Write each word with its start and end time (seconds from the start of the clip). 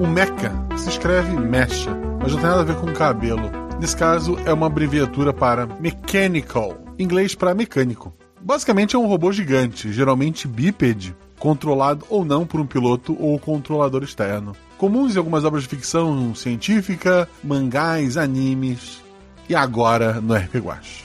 O 0.00 0.06
mecha 0.06 0.50
se 0.78 0.88
escreve 0.88 1.36
mecha, 1.36 1.94
mas 2.18 2.32
não 2.32 2.40
tem 2.40 2.48
nada 2.48 2.62
a 2.62 2.64
ver 2.64 2.76
com 2.76 2.90
cabelo. 2.90 3.50
Nesse 3.78 3.94
caso, 3.94 4.38
é 4.46 4.52
uma 4.52 4.66
abreviatura 4.66 5.30
para 5.30 5.66
mechanical, 5.66 6.74
inglês 6.98 7.34
para 7.34 7.54
mecânico. 7.54 8.10
Basicamente 8.40 8.96
é 8.96 8.98
um 8.98 9.06
robô 9.06 9.30
gigante, 9.30 9.92
geralmente 9.92 10.48
bípede, 10.48 11.14
controlado 11.38 12.06
ou 12.08 12.24
não 12.24 12.46
por 12.46 12.60
um 12.60 12.66
piloto 12.66 13.14
ou 13.20 13.38
controlador 13.38 14.02
externo. 14.02 14.56
Comuns 14.78 15.14
em 15.16 15.18
algumas 15.18 15.44
obras 15.44 15.64
de 15.64 15.68
ficção 15.68 16.34
científica, 16.34 17.28
mangás, 17.44 18.16
animes 18.16 19.02
e 19.50 19.54
agora 19.56 20.20
no 20.20 20.32
RP 20.32 20.58
Guache. 20.58 21.04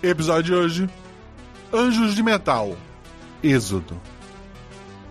Episódio 0.00 0.44
de 0.44 0.54
hoje: 0.54 0.90
Anjos 1.72 2.14
de 2.14 2.22
Metal 2.22 2.76
Êxodo. 3.42 4.00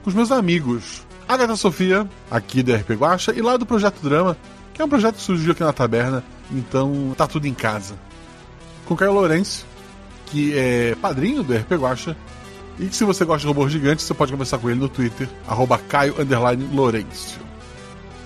Com 0.01 0.09
os 0.09 0.15
meus 0.15 0.31
amigos 0.31 1.05
Agatha 1.27 1.57
Sofia, 1.57 2.07
aqui 2.31 2.63
do 2.63 2.73
RP 2.73 2.91
Guacha, 2.91 3.33
e 3.33 3.41
lá 3.41 3.57
do 3.57 3.65
Projeto 3.65 4.01
Drama, 4.01 4.37
que 4.73 4.81
é 4.81 4.85
um 4.85 4.89
projeto 4.89 5.15
que 5.15 5.21
surgiu 5.21 5.51
aqui 5.51 5.63
na 5.63 5.73
taberna, 5.73 6.23
então 6.49 7.13
tá 7.17 7.27
tudo 7.27 7.45
em 7.45 7.53
casa. 7.53 7.95
Com 8.85 8.95
Caio 8.95 9.11
Lourenço, 9.11 9.65
que 10.27 10.57
é 10.57 10.95
padrinho 10.95 11.43
do 11.43 11.53
RP 11.53 11.73
Guacha, 11.73 12.15
e 12.79 12.87
que 12.87 12.95
se 12.95 13.03
você 13.03 13.25
gosta 13.25 13.41
de 13.41 13.47
robôs 13.47 13.71
gigantes, 13.71 14.05
você 14.05 14.13
pode 14.13 14.31
conversar 14.31 14.59
com 14.59 14.69
ele 14.69 14.79
no 14.79 14.87
Twitter, 14.87 15.27
arroba 15.45 15.77
Caio 15.77 16.15
Lourenço. 16.71 17.39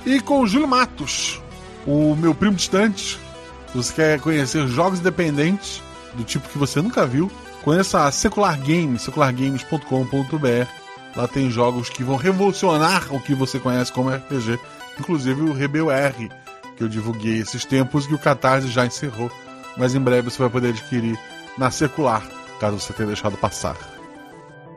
E 0.05 0.19
com 0.19 0.41
o 0.41 0.47
Júlio 0.47 0.67
Matos, 0.67 1.41
o 1.85 2.15
meu 2.15 2.35
primo 2.35 2.55
distante. 2.55 3.19
Você 3.77 3.93
quer 3.93 4.19
conhecer 4.19 4.67
jogos 4.67 4.99
independentes, 4.99 5.83
do 6.15 6.23
tipo 6.23 6.49
que 6.49 6.57
você 6.57 6.81
nunca 6.81 7.05
viu, 7.05 7.31
conheça 7.61 8.05
a 8.05 8.11
Secular 8.11 8.59
Games, 8.59 9.03
seculargames.com.br 9.03 10.67
Lá 11.15 11.27
tem 11.27 11.51
jogos 11.51 11.87
que 11.87 12.03
vão 12.03 12.15
revolucionar 12.15 13.13
o 13.13 13.21
que 13.21 13.35
você 13.35 13.59
conhece 13.59 13.93
como 13.93 14.09
RPG, 14.09 14.59
inclusive 14.99 15.41
o 15.41 15.53
Rebel 15.53 15.91
R, 15.91 16.27
que 16.75 16.83
eu 16.83 16.89
divulguei 16.89 17.37
esses 17.39 17.65
tempos 17.65 18.05
e 18.05 18.07
que 18.07 18.15
o 18.15 18.19
Catarse 18.19 18.67
já 18.67 18.83
encerrou, 18.83 19.31
mas 19.77 19.93
em 19.93 19.99
breve 19.99 20.31
você 20.31 20.39
vai 20.39 20.49
poder 20.49 20.69
adquirir 20.69 21.15
na 21.55 21.69
Secular, 21.69 22.23
caso 22.59 22.79
você 22.79 22.93
tenha 22.93 23.07
deixado 23.07 23.37
passar. 23.37 23.96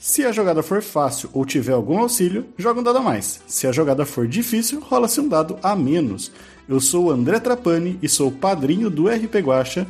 Se 0.00 0.24
a 0.24 0.30
jogada 0.30 0.62
for 0.62 0.80
fácil 0.80 1.28
ou 1.32 1.44
tiver 1.44 1.72
algum 1.72 1.98
auxílio, 1.98 2.46
joga 2.56 2.78
um 2.78 2.84
dado 2.84 2.98
a 2.98 3.02
mais. 3.02 3.42
Se 3.48 3.66
a 3.66 3.72
jogada 3.72 4.06
for 4.06 4.28
difícil, 4.28 4.78
rola-se 4.78 5.20
um 5.20 5.26
dado 5.28 5.58
a 5.60 5.74
menos. 5.74 6.30
Eu 6.68 6.78
sou 6.78 7.06
o 7.06 7.10
André 7.10 7.40
Trapani 7.40 7.98
e 8.00 8.08
sou 8.08 8.30
padrinho 8.30 8.88
do 8.90 9.08
RP 9.08 9.34
Guacha, 9.38 9.88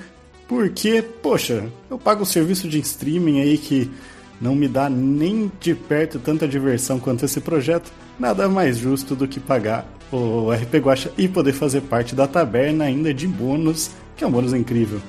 porque, 0.48 1.02
poxa, 1.02 1.70
eu 1.90 1.98
pago 1.98 2.22
o 2.22 2.26
serviço 2.26 2.66
de 2.66 2.80
streaming 2.80 3.42
aí 3.42 3.58
que 3.58 3.90
não 4.40 4.54
me 4.54 4.66
dá 4.66 4.88
nem 4.88 5.52
de 5.60 5.74
perto 5.74 6.18
tanta 6.18 6.48
diversão 6.48 6.98
quanto 6.98 7.26
esse 7.26 7.42
projeto, 7.42 7.92
nada 8.18 8.48
mais 8.48 8.78
justo 8.78 9.14
do 9.14 9.28
que 9.28 9.38
pagar 9.38 9.86
o 10.10 10.50
RP 10.50 10.76
Guacha 10.76 11.12
e 11.18 11.28
poder 11.28 11.52
fazer 11.52 11.82
parte 11.82 12.14
da 12.14 12.26
taberna 12.26 12.84
ainda 12.84 13.12
de 13.12 13.26
bônus, 13.26 13.90
que 14.16 14.24
é 14.24 14.26
um 14.26 14.30
bônus 14.30 14.54
incrível. 14.54 15.02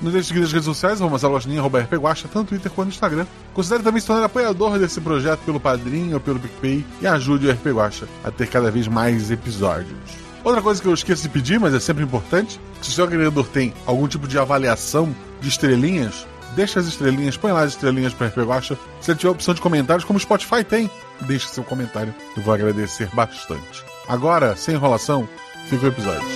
Nos 0.00 0.12
deixe 0.12 0.28
seguir 0.28 0.40
nas 0.40 0.52
redes 0.52 0.66
sociais, 0.66 1.00
arroba 1.00 1.18
Zalogininha, 1.18 1.60
arroba 1.60 1.80
RP 1.80 1.94
Guacha, 1.94 2.28
tanto 2.28 2.38
no 2.38 2.44
Twitter 2.44 2.70
quanto 2.70 2.88
no 2.88 2.92
Instagram. 2.92 3.26
Considere 3.54 3.82
também 3.82 4.00
se 4.00 4.06
tornar 4.06 4.24
apoiador 4.24 4.78
desse 4.78 5.00
projeto 5.00 5.40
pelo 5.40 5.58
Padrinho 5.58 6.14
ou 6.14 6.20
pelo 6.20 6.38
PicPay 6.38 6.84
e 7.00 7.06
ajude 7.06 7.46
o 7.46 7.50
RP 7.50 7.66
Guacha 7.68 8.06
a 8.22 8.30
ter 8.30 8.46
cada 8.46 8.70
vez 8.70 8.86
mais 8.86 9.30
episódios. 9.30 9.96
Outra 10.44 10.62
coisa 10.62 10.80
que 10.80 10.86
eu 10.86 10.94
esqueço 10.94 11.22
de 11.22 11.28
pedir, 11.28 11.58
mas 11.58 11.74
é 11.74 11.80
sempre 11.80 12.04
importante, 12.04 12.60
se 12.80 12.90
o 12.90 12.92
seu 12.92 13.04
agregador 13.04 13.46
tem 13.48 13.74
algum 13.84 14.06
tipo 14.06 14.28
de 14.28 14.38
avaliação 14.38 15.12
de 15.40 15.48
estrelinhas, 15.48 16.26
deixa 16.54 16.78
as 16.78 16.86
estrelinhas, 16.86 17.36
põe 17.36 17.50
lá 17.50 17.62
as 17.62 17.70
estrelinhas 17.70 18.14
para 18.14 18.28
RP 18.28 18.38
Guacha. 18.38 18.78
Se 19.00 19.14
tiver 19.14 19.30
opção 19.30 19.54
de 19.54 19.60
comentários, 19.60 20.04
como 20.04 20.18
o 20.18 20.22
Spotify 20.22 20.62
tem, 20.62 20.90
deixe 21.22 21.48
seu 21.48 21.64
comentário, 21.64 22.14
eu 22.36 22.42
vou 22.42 22.54
agradecer 22.54 23.08
bastante. 23.12 23.84
Agora, 24.08 24.54
sem 24.54 24.74
enrolação, 24.74 25.28
fica 25.68 25.86
o 25.86 25.88
episódio. 25.88 26.28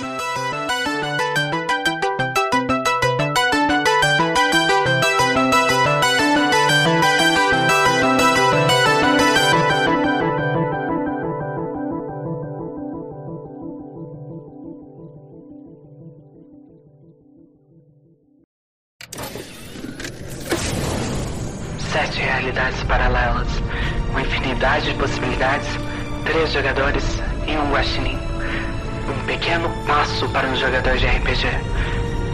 De 24.83 24.93
possibilidades, 24.95 25.67
três 26.25 26.51
jogadores 26.51 27.03
e 27.47 27.51
um 27.51 27.71
guaxinim. 27.71 28.17
Um 29.07 29.25
pequeno 29.25 29.69
passo 29.85 30.27
para 30.29 30.47
um 30.47 30.55
jogador 30.55 30.97
de 30.97 31.05
RPG, 31.05 31.47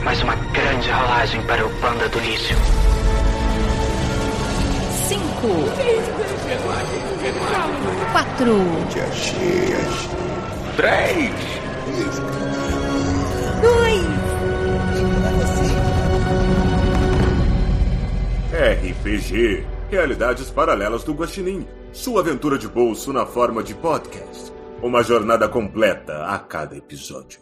mas 0.03 0.22
uma 0.22 0.35
grande 0.35 0.90
rolagem 0.90 1.41
para 1.44 1.66
o 1.66 1.69
panda 1.81 2.07
do 2.09 2.19
lixo. 2.19 2.53
Cinco. 5.07 5.47
Quatro. 8.12 8.66
Três. 10.75 11.34
Dois. 13.62 14.16
RPG 18.57 19.63
Realidades 19.91 20.50
Paralelas 20.50 21.03
do 21.03 21.13
Guaxinim. 21.13 21.68
Sua 21.94 22.22
aventura 22.22 22.57
de 22.57 22.68
bolso 22.68 23.13
na 23.13 23.23
forma 23.23 23.62
de 23.62 23.75
podcast. 23.75 24.51
Uma 24.81 25.03
jornada 25.03 25.47
completa 25.47 26.25
a 26.25 26.40
cada 26.40 26.75
episódio. 26.75 27.40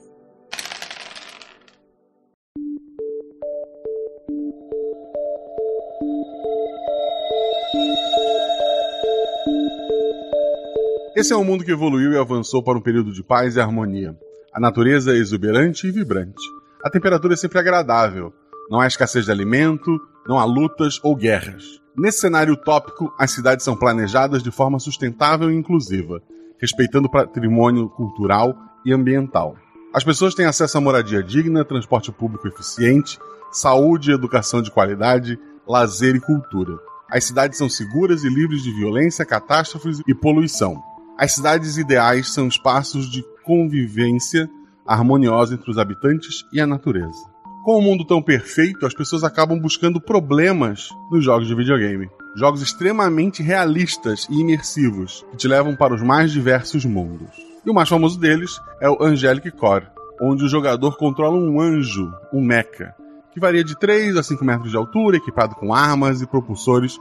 Esse 11.15 11.31
é 11.31 11.37
um 11.37 11.45
mundo 11.45 11.63
que 11.63 11.71
evoluiu 11.71 12.11
e 12.11 12.17
avançou 12.17 12.61
para 12.61 12.77
um 12.77 12.81
período 12.81 13.13
de 13.13 13.23
paz 13.23 13.55
e 13.55 13.61
harmonia. 13.61 14.13
A 14.53 14.59
natureza 14.59 15.13
é 15.13 15.15
exuberante 15.15 15.87
e 15.87 15.91
vibrante. 15.91 16.43
A 16.83 16.89
temperatura 16.89 17.35
é 17.35 17.37
sempre 17.37 17.57
agradável. 17.57 18.33
Não 18.69 18.81
há 18.81 18.87
escassez 18.87 19.23
de 19.23 19.31
alimento, 19.31 19.97
não 20.27 20.39
há 20.39 20.45
lutas 20.45 20.99
ou 21.03 21.15
guerras. 21.15 21.81
Nesse 21.97 22.19
cenário 22.19 22.53
utópico, 22.53 23.13
as 23.17 23.31
cidades 23.31 23.63
são 23.63 23.75
planejadas 23.75 24.43
de 24.43 24.51
forma 24.51 24.79
sustentável 24.79 25.49
e 25.49 25.55
inclusiva, 25.55 26.21
respeitando 26.59 27.07
o 27.07 27.11
patrimônio 27.11 27.87
cultural 27.89 28.53
e 28.85 28.91
ambiental. 28.91 29.55
As 29.93 30.03
pessoas 30.03 30.35
têm 30.35 30.45
acesso 30.45 30.77
a 30.77 30.81
moradia 30.81 31.23
digna, 31.23 31.63
transporte 31.63 32.11
público 32.11 32.47
eficiente, 32.47 33.17
saúde 33.49 34.11
e 34.11 34.13
educação 34.13 34.61
de 34.61 34.69
qualidade, 34.69 35.39
lazer 35.65 36.15
e 36.15 36.19
cultura. 36.19 36.77
As 37.09 37.23
cidades 37.23 37.57
são 37.57 37.69
seguras 37.69 38.23
e 38.23 38.29
livres 38.29 38.61
de 38.61 38.73
violência, 38.73 39.25
catástrofes 39.25 40.01
e 40.05 40.13
poluição. 40.13 40.83
As 41.17 41.33
cidades 41.33 41.77
ideais 41.77 42.33
são 42.33 42.47
espaços 42.47 43.09
de 43.09 43.23
convivência 43.45 44.49
harmoniosa 44.85 45.53
entre 45.53 45.71
os 45.71 45.77
habitantes 45.77 46.43
e 46.51 46.59
a 46.59 46.67
natureza. 46.67 47.34
Com 47.65 47.77
o 47.77 47.79
um 47.79 47.81
mundo 47.81 48.05
tão 48.05 48.21
perfeito, 48.21 48.85
as 48.85 48.93
pessoas 48.93 49.23
acabam 49.23 49.59
buscando 49.59 49.99
problemas 49.99 50.89
nos 51.09 51.25
jogos 51.25 51.47
de 51.47 51.55
videogame. 51.55 52.07
Jogos 52.35 52.61
extremamente 52.61 53.41
realistas 53.41 54.27
e 54.29 54.39
imersivos, 54.39 55.25
que 55.31 55.37
te 55.37 55.47
levam 55.47 55.75
para 55.75 55.95
os 55.95 56.03
mais 56.03 56.31
diversos 56.31 56.85
mundos. 56.85 57.27
E 57.65 57.69
o 57.71 57.73
mais 57.73 57.89
famoso 57.89 58.19
deles 58.19 58.61
é 58.79 58.87
o 58.87 59.01
Angelic 59.01 59.49
Core, 59.49 59.87
onde 60.21 60.45
o 60.45 60.47
jogador 60.47 60.95
controla 60.95 61.39
um 61.39 61.59
anjo, 61.59 62.13
um 62.31 62.39
mecha, 62.39 62.93
que 63.33 63.39
varia 63.39 63.63
de 63.63 63.75
3 63.75 64.15
a 64.15 64.21
5 64.21 64.45
metros 64.45 64.69
de 64.69 64.77
altura, 64.77 65.17
equipado 65.17 65.55
com 65.55 65.73
armas 65.73 66.21
e 66.21 66.27
propulsores 66.27 66.99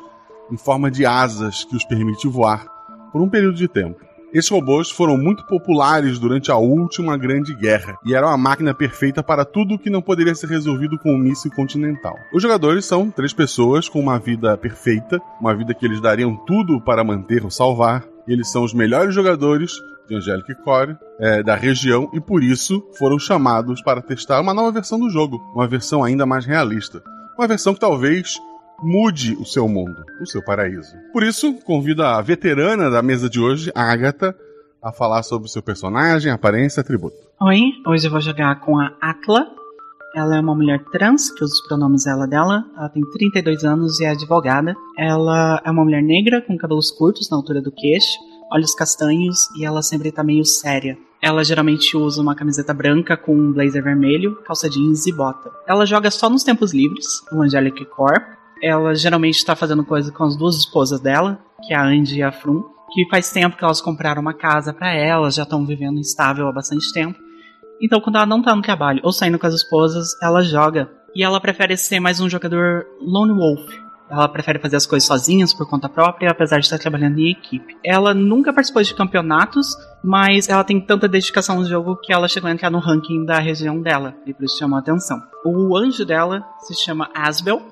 em 0.51 0.57
forma 0.57 0.91
de 0.91 1.05
asas 1.05 1.63
que 1.65 1.77
os 1.77 1.85
permite 1.85 2.27
voar 2.27 2.65
por 3.13 3.21
um 3.21 3.29
período 3.29 3.59
de 3.59 3.69
tempo. 3.69 4.03
Esses 4.35 4.51
robôs 4.51 4.91
foram 4.91 5.17
muito 5.17 5.47
populares 5.47 6.19
durante 6.19 6.51
a 6.51 6.57
última 6.57 7.17
Grande 7.17 7.55
Guerra 7.55 7.97
e 8.05 8.17
eram 8.17 8.29
a 8.29 8.37
máquina 8.37 8.75
perfeita 8.75 9.23
para 9.23 9.45
tudo 9.45 9.79
que 9.79 9.89
não 9.89 10.03
poderia 10.03 10.35
ser 10.35 10.49
resolvido 10.49 10.99
com 10.99 11.15
um 11.15 11.19
míssil 11.19 11.53
continental. 11.53 12.17
Os 12.33 12.43
jogadores 12.43 12.85
são 12.85 13.13
três 13.13 13.33
pessoas 13.33 13.89
com 13.89 14.01
uma 14.01 14.19
vida 14.19 14.57
perfeita, 14.57 15.21
uma 15.41 15.55
vida 15.55 15.73
que 15.73 15.87
eles 15.87 16.01
dariam 16.01 16.35
tudo 16.35 16.81
para 16.81 17.05
manter 17.05 17.45
ou 17.45 17.51
salvar. 17.51 18.05
Eles 18.27 18.51
são 18.51 18.65
os 18.65 18.75
melhores 18.75 19.15
jogadores 19.15 19.73
de 20.09 20.17
Angelic 20.17 20.53
Core 20.65 20.97
é, 21.21 21.41
da 21.41 21.55
região 21.55 22.11
e 22.13 22.21
por 22.21 22.43
isso 22.43 22.85
foram 22.99 23.21
chamados 23.21 23.81
para 23.83 24.03
testar 24.03 24.41
uma 24.41 24.53
nova 24.53 24.73
versão 24.73 24.99
do 24.99 25.11
jogo, 25.11 25.41
uma 25.55 25.69
versão 25.69 26.03
ainda 26.03 26.27
mais 26.27 26.45
realista. 26.45 27.01
Uma 27.39 27.47
versão 27.47 27.73
que 27.73 27.79
talvez 27.79 28.37
mude 28.83 29.35
o 29.35 29.45
seu 29.45 29.69
mundo, 29.69 30.05
o 30.21 30.27
seu 30.27 30.43
paraíso. 30.43 30.95
Por 31.13 31.23
isso, 31.23 31.55
convido 31.65 32.03
a 32.03 32.21
veterana 32.21 32.91
da 32.91 33.03
mesa 33.03 33.29
de 33.29 33.41
hoje, 33.41 33.71
a 33.75 33.91
Agatha, 33.91 34.37
a 34.83 34.93
falar 34.93 35.23
sobre 35.23 35.47
o 35.47 35.51
seu 35.51 35.63
personagem, 35.63 36.31
aparência 36.31 36.81
e 36.81 36.83
atributo. 36.83 37.17
Oi, 37.41 37.73
hoje 37.87 38.07
eu 38.07 38.11
vou 38.11 38.21
jogar 38.21 38.61
com 38.61 38.79
a 38.79 38.93
Atla. 39.01 39.47
Ela 40.15 40.37
é 40.37 40.41
uma 40.41 40.55
mulher 40.55 40.85
trans, 40.93 41.31
que 41.31 41.43
usa 41.43 41.55
os 41.55 41.67
pronomes 41.67 42.07
ela 42.07 42.27
dela. 42.27 42.65
Ela 42.77 42.89
tem 42.89 43.03
32 43.11 43.65
anos 43.65 43.99
e 43.99 44.05
é 44.05 44.11
advogada. 44.11 44.77
Ela 44.97 45.61
é 45.65 45.71
uma 45.71 45.85
mulher 45.85 46.03
negra 46.03 46.41
com 46.41 46.57
cabelos 46.57 46.91
curtos 46.91 47.29
na 47.31 47.37
altura 47.37 47.61
do 47.61 47.73
queixo, 47.73 48.19
olhos 48.53 48.75
castanhos 48.75 49.49
e 49.57 49.65
ela 49.65 49.83
sempre 49.83 50.13
tá 50.13 50.23
meio 50.23 50.45
séria. 50.45 50.97
Ela 51.21 51.43
geralmente 51.43 51.97
usa 51.97 52.21
uma 52.21 52.37
camiseta 52.37 52.75
branca 52.75 53.17
com 53.17 53.35
um 53.35 53.51
blazer 53.51 53.83
vermelho, 53.83 54.37
calça 54.45 54.69
jeans 54.69 55.07
e 55.07 55.13
bota. 55.13 55.51
Ela 55.67 55.87
joga 55.87 56.11
só 56.11 56.29
nos 56.29 56.45
tempos 56.45 56.75
livres, 56.75 57.07
no 57.33 57.43
Angelic 57.43 57.85
Corp, 57.87 58.23
ela 58.63 58.95
geralmente 58.95 59.37
está 59.37 59.55
fazendo 59.55 59.85
coisa 59.85 60.11
com 60.13 60.25
as 60.25 60.37
duas 60.37 60.57
esposas 60.57 61.01
dela, 61.01 61.39
que 61.67 61.75
é 61.75 61.77
a 61.77 61.85
Andy 61.85 62.19
e 62.19 62.23
a 62.23 62.33
Frum, 62.33 62.63
que 62.93 63.09
faz 63.09 63.31
tempo 63.31 63.57
que 63.57 63.65
elas 63.65 63.81
compraram 63.81 64.23
uma 64.23 64.35
casa 64.35 64.73
para 64.73 64.93
elas, 64.93 65.35
já 65.35 65.43
estão 65.43 65.67
vivendo 65.67 65.99
estável 65.99 66.47
há 66.47 66.53
bastante 66.53 66.93
tempo. 66.93 67.19
Então, 67.83 68.01
quando 68.01 68.17
ela 68.17 68.27
não 68.27 68.43
tá 68.43 68.55
no 68.55 68.63
trabalho 68.63 69.01
ou 69.03 69.13
saindo 69.13 69.39
com 69.39 69.47
as 69.47 69.55
esposas, 69.55 70.11
ela 70.23 70.43
joga. 70.43 70.91
E 71.15 71.23
ela 71.23 71.41
prefere 71.41 71.77
ser 71.77 72.01
mais 72.01 72.21
um 72.21 72.29
jogador 72.29 72.87
lone 73.01 73.33
wolf. 73.33 73.85
Ela 74.11 74.29
prefere 74.29 74.59
fazer 74.59 74.77
as 74.77 74.87
coisas 74.87 75.07
sozinhas 75.07 75.53
por 75.53 75.69
conta 75.69 75.89
própria, 75.89 76.31
apesar 76.31 76.59
de 76.59 76.67
estar 76.67 76.79
trabalhando 76.79 77.19
em 77.19 77.31
equipe. 77.31 77.77
Ela 77.83 78.15
nunca 78.15 78.53
participou 78.53 78.83
de 78.83 78.95
campeonatos, 78.95 79.75
mas 80.03 80.49
ela 80.49 80.63
tem 80.63 80.81
tanta 80.81 81.09
dedicação 81.09 81.57
no 81.57 81.65
jogo 81.65 81.97
que 81.97 82.13
ela 82.13 82.29
chegou 82.29 82.49
a 82.49 82.53
entrar 82.53 82.71
no 82.71 82.79
ranking 82.79 83.25
da 83.25 83.39
região 83.39 83.81
dela, 83.81 84.15
e 84.27 84.35
por 84.35 84.45
isso 84.45 84.59
chamou 84.59 84.77
a 84.77 84.81
atenção. 84.81 85.21
O 85.45 85.77
anjo 85.77 86.05
dela 86.05 86.45
se 86.61 86.75
chama 86.75 87.11
Asbel, 87.15 87.63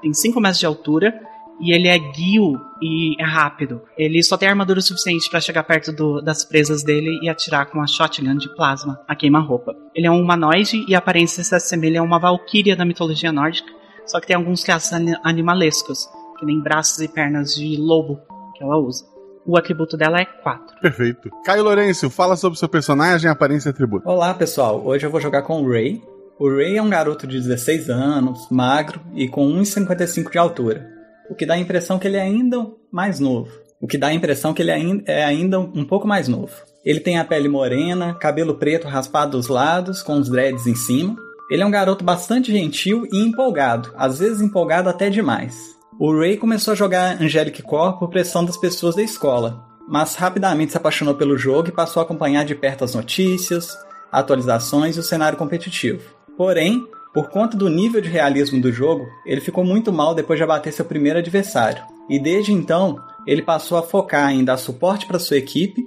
tem 0.00 0.12
5 0.12 0.40
metros 0.40 0.60
de 0.60 0.66
altura 0.66 1.14
e 1.60 1.72
ele 1.72 1.88
é 1.88 1.98
guio 1.98 2.60
e 2.80 3.20
é 3.20 3.24
rápido. 3.24 3.82
Ele 3.96 4.22
só 4.22 4.36
tem 4.36 4.48
armadura 4.48 4.80
suficiente 4.80 5.28
para 5.30 5.40
chegar 5.40 5.62
perto 5.64 5.92
do, 5.92 6.20
das 6.20 6.44
presas 6.44 6.82
dele 6.82 7.18
e 7.22 7.28
atirar 7.28 7.66
com 7.66 7.80
a 7.80 7.86
shotgun 7.86 8.36
de 8.36 8.54
plasma 8.54 9.00
a 9.08 9.16
queima-roupa. 9.16 9.74
Ele 9.94 10.06
é 10.06 10.10
um 10.10 10.20
humanoide 10.20 10.84
e 10.86 10.94
a 10.94 10.98
aparência 10.98 11.42
se 11.42 11.54
assemelha 11.54 12.00
a 12.00 12.04
uma 12.04 12.18
valquíria 12.18 12.76
da 12.76 12.84
mitologia 12.84 13.32
nórdica, 13.32 13.72
só 14.04 14.20
que 14.20 14.26
tem 14.26 14.36
alguns 14.36 14.62
traços 14.62 14.92
animalescos, 15.24 16.08
que 16.38 16.44
nem 16.44 16.60
braços 16.60 17.00
e 17.00 17.08
pernas 17.08 17.54
de 17.54 17.76
lobo 17.76 18.20
que 18.54 18.62
ela 18.62 18.76
usa. 18.76 19.04
O 19.44 19.56
atributo 19.56 19.96
dela 19.96 20.20
é 20.20 20.24
4. 20.24 20.80
Perfeito. 20.80 21.30
Caio 21.44 21.62
Lourenço, 21.62 22.10
fala 22.10 22.36
sobre 22.36 22.58
seu 22.58 22.68
personagem, 22.68 23.30
aparência 23.30 23.68
e 23.68 23.70
atributo. 23.70 24.08
Olá, 24.08 24.34
pessoal. 24.34 24.84
Hoje 24.84 25.06
eu 25.06 25.10
vou 25.10 25.20
jogar 25.20 25.42
com 25.42 25.62
o 25.62 25.70
Ray, 25.70 26.02
o 26.38 26.54
Ray 26.54 26.76
é 26.76 26.82
um 26.82 26.90
garoto 26.90 27.26
de 27.26 27.40
16 27.40 27.88
anos, 27.88 28.46
magro 28.50 29.00
e 29.14 29.26
com 29.26 29.48
1,55 29.58 30.30
de 30.30 30.38
altura, 30.38 30.86
o 31.30 31.34
que 31.34 31.46
dá 31.46 31.54
a 31.54 31.58
impressão 31.58 31.98
que 31.98 32.06
ele 32.06 32.18
é 32.18 32.22
ainda 32.22 32.66
mais 32.92 33.18
novo. 33.18 33.50
O 33.80 33.86
que 33.86 33.98
dá 33.98 34.08
a 34.08 34.14
impressão 34.14 34.54
que 34.54 34.62
ele 34.62 35.02
é 35.06 35.24
ainda 35.24 35.60
um 35.60 35.84
pouco 35.84 36.08
mais 36.08 36.28
novo. 36.28 36.52
Ele 36.84 37.00
tem 37.00 37.18
a 37.18 37.24
pele 37.24 37.48
morena, 37.48 38.14
cabelo 38.14 38.54
preto 38.54 38.88
raspado 38.88 39.32
dos 39.32 39.48
lados, 39.48 40.02
com 40.02 40.18
os 40.18 40.30
dreads 40.30 40.66
em 40.66 40.74
cima. 40.74 41.16
Ele 41.50 41.62
é 41.62 41.66
um 41.66 41.70
garoto 41.70 42.04
bastante 42.04 42.50
gentil 42.50 43.06
e 43.12 43.18
empolgado, 43.18 43.92
às 43.96 44.18
vezes 44.18 44.40
empolgado 44.40 44.88
até 44.88 45.10
demais. 45.10 45.54
O 45.98 46.18
Ray 46.18 46.36
começou 46.36 46.72
a 46.72 46.76
jogar 46.76 47.20
Angelic 47.20 47.62
Core 47.62 47.98
por 47.98 48.08
pressão 48.08 48.44
das 48.44 48.56
pessoas 48.56 48.94
da 48.94 49.02
escola, 49.02 49.64
mas 49.88 50.14
rapidamente 50.14 50.72
se 50.72 50.76
apaixonou 50.76 51.14
pelo 51.14 51.38
jogo 51.38 51.68
e 51.68 51.72
passou 51.72 52.00
a 52.00 52.04
acompanhar 52.04 52.44
de 52.44 52.54
perto 52.54 52.84
as 52.84 52.94
notícias, 52.94 53.76
atualizações 54.10 54.96
e 54.96 55.00
o 55.00 55.02
cenário 55.02 55.38
competitivo. 55.38 56.15
Porém, 56.36 56.86
por 57.14 57.30
conta 57.30 57.56
do 57.56 57.70
nível 57.70 58.00
de 58.00 58.10
realismo 58.10 58.60
do 58.60 58.70
jogo, 58.70 59.06
ele 59.24 59.40
ficou 59.40 59.64
muito 59.64 59.90
mal 59.90 60.14
depois 60.14 60.38
de 60.38 60.44
abater 60.44 60.72
seu 60.72 60.84
primeiro 60.84 61.18
adversário. 61.18 61.82
E 62.10 62.18
desde 62.18 62.52
então, 62.52 63.02
ele 63.26 63.40
passou 63.40 63.78
a 63.78 63.82
focar 63.82 64.30
em 64.32 64.44
dar 64.44 64.58
suporte 64.58 65.06
para 65.06 65.18
sua 65.18 65.38
equipe, 65.38 65.82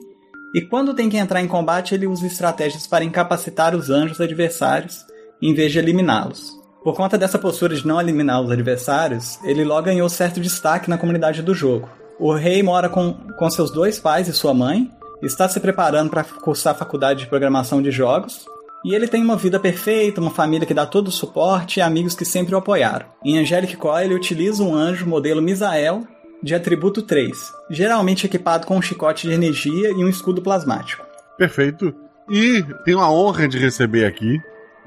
e 0.55 0.61
quando 0.61 0.95
tem 0.95 1.07
que 1.07 1.17
entrar 1.17 1.39
em 1.41 1.47
combate, 1.47 1.93
ele 1.93 2.07
usa 2.07 2.25
estratégias 2.25 2.87
para 2.87 3.05
incapacitar 3.05 3.75
os 3.75 3.91
anjos 3.91 4.19
adversários, 4.19 5.05
em 5.39 5.53
vez 5.53 5.71
de 5.71 5.77
eliminá-los. 5.77 6.57
Por 6.83 6.95
conta 6.95 7.15
dessa 7.15 7.37
postura 7.37 7.75
de 7.75 7.85
não 7.85 8.01
eliminar 8.01 8.41
os 8.41 8.49
adversários, 8.49 9.37
ele 9.43 9.63
logo 9.63 9.83
ganhou 9.83 10.09
certo 10.09 10.39
destaque 10.39 10.89
na 10.89 10.97
comunidade 10.97 11.43
do 11.43 11.53
jogo. 11.53 11.87
O 12.19 12.33
rei 12.33 12.63
mora 12.63 12.89
com, 12.89 13.13
com 13.37 13.49
seus 13.51 13.69
dois 13.69 13.99
pais 13.99 14.27
e 14.27 14.33
sua 14.33 14.53
mãe, 14.53 14.89
está 15.21 15.47
se 15.47 15.59
preparando 15.59 16.09
para 16.09 16.23
cursar 16.23 16.73
a 16.73 16.77
faculdade 16.77 17.19
de 17.19 17.27
programação 17.27 17.81
de 17.81 17.91
jogos 17.91 18.45
e 18.83 18.95
ele 18.95 19.07
tem 19.07 19.23
uma 19.23 19.35
vida 19.35 19.59
perfeita, 19.59 20.21
uma 20.21 20.31
família 20.31 20.65
que 20.65 20.73
dá 20.73 20.85
todo 20.85 21.07
o 21.07 21.11
suporte 21.11 21.79
e 21.79 21.81
amigos 21.81 22.15
que 22.15 22.25
sempre 22.25 22.55
o 22.55 22.57
apoiaram. 22.57 23.07
Em 23.23 23.37
Angelic 23.37 23.75
Core, 23.77 24.05
ele 24.05 24.15
utiliza 24.15 24.63
um 24.63 24.73
anjo 24.73 25.05
modelo 25.05 25.41
Misael 25.41 26.07
de 26.41 26.55
atributo 26.55 27.01
3, 27.01 27.37
geralmente 27.69 28.25
equipado 28.25 28.65
com 28.65 28.77
um 28.77 28.81
chicote 28.81 29.27
de 29.27 29.33
energia 29.33 29.89
e 29.89 30.03
um 30.03 30.09
escudo 30.09 30.41
plasmático. 30.41 31.05
Perfeito. 31.37 31.93
E 32.29 32.63
tenho 32.85 32.99
a 32.99 33.11
honra 33.11 33.47
de 33.47 33.57
receber 33.57 34.05
aqui 34.05 34.39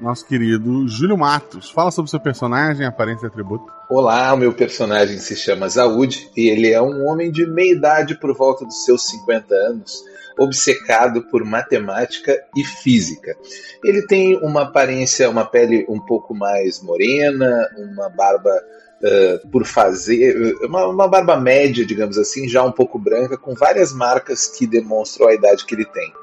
nosso 0.03 0.25
querido 0.25 0.87
Júlio 0.87 1.17
Matos. 1.17 1.69
Fala 1.69 1.89
sobre 1.89 2.07
o 2.07 2.11
seu 2.11 2.19
personagem, 2.19 2.85
aparência 2.85 3.25
e 3.25 3.27
atributo. 3.27 3.65
Olá, 3.89 4.33
o 4.33 4.37
meu 4.37 4.53
personagem 4.53 5.17
se 5.17 5.35
chama 5.35 5.69
Zaud 5.69 6.29
e 6.35 6.49
ele 6.49 6.71
é 6.71 6.81
um 6.81 7.05
homem 7.05 7.31
de 7.31 7.45
meia 7.45 7.71
idade 7.71 8.15
por 8.19 8.35
volta 8.35 8.65
dos 8.65 8.83
seus 8.83 9.05
50 9.07 9.55
anos 9.55 10.03
obcecado 10.37 11.23
por 11.23 11.43
matemática 11.43 12.43
e 12.55 12.63
física. 12.63 13.35
Ele 13.83 14.05
tem 14.05 14.37
uma 14.37 14.63
aparência, 14.63 15.29
uma 15.29 15.45
pele 15.45 15.85
um 15.87 15.99
pouco 15.99 16.33
mais 16.33 16.81
morena, 16.81 17.69
uma 17.77 18.09
barba 18.09 18.51
uh, 19.01 19.47
por 19.49 19.65
fazer, 19.65 20.55
uma, 20.63 20.87
uma 20.87 21.07
barba 21.07 21.37
média, 21.37 21.85
digamos 21.85 22.17
assim, 22.17 22.47
já 22.47 22.63
um 22.63 22.71
pouco 22.71 22.97
branca, 22.97 23.37
com 23.37 23.53
várias 23.53 23.93
marcas 23.93 24.47
que 24.47 24.65
demonstram 24.65 25.27
a 25.27 25.33
idade 25.33 25.65
que 25.65 25.75
ele 25.75 25.85
tem. 25.85 26.13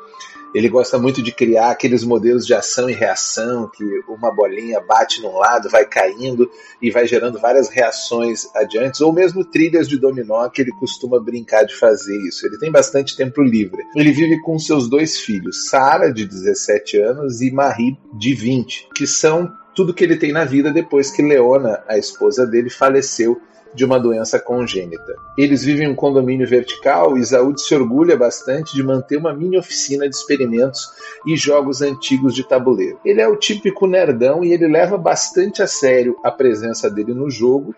Ele 0.55 0.69
gosta 0.69 0.99
muito 0.99 1.23
de 1.23 1.33
criar 1.33 1.71
aqueles 1.71 2.03
modelos 2.03 2.47
de 2.47 2.55
ação 2.55 2.91
e 2.91 2.93
reação, 2.93 3.69
que 3.69 3.85
uma 4.09 4.35
bolinha 4.35 4.81
bate 4.81 5.23
num 5.23 5.37
lado, 5.37 5.71
vai 5.71 5.85
caindo 5.85 6.51
e 6.83 6.91
vai 6.91 7.07
gerando 7.07 7.39
várias 7.39 7.69
reações 7.69 8.49
adiante, 8.55 9.03
ou 9.03 9.13
mesmo 9.13 9.45
trilhas 9.45 9.89
de 9.89 9.99
dominó 9.99 10.49
que 10.49 10.63
ele 10.63 10.73
costuma 10.73 11.21
brincar 11.21 11.65
de 11.65 11.77
fazer 11.77 12.17
isso. 12.27 12.47
Ele 12.47 12.59
tem 12.59 12.71
bastante 12.71 13.17
tempo 13.17 13.43
livre. 13.43 13.83
Ele 13.95 14.13
vive 14.13 14.41
com 14.41 14.59
seus 14.59 14.89
dois 14.89 15.21
filhos, 15.21 15.69
Sara, 15.69 16.13
de 16.13 16.27
17 16.27 16.99
anos, 16.99 17.41
e 17.41 17.51
Marie, 17.51 17.97
de 18.15 18.35
20, 18.35 18.89
que 18.95 19.07
são 19.07 19.53
tudo 19.75 19.95
que 19.95 20.03
ele 20.03 20.17
tem 20.17 20.33
na 20.33 20.45
vida 20.45 20.73
depois 20.73 21.11
que 21.11 21.23
Leona, 21.23 21.83
a 21.89 21.97
esposa 21.97 22.47
dele, 22.47 22.69
faleceu 22.69 23.41
de 23.75 23.85
uma 23.85 23.99
doença 23.99 24.39
congênita. 24.39 25.15
Eles 25.37 25.65
vivem 25.65 25.89
em 25.89 25.91
um 25.91 25.95
condomínio 25.95 26.47
vertical 26.47 27.17
e 27.17 27.25
Zaud 27.25 27.61
se 27.61 27.75
orgulha 27.75 28.17
bastante 28.17 28.75
de 28.75 28.83
manter 28.83 29.17
uma 29.17 29.35
mini 29.35 29.59
oficina 29.59 30.09
de 30.09 30.15
experimentos 30.15 30.91
e 31.27 31.37
jogos 31.37 31.81
antigos 31.81 32.35
de 32.35 32.47
tabuleiro. 32.47 32.99
Ele 33.05 33.21
é 33.21 33.29
o 33.29 33.37
típico 33.37 33.87
nerdão 33.87 34.45
e 34.45 34.53
ele 34.53 34.67
leva 34.67 34.99
bastante 34.99 35.63
a 35.63 35.67
sério 35.67 36.17
a 36.25 36.31
presença 36.31 36.91
dele 36.91 37.15
no 37.15 37.31
jogo, 37.31 37.75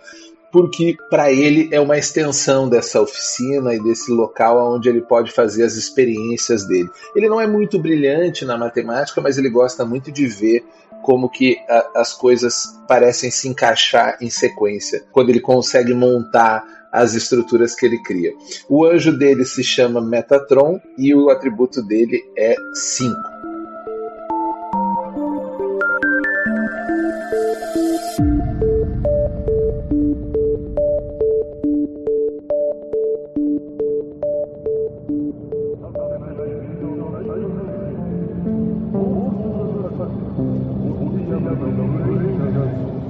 porque 0.51 0.97
para 1.09 1.33
ele 1.33 1.69
é 1.73 1.81
uma 1.81 1.97
extensão 1.97 2.69
dessa 2.69 3.01
oficina 3.01 3.75
e 3.75 3.83
desse 3.83 4.13
local 4.13 4.75
onde 4.75 4.89
ele 4.89 5.01
pode 5.01 5.33
fazer 5.33 5.65
as 5.65 5.75
experiências 5.75 6.67
dele. 6.67 6.91
Ele 7.17 7.29
não 7.29 7.41
é 7.41 7.47
muito 7.47 7.79
brilhante 7.79 8.45
na 8.45 8.59
matemática, 8.59 9.21
mas 9.21 9.39
ele 9.39 9.49
gosta 9.49 9.85
muito 9.85 10.13
de 10.13 10.27
ver 10.27 10.63
como 11.03 11.29
que 11.29 11.59
a, 11.69 12.01
as 12.01 12.15
coisas 12.15 12.81
parecem 12.89 13.31
se 13.31 13.49
encaixar 13.49 14.17
em 14.21 14.31
sequência, 14.31 15.05
quando 15.13 15.31
ele 15.31 15.41
consegue 15.41 15.93
montar 15.93 16.65
as 16.93 17.15
estruturas 17.15 17.75
que 17.75 17.87
ele 17.87 18.03
cria. 18.03 18.33
O 18.69 18.85
anjo 18.85 19.17
dele 19.17 19.45
se 19.45 19.65
chama 19.65 20.01
Metatron 20.01 20.79
e 20.99 21.15
o 21.15 21.31
atributo 21.31 21.83
dele 21.83 22.23
é 22.37 22.55
5. 22.75 23.32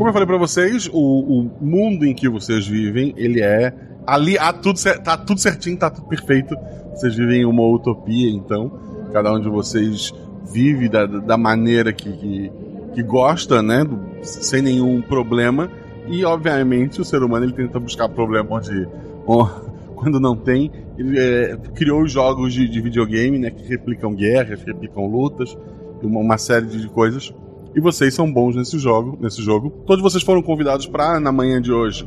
Como 0.03 0.09
eu 0.09 0.13
falei 0.15 0.27
pra 0.27 0.37
vocês, 0.37 0.91
o, 0.93 0.99
o 0.99 1.51
mundo 1.65 2.05
em 2.05 2.13
que 2.13 2.29
vocês 2.29 2.67
vivem, 2.67 3.15
ele 3.17 3.41
é. 3.41 3.73
Ali 4.05 4.37
há 4.37 4.53
tudo, 4.53 4.81
tá 5.05 5.17
tudo 5.17 5.39
certinho, 5.39 5.79
tá 5.79 5.89
tudo 5.89 6.09
perfeito. 6.09 6.57
Vocês 6.93 7.15
vivem 7.15 7.43
em 7.43 7.45
uma 7.45 7.63
utopia, 7.65 8.29
então. 8.29 8.81
Cada 9.13 9.33
um 9.33 9.39
de 9.39 9.49
vocês 9.49 10.13
vive 10.53 10.89
da, 10.89 11.07
da 11.07 11.37
maneira 11.37 11.93
que, 11.93 12.11
que, 12.11 12.53
que 12.95 13.03
gosta, 13.05 13.63
né? 13.63 13.85
do- 13.85 14.01
sem 14.23 14.61
nenhum 14.61 15.01
problema. 15.01 15.71
E, 16.09 16.25
obviamente, 16.25 17.01
o 17.01 17.05
ser 17.05 17.23
humano 17.23 17.45
ele 17.45 17.53
tenta 17.53 17.79
buscar 17.79 18.09
problema 18.09 18.57
onde. 18.57 18.89
on- 19.25 19.47
quando 19.95 20.19
não 20.19 20.35
tem. 20.35 20.69
Ele 20.99 21.17
é, 21.17 21.57
criou 21.77 22.03
os 22.03 22.11
jogos 22.11 22.53
de, 22.53 22.69
de 22.69 22.81
videogame, 22.81 23.39
né? 23.39 23.51
Que 23.53 23.63
replicam 23.69 24.13
guerras, 24.13 24.65
replicam 24.65 25.07
lutas, 25.07 25.57
uma, 26.03 26.19
uma 26.19 26.39
série 26.39 26.67
de 26.67 26.89
coisas. 26.89 27.33
E 27.75 27.81
vocês 27.81 28.15
são 28.15 28.31
bons 28.31 28.55
nesse 28.57 28.79
jogo, 28.79 29.19
nesse 29.21 29.43
jogo. 29.43 29.71
Todos 29.87 30.03
vocês 30.03 30.23
foram 30.23 30.43
convidados 30.43 30.87
para 30.87 31.19
na 31.19 31.33
manhã 31.33 31.61
de 31.61 31.73
hoje 31.73 32.07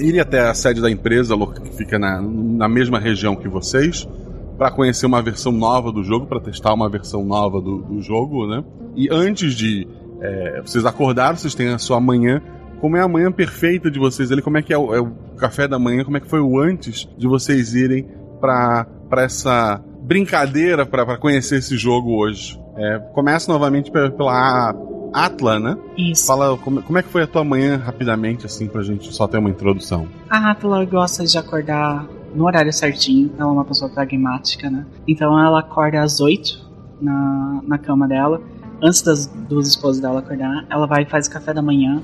ir 0.00 0.18
até 0.18 0.40
a 0.40 0.54
sede 0.54 0.80
da 0.80 0.90
empresa, 0.90 1.36
que 1.36 1.76
fica 1.76 1.98
na, 1.98 2.20
na 2.20 2.68
mesma 2.68 2.98
região 2.98 3.36
que 3.36 3.48
vocês, 3.48 4.08
para 4.56 4.72
conhecer 4.72 5.06
uma 5.06 5.22
versão 5.22 5.52
nova 5.52 5.92
do 5.92 6.02
jogo, 6.02 6.26
para 6.26 6.40
testar 6.40 6.74
uma 6.74 6.88
versão 6.88 7.24
nova 7.24 7.60
do, 7.60 7.78
do 7.82 8.02
jogo, 8.02 8.44
né? 8.48 8.64
E 8.96 9.08
antes 9.08 9.54
de 9.54 9.86
é, 10.20 10.60
vocês 10.62 10.84
acordaram, 10.84 11.36
vocês 11.36 11.54
têm 11.54 11.68
a 11.68 11.78
sua 11.78 12.00
manhã. 12.00 12.42
Como 12.80 12.96
é 12.96 13.00
a 13.00 13.06
manhã 13.08 13.30
perfeita 13.30 13.88
de 13.88 14.00
vocês 14.00 14.32
ali? 14.32 14.42
Como 14.42 14.58
é 14.58 14.62
que 14.62 14.72
é 14.72 14.78
o, 14.78 14.92
é 14.92 15.00
o 15.00 15.12
café 15.36 15.68
da 15.68 15.78
manhã? 15.78 16.04
Como 16.04 16.16
é 16.16 16.20
que 16.20 16.28
foi 16.28 16.40
o 16.40 16.58
antes 16.58 17.08
de 17.16 17.28
vocês 17.28 17.72
irem 17.74 18.04
para 18.40 18.86
essa 19.18 19.80
brincadeira 20.02 20.84
para 20.84 21.16
conhecer 21.18 21.58
esse 21.58 21.76
jogo 21.76 22.16
hoje? 22.20 22.60
É, 22.76 22.98
começa 23.14 23.50
novamente 23.52 23.90
pe- 23.92 24.10
pela 24.10 24.72
Atla, 25.12 25.58
né? 25.58 25.76
Isso. 25.96 26.26
Fala 26.26 26.56
como, 26.58 26.82
como 26.82 26.98
é 26.98 27.02
que 27.02 27.08
foi 27.08 27.22
a 27.22 27.26
tua 27.26 27.44
manhã 27.44 27.76
rapidamente, 27.76 28.46
assim, 28.46 28.66
pra 28.66 28.82
gente 28.82 29.12
só 29.12 29.26
ter 29.26 29.38
uma 29.38 29.50
introdução. 29.50 30.06
A 30.28 30.50
Atla 30.50 30.84
gosta 30.84 31.24
de 31.24 31.36
acordar 31.38 32.06
no 32.34 32.44
horário 32.44 32.72
certinho. 32.72 33.30
Ela 33.38 33.48
é 33.48 33.52
uma 33.52 33.64
pessoa 33.64 33.90
pragmática, 33.90 34.70
né? 34.70 34.86
Então 35.06 35.38
ela 35.38 35.60
acorda 35.60 36.02
às 36.02 36.20
8 36.20 36.68
na, 37.00 37.60
na 37.64 37.78
cama 37.78 38.06
dela. 38.06 38.40
Antes 38.82 39.02
das 39.02 39.26
duas 39.26 39.66
esposas 39.66 40.00
dela 40.00 40.20
acordar, 40.20 40.64
ela 40.70 40.86
vai 40.86 41.02
e 41.02 41.06
faz 41.06 41.26
café 41.26 41.52
da 41.52 41.62
manhã. 41.62 42.00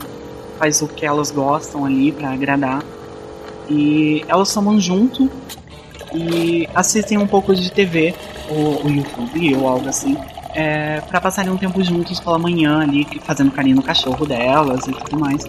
Faz 0.59 0.83
o 0.83 0.89
que 0.89 1.05
elas 1.05 1.31
gostam 1.31 1.85
ali 1.85 2.13
pra 2.13 2.33
agradar. 2.33 2.83
E 3.69 4.25
elas 4.29 4.53
tomam 4.53 4.79
junto 4.79 5.31
e 6.13 6.69
assistem 6.75 7.19
um 7.19 7.27
pouco 7.27 7.55
de 7.55 7.71
TV, 7.73 8.15
ou, 8.49 8.85
ou 8.85 8.91
YouTube, 8.91 9.57
ou 9.57 9.69
algo 9.69 9.89
assim. 9.89 10.17
É, 10.55 11.01
para 11.01 11.21
passarem 11.21 11.51
um 11.51 11.57
tempo 11.57 11.83
juntos 11.83 12.21
pela 12.21 12.39
manhã 12.39 12.81
ali, 12.81 13.07
fazendo 13.25 13.51
carinho 13.51 13.77
no 13.77 13.83
cachorro 13.83 14.25
delas 14.25 14.87
e 14.87 14.93
tudo 14.93 15.19
mais. 15.19 15.45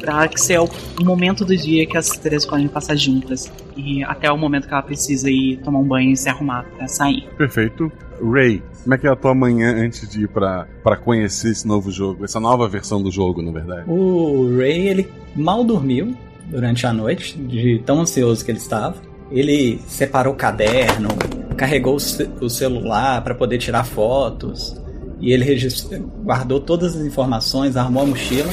Pra 0.00 0.28
que 0.28 0.40
ser 0.40 0.60
o 0.60 0.68
momento 1.02 1.44
do 1.44 1.56
dia 1.56 1.86
que 1.86 1.96
as 1.96 2.08
três 2.08 2.46
podem 2.46 2.68
passar 2.68 2.96
juntas. 2.96 3.52
E 3.76 4.02
até 4.04 4.30
o 4.30 4.38
momento 4.38 4.66
que 4.66 4.72
ela 4.72 4.82
precisa 4.82 5.30
ir 5.30 5.58
tomar 5.58 5.80
um 5.80 5.84
banho 5.84 6.12
e 6.12 6.16
se 6.16 6.28
arrumar 6.28 6.64
pra 6.76 6.88
sair. 6.88 7.28
Perfeito. 7.36 7.90
Ray, 8.22 8.62
como 8.82 8.94
é 8.94 8.98
que 8.98 9.06
é 9.06 9.10
a 9.10 9.16
tua 9.16 9.34
manhã 9.34 9.74
antes 9.84 10.08
de 10.08 10.22
ir 10.22 10.28
pra, 10.28 10.66
pra 10.82 10.96
conhecer 10.96 11.50
esse 11.50 11.66
novo 11.66 11.90
jogo? 11.90 12.24
Essa 12.24 12.40
nova 12.40 12.68
versão 12.68 13.02
do 13.02 13.10
jogo, 13.10 13.42
na 13.42 13.50
verdade. 13.50 13.90
O 13.90 14.56
Ray, 14.56 14.88
ele 14.88 15.10
mal 15.34 15.64
dormiu 15.64 16.16
durante 16.46 16.86
a 16.86 16.92
noite, 16.92 17.36
de 17.36 17.82
tão 17.84 18.00
ansioso 18.00 18.44
que 18.44 18.50
ele 18.50 18.58
estava. 18.58 18.94
Ele 19.30 19.80
separou 19.88 20.32
o 20.32 20.36
caderno, 20.36 21.08
carregou 21.56 21.96
o 21.96 22.00
ce- 22.00 22.28
o 22.40 22.48
celular 22.48 23.22
para 23.22 23.34
poder 23.34 23.58
tirar 23.58 23.84
fotos, 23.84 24.80
e 25.20 25.32
ele 25.32 25.56
guardou 26.24 26.60
todas 26.60 26.94
as 26.96 27.02
informações, 27.04 27.76
armou 27.76 28.02
a 28.02 28.06
mochila. 28.06 28.50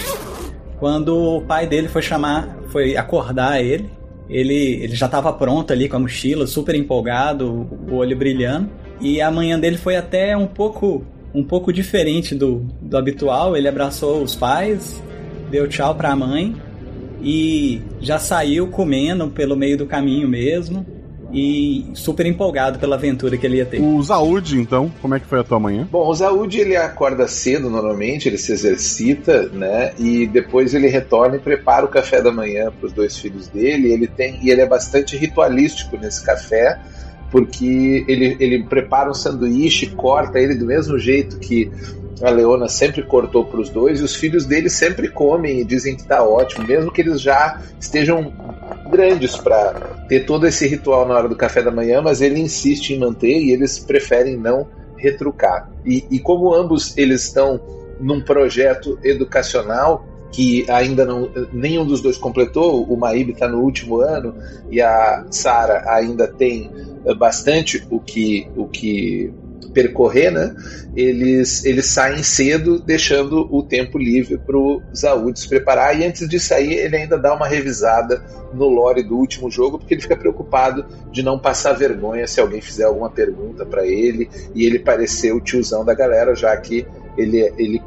Quando 0.79 1.37
o 1.37 1.41
pai 1.41 1.67
dele 1.67 1.87
foi 1.87 2.01
chamar, 2.01 2.57
foi 2.69 2.97
acordar 2.97 3.61
ele, 3.61 3.89
ele, 4.29 4.81
ele 4.83 4.95
já 4.95 5.05
estava 5.05 5.31
pronto 5.33 5.71
ali 5.71 5.87
com 5.87 5.97
a 5.97 5.99
mochila, 5.99 6.47
super 6.47 6.75
empolgado, 6.75 7.67
o 7.89 7.95
olho 7.95 8.17
brilhando. 8.17 8.69
E 8.99 9.21
a 9.21 9.29
manhã 9.29 9.59
dele 9.59 9.77
foi 9.77 9.95
até 9.95 10.35
um 10.35 10.47
pouco 10.47 11.03
um 11.35 11.43
pouco 11.43 11.73
diferente 11.73 12.35
do, 12.35 12.65
do 12.81 12.95
habitual. 12.95 13.57
Ele 13.57 13.67
abraçou 13.67 14.21
os 14.21 14.35
pais, 14.35 15.01
deu 15.49 15.67
tchau 15.67 15.95
para 15.95 16.11
a 16.11 16.15
mãe 16.15 16.55
e 17.21 17.81
já 17.99 18.19
saiu 18.19 18.67
comendo 18.67 19.27
pelo 19.29 19.55
meio 19.55 19.77
do 19.77 19.85
caminho 19.85 20.27
mesmo 20.27 20.85
e 21.33 21.85
super 21.95 22.27
empolgado 22.27 22.77
pela 22.77 22.95
aventura 22.95 23.35
que 23.35 23.45
ele 23.45 23.57
ia 23.57 23.65
ter. 23.65 23.81
O 23.81 24.01
Zaud, 24.03 24.55
então, 24.59 24.91
como 25.01 25.15
é 25.15 25.19
que 25.19 25.25
foi 25.25 25.39
a 25.39 25.43
tua 25.43 25.59
manhã? 25.59 25.87
Bom, 25.91 26.07
o 26.07 26.13
Zaud 26.13 26.59
ele 26.59 26.75
acorda 26.75 27.27
cedo 27.27 27.71
normalmente, 27.71 28.29
ele 28.29 28.37
se 28.37 28.51
exercita, 28.51 29.49
né? 29.49 29.93
E 29.97 30.27
depois 30.27 30.75
ele 30.75 30.87
retorna 30.87 31.37
e 31.37 31.39
prepara 31.39 31.85
o 31.85 31.89
café 31.89 32.21
da 32.21 32.31
manhã 32.31 32.71
para 32.71 32.85
os 32.85 32.93
dois 32.93 33.17
filhos 33.17 33.47
dele. 33.47 33.91
Ele 33.91 34.05
tem 34.05 34.39
e 34.43 34.51
ele 34.51 34.61
é 34.61 34.67
bastante 34.67 35.17
ritualístico 35.17 35.97
nesse 35.97 36.23
café, 36.23 36.79
porque 37.31 38.05
ele, 38.07 38.37
ele 38.39 38.63
prepara 38.65 39.09
um 39.09 39.13
sanduíche, 39.15 39.87
corta 39.87 40.39
ele 40.39 40.53
do 40.53 40.67
mesmo 40.67 40.99
jeito 40.99 41.39
que 41.39 41.71
a 42.21 42.29
Leona 42.29 42.67
sempre 42.67 43.01
cortou 43.01 43.43
para 43.43 43.59
os 43.59 43.69
dois 43.69 43.99
e 43.99 44.03
os 44.03 44.15
filhos 44.15 44.45
dele 44.45 44.69
sempre 44.69 45.09
comem 45.09 45.59
e 45.59 45.65
dizem 45.65 45.95
que 45.95 46.03
tá 46.03 46.23
ótimo, 46.23 46.65
mesmo 46.67 46.91
que 46.91 47.01
eles 47.01 47.19
já 47.19 47.59
estejam 47.79 48.31
grandes 48.93 49.35
para 49.35 49.73
ter 50.07 50.25
todo 50.25 50.45
esse 50.47 50.67
ritual 50.67 51.07
na 51.07 51.15
hora 51.15 51.27
do 51.27 51.35
café 51.35 51.63
da 51.63 51.71
manhã, 51.71 52.01
mas 52.01 52.21
ele 52.21 52.39
insiste 52.39 52.91
em 52.91 52.99
manter 52.99 53.41
e 53.41 53.51
eles 53.51 53.79
preferem 53.79 54.37
não 54.37 54.67
retrucar. 54.95 55.69
E, 55.83 56.05
e 56.11 56.19
como 56.19 56.53
ambos 56.53 56.95
eles 56.95 57.23
estão 57.23 57.59
num 57.99 58.21
projeto 58.21 58.99
educacional 59.03 60.05
que 60.31 60.65
ainda 60.69 61.05
não 61.05 61.29
nenhum 61.51 61.85
dos 61.85 62.01
dois 62.01 62.17
completou, 62.17 62.83
o 62.83 62.97
Maíbe 62.97 63.33
está 63.33 63.47
no 63.47 63.59
último 63.61 64.01
ano 64.01 64.35
e 64.69 64.81
a 64.81 65.25
Sara 65.29 65.83
ainda 65.87 66.27
tem 66.27 66.71
bastante 67.17 67.85
o 67.89 67.99
que 67.99 68.47
o 68.55 68.67
que 68.67 69.31
percorrer, 69.71 70.31
né? 70.31 70.55
Eles 70.95 71.65
eles 71.65 71.85
saem 71.87 72.21
cedo, 72.23 72.79
deixando 72.79 73.47
o 73.51 73.63
tempo 73.63 73.97
livre 73.97 74.37
para 74.37 74.57
o 74.57 74.81
Zaud 74.95 75.39
se 75.39 75.47
preparar 75.49 75.99
e 75.99 76.05
antes 76.05 76.27
de 76.29 76.39
sair 76.39 76.73
ele 76.75 76.95
ainda 76.95 77.17
dá 77.17 77.33
uma 77.33 77.47
revisada 77.47 78.23
no 78.53 78.67
lore 78.69 79.01
do 79.03 79.15
último 79.17 79.49
jogo 79.49 79.79
porque 79.79 79.95
ele 79.95 80.01
fica 80.01 80.15
preocupado 80.15 80.85
de 81.11 81.23
não 81.23 81.39
passar 81.39 81.73
vergonha 81.73 82.27
se 82.27 82.39
alguém 82.39 82.61
fizer 82.61 82.83
alguma 82.83 83.09
pergunta 83.09 83.65
para 83.65 83.85
ele 83.85 84.29
e 84.53 84.65
ele 84.65 84.77
parecer 84.79 85.33
o 85.33 85.41
tiozão 85.41 85.83
da 85.83 85.93
galera, 85.93 86.35
já 86.35 86.55
que 86.57 86.85
ele, 87.17 87.39
ele, 87.57 87.81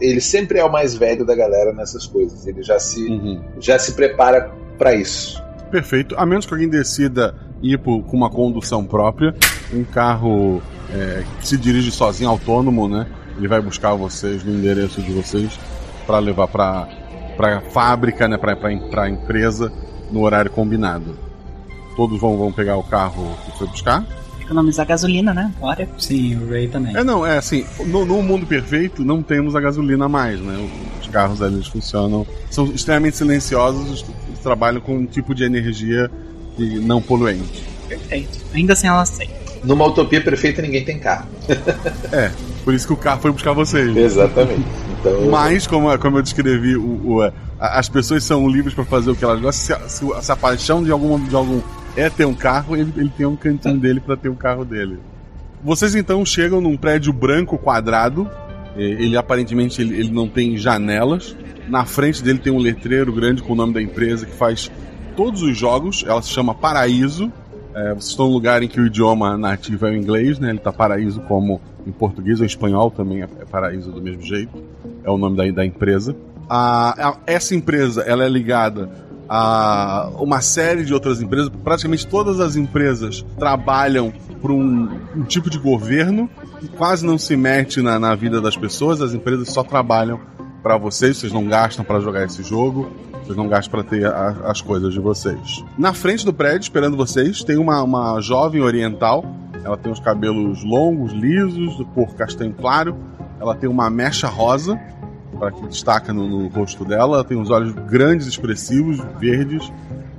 ele 0.00 0.20
sempre 0.20 0.58
é 0.58 0.64
o 0.64 0.70
mais 0.72 0.94
velho 0.94 1.24
da 1.26 1.34
galera 1.34 1.72
nessas 1.72 2.06
coisas. 2.06 2.46
Ele 2.46 2.62
já 2.62 2.78
se, 2.78 3.04
Uhum. 3.06 3.40
já 3.60 3.78
se 3.78 3.92
prepara 3.92 4.50
para 4.78 4.94
isso. 4.94 5.42
Perfeito. 5.70 6.14
A 6.18 6.24
menos 6.26 6.46
que 6.46 6.52
alguém 6.54 6.68
decida 6.68 7.34
ir 7.62 7.78
por- 7.78 8.02
com 8.04 8.16
uma 8.16 8.30
condução 8.30 8.84
própria, 8.84 9.34
um 9.72 9.84
carro 9.84 10.60
é, 10.92 11.24
que 11.40 11.48
se 11.48 11.56
dirige 11.56 11.90
sozinho, 11.90 12.30
autônomo, 12.30 12.88
né? 12.88 13.06
Ele 13.36 13.48
vai 13.48 13.60
buscar 13.60 13.94
vocês 13.94 14.44
no 14.44 14.54
endereço 14.54 15.00
de 15.00 15.12
vocês 15.12 15.58
para 16.06 16.18
levar 16.18 16.48
para 16.48 16.88
para 17.36 17.60
fábrica, 17.62 18.28
né? 18.28 18.36
Para 18.36 18.54
para 18.56 19.08
empresa 19.08 19.72
no 20.10 20.22
horário 20.22 20.50
combinado. 20.50 21.16
Todos 21.96 22.20
vão, 22.20 22.36
vão 22.36 22.52
pegar 22.52 22.76
o 22.76 22.82
carro 22.82 23.36
que 23.44 23.58
foi 23.58 23.66
buscar. 23.66 24.04
Economizar 24.40 24.86
gasolina, 24.86 25.32
né? 25.32 25.52
Bora. 25.58 25.88
Sim, 25.98 26.36
o 26.36 26.50
Ray 26.50 26.68
também. 26.68 26.96
É, 26.96 27.02
não, 27.02 27.24
é 27.24 27.38
assim, 27.38 27.64
no, 27.86 28.04
no 28.04 28.22
mundo 28.22 28.46
perfeito 28.46 29.04
não 29.04 29.22
temos 29.22 29.56
a 29.56 29.60
gasolina 29.60 30.08
mais, 30.08 30.40
né? 30.40 30.68
Os 31.00 31.08
carros 31.08 31.40
ali 31.40 31.54
eles 31.54 31.68
funcionam, 31.68 32.26
são 32.50 32.66
extremamente 32.66 33.16
silenciosos, 33.16 34.04
trabalham 34.42 34.80
com 34.80 34.96
um 34.96 35.06
tipo 35.06 35.34
de 35.34 35.44
energia 35.44 36.10
que 36.56 36.78
não 36.80 37.00
poluente. 37.00 37.64
Perfeito. 37.88 38.38
Ainda 38.52 38.72
assim 38.72 38.88
ela 38.88 39.02
aceita. 39.02 39.41
Numa 39.64 39.86
utopia 39.86 40.20
perfeita, 40.20 40.60
ninguém 40.62 40.84
tem 40.84 40.98
carro. 40.98 41.26
É, 42.12 42.30
por 42.64 42.74
isso 42.74 42.86
que 42.86 42.92
o 42.92 42.96
carro 42.96 43.20
foi 43.22 43.32
buscar 43.32 43.52
vocês. 43.52 43.96
Exatamente. 43.96 44.64
Então, 45.00 45.30
Mas, 45.30 45.66
como, 45.66 45.96
como 45.98 46.18
eu 46.18 46.22
descrevi, 46.22 46.76
o, 46.76 46.82
o- 47.16 47.22
a- 47.22 47.32
as 47.78 47.88
pessoas 47.88 48.22
são 48.24 48.46
livres 48.48 48.74
para 48.74 48.84
fazer 48.84 49.10
o 49.10 49.16
que 49.16 49.24
elas 49.24 49.40
gostam. 49.40 49.78
Se, 49.78 49.82
a- 49.84 49.88
se, 49.88 50.24
se 50.24 50.32
a 50.32 50.36
paixão 50.36 50.82
de, 50.82 50.90
alguma, 50.92 51.18
de 51.26 51.34
algum 51.34 51.60
é 51.96 52.10
ter 52.10 52.24
um 52.26 52.34
carro, 52.34 52.76
ele, 52.76 52.92
ele 52.96 53.10
tem 53.16 53.24
um 53.26 53.34
cantinho 53.36 53.78
dele 53.78 53.98
para 54.00 54.16
ter 54.16 54.28
o 54.28 54.34
carro 54.34 54.64
dele. 54.64 54.98
Vocês 55.64 55.94
então 55.94 56.24
chegam 56.26 56.60
num 56.60 56.76
prédio 56.76 57.12
branco 57.12 57.56
quadrado. 57.56 58.28
Ele 58.76 59.16
aparentemente 59.16 59.80
ele, 59.82 59.98
ele 59.98 60.10
não 60.10 60.26
tem 60.28 60.56
janelas. 60.56 61.36
Na 61.68 61.84
frente 61.84 62.22
dele 62.22 62.38
tem 62.38 62.52
um 62.52 62.58
letreiro 62.58 63.12
grande 63.12 63.42
com 63.42 63.52
o 63.52 63.56
nome 63.56 63.72
da 63.72 63.80
empresa 63.82 64.26
que 64.26 64.32
faz 64.34 64.70
todos 65.16 65.42
os 65.42 65.56
jogos. 65.56 66.04
Ela 66.06 66.20
se 66.22 66.30
chama 66.30 66.54
Paraíso. 66.54 67.30
É, 67.74 67.90
vocês 67.90 68.08
estão 68.08 68.26
num 68.26 68.32
lugar 68.32 68.62
em 68.62 68.68
que 68.68 68.80
o 68.80 68.86
idioma 68.86 69.36
nativo 69.38 69.86
é 69.86 69.90
o 69.90 69.96
inglês, 69.96 70.38
né? 70.38 70.50
Ele 70.50 70.58
tá 70.58 70.72
Paraíso 70.72 71.20
como 71.22 71.60
em 71.86 71.90
português 71.92 72.38
ou 72.40 72.46
espanhol 72.46 72.90
também 72.90 73.22
é, 73.22 73.28
é 73.40 73.44
Paraíso 73.44 73.90
do 73.90 74.00
mesmo 74.02 74.22
jeito. 74.22 74.62
É 75.04 75.10
o 75.10 75.16
nome 75.16 75.36
da, 75.36 75.50
da 75.50 75.64
empresa. 75.64 76.14
A, 76.48 77.08
a- 77.10 77.16
essa 77.26 77.54
empresa 77.54 78.02
ela 78.02 78.24
é 78.24 78.28
ligada 78.28 78.90
a 79.28 80.10
uma 80.18 80.40
série 80.42 80.84
de 80.84 80.92
outras 80.92 81.22
empresas. 81.22 81.48
Praticamente 81.64 82.06
todas 82.06 82.40
as 82.40 82.56
empresas 82.56 83.24
trabalham 83.38 84.12
para 84.42 84.52
um, 84.52 84.88
um 85.16 85.22
tipo 85.22 85.48
de 85.48 85.58
governo 85.58 86.28
que 86.60 86.68
quase 86.68 87.06
não 87.06 87.16
se 87.16 87.36
mete 87.36 87.80
na, 87.80 87.98
na 87.98 88.14
vida 88.14 88.40
das 88.40 88.56
pessoas. 88.56 89.00
As 89.00 89.14
empresas 89.14 89.48
só 89.48 89.62
trabalham 89.62 90.20
para 90.62 90.76
vocês, 90.76 91.16
vocês 91.16 91.32
não 91.32 91.46
gastam 91.46 91.84
para 91.84 91.98
jogar 92.00 92.24
esse 92.24 92.42
jogo, 92.42 92.90
vocês 93.22 93.36
não 93.36 93.48
gastam 93.48 93.70
para 93.70 93.88
ter 93.88 94.06
a, 94.06 94.28
as 94.44 94.60
coisas 94.60 94.92
de 94.92 95.00
vocês. 95.00 95.64
Na 95.78 95.92
frente 95.92 96.24
do 96.24 96.32
prédio, 96.32 96.62
esperando 96.62 96.96
vocês, 96.96 97.42
tem 97.44 97.56
uma, 97.56 97.82
uma 97.82 98.20
jovem 98.20 98.60
oriental. 98.60 99.24
Ela 99.64 99.76
tem 99.76 99.92
os 99.92 100.00
cabelos 100.00 100.64
longos, 100.64 101.12
lisos, 101.12 101.76
de 101.76 101.84
cor 101.86 102.14
castanho 102.14 102.52
claro. 102.52 102.96
Ela 103.40 103.54
tem 103.54 103.68
uma 103.68 103.88
mecha 103.88 104.28
rosa, 104.28 104.78
para 105.38 105.52
que 105.52 105.66
destaca 105.66 106.12
no, 106.12 106.28
no 106.28 106.48
rosto 106.48 106.84
dela. 106.84 107.16
Ela 107.16 107.24
tem 107.24 107.40
os 107.40 107.50
olhos 107.50 107.72
grandes, 107.72 108.26
expressivos, 108.26 108.98
verdes. 109.18 109.72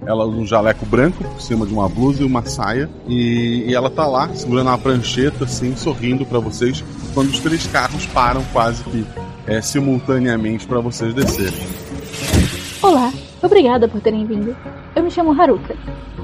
Ela 0.05 0.25
usa 0.25 0.37
um 0.37 0.45
jaleco 0.45 0.85
branco 0.85 1.23
por 1.23 1.41
cima 1.41 1.65
de 1.65 1.73
uma 1.73 1.87
blusa 1.87 2.23
e 2.23 2.25
uma 2.25 2.45
saia. 2.45 2.89
E, 3.07 3.65
e 3.67 3.75
ela 3.75 3.89
tá 3.89 4.05
lá, 4.05 4.29
segurando 4.33 4.67
uma 4.67 4.77
prancheta, 4.77 5.45
assim, 5.45 5.75
sorrindo 5.75 6.25
para 6.25 6.39
vocês, 6.39 6.83
quando 7.13 7.29
os 7.29 7.39
três 7.39 7.65
carros 7.67 8.05
param 8.07 8.43
quase 8.51 8.83
que 8.83 9.05
é, 9.47 9.61
simultaneamente 9.61 10.67
para 10.67 10.79
vocês 10.79 11.13
descerem. 11.13 11.82
Olá, 12.83 13.13
obrigada 13.41 13.87
por 13.87 14.01
terem 14.01 14.25
vindo. 14.25 14.53
Eu 14.93 15.03
me 15.03 15.09
chamo 15.09 15.31
Haruka. 15.31 15.73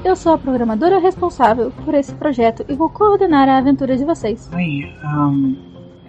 Eu 0.04 0.14
sou 0.14 0.34
a 0.34 0.38
programadora 0.38 0.98
responsável 0.98 1.72
por 1.86 1.94
esse 1.94 2.12
projeto 2.12 2.66
e 2.68 2.74
vou 2.74 2.90
coordenar 2.90 3.48
a 3.48 3.56
aventura 3.56 3.96
de 3.96 4.04
vocês. 4.04 4.46
Oi, 4.54 4.94
um, 5.02 5.56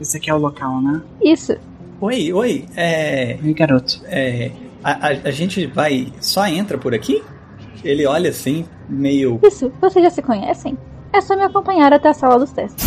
esse 0.02 0.18
aqui 0.18 0.30
é 0.30 0.34
o 0.34 0.38
local, 0.38 0.82
né? 0.82 1.02
Isso. 1.24 1.56
Oi, 2.02 2.34
oi, 2.34 2.66
é. 2.76 3.40
Oi, 3.42 3.54
garoto. 3.54 4.02
É. 4.04 4.52
A, 4.84 4.92
a, 4.92 5.10
a 5.30 5.32
gente 5.32 5.66
vai. 5.68 6.12
Só 6.20 6.46
entra 6.46 6.78
por 6.78 6.94
aqui? 6.94 7.24
Ele 7.82 8.06
olha 8.06 8.30
assim, 8.30 8.66
meio. 8.90 9.40
Isso, 9.42 9.72
vocês 9.80 10.04
já 10.04 10.10
se 10.10 10.22
conhecem? 10.22 10.78
É 11.14 11.22
só 11.22 11.34
me 11.34 11.44
acompanhar 11.44 11.94
até 11.94 12.10
a 12.10 12.14
sala 12.14 12.38
dos 12.38 12.52
testes. 12.52 12.86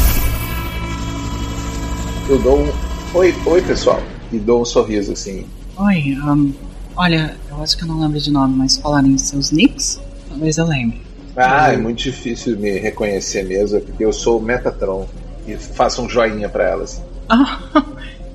Eu 2.29 2.39
dou 2.43 2.59
um. 2.59 2.69
Oi, 3.15 3.35
oi 3.47 3.63
pessoal. 3.63 4.03
E 4.31 4.39
dou 4.39 4.61
um 4.61 4.65
sorriso 4.67 5.13
assim. 5.13 5.47
Oi, 5.79 6.15
um, 6.23 6.53
olha, 6.97 7.37
eu 7.51 7.63
acho 7.63 7.77
que 7.77 7.85
eu 7.85 7.89
não 7.89 8.01
lembro 8.01 8.19
de 8.19 8.31
nome, 8.31 8.57
mas 8.57 8.77
falarem 8.77 9.17
seus 9.19 9.51
nicks, 9.51 10.01
talvez 10.29 10.59
eu 10.59 10.67
lembre. 10.67 11.01
Ah, 11.37 11.73
é 11.73 11.77
muito 11.77 11.99
difícil 11.99 12.57
me 12.59 12.79
reconhecer 12.79 13.43
mesmo, 13.45 13.81
porque 13.81 14.05
eu 14.05 14.13
sou 14.13 14.39
o 14.39 14.43
Metatron. 14.43 15.09
E 15.47 15.57
faço 15.57 16.01
um 16.01 16.09
joinha 16.09 16.49
pra 16.49 16.65
ela 16.65 16.85
assim. 16.85 17.03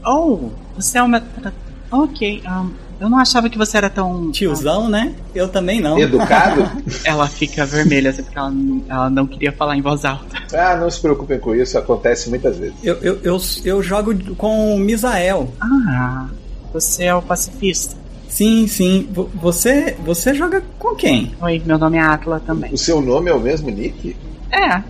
Ah, 0.02 0.18
oh, 0.18 0.50
você 0.76 0.98
é 0.98 1.04
o 1.04 1.08
Metatron. 1.08 1.52
Ok, 1.92 2.42
um, 2.48 2.72
eu 3.00 3.10
não 3.10 3.18
achava 3.18 3.50
que 3.50 3.58
você 3.58 3.78
era 3.78 3.90
tão. 3.90 4.32
Tiozão, 4.32 4.90
né? 4.90 5.14
Eu 5.34 5.48
também 5.48 5.80
não. 5.80 5.98
Educado? 5.98 6.70
ela 7.06 7.28
fica 7.28 7.66
vermelha, 7.66 8.10
assim, 8.10 8.24
porque 8.24 8.38
ela, 8.38 8.54
ela 8.90 9.10
não 9.10 9.26
queria 9.26 9.52
falar 9.52 9.78
em 9.78 9.82
voz 9.82 10.04
alta. 10.04 10.42
Ah, 10.54 10.76
não 10.76 10.90
se 10.90 11.00
preocupem 11.00 11.40
com 11.40 11.56
isso, 11.56 11.78
acontece 11.78 12.30
muitas 12.30 12.58
vezes. 12.58 12.76
Eu, 12.84 12.96
eu, 12.96 13.20
eu, 13.24 13.40
eu 13.64 13.84
jogo 13.84 14.36
com 14.36 14.76
o 14.76 14.80
Misael. 14.80 15.54
Ah, 15.62 16.28
você 16.74 17.06
é 17.06 17.16
o 17.16 17.22
pacifista. 17.22 17.96
Sim, 18.30 18.68
sim. 18.68 19.10
Você, 19.36 19.98
você 20.06 20.34
joga 20.34 20.64
com 20.78 20.96
quem? 20.96 21.34
Oi, 21.42 21.62
meu 21.66 21.78
nome 21.78 21.98
é 21.98 22.02
Atla 22.02 22.40
também. 22.40 22.72
O 22.74 22.78
seu 22.78 23.02
nome 23.02 23.30
é 23.30 23.34
o 23.34 23.40
mesmo 23.40 23.70
Nick? 23.70 24.16
É, 24.52 24.82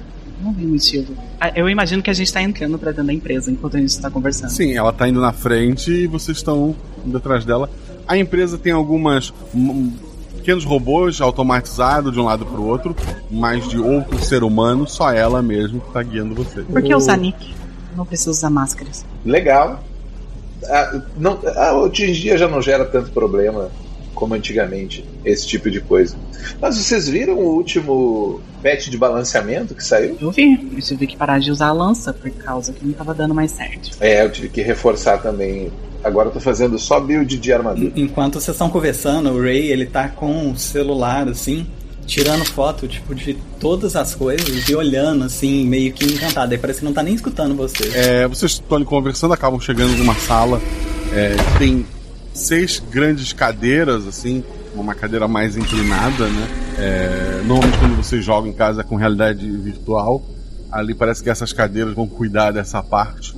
não 0.43 0.53
vi 0.53 0.65
o 0.65 0.75
estilo. 0.75 1.07
Ah, 1.39 1.51
Eu 1.55 1.69
imagino 1.69 2.03
que 2.03 2.09
a 2.09 2.13
gente 2.13 2.31
tá 2.31 2.41
entrando 2.41 2.77
pra 2.77 2.91
dentro 2.91 3.05
da 3.07 3.13
empresa 3.13 3.49
enquanto 3.49 3.77
a 3.77 3.79
gente 3.79 3.97
tá 3.99 4.09
conversando. 4.11 4.49
Sim, 4.51 4.75
ela 4.75 4.91
tá 4.91 5.07
indo 5.07 5.21
na 5.21 5.31
frente 5.31 5.91
e 5.91 6.07
vocês 6.07 6.37
estão 6.37 6.75
indo 7.05 7.17
atrás 7.17 7.45
dela. 7.45 7.69
A 8.07 8.17
empresa 8.17 8.57
tem 8.57 8.71
algumas 8.73 9.33
pequenos 10.37 10.65
robôs 10.65 11.21
automatizados 11.21 12.11
de 12.13 12.19
um 12.19 12.23
lado 12.23 12.45
pro 12.45 12.63
outro, 12.63 12.95
mas 13.29 13.67
de 13.67 13.77
outro 13.77 14.17
ser 14.23 14.43
humano, 14.43 14.87
só 14.87 15.11
ela 15.11 15.41
mesmo 15.41 15.79
que 15.79 15.91
tá 15.93 16.01
guiando 16.03 16.35
vocês. 16.35 16.65
Por 16.65 16.81
que 16.81 16.93
usar 16.93 17.17
nick? 17.17 17.53
Não 17.95 18.05
preciso 18.05 18.31
usar 18.31 18.49
máscaras. 18.49 19.05
Legal. 19.25 19.83
Ah, 20.65 21.01
não, 21.17 21.39
ah, 21.55 21.73
hoje 21.73 22.05
em 22.05 22.13
dia 22.13 22.37
já 22.37 22.47
não 22.47 22.61
gera 22.61 22.85
tanto 22.85 23.11
problema 23.11 23.69
como 24.19 24.33
antigamente, 24.33 25.05
esse 25.23 25.47
tipo 25.47 25.71
de 25.71 25.79
coisa. 25.79 26.17
Mas 26.59 26.77
vocês 26.77 27.07
viram 27.07 27.35
o 27.35 27.55
último 27.55 28.41
patch 28.61 28.89
de 28.89 28.97
balanceamento 28.97 29.73
que 29.73 29.83
saiu? 29.83 30.17
Eu 30.19 30.31
vi, 30.31 30.69
eu 30.75 30.81
tive 30.81 31.07
que 31.07 31.15
parar 31.15 31.39
de 31.39 31.49
usar 31.49 31.67
a 31.67 31.71
lança 31.71 32.11
por 32.11 32.29
causa 32.31 32.73
que 32.73 32.85
não 32.85 32.91
tava 32.91 33.13
dando 33.13 33.33
mais 33.33 33.51
certo. 33.51 33.91
É, 34.01 34.23
eu 34.23 34.29
tive 34.29 34.49
que 34.49 34.61
reforçar 34.61 35.19
também. 35.19 35.71
Agora 36.03 36.27
eu 36.27 36.33
tô 36.33 36.39
fazendo 36.41 36.77
só 36.77 36.99
build 36.99 37.37
de 37.37 37.53
armadura. 37.53 37.93
Enquanto 37.95 38.33
vocês 38.33 38.55
estão 38.55 38.69
conversando, 38.69 39.31
o 39.31 39.41
Ray, 39.41 39.71
ele 39.71 39.85
tá 39.85 40.09
com 40.09 40.51
o 40.51 40.57
celular, 40.57 41.27
assim, 41.29 41.65
tirando 42.09 42.43
foto, 42.43 42.87
tipo, 42.87 43.13
de 43.13 43.35
todas 43.59 43.95
as 43.95 44.15
coisas 44.15 44.67
e 44.67 44.75
olhando, 44.75 45.23
assim, 45.23 45.63
meio 45.65 45.93
que 45.93 46.05
encantado. 46.05 46.51
Aí 46.51 46.57
parece 46.57 46.79
que 46.79 46.85
não 46.85 46.91
tá 46.91 47.03
nem 47.03 47.13
escutando 47.13 47.55
vocês. 47.55 47.95
É, 47.95 48.27
vocês 48.27 48.53
estão 48.53 48.77
ali 48.77 48.85
conversando, 48.85 49.31
acabam 49.33 49.59
chegando 49.59 49.95
numa 49.95 50.15
sala 50.15 50.59
é, 51.13 51.35
que 51.35 51.59
tem 51.59 51.85
seis 52.33 52.79
grandes 52.79 53.31
cadeiras, 53.31 54.07
assim, 54.07 54.43
uma 54.73 54.95
cadeira 54.95 55.27
mais 55.27 55.55
inclinada, 55.55 56.27
né? 56.27 56.47
É, 56.79 57.41
normalmente 57.45 57.77
quando 57.77 57.95
vocês 57.95 58.25
jogam 58.25 58.49
em 58.49 58.53
casa 58.53 58.83
com 58.83 58.95
realidade 58.95 59.47
virtual, 59.47 60.23
ali 60.71 60.95
parece 60.95 61.21
que 61.21 61.29
essas 61.29 61.53
cadeiras 61.53 61.93
vão 61.93 62.07
cuidar 62.07 62.51
dessa 62.51 62.81
parte. 62.81 63.35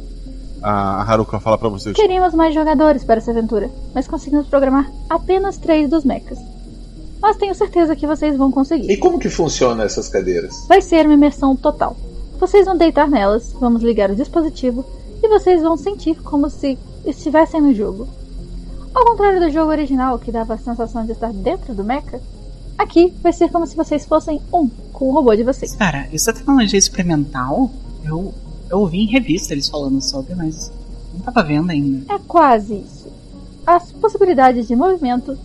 A 0.63 1.01
Haruka 1.01 1.39
fala 1.39 1.57
pra 1.57 1.67
vocês. 1.67 1.95
Queríamos 1.95 2.33
mais 2.33 2.53
jogadores 2.53 3.03
para 3.03 3.17
essa 3.17 3.31
aventura, 3.31 3.69
mas 3.93 4.07
conseguimos 4.07 4.47
programar 4.47 4.89
apenas 5.09 5.57
três 5.57 5.89
dos 5.89 6.05
mechas. 6.05 6.37
Mas 7.21 7.37
tenho 7.37 7.53
certeza 7.53 7.95
que 7.95 8.07
vocês 8.07 8.35
vão 8.35 8.51
conseguir. 8.51 8.91
E 8.91 8.97
como 8.97 9.19
que 9.19 9.29
funciona 9.29 9.83
essas 9.83 10.09
cadeiras? 10.09 10.65
Vai 10.67 10.81
ser 10.81 11.05
uma 11.05 11.13
imersão 11.13 11.55
total. 11.55 11.95
Vocês 12.39 12.65
vão 12.65 12.75
deitar 12.75 13.07
nelas, 13.07 13.53
vamos 13.59 13.83
ligar 13.83 14.09
o 14.09 14.15
dispositivo 14.15 14.83
e 15.21 15.27
vocês 15.27 15.61
vão 15.61 15.77
sentir 15.77 16.15
como 16.21 16.49
se 16.49 16.77
estivessem 17.05 17.61
no 17.61 17.73
jogo. 17.73 18.07
Ao 18.93 19.05
contrário 19.05 19.39
do 19.39 19.51
jogo 19.51 19.69
original, 19.69 20.17
que 20.17 20.31
dava 20.31 20.55
a 20.55 20.57
sensação 20.57 21.05
de 21.05 21.11
estar 21.11 21.31
dentro 21.31 21.75
do 21.75 21.83
mecha, 21.83 22.19
aqui 22.77 23.13
vai 23.21 23.31
ser 23.31 23.49
como 23.49 23.67
se 23.67 23.75
vocês 23.75 24.05
fossem 24.05 24.41
um 24.51 24.67
com 24.91 25.09
o 25.09 25.13
robô 25.13 25.35
de 25.35 25.43
vocês. 25.43 25.71
Espera, 25.71 26.07
isso 26.11 26.29
é 26.29 26.33
tecnologia 26.33 26.79
experimental? 26.79 27.69
Eu, 28.03 28.33
eu 28.69 28.79
ouvi 28.79 29.03
em 29.03 29.07
revista 29.07 29.53
eles 29.53 29.69
falando 29.69 30.01
sobre, 30.01 30.33
mas 30.33 30.71
não 31.13 31.21
tava 31.21 31.43
vendo 31.43 31.69
ainda. 31.69 32.13
É 32.13 32.19
quase 32.27 32.75
isso. 32.75 33.07
As 33.65 33.91
possibilidades 33.91 34.67
de 34.67 34.75
movimento 34.75 35.37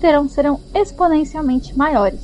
terão 0.00 0.28
serão 0.28 0.60
exponencialmente 0.74 1.76
maiores, 1.76 2.20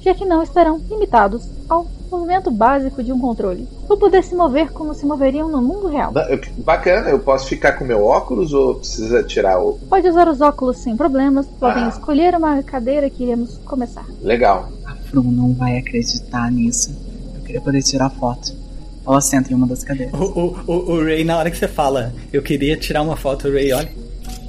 já 0.00 0.14
que 0.14 0.24
não 0.24 0.42
estarão 0.42 0.78
limitados 0.88 1.44
ao 1.68 1.86
movimento 2.10 2.50
básico 2.50 3.02
de 3.02 3.12
um 3.12 3.18
controle. 3.18 3.66
Vão 3.88 3.98
poder 3.98 4.22
se 4.22 4.34
mover 4.34 4.70
como 4.72 4.94
se 4.94 5.04
moveriam 5.04 5.48
no 5.48 5.60
mundo 5.60 5.88
real. 5.88 6.12
Bacana, 6.58 7.10
eu 7.10 7.18
posso 7.18 7.46
ficar 7.48 7.72
com 7.72 7.84
meu 7.84 8.04
óculos 8.04 8.52
ou 8.52 8.76
precisa 8.76 9.22
tirar 9.22 9.58
o. 9.60 9.74
Pode 9.88 10.08
usar 10.08 10.28
os 10.28 10.40
óculos 10.40 10.78
sem 10.78 10.96
problemas, 10.96 11.46
podem 11.58 11.84
Ah. 11.84 11.88
escolher 11.88 12.34
uma 12.34 12.62
cadeira 12.62 13.10
que 13.10 13.22
iremos 13.24 13.58
começar. 13.64 14.04
Legal. 14.22 14.68
A 14.86 14.94
Fru 14.94 15.22
não 15.22 15.52
vai 15.52 15.78
acreditar 15.78 16.50
nisso. 16.50 16.94
Eu 17.34 17.40
queria 17.42 17.60
poder 17.60 17.82
tirar 17.82 18.10
foto. 18.10 18.52
Ela 19.06 19.20
senta 19.20 19.52
em 19.52 19.54
uma 19.54 19.66
das 19.68 19.84
cadeiras. 19.84 20.14
O, 20.18 20.24
o, 20.24 20.56
o, 20.66 20.72
o 20.94 21.04
Ray, 21.04 21.22
na 21.24 21.36
hora 21.38 21.48
que 21.50 21.56
você 21.56 21.68
fala, 21.68 22.12
eu 22.32 22.42
queria 22.42 22.76
tirar 22.76 23.02
uma 23.02 23.16
foto, 23.16 23.46
o 23.48 23.52
Ray 23.52 23.72
olha, 23.72 23.88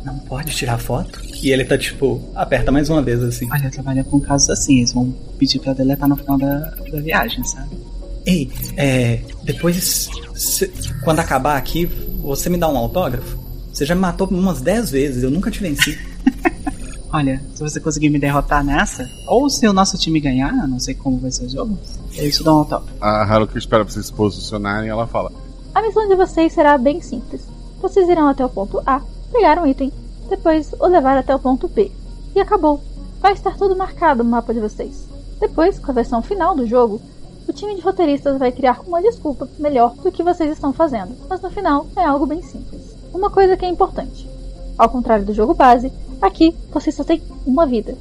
não 0.03 0.17
pode 0.19 0.55
tirar 0.55 0.79
foto? 0.79 1.21
E 1.41 1.51
ele 1.51 1.63
tá 1.65 1.77
tipo, 1.77 2.21
aperta 2.35 2.71
mais 2.71 2.89
uma 2.89 3.01
vez 3.01 3.21
assim. 3.23 3.47
Olha, 3.51 3.69
trabalha 3.69 4.03
com 4.03 4.19
casos 4.19 4.49
assim, 4.49 4.77
eles 4.79 4.91
vão 4.91 5.13
pedir 5.37 5.59
pra 5.59 5.73
deletar 5.73 6.07
no 6.09 6.15
final 6.15 6.37
da, 6.37 6.59
da 6.91 6.99
viagem, 6.99 7.43
sabe? 7.43 7.77
Ei, 8.25 8.49
é. 8.75 9.21
Depois, 9.43 10.09
cê- 10.35 10.71
quando 11.03 11.19
acabar 11.19 11.55
aqui, 11.57 11.85
você 12.21 12.49
me 12.49 12.57
dá 12.57 12.67
um 12.67 12.75
autógrafo? 12.77 13.37
Você 13.71 13.85
já 13.85 13.93
me 13.95 14.01
matou 14.01 14.27
umas 14.27 14.59
10 14.61 14.89
vezes, 14.91 15.23
eu 15.23 15.29
nunca 15.31 15.51
te 15.51 15.59
venci. 15.61 15.97
Olha, 17.13 17.41
se 17.55 17.61
você 17.61 17.79
conseguir 17.79 18.09
me 18.09 18.19
derrotar 18.19 18.63
nessa, 18.65 19.09
ou 19.27 19.49
se 19.49 19.65
o 19.67 19.71
nosso 19.71 19.97
time 19.97 20.19
ganhar, 20.19 20.51
não 20.67 20.79
sei 20.79 20.93
como 20.93 21.17
vai 21.19 21.31
ser 21.31 21.45
o 21.45 21.49
jogo, 21.49 21.77
eu 22.15 22.29
te 22.29 22.43
dou 22.43 22.55
um 22.55 22.57
autógrafo. 22.59 22.93
A 22.99 23.21
Haruka 23.23 23.57
espera 23.57 23.85
pra 23.85 23.93
vocês 23.93 24.07
se 24.07 24.13
posicionarem 24.13 24.87
e 24.87 24.91
ela 24.91 25.07
fala: 25.07 25.31
A 25.73 25.81
missão 25.81 26.05
de 26.09 26.15
vocês 26.15 26.51
será 26.51 26.77
bem 26.77 26.99
simples. 27.01 27.43
Vocês 27.81 28.09
irão 28.09 28.27
até 28.27 28.43
o 28.45 28.49
ponto 28.49 28.81
A, 28.85 28.99
pegar 29.31 29.57
um 29.61 29.65
item, 29.67 29.91
depois 30.27 30.73
o 30.79 30.87
levar 30.87 31.17
até 31.17 31.35
o 31.35 31.39
ponto 31.39 31.67
B. 31.67 31.91
E 32.35 32.39
acabou. 32.39 32.81
Vai 33.19 33.33
estar 33.33 33.57
tudo 33.57 33.75
marcado 33.75 34.23
no 34.23 34.29
mapa 34.29 34.53
de 34.53 34.59
vocês. 34.59 35.07
Depois, 35.39 35.79
com 35.79 35.91
a 35.91 35.93
versão 35.93 36.21
final 36.21 36.55
do 36.55 36.67
jogo, 36.67 37.01
o 37.47 37.53
time 37.53 37.75
de 37.75 37.81
roteiristas 37.81 38.37
vai 38.37 38.51
criar 38.51 38.81
uma 38.85 39.01
desculpa 39.01 39.47
melhor 39.57 39.93
do 39.95 40.11
que 40.11 40.23
vocês 40.23 40.51
estão 40.51 40.73
fazendo. 40.73 41.15
Mas 41.29 41.41
no 41.41 41.49
final 41.49 41.87
é 41.95 42.03
algo 42.03 42.25
bem 42.25 42.41
simples. 42.41 42.95
Uma 43.13 43.29
coisa 43.29 43.55
que 43.55 43.65
é 43.65 43.69
importante. 43.69 44.29
Ao 44.77 44.89
contrário 44.89 45.25
do 45.25 45.33
jogo 45.33 45.53
base, 45.53 45.91
aqui 46.21 46.55
vocês 46.71 46.95
só 46.95 47.03
têm 47.03 47.21
uma 47.45 47.65
vida. 47.65 47.97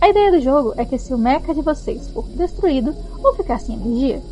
A 0.00 0.08
ideia 0.08 0.30
do 0.30 0.40
jogo 0.40 0.74
é 0.76 0.84
que 0.84 0.98
se 0.98 1.12
o 1.12 1.18
mecha 1.18 1.52
de 1.52 1.60
vocês 1.60 2.08
for 2.08 2.24
destruído 2.28 2.94
ou 3.22 3.34
ficar 3.34 3.60
sem 3.60 3.74
energia, 3.74 4.22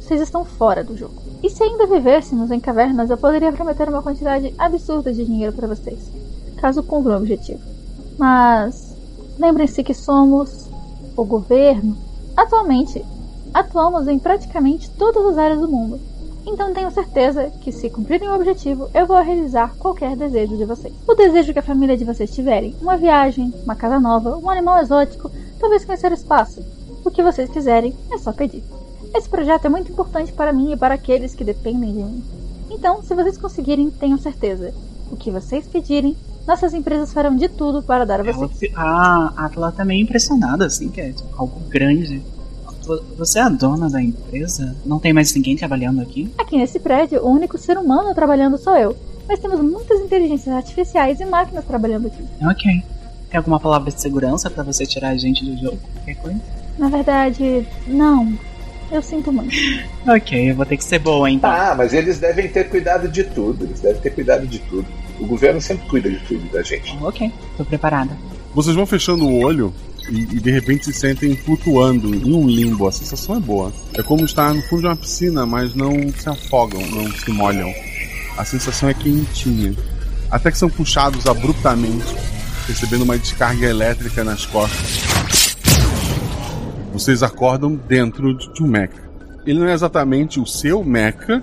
vocês 0.00 0.20
estão 0.20 0.44
fora 0.44 0.84
do 0.84 0.96
jogo. 0.96 1.14
E 1.42 1.48
se 1.48 1.62
ainda 1.62 1.86
vivêssemos 1.86 2.50
em 2.50 2.60
cavernas, 2.60 3.08
eu 3.08 3.16
poderia 3.16 3.52
prometer 3.52 3.88
uma 3.88 4.02
quantidade 4.02 4.54
absurda 4.58 5.12
de 5.12 5.24
dinheiro 5.24 5.54
para 5.54 5.68
vocês, 5.68 5.98
caso 6.60 6.82
cumpram 6.82 7.14
o 7.14 7.18
objetivo. 7.18 7.60
Mas 8.18 8.96
lembrem-se 9.38 9.82
que 9.82 9.94
somos 9.94 10.68
o 11.16 11.24
governo. 11.24 11.96
Atualmente, 12.36 13.04
atuamos 13.52 14.06
em 14.06 14.18
praticamente 14.18 14.90
todas 14.90 15.24
as 15.26 15.38
áreas 15.38 15.60
do 15.60 15.68
mundo. 15.68 15.98
Então 16.46 16.72
tenho 16.72 16.90
certeza 16.90 17.50
que 17.60 17.70
se 17.70 17.90
cumprirem 17.90 18.28
o 18.28 18.34
objetivo, 18.34 18.88
eu 18.94 19.06
vou 19.06 19.20
realizar 19.22 19.74
qualquer 19.78 20.16
desejo 20.16 20.56
de 20.56 20.64
vocês. 20.64 20.92
O 21.06 21.14
desejo 21.14 21.52
que 21.52 21.58
a 21.58 21.62
família 21.62 21.96
de 21.96 22.04
vocês 22.04 22.30
tiverem, 22.30 22.74
uma 22.80 22.96
viagem, 22.96 23.52
uma 23.62 23.76
casa 23.76 24.00
nova, 24.00 24.36
um 24.38 24.48
animal 24.48 24.78
exótico, 24.78 25.30
talvez 25.58 25.84
conhecer 25.84 26.10
o 26.10 26.14
espaço. 26.14 26.64
O 27.04 27.10
que 27.10 27.22
vocês 27.22 27.50
quiserem, 27.50 27.94
é 28.10 28.18
só 28.18 28.32
pedir. 28.32 28.64
Esse 29.14 29.28
projeto 29.28 29.66
é 29.66 29.68
muito 29.68 29.92
importante 29.92 30.32
para 30.32 30.52
mim 30.52 30.72
e 30.72 30.76
para 30.76 30.94
aqueles 30.94 31.34
que 31.34 31.44
dependem 31.44 31.92
de 31.92 32.02
mim. 32.02 32.24
Então, 32.70 33.02
se 33.02 33.14
vocês 33.14 33.36
conseguirem, 33.36 33.90
tenham 33.90 34.18
certeza. 34.18 34.72
O 35.10 35.16
que 35.16 35.30
vocês 35.30 35.66
pedirem, 35.66 36.16
nossas 36.50 36.74
empresas 36.74 37.12
farão 37.12 37.36
de 37.36 37.48
tudo 37.48 37.82
para 37.82 38.04
dar 38.04 38.20
a 38.20 38.24
Ela, 38.24 38.32
vocês. 38.32 38.58
fi- 38.58 38.72
a 38.76 39.32
Atla 39.36 39.70
tá 39.72 39.84
meio 39.84 40.02
impressionada, 40.02 40.66
assim, 40.66 40.88
que 40.88 41.00
é 41.00 41.12
tipo, 41.12 41.28
algo 41.36 41.60
grande. 41.68 42.20
Vo- 42.84 43.02
Você 43.18 43.38
é 43.38 43.42
a 43.42 43.48
dona 43.48 43.88
da 43.88 44.02
empresa? 44.02 44.74
Não 44.84 44.98
tem 44.98 45.12
mais 45.12 45.32
ninguém 45.34 45.56
trabalhando 45.56 46.00
aqui? 46.00 46.28
Aqui 46.36 46.56
nesse 46.56 46.80
prédio, 46.80 47.22
o 47.24 47.30
único 47.30 47.56
ser 47.56 47.78
humano 47.78 48.12
trabalhando 48.14 48.58
sou 48.58 48.76
eu. 48.76 48.96
Mas 49.28 49.38
temos 49.38 49.60
muitas 49.60 50.00
inteligências 50.00 50.52
artificiais 50.54 51.20
e 51.20 51.24
máquinas 51.24 51.64
trabalhando 51.64 52.08
aqui. 52.08 52.22
Ok. 52.42 52.82
Tem 53.30 53.38
alguma 53.38 53.60
palavra 53.60 53.92
de 53.92 54.00
segurança 54.00 54.50
pra 54.50 54.64
você 54.64 54.84
tirar 54.84 55.10
a 55.10 55.16
gente 55.16 55.44
do 55.44 55.56
jogo? 55.56 55.78
Qualquer 55.94 56.16
coisa? 56.16 56.40
Na 56.78 56.88
verdade, 56.88 57.64
não. 57.86 58.36
Eu 58.90 59.00
sinto 59.02 59.32
muito. 59.32 59.54
Ok, 60.08 60.50
eu 60.50 60.56
vou 60.56 60.66
ter 60.66 60.76
que 60.78 60.82
ser 60.82 60.98
boa 60.98 61.30
então. 61.30 61.48
Ah, 61.48 61.74
mas 61.76 61.92
eles 61.92 62.18
devem 62.18 62.48
ter 62.48 62.68
cuidado 62.70 63.06
de 63.06 63.22
tudo. 63.22 63.66
Eles 63.66 63.78
devem 63.80 64.00
ter 64.00 64.10
cuidado 64.10 64.46
de 64.48 64.58
tudo. 64.60 64.86
O 65.20 65.26
governo 65.26 65.60
sempre 65.60 65.86
cuida 65.86 66.10
de 66.10 66.18
tudo 66.20 66.50
da 66.50 66.62
gente. 66.62 66.96
Ok, 67.02 67.30
tô 67.56 67.64
preparada. 67.64 68.16
Vocês 68.54 68.74
vão 68.74 68.86
fechando 68.86 69.24
o 69.26 69.44
olho 69.44 69.72
e, 70.08 70.22
e 70.22 70.40
de 70.40 70.50
repente 70.50 70.86
se 70.86 70.92
sentem 70.92 71.36
flutuando 71.36 72.14
em 72.14 72.34
um 72.34 72.48
limbo. 72.48 72.88
A 72.88 72.92
sensação 72.92 73.36
é 73.36 73.40
boa. 73.40 73.72
É 73.94 74.02
como 74.02 74.24
estar 74.24 74.52
no 74.54 74.62
fundo 74.62 74.80
de 74.80 74.86
uma 74.88 74.96
piscina, 74.96 75.46
mas 75.46 75.74
não 75.74 75.92
se 76.12 76.28
afogam, 76.28 76.80
não 76.86 77.10
se 77.12 77.30
molham. 77.30 77.72
A 78.36 78.44
sensação 78.44 78.88
é 78.88 78.94
quentinha. 78.94 79.74
Até 80.30 80.50
que 80.50 80.58
são 80.58 80.70
puxados 80.70 81.26
abruptamente, 81.26 82.06
recebendo 82.66 83.02
uma 83.02 83.18
descarga 83.18 83.66
elétrica 83.66 84.24
nas 84.24 84.46
costas. 84.46 85.04
Vocês 86.92 87.22
acordam 87.22 87.74
dentro 87.74 88.36
de 88.36 88.52
de 88.52 88.62
um 88.62 88.66
mecha. 88.66 89.10
Ele 89.46 89.58
não 89.58 89.68
é 89.68 89.72
exatamente 89.72 90.38
o 90.38 90.46
seu 90.46 90.84
mecha, 90.84 91.42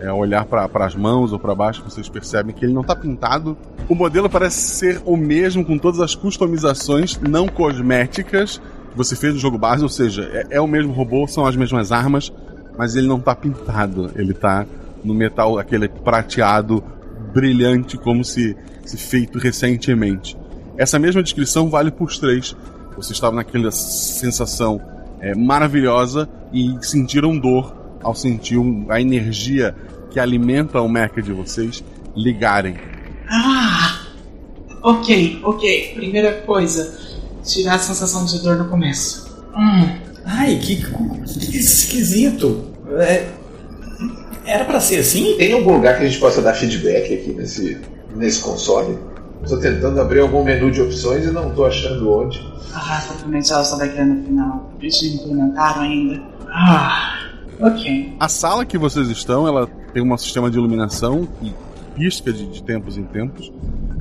é 0.00 0.12
olhar 0.12 0.44
para 0.46 0.68
as 0.86 0.94
mãos 0.94 1.32
ou 1.32 1.38
para 1.38 1.54
baixo, 1.54 1.84
vocês 1.84 2.08
percebem 2.08 2.54
que 2.54 2.64
ele 2.64 2.72
não 2.72 2.80
está 2.80 2.96
pintado. 2.96 3.56
O 3.88 3.94
modelo 3.94 4.28
parece 4.28 4.60
ser 4.60 5.02
o 5.04 5.16
mesmo 5.16 5.64
com 5.64 5.78
todas 5.78 6.00
as 6.00 6.14
customizações 6.14 7.18
não 7.20 7.46
cosméticas 7.46 8.60
que 8.90 8.96
você 8.96 9.14
fez 9.14 9.34
no 9.34 9.40
jogo 9.40 9.58
base, 9.58 9.82
ou 9.82 9.88
seja, 9.88 10.22
é, 10.32 10.56
é 10.56 10.60
o 10.60 10.66
mesmo 10.66 10.92
robô, 10.92 11.26
são 11.28 11.46
as 11.46 11.54
mesmas 11.54 11.92
armas, 11.92 12.32
mas 12.76 12.96
ele 12.96 13.06
não 13.06 13.18
está 13.18 13.34
pintado. 13.34 14.10
Ele 14.16 14.32
está 14.32 14.66
no 15.04 15.14
metal 15.14 15.58
aquele 15.58 15.88
prateado 15.88 16.82
brilhante 17.32 17.96
como 17.96 18.24
se, 18.24 18.56
se 18.84 18.96
feito 18.96 19.38
recentemente. 19.38 20.36
Essa 20.76 20.98
mesma 20.98 21.22
descrição 21.22 21.68
vale 21.68 21.90
para 21.90 22.04
os 22.04 22.18
três. 22.18 22.56
Vocês 22.96 23.12
estavam 23.12 23.36
naquela 23.36 23.70
sensação 23.70 24.80
é, 25.20 25.34
maravilhosa 25.34 26.28
e 26.52 26.76
sentiram 26.80 27.38
dor 27.38 27.74
ao 28.02 28.14
sentir 28.14 28.58
a 28.88 29.00
energia 29.00 29.74
que 30.10 30.18
alimenta 30.20 30.80
o 30.80 30.88
mecha 30.88 31.22
de 31.22 31.32
vocês 31.32 31.82
ligarem. 32.16 32.76
Ah! 33.28 34.00
Ok, 34.82 35.40
ok. 35.44 35.92
Primeira 35.94 36.32
coisa, 36.42 36.98
tirar 37.44 37.74
a 37.74 37.78
sensação 37.78 38.24
de 38.24 38.42
dor 38.42 38.56
no 38.56 38.68
começo. 38.68 39.30
Hum, 39.56 39.88
Ai, 40.24 40.58
que, 40.62 40.76
que 40.76 41.56
esquisito. 41.56 42.64
É, 42.98 43.28
era 44.44 44.64
pra 44.64 44.80
ser 44.80 44.98
assim? 45.00 45.36
Tem 45.36 45.52
algum 45.52 45.74
lugar 45.74 45.96
que 45.96 46.04
a 46.04 46.08
gente 46.08 46.18
possa 46.18 46.40
dar 46.42 46.54
feedback 46.54 47.14
aqui 47.14 47.32
nesse, 47.36 47.80
nesse 48.14 48.40
console? 48.40 48.98
Estou 49.42 49.58
tentando 49.58 50.00
abrir 50.00 50.20
algum 50.20 50.44
menu 50.44 50.70
de 50.70 50.82
opções 50.82 51.24
e 51.24 51.30
não 51.30 51.48
estou 51.50 51.66
achando 51.66 52.10
onde. 52.12 52.38
ah, 52.74 53.02
provavelmente 53.06 53.52
ela 53.52 53.64
só 53.64 53.76
vai 53.76 53.88
criar 53.88 54.04
no 54.06 54.24
final. 54.24 54.70
Eles 54.80 55.02
não 55.02 55.08
implementaram 55.14 55.82
ainda. 55.82 56.22
Ah, 56.48 57.18
ok. 57.60 58.16
A 58.20 58.28
sala 58.28 58.64
que 58.66 58.76
vocês 58.76 59.08
estão, 59.08 59.46
ela 59.48 59.66
tem 59.92 60.02
um 60.02 60.16
sistema 60.16 60.50
de 60.50 60.56
iluminação 60.58 61.26
que 61.40 61.52
pisca 61.94 62.32
de, 62.32 62.46
de 62.46 62.62
tempos 62.62 62.96
em 62.96 63.04
tempos. 63.04 63.52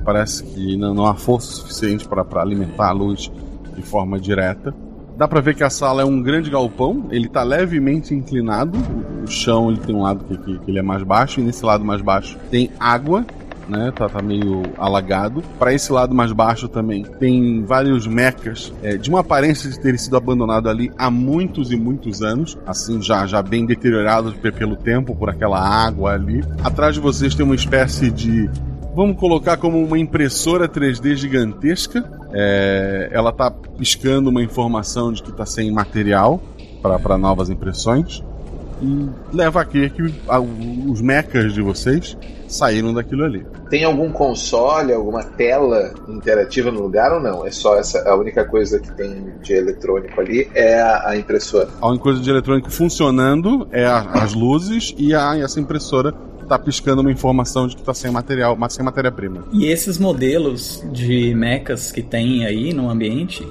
Parece 0.05 0.43
que 0.43 0.77
não, 0.77 0.93
não 0.93 1.05
há 1.05 1.15
força 1.15 1.51
suficiente 1.51 2.07
para 2.07 2.23
alimentar 2.41 2.89
a 2.89 2.91
luz 2.91 3.31
de 3.75 3.81
forma 3.81 4.19
direta. 4.19 4.73
Dá 5.17 5.27
pra 5.27 5.41
ver 5.41 5.53
que 5.55 5.63
a 5.63 5.69
sala 5.69 6.01
é 6.01 6.05
um 6.05 6.21
grande 6.21 6.49
galpão, 6.49 7.07
ele 7.11 7.27
tá 7.27 7.43
levemente 7.43 8.13
inclinado. 8.15 8.77
O, 8.77 9.23
o 9.25 9.27
chão 9.27 9.69
ele 9.69 9.79
tem 9.79 9.93
um 9.93 10.01
lado 10.03 10.23
que, 10.23 10.37
que- 10.37 10.59
que 10.59 10.71
ele 10.71 10.79
é 10.79 10.81
mais 10.81 11.03
baixo, 11.03 11.41
e 11.41 11.43
nesse 11.43 11.65
lado 11.65 11.83
mais 11.83 12.01
baixo 12.01 12.37
tem 12.49 12.71
água, 12.79 13.25
né? 13.69 13.91
Tá, 13.95 14.09
tá 14.09 14.21
meio 14.21 14.63
alagado. 14.77 15.41
Para 15.57 15.73
esse 15.73 15.91
lado 15.91 16.13
mais 16.15 16.31
baixo 16.31 16.67
também 16.67 17.03
tem 17.03 17.63
vários 17.63 18.07
mechas 18.07 18.73
é, 18.81 18.97
de 18.97 19.09
uma 19.09 19.19
aparência 19.21 19.69
de 19.69 19.79
terem 19.79 19.97
sido 19.97 20.17
abandonados 20.17 20.69
ali 20.69 20.91
há 20.97 21.09
muitos 21.11 21.71
e 21.71 21.75
muitos 21.75 22.21
anos, 22.21 22.57
assim 22.65 23.01
já 23.01 23.25
já 23.25 23.41
bem 23.41 23.65
deteriorados 23.65 24.33
pe- 24.33 24.51
pelo 24.51 24.75
tempo 24.75 25.15
por 25.15 25.29
aquela 25.29 25.59
água 25.59 26.13
ali. 26.13 26.43
Atrás 26.63 26.95
de 26.95 26.99
vocês 27.01 27.35
tem 27.35 27.45
uma 27.45 27.55
espécie 27.55 28.09
de 28.11 28.49
Vamos 28.95 29.17
colocar 29.17 29.55
como 29.55 29.81
uma 29.81 29.97
impressora 29.99 30.67
3D 30.67 31.15
gigantesca. 31.15 32.03
É, 32.33 33.07
ela 33.13 33.31
tá 33.31 33.49
piscando 33.51 34.29
uma 34.31 34.41
informação 34.41 35.13
de 35.13 35.21
que 35.23 35.29
está 35.29 35.45
sem 35.45 35.71
material 35.71 36.41
para 36.81 37.17
novas 37.17 37.49
impressões. 37.49 38.23
E 38.81 39.09
leva 39.35 39.61
a 39.61 39.65
crer 39.65 39.91
que 39.91 40.01
os 40.01 41.01
mechas 41.01 41.53
de 41.53 41.61
vocês 41.61 42.17
saíram 42.47 42.93
daquilo 42.93 43.25
ali. 43.25 43.45
Tem 43.69 43.83
algum 43.83 44.11
console, 44.11 44.91
alguma 44.93 45.23
tela 45.23 45.93
interativa 46.07 46.71
no 46.71 46.81
lugar 46.81 47.11
ou 47.13 47.19
não? 47.19 47.45
É 47.45 47.51
só 47.51 47.77
essa 47.77 48.07
a 48.09 48.15
única 48.15 48.43
coisa 48.45 48.79
que 48.79 48.91
tem 48.93 49.31
de 49.43 49.53
eletrônico 49.53 50.19
ali 50.19 50.49
é 50.55 50.79
a, 50.81 51.09
a 51.09 51.17
impressora. 51.17 51.67
A 51.81 51.87
única 51.89 52.03
coisa 52.03 52.19
de 52.21 52.29
eletrônico 52.29 52.71
funcionando 52.71 53.67
é 53.71 53.85
a- 53.85 53.99
as 54.13 54.33
luzes 54.33 54.95
e 54.97 55.13
a, 55.13 55.37
essa 55.37 55.59
impressora 55.59 56.13
tá 56.49 56.59
piscando 56.59 57.01
uma 57.01 57.11
informação 57.11 57.67
de 57.67 57.75
que 57.75 57.83
tá 57.83 57.93
sem 57.93 58.11
material, 58.11 58.55
mas 58.57 58.73
sem 58.73 58.83
matéria-prima. 58.83 59.45
E 59.53 59.65
esses 59.65 59.97
modelos 59.97 60.83
de 60.91 61.33
mechas 61.35 61.91
que 61.91 62.01
tem 62.01 62.45
aí 62.45 62.73
no 62.73 62.89
ambiente, 62.89 63.47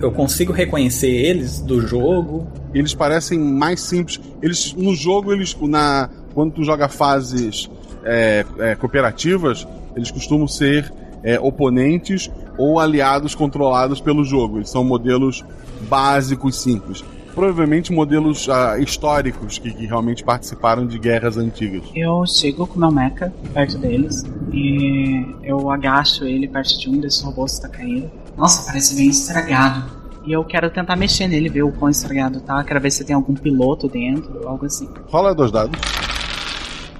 eu 0.00 0.12
consigo 0.12 0.52
reconhecer 0.52 1.10
eles 1.10 1.60
do 1.60 1.80
jogo? 1.80 2.46
Eles 2.72 2.94
parecem 2.94 3.38
mais 3.38 3.80
simples. 3.80 4.20
Eles 4.40 4.72
no 4.74 4.94
jogo 4.94 5.32
eles 5.32 5.56
na 5.62 6.08
quando 6.32 6.52
tu 6.52 6.64
joga 6.64 6.88
fases 6.88 7.68
é, 8.04 8.44
é, 8.58 8.74
cooperativas, 8.76 9.66
eles 9.96 10.10
costumam 10.10 10.46
ser 10.46 10.92
é, 11.24 11.40
oponentes 11.40 12.30
ou 12.56 12.78
aliados 12.78 13.34
controlados 13.34 14.00
pelo 14.00 14.22
jogo. 14.22 14.58
Eles 14.58 14.70
são 14.70 14.84
modelos 14.84 15.44
básicos, 15.88 16.62
simples. 16.62 17.02
Provavelmente 17.36 17.92
modelos 17.92 18.48
ah, 18.48 18.78
históricos 18.78 19.58
que, 19.58 19.70
que 19.70 19.84
realmente 19.86 20.24
participaram 20.24 20.86
de 20.86 20.98
guerras 20.98 21.36
antigas. 21.36 21.82
Eu 21.94 22.24
chego 22.26 22.66
com 22.66 22.80
meu 22.80 22.90
mecha 22.90 23.30
perto 23.52 23.76
deles 23.78 24.24
e 24.52 25.24
eu 25.44 25.70
agacho 25.70 26.24
ele 26.24 26.48
perto 26.48 26.78
de 26.80 26.88
um 26.88 26.98
desses 26.98 27.20
robôs 27.22 27.56
que 27.56 27.62
tá 27.62 27.68
caindo. 27.68 28.10
Nossa, 28.38 28.64
parece 28.66 28.96
bem 28.96 29.08
estragado. 29.10 29.84
E 30.24 30.32
eu 30.32 30.42
quero 30.44 30.70
tentar 30.70 30.96
mexer 30.96 31.28
nele, 31.28 31.48
ver 31.50 31.62
o 31.62 31.70
quão 31.70 31.90
estragado 31.90 32.40
tá. 32.40 32.64
Quero 32.64 32.80
ver 32.80 32.90
se 32.90 33.04
tem 33.04 33.14
algum 33.14 33.34
piloto 33.34 33.86
dentro, 33.86 34.48
algo 34.48 34.64
assim. 34.66 34.88
Rola 35.08 35.34
dois 35.34 35.52
dados. 35.52 35.78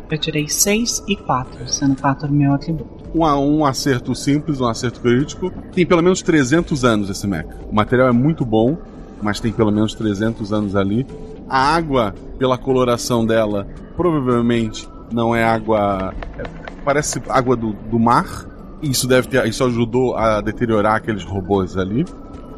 Eu 0.08 0.18
tirei 0.18 0.46
6 0.48 1.02
e 1.08 1.16
4, 1.16 1.66
sendo 1.68 1.96
4 2.00 2.30
meu 2.30 2.52
atributo. 2.52 2.88
Um, 3.12 3.24
a- 3.24 3.40
um 3.40 3.64
acerto 3.64 4.14
simples, 4.14 4.60
um 4.60 4.66
acerto 4.68 5.00
crítico. 5.00 5.50
Tem 5.72 5.84
pelo 5.84 6.00
menos 6.02 6.22
300 6.22 6.84
anos 6.84 7.10
esse 7.10 7.26
mecha. 7.26 7.48
O 7.68 7.74
material 7.74 8.06
é 8.06 8.12
muito 8.12 8.44
bom, 8.44 8.78
mas 9.22 9.40
tem 9.40 9.52
pelo 9.52 9.70
menos 9.70 9.94
300 9.94 10.52
anos 10.52 10.76
ali. 10.76 11.06
A 11.48 11.74
água, 11.74 12.14
pela 12.38 12.58
coloração 12.58 13.24
dela, 13.24 13.66
provavelmente 13.96 14.88
não 15.12 15.34
é 15.34 15.44
água. 15.44 16.14
é- 16.38 16.66
parece 16.84 17.20
água 17.28 17.56
do, 17.56 17.72
do 17.72 17.98
mar. 17.98 18.46
Isso 18.82 19.06
deve 19.08 19.28
ter. 19.28 19.44
Isso 19.46 19.64
ajudou 19.64 20.16
a 20.16 20.40
deteriorar 20.40 20.96
aqueles 20.96 21.24
robôs 21.24 21.76
ali. 21.76 22.04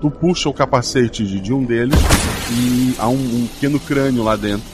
Tu 0.01 0.11
puxa 0.11 0.49
o 0.49 0.55
capacete 0.55 1.25
de, 1.27 1.41
de 1.41 1.53
um 1.53 1.65
deles 1.65 1.99
e 2.51 2.95
há 2.99 3.09
um, 3.09 3.15
um 3.15 3.47
pequeno 3.47 3.81
crânio 3.81 4.23
lá 4.23 4.37
dentro. 4.37 4.67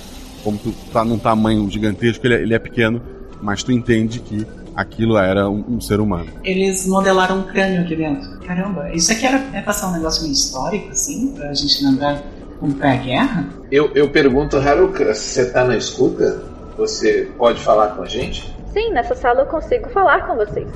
Como 0.42 0.58
tu 0.58 0.74
tá 0.92 1.04
num 1.04 1.18
tamanho 1.18 1.68
gigantesco, 1.70 2.26
ele 2.26 2.34
é, 2.34 2.42
ele 2.42 2.54
é 2.54 2.58
pequeno, 2.58 3.00
mas 3.40 3.62
tu 3.62 3.72
entende 3.72 4.20
que 4.20 4.46
aquilo 4.74 5.16
era 5.16 5.48
um, 5.48 5.64
um 5.68 5.80
ser 5.80 6.00
humano. 6.00 6.26
Eles 6.42 6.86
modelaram 6.86 7.40
um 7.40 7.42
crânio 7.44 7.82
aqui 7.82 7.96
dentro. 7.96 8.38
Caramba, 8.40 8.90
isso 8.92 9.12
aqui 9.12 9.26
era 9.26 9.42
é 9.52 9.60
passar 9.62 9.88
um 9.88 9.92
negócio 9.92 10.22
meio 10.22 10.32
histórico, 10.32 10.90
assim, 10.90 11.32
pra 11.34 11.52
gente 11.54 11.84
lembrar 11.84 12.22
como 12.58 12.74
foi 12.76 12.88
a 12.88 12.96
guerra? 12.96 13.48
Eu, 13.70 13.90
eu 13.94 14.08
pergunto, 14.08 14.56
Haruka, 14.56 15.14
se 15.14 15.34
você 15.34 15.50
tá 15.50 15.64
na 15.64 15.76
escuta, 15.76 16.42
você 16.76 17.28
pode 17.36 17.60
falar 17.60 17.88
com 17.88 18.02
a 18.02 18.06
gente? 18.06 18.54
Sim, 18.72 18.90
nessa 18.92 19.14
sala 19.14 19.42
eu 19.42 19.46
consigo 19.46 19.88
falar 19.90 20.26
com 20.26 20.34
vocês. 20.36 20.68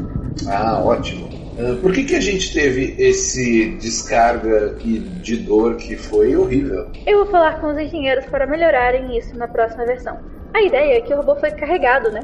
Ah, 0.46 0.80
ótimo. 0.84 1.28
Ah, 1.58 1.76
Por 1.80 1.92
que, 1.92 2.04
que 2.04 2.14
a 2.14 2.20
gente 2.20 2.52
teve 2.52 2.94
esse 2.98 3.76
descarga 3.80 4.76
e 4.84 4.98
de 4.98 5.36
dor 5.38 5.76
que 5.76 5.96
foi 5.96 6.36
horrível? 6.36 6.88
Eu 7.06 7.24
vou 7.24 7.26
falar 7.26 7.60
com 7.60 7.68
os 7.72 7.78
engenheiros 7.78 8.26
para 8.26 8.46
melhorarem 8.46 9.16
isso 9.16 9.36
na 9.36 9.48
próxima 9.48 9.84
versão. 9.84 10.18
A 10.54 10.62
ideia 10.62 10.98
é 10.98 11.00
que 11.00 11.12
o 11.12 11.16
robô 11.16 11.36
foi 11.36 11.50
carregado, 11.50 12.10
né? 12.10 12.20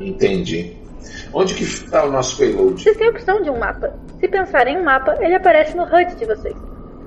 Entendi. 0.00 0.76
Onde 1.32 1.54
que 1.54 1.64
está 1.64 2.04
o 2.04 2.10
nosso 2.10 2.38
payload? 2.38 2.82
Vocês 2.82 2.96
têm 2.96 3.08
a 3.08 3.10
opção 3.10 3.42
de 3.42 3.50
um 3.50 3.58
mapa. 3.58 3.92
Se 4.20 4.28
pensarem 4.28 4.76
em 4.76 4.80
um 4.80 4.84
mapa, 4.84 5.16
ele 5.20 5.34
aparece 5.34 5.76
no 5.76 5.84
HUD 5.84 6.16
de 6.16 6.24
vocês. 6.24 6.56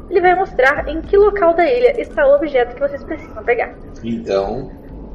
Ele 0.09 0.21
vai 0.21 0.35
mostrar 0.35 0.87
em 0.87 1.01
que 1.01 1.17
local 1.17 1.53
da 1.53 1.65
ilha 1.65 1.99
está 1.99 2.27
o 2.27 2.35
objeto 2.35 2.75
que 2.75 2.81
vocês 2.81 3.03
precisam 3.03 3.43
pegar. 3.43 3.73
Então, 4.03 4.69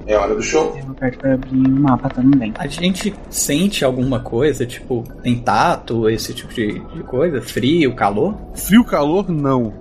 é 0.06 0.16
hora 0.16 0.34
do 0.34 0.42
show. 0.42 0.74
Eu 0.78 0.90
aperto 0.92 1.18
pra 1.18 1.34
abrir 1.34 1.50
o 1.50 1.70
mapa 1.70 2.08
também. 2.08 2.54
A 2.56 2.66
gente 2.66 3.14
sente 3.28 3.84
alguma 3.84 4.20
coisa, 4.20 4.64
tipo, 4.64 5.02
tem 5.22 5.38
tato, 5.38 6.08
esse 6.08 6.32
tipo 6.32 6.54
de, 6.54 6.78
de 6.78 7.02
coisa? 7.02 7.42
Frio, 7.42 7.94
calor? 7.94 8.36
Frio, 8.54 8.84
calor, 8.84 9.28
não. 9.28 9.74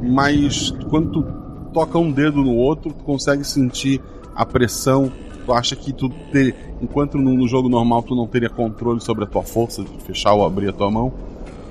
Mas 0.00 0.70
quando 0.88 1.10
tu 1.10 1.70
toca 1.72 1.98
um 1.98 2.10
dedo 2.10 2.42
no 2.42 2.54
outro, 2.54 2.92
tu 2.92 3.04
consegue 3.04 3.44
sentir 3.44 4.00
a 4.34 4.46
pressão. 4.46 5.12
Tu 5.44 5.52
acha 5.52 5.74
que 5.76 5.92
tu 5.92 6.08
ter, 6.30 6.54
enquanto 6.80 7.18
no, 7.18 7.46
jogo 7.48 7.68
normal 7.68 8.02
tu 8.02 8.14
não 8.14 8.26
teria 8.26 8.48
controle 8.48 9.00
sobre 9.00 9.24
a 9.24 9.26
tua 9.26 9.42
força 9.42 9.82
de 9.82 9.98
fechar 10.04 10.34
ou 10.34 10.46
abrir 10.46 10.68
a 10.68 10.72
tua 10.72 10.90
mão, 10.90 11.12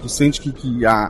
tu 0.01 0.09
sente 0.09 0.41
que, 0.41 0.51
que 0.51 0.85
a, 0.85 1.09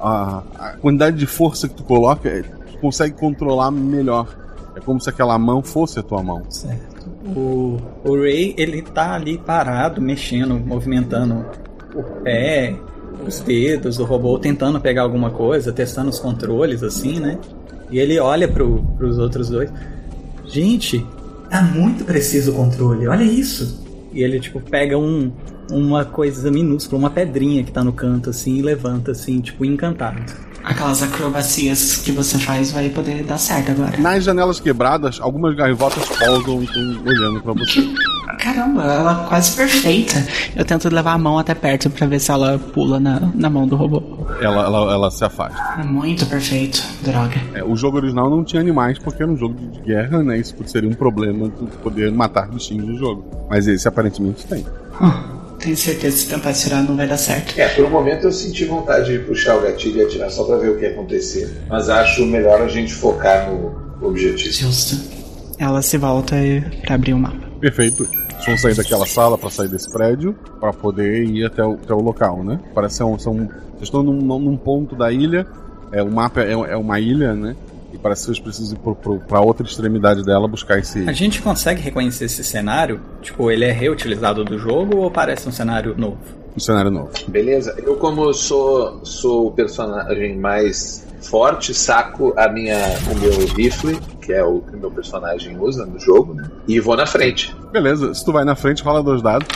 a, 0.00 0.42
a 0.58 0.72
quantidade 0.78 1.16
de 1.16 1.26
força 1.26 1.68
que 1.68 1.74
tu 1.74 1.84
coloca, 1.84 2.28
é, 2.28 2.42
tu 2.42 2.78
consegue 2.80 3.16
controlar 3.16 3.70
melhor. 3.70 4.26
É 4.74 4.80
como 4.80 5.00
se 5.00 5.10
aquela 5.10 5.38
mão 5.38 5.62
fosse 5.62 5.98
a 5.98 6.02
tua 6.02 6.22
mão. 6.22 6.42
Certo. 6.48 7.08
O, 7.36 7.76
o 8.04 8.14
Ray, 8.16 8.54
ele 8.56 8.82
tá 8.82 9.14
ali 9.14 9.36
parado, 9.36 10.00
mexendo, 10.00 10.58
movimentando 10.58 11.44
o 11.94 12.02
pé, 12.22 12.76
os 13.26 13.40
dedos 13.40 13.96
do 13.96 14.04
robô, 14.04 14.38
tentando 14.38 14.80
pegar 14.80 15.02
alguma 15.02 15.30
coisa, 15.30 15.72
testando 15.72 16.10
os 16.10 16.18
controles, 16.18 16.82
assim, 16.82 17.20
né? 17.20 17.38
E 17.90 17.98
ele 17.98 18.18
olha 18.18 18.46
pro, 18.48 18.82
pros 18.96 19.18
outros 19.18 19.48
dois. 19.48 19.70
Gente, 20.46 21.04
tá 21.50 21.60
muito 21.62 22.04
preciso 22.04 22.52
o 22.52 22.54
controle, 22.54 23.08
olha 23.08 23.24
isso. 23.24 23.84
E 24.12 24.22
ele, 24.22 24.40
tipo, 24.40 24.60
pega 24.60 24.96
um, 24.96 25.30
uma 25.70 26.04
coisa 26.04 26.50
minúscula, 26.50 26.98
uma 26.98 27.10
pedrinha 27.10 27.62
que 27.62 27.72
tá 27.72 27.84
no 27.84 27.92
canto, 27.92 28.30
assim, 28.30 28.56
e 28.56 28.62
levanta, 28.62 29.12
assim, 29.12 29.40
tipo, 29.40 29.64
encantado. 29.64 30.49
Aquelas 30.64 31.02
acrobacias 31.02 31.96
que 31.96 32.12
você 32.12 32.38
faz 32.38 32.70
vai 32.70 32.88
poder 32.90 33.24
dar 33.24 33.38
certo 33.38 33.72
agora. 33.72 33.96
Nas 33.98 34.24
janelas 34.24 34.60
quebradas, 34.60 35.18
algumas 35.20 35.56
gaivotas 35.56 36.04
pousam 36.18 36.60
e 36.60 36.64
estão 36.64 36.82
olhando 37.04 37.40
pra 37.40 37.52
você. 37.52 37.88
Caramba, 38.38 38.82
ela 38.84 39.24
é 39.24 39.28
quase 39.28 39.56
perfeita. 39.56 40.26
Eu 40.56 40.64
tento 40.64 40.88
levar 40.88 41.12
a 41.12 41.18
mão 41.18 41.38
até 41.38 41.54
perto 41.54 41.90
pra 41.90 42.06
ver 42.06 42.18
se 42.20 42.30
ela 42.30 42.58
pula 42.58 42.98
na, 42.98 43.20
na 43.34 43.50
mão 43.50 43.66
do 43.66 43.76
robô. 43.76 44.02
Ela, 44.40 44.64
ela, 44.64 44.92
ela 44.92 45.10
se 45.10 45.24
afasta. 45.24 45.80
É 45.80 45.84
muito 45.84 46.24
perfeito, 46.26 46.82
droga. 47.02 47.40
É, 47.52 47.62
o 47.62 47.76
jogo 47.76 47.98
original 47.98 48.30
não 48.30 48.42
tinha 48.42 48.60
animais 48.60 48.98
porque 48.98 49.22
era 49.22 49.30
um 49.30 49.36
jogo 49.36 49.54
de 49.54 49.80
guerra, 49.80 50.22
né? 50.22 50.38
Isso 50.38 50.54
seria 50.66 50.88
um 50.88 50.94
problema 50.94 51.48
de 51.48 51.66
poder 51.78 52.10
matar 52.12 52.48
bichinhos 52.48 52.86
no 52.86 52.96
jogo. 52.96 53.24
Mas 53.48 53.66
esse 53.66 53.86
aparentemente 53.86 54.46
tem. 54.46 54.64
Hum, 55.00 55.39
tenho 55.60 55.76
certeza 55.76 56.16
que 56.16 56.22
se 56.22 56.28
tentar 56.28 56.50
atirar 56.50 56.82
não 56.82 56.96
vai 56.96 57.06
dar 57.06 57.16
certo. 57.16 57.58
É, 57.58 57.68
por 57.68 57.84
um 57.84 57.90
momento 57.90 58.24
eu 58.26 58.32
senti 58.32 58.64
vontade 58.64 59.12
de 59.12 59.18
puxar 59.24 59.56
o 59.56 59.62
gatilho 59.62 60.00
e 60.00 60.04
atirar 60.04 60.30
só 60.30 60.44
pra 60.44 60.56
ver 60.56 60.70
o 60.70 60.76
que 60.78 60.84
ia 60.84 60.90
acontecer. 60.92 61.50
Mas 61.68 61.88
acho 61.88 62.24
melhor 62.26 62.60
a 62.62 62.68
gente 62.68 62.92
focar 62.92 63.50
no 63.50 63.74
objetivo. 64.06 64.52
Justo. 64.54 64.96
Ela 65.58 65.82
se 65.82 65.96
volta 65.98 66.36
e- 66.36 66.60
pra 66.82 66.94
abrir 66.94 67.12
o 67.12 67.18
mapa. 67.18 67.46
Perfeito. 67.60 68.04
Vocês 68.04 68.46
vão 68.46 68.56
sair 68.58 68.74
daquela 68.74 69.06
sala 69.06 69.36
pra 69.36 69.50
sair 69.50 69.68
desse 69.68 69.90
prédio 69.92 70.34
pra 70.58 70.72
poder 70.72 71.24
ir 71.24 71.44
até 71.44 71.62
o, 71.62 71.72
até 71.74 71.92
o 71.92 72.00
local, 72.00 72.42
né? 72.42 72.58
Parece 72.74 72.96
ser 72.96 73.04
um, 73.04 73.18
são, 73.18 73.34
vocês 73.36 73.82
estão 73.82 74.02
num, 74.02 74.38
num 74.38 74.56
ponto 74.56 74.96
da 74.96 75.12
ilha. 75.12 75.46
É, 75.92 76.02
o 76.02 76.10
mapa 76.10 76.40
é, 76.40 76.52
é 76.52 76.76
uma 76.76 76.98
ilha, 76.98 77.34
né? 77.34 77.54
Parece 78.02 78.22
que 78.22 78.26
vocês 78.26 78.40
precisam 78.40 78.78
ir 78.78 79.18
pra 79.26 79.40
outra 79.40 79.66
extremidade 79.66 80.24
dela 80.24 80.48
buscar 80.48 80.78
esse. 80.78 81.08
A 81.08 81.12
gente 81.12 81.42
consegue 81.42 81.80
reconhecer 81.80 82.24
esse 82.24 82.42
cenário? 82.42 83.00
Tipo, 83.20 83.50
ele 83.50 83.64
é 83.64 83.72
reutilizado 83.72 84.44
do 84.44 84.58
jogo 84.58 84.98
ou 84.98 85.10
parece 85.10 85.48
um 85.48 85.52
cenário 85.52 85.94
novo? 85.96 86.18
um 86.56 86.60
cenário 86.60 86.90
novo. 86.90 87.10
Beleza? 87.28 87.74
Eu, 87.78 87.96
como 87.96 88.32
sou, 88.32 89.04
sou 89.04 89.48
o 89.48 89.52
personagem 89.52 90.36
mais 90.36 91.06
forte, 91.20 91.74
saco 91.74 92.32
a 92.36 92.48
minha, 92.48 92.76
o 93.10 93.18
meu 93.18 93.46
rifle, 93.54 93.98
que 94.20 94.32
é 94.32 94.42
o 94.42 94.60
que 94.60 94.74
o 94.74 94.78
meu 94.78 94.90
personagem 94.90 95.58
usa 95.58 95.86
no 95.86 95.98
jogo, 95.98 96.34
né? 96.34 96.50
E 96.66 96.80
vou 96.80 96.96
na 96.96 97.06
frente. 97.06 97.54
Beleza, 97.72 98.12
se 98.14 98.24
tu 98.24 98.32
vai 98.32 98.44
na 98.44 98.56
frente, 98.56 98.82
rola 98.82 99.02
dois 99.02 99.22
dados. 99.22 99.46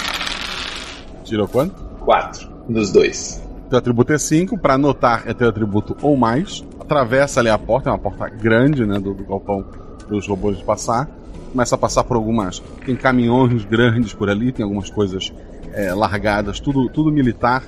Tirou 1.25 1.49
quanto? 1.49 1.75
Quatro. 2.01 2.49
Nos 2.69 2.93
dois. 2.93 3.43
Teu 3.69 3.79
atributo 3.79 4.13
é 4.13 4.19
5, 4.19 4.59
pra 4.59 4.75
anotar 4.75 5.25
é 5.27 5.35
teu 5.35 5.49
atributo 5.49 5.97
ou 6.03 6.17
mais. 6.17 6.63
Atravessa 6.85 7.41
ali 7.41 7.49
a 7.49 7.59
porta, 7.59 7.89
é 7.89 7.93
uma 7.93 7.99
porta 7.99 8.29
grande, 8.29 8.85
né, 8.85 8.99
do, 8.99 9.15
do 9.15 9.25
galpão 9.25 9.65
dos 10.09 10.27
robôs 10.29 10.59
de 10.59 10.65
passar. 10.65 11.09
Começa 11.51 11.75
a 11.75 11.79
passar 11.79 12.05
por 12.05 12.17
algumas. 12.17 12.61
Tem 12.85 12.95
caminhões 12.95 13.65
grandes 13.65 14.13
por 14.13 14.29
ali, 14.29 14.53
tem 14.53 14.63
algumas 14.65 14.91
coisas 14.91 15.33
é, 15.73 15.93
largadas, 15.95 16.61
tudo, 16.61 16.89
tudo 16.89 17.11
militar, 17.11 17.65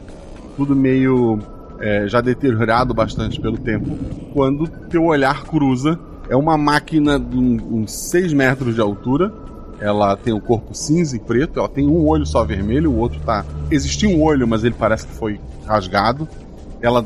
tudo 0.56 0.74
meio 0.74 1.38
é, 1.78 2.06
já 2.08 2.20
deteriorado 2.20 2.94
bastante 2.94 3.40
pelo 3.40 3.58
tempo. 3.58 3.96
Quando 4.32 4.68
teu 4.88 5.04
olhar 5.04 5.44
cruza, 5.44 5.98
é 6.28 6.36
uma 6.36 6.56
máquina 6.56 7.18
de 7.18 7.36
uns 7.36 7.92
6 7.92 8.32
metros 8.32 8.74
de 8.74 8.80
altura. 8.80 9.32
Ela 9.78 10.16
tem 10.16 10.32
o 10.32 10.40
corpo 10.40 10.74
cinza 10.74 11.16
e 11.16 11.20
preto, 11.20 11.58
ela 11.58 11.68
tem 11.68 11.86
um 11.86 12.06
olho 12.06 12.24
só 12.24 12.42
vermelho, 12.44 12.90
o 12.90 12.96
outro 12.96 13.20
tá. 13.20 13.44
Existia 13.70 14.08
um 14.08 14.22
olho, 14.22 14.48
mas 14.48 14.64
ele 14.64 14.74
parece 14.76 15.06
que 15.06 15.12
foi 15.12 15.38
rasgado. 15.66 16.26
Ela 16.80 17.04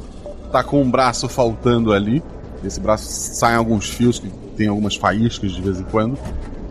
tá 0.50 0.62
com 0.62 0.82
um 0.82 0.90
braço 0.90 1.28
faltando 1.28 1.92
ali. 1.92 2.22
Desse 2.62 2.80
braço 2.80 3.06
saem 3.08 3.56
alguns 3.56 3.88
fios 3.88 4.18
que 4.18 4.28
tem 4.56 4.68
algumas 4.68 4.96
faíscas 4.96 5.52
de 5.52 5.62
vez 5.62 5.80
em 5.80 5.84
quando. 5.84 6.18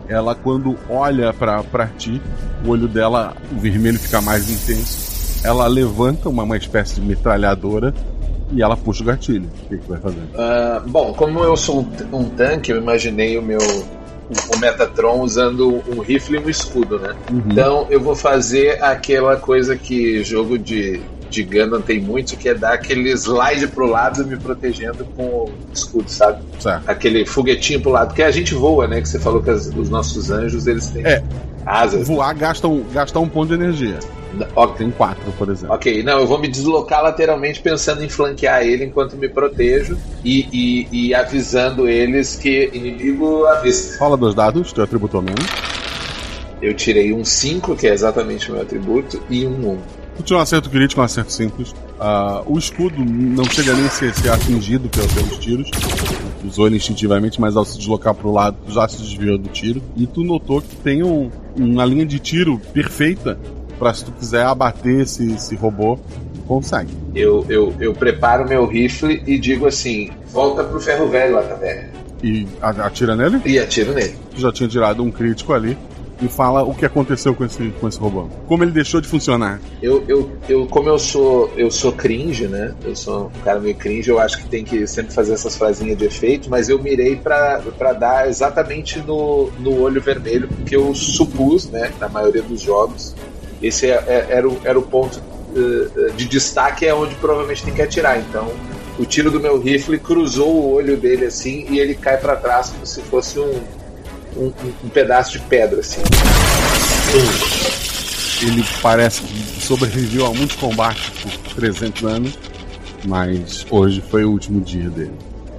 Ela, 0.08 0.34
quando 0.34 0.76
olha 0.88 1.32
pra 1.32 1.86
ti, 1.98 2.20
o 2.64 2.70
olho 2.70 2.88
dela, 2.88 3.34
o 3.52 3.58
vermelho 3.58 3.98
fica 3.98 4.20
mais 4.20 4.50
intenso. 4.50 5.40
Ela 5.44 5.66
levanta 5.66 6.28
uma, 6.28 6.42
uma 6.42 6.56
espécie 6.56 6.96
de 6.96 7.00
metralhadora 7.00 7.94
e 8.52 8.62
ela 8.62 8.76
puxa 8.76 9.02
o 9.02 9.06
gatilho. 9.06 9.48
O 9.64 9.68
que, 9.68 9.78
que 9.78 9.88
vai 9.88 9.98
fazer? 10.00 10.22
Ah, 10.36 10.82
bom, 10.86 11.12
como 11.14 11.42
eu 11.42 11.56
sou 11.56 11.80
um, 11.80 12.16
um 12.16 12.24
tanque, 12.30 12.72
eu 12.72 12.78
imaginei 12.78 13.38
o 13.38 13.42
meu 13.42 13.58
o 14.54 14.58
Metatron 14.58 15.22
usando 15.22 15.82
um 15.88 16.00
rifle 16.00 16.38
e 16.38 16.40
um 16.40 16.48
escudo, 16.48 16.98
né? 16.98 17.14
Uhum. 17.30 17.42
Então 17.50 17.86
eu 17.90 18.00
vou 18.00 18.14
fazer 18.14 18.82
aquela 18.82 19.36
coisa 19.36 19.76
que 19.76 20.22
jogo 20.22 20.56
de, 20.56 21.00
de 21.30 21.42
Gundam 21.44 21.80
tem 21.80 22.00
muito, 22.00 22.36
que 22.36 22.48
é 22.48 22.54
dar 22.54 22.72
aquele 22.74 23.10
slide 23.12 23.68
pro 23.68 23.86
lado 23.86 24.26
me 24.26 24.36
protegendo 24.36 25.04
com 25.16 25.22
o 25.22 25.50
escudo, 25.72 26.10
sabe? 26.10 26.42
Certo. 26.58 26.82
Aquele 26.88 27.24
foguetinho 27.24 27.80
pro 27.80 27.90
lado, 27.92 28.08
porque 28.08 28.22
a 28.22 28.30
gente 28.30 28.52
voa, 28.54 28.86
né? 28.88 29.00
Que 29.00 29.08
você 29.08 29.18
falou 29.18 29.42
que 29.42 29.50
as- 29.50 29.66
os 29.68 29.88
nossos 29.88 30.30
anjos 30.30 30.66
eles 30.66 30.88
têm 30.88 31.06
É. 31.06 31.22
asas. 31.64 32.06
Voar 32.08 32.34
gasta 32.34 32.66
um, 32.68 32.84
gasta 32.92 33.18
um 33.20 33.28
ponto 33.28 33.48
de 33.48 33.54
energia. 33.62 33.98
Ok. 34.54 34.76
Tem 34.78 34.90
quatro, 34.92 35.32
por 35.32 35.48
exemplo. 35.48 35.74
Ok, 35.74 36.02
não, 36.04 36.20
eu 36.20 36.26
vou 36.26 36.38
me 36.38 36.46
deslocar 36.46 37.02
lateralmente 37.02 37.60
pensando 37.60 38.04
em 38.04 38.08
flanquear 38.08 38.62
ele 38.62 38.84
enquanto 38.84 39.16
me 39.16 39.28
protejo 39.28 39.98
e, 40.24 40.46
e- 40.52 40.88
e 41.08 41.14
avisando 41.14 41.88
eles 41.88 42.36
que 42.36 42.70
inimigo 42.72 43.44
à 43.46 43.56
vista. 43.56 43.98
Rola 43.98 44.16
dois 44.16 44.34
dados, 44.34 44.72
teu 44.72 44.84
atributo 44.84 45.20
menos. 45.20 45.44
Eu 46.62 46.74
tirei 46.74 47.12
um 47.12 47.24
5, 47.24 47.74
que 47.74 47.88
é 47.88 47.92
exatamente 47.92 48.50
o 48.50 48.52
meu 48.54 48.62
atributo, 48.62 49.20
e 49.30 49.46
um 49.46 49.70
1. 49.72 49.78
Tu 49.78 49.99
tirou 50.22 50.38
um 50.40 50.42
acerto 50.42 50.68
crítico, 50.70 51.00
um 51.00 51.04
acerto 51.04 51.32
simples. 51.32 51.74
Ah, 51.98 52.42
o 52.46 52.58
escudo 52.58 52.96
não 53.04 53.44
chega 53.44 53.74
nem 53.74 53.86
a 53.86 53.90
ser, 53.90 54.14
ser 54.14 54.30
atingido 54.30 54.88
pelos, 54.88 55.12
pelos 55.12 55.38
tiros. 55.38 55.70
Usou 56.44 56.66
ele 56.66 56.76
instintivamente, 56.76 57.40
mas 57.40 57.56
ao 57.56 57.64
se 57.64 57.76
deslocar 57.78 58.14
pro 58.14 58.32
lado, 58.32 58.56
tu 58.66 58.72
já 58.72 58.88
se 58.88 58.98
desviou 59.02 59.36
do 59.38 59.48
tiro. 59.48 59.82
E 59.96 60.06
tu 60.06 60.22
notou 60.24 60.62
que 60.62 60.74
tem 60.76 61.02
um- 61.02 61.30
uma 61.56 61.84
linha 61.84 62.06
de 62.06 62.18
tiro 62.18 62.58
perfeita 62.72 63.38
pra 63.78 63.92
se 63.92 64.04
tu 64.04 64.12
quiser 64.12 64.44
abater 64.46 65.00
esse, 65.00 65.32
esse 65.32 65.54
robô, 65.54 65.98
consegue. 66.46 66.90
Eu, 67.14 67.44
eu, 67.48 67.74
eu 67.78 67.92
preparo 67.94 68.48
meu 68.48 68.66
rifle 68.66 69.22
e 69.26 69.38
digo 69.38 69.66
assim: 69.66 70.10
volta 70.32 70.64
pro 70.64 70.80
ferro 70.80 71.08
velho 71.08 71.34
lá, 71.34 71.42
taverna. 71.42 71.90
E 72.22 72.46
a- 72.60 72.70
atira 72.86 73.14
nele. 73.16 73.40
E 73.44 73.58
atiro 73.58 73.92
nele. 73.94 74.14
Tu 74.34 74.40
já 74.40 74.50
tinha 74.52 74.68
tirado 74.68 75.02
um 75.02 75.10
crítico 75.10 75.52
ali. 75.52 75.76
E 76.22 76.28
fala 76.28 76.62
o 76.62 76.74
que 76.74 76.84
aconteceu 76.84 77.34
com 77.34 77.44
esse, 77.44 77.70
com 77.80 77.88
esse 77.88 77.98
robô. 77.98 78.28
Como 78.46 78.62
ele 78.62 78.70
deixou 78.72 79.00
de 79.00 79.08
funcionar. 79.08 79.58
Eu, 79.82 80.04
eu, 80.06 80.30
eu, 80.48 80.66
como 80.66 80.88
eu 80.88 80.98
sou, 80.98 81.50
eu 81.56 81.70
sou 81.70 81.92
cringe, 81.92 82.46
né? 82.46 82.74
Eu 82.84 82.94
sou 82.94 83.26
um 83.34 83.42
cara 83.42 83.58
meio 83.58 83.74
cringe, 83.74 84.10
eu 84.10 84.18
acho 84.18 84.38
que 84.38 84.48
tem 84.48 84.62
que 84.64 84.86
sempre 84.86 85.14
fazer 85.14 85.32
essas 85.32 85.56
frasinhas 85.56 85.96
de 85.96 86.04
efeito, 86.04 86.50
mas 86.50 86.68
eu 86.68 86.78
mirei 86.78 87.16
pra 87.16 87.58
dar 87.98 88.28
exatamente 88.28 88.98
no, 89.00 89.50
no 89.58 89.80
olho 89.80 90.00
vermelho, 90.00 90.46
porque 90.48 90.76
eu 90.76 90.94
supus, 90.94 91.70
né, 91.70 91.90
na 91.98 92.08
maioria 92.08 92.42
dos 92.42 92.60
jogos, 92.60 93.14
esse 93.62 93.86
é- 93.86 94.04
é- 94.06 94.26
era, 94.30 94.48
o, 94.48 94.60
era 94.64 94.78
o 94.78 94.82
ponto 94.82 95.20
eh, 95.56 96.12
de 96.16 96.26
destaque, 96.26 96.86
é 96.86 96.94
onde 96.94 97.14
provavelmente 97.16 97.64
tem 97.64 97.74
que 97.74 97.82
atirar. 97.82 98.18
Então, 98.18 98.48
o 98.98 99.04
tiro 99.04 99.30
do 99.30 99.40
meu 99.40 99.58
rifle 99.58 99.98
cruzou 99.98 100.48
o 100.48 100.72
olho 100.74 100.96
dele 100.96 101.26
assim 101.26 101.66
e 101.70 101.78
ele 101.78 101.94
cai 101.94 102.16
pra 102.18 102.36
trás 102.36 102.68
como 102.70 102.86
se 102.86 103.00
fosse 103.02 103.38
um, 103.40 103.60
um, 104.36 104.46
um- 104.46 104.72
um 104.84 104.88
pedaço 104.88 105.32
de 105.32 105.40
pedra, 105.40 105.80
assim. 105.80 106.00
Ele 108.42 108.64
parece 108.80 109.22
que 109.22 109.62
sobreviveu 109.62 110.26
a 110.26 110.32
muitos 110.32 110.56
combates 110.56 111.10
por 111.20 111.54
300 111.56 112.04
anos, 112.04 112.38
mas 113.04 113.66
hoje 113.70 114.02
foi 114.10 114.24
o 114.24 114.30
último 114.30 114.60
dia 114.60 114.88
dele. 114.88 115.12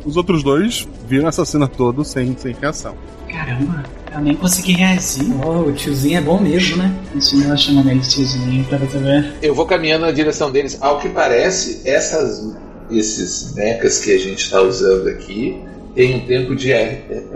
Os 0.03 0.17
outros 0.17 0.41
dois 0.41 0.87
viram 1.07 1.27
essa 1.27 1.45
cena 1.45 1.67
toda 1.67 2.03
sem, 2.03 2.35
sem 2.37 2.55
reação. 2.59 2.95
Caramba, 3.29 3.83
eu 4.11 4.19
nem 4.19 4.35
consegui 4.35 4.73
reagir. 4.73 5.25
Oh, 5.45 5.69
o 5.69 5.71
tiozinho 5.73 6.17
é 6.17 6.21
bom 6.21 6.41
mesmo, 6.41 6.77
né? 6.77 6.91
Isso 7.15 7.39
eu 7.41 7.55
chamando 7.55 7.89
ele 7.91 7.99
de 7.99 8.09
tiozinho 8.09 8.63
pra 8.65 8.77
você 8.79 8.97
ver. 8.97 9.33
Eu 9.43 9.53
vou 9.53 9.65
caminhando 9.67 10.05
na 10.05 10.11
direção 10.11 10.51
deles. 10.51 10.77
Ao 10.81 10.99
que 10.99 11.07
parece, 11.09 11.81
essas, 11.85 12.51
esses 12.89 13.53
mechas 13.53 13.99
que 13.99 14.11
a 14.11 14.17
gente 14.17 14.39
está 14.43 14.59
usando 14.59 15.07
aqui 15.07 15.61
tem 15.93 16.15
um 16.15 16.25
tempo 16.25 16.55
de 16.55 16.71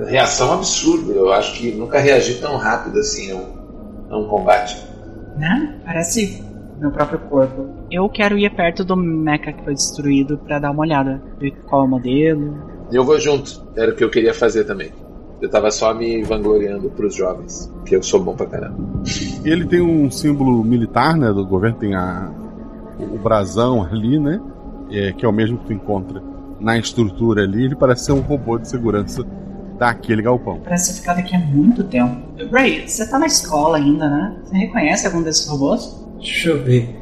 reação 0.08 0.54
absurdo. 0.54 1.12
Eu 1.12 1.32
acho 1.32 1.58
que 1.58 1.72
nunca 1.72 2.00
reagi 2.00 2.36
tão 2.40 2.58
rápido 2.58 3.00
assim 3.00 3.32
a 3.32 3.36
um, 3.36 3.46
a 4.10 4.18
um 4.18 4.28
combate. 4.28 4.78
Né? 5.38 5.80
Parece 5.86 6.44
meu 6.80 6.92
próprio 6.92 7.20
corpo. 7.20 7.70
Eu 7.92 8.10
quero 8.10 8.38
ir 8.38 8.54
perto 8.54 8.84
do 8.84 8.96
mecha 8.96 9.54
que 9.54 9.64
foi 9.64 9.74
destruído 9.74 10.38
pra 10.38 10.60
dar 10.60 10.72
uma 10.72 10.82
olhada. 10.82 11.22
Ver 11.40 11.52
qual 11.68 11.82
é 11.84 11.86
o 11.86 11.88
modelo. 11.88 12.58
Eu 12.92 13.04
vou 13.04 13.20
junto. 13.20 13.66
Era 13.76 13.92
o 13.92 13.96
que 13.96 14.04
eu 14.04 14.10
queria 14.10 14.34
fazer 14.34 14.66
também. 14.66 14.92
Eu 15.42 15.50
tava 15.50 15.70
só 15.70 15.94
me 15.94 16.24
vangloriando 16.24 16.90
pros 16.90 17.16
jovens, 17.16 17.72
que 17.86 17.96
eu 17.96 18.02
sou 18.02 18.24
bom 18.24 18.36
pra 18.36 18.46
caramba. 18.46 18.78
E 19.44 19.50
ele 19.50 19.66
tem 19.66 19.82
um 19.82 20.10
símbolo 20.10 20.64
militar, 20.64 21.16
né, 21.18 21.32
do 21.32 21.46
governo, 21.46 21.78
tem 21.78 21.94
a, 21.94 22.32
o 22.98 23.18
brasão 23.18 23.84
ali, 23.84 24.18
né, 24.18 24.42
é, 24.90 25.12
que 25.12 25.26
é 25.26 25.28
o 25.28 25.34
mesmo 25.34 25.58
que 25.58 25.66
tu 25.66 25.74
encontra 25.74 26.35
na 26.66 26.80
estrutura 26.80 27.44
ali. 27.44 27.66
Ele 27.66 27.76
parece 27.76 28.06
ser 28.06 28.12
um 28.12 28.22
robô 28.22 28.58
de 28.58 28.68
segurança 28.68 29.24
daquele 29.78 30.24
galpão. 30.24 30.60
Parece 30.64 30.94
ter 30.94 31.00
ficado 31.00 31.20
aqui 31.20 31.36
há 31.36 31.40
muito 31.40 31.84
tempo. 31.84 32.18
Ray, 32.52 32.88
você 32.88 33.08
tá 33.08 33.20
na 33.20 33.28
escola 33.28 33.78
ainda, 33.78 34.10
né? 34.10 34.36
Você 34.44 34.58
reconhece 34.58 35.06
algum 35.06 35.22
desses 35.22 35.48
robôs? 35.48 36.04
Deixa 36.18 36.50
eu 36.50 36.64
ver. 36.64 37.00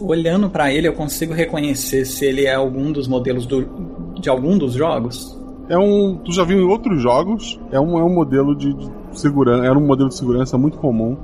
Olhando 0.00 0.48
pra 0.48 0.72
ele, 0.72 0.86
eu 0.86 0.92
consigo 0.92 1.34
reconhecer 1.34 2.04
se 2.04 2.24
ele 2.24 2.44
é 2.44 2.54
algum 2.54 2.92
dos 2.92 3.08
modelos 3.08 3.44
do, 3.44 4.14
de 4.20 4.30
algum 4.30 4.56
dos 4.56 4.74
jogos. 4.74 5.36
É 5.68 5.76
um. 5.76 6.20
Tu 6.24 6.32
já 6.32 6.44
viu 6.44 6.60
em 6.60 6.64
outros 6.64 7.02
jogos, 7.02 7.60
é 7.72 7.80
um, 7.80 7.98
é 7.98 8.04
um 8.04 8.14
modelo 8.14 8.54
de, 8.54 8.72
de 8.72 8.88
segurança. 9.14 9.66
Era 9.66 9.76
um 9.76 9.84
modelo 9.84 10.08
de 10.08 10.14
segurança 10.14 10.56
muito 10.56 10.78
comum 10.78 11.16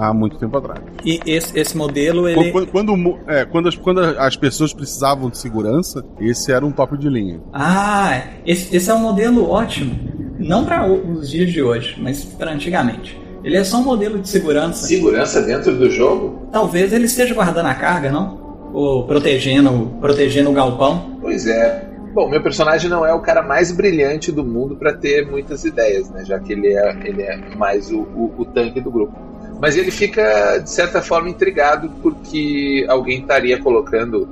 há 0.00 0.14
muito 0.14 0.38
tempo 0.38 0.56
atrás. 0.56 0.80
E 1.04 1.20
esse, 1.26 1.58
esse 1.58 1.76
modelo, 1.76 2.28
ele. 2.28 2.50
Quando, 2.50 2.66
quando, 2.66 2.86
quando, 2.92 3.18
é, 3.26 3.44
quando, 3.44 3.68
as, 3.68 3.76
quando 3.76 4.00
as 4.00 4.36
pessoas 4.36 4.72
precisavam 4.72 5.28
de 5.28 5.38
segurança, 5.38 6.04
esse 6.20 6.50
era 6.52 6.64
um 6.64 6.72
top 6.72 6.96
de 6.96 7.08
linha. 7.08 7.40
Ah, 7.52 8.22
esse, 8.46 8.74
esse 8.74 8.90
é 8.90 8.94
um 8.94 9.00
modelo 9.00 9.48
ótimo. 9.48 9.98
Não 10.38 10.64
para 10.64 10.90
os 10.90 11.30
dias 11.30 11.52
de 11.52 11.62
hoje, 11.62 11.96
mas 12.00 12.24
para 12.24 12.52
antigamente. 12.52 13.20
Ele 13.44 13.56
é 13.56 13.64
só 13.64 13.78
um 13.78 13.84
modelo 13.84 14.18
de 14.18 14.28
segurança. 14.28 14.86
Segurança 14.86 15.42
dentro 15.42 15.76
do 15.76 15.90
jogo? 15.90 16.48
Talvez 16.52 16.92
ele 16.92 17.06
esteja 17.06 17.34
guardando 17.34 17.66
a 17.66 17.74
carga, 17.74 18.10
não? 18.10 18.70
Ou 18.72 19.04
protegendo, 19.06 19.96
protegendo 20.00 20.50
o 20.50 20.52
galpão. 20.52 21.18
Pois 21.20 21.46
é. 21.46 21.90
Bom, 22.12 22.28
meu 22.28 22.42
personagem 22.42 22.90
não 22.90 23.06
é 23.06 23.14
o 23.14 23.20
cara 23.20 23.40
mais 23.40 23.70
brilhante 23.70 24.32
do 24.32 24.44
mundo 24.44 24.76
para 24.76 24.92
ter 24.92 25.30
muitas 25.30 25.64
ideias, 25.64 26.10
né? 26.10 26.24
Já 26.24 26.38
que 26.40 26.52
ele 26.52 26.68
é, 26.68 26.96
ele 27.04 27.22
é 27.22 27.54
mais 27.56 27.90
o, 27.90 28.00
o, 28.00 28.34
o 28.38 28.44
tanque 28.44 28.80
do 28.80 28.90
grupo. 28.90 29.14
Mas 29.60 29.76
ele 29.76 29.90
fica, 29.90 30.58
de 30.58 30.70
certa 30.70 31.02
forma, 31.02 31.28
intrigado 31.28 31.90
porque 32.02 32.86
alguém 32.88 33.20
estaria 33.20 33.60
colocando 33.60 34.26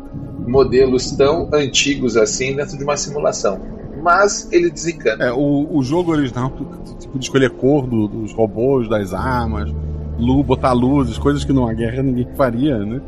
modelos 0.46 1.10
tão 1.12 1.48
antigos 1.52 2.16
assim 2.16 2.54
dentro 2.56 2.76
de 2.78 2.82
uma 2.84 2.96
simulação. 2.96 3.60
Mas 4.02 4.48
ele 4.52 4.70
desencana. 4.70 5.24
É, 5.26 5.32
o, 5.32 5.68
o 5.70 5.82
jogo 5.82 6.12
original, 6.12 6.50
tu 6.50 6.64
podia 7.08 7.20
escolher 7.20 7.50
cor 7.50 7.86
do- 7.86 8.08
dos 8.08 8.32
robôs, 8.32 8.88
das 8.88 9.12
armas, 9.12 9.70
lu, 10.18 10.42
botar 10.42 10.72
luzes, 10.72 11.18
coisas 11.18 11.44
que 11.44 11.52
numa 11.52 11.74
guerra 11.74 12.02
ninguém 12.02 12.26
faria, 12.36 12.78
né? 12.78 13.00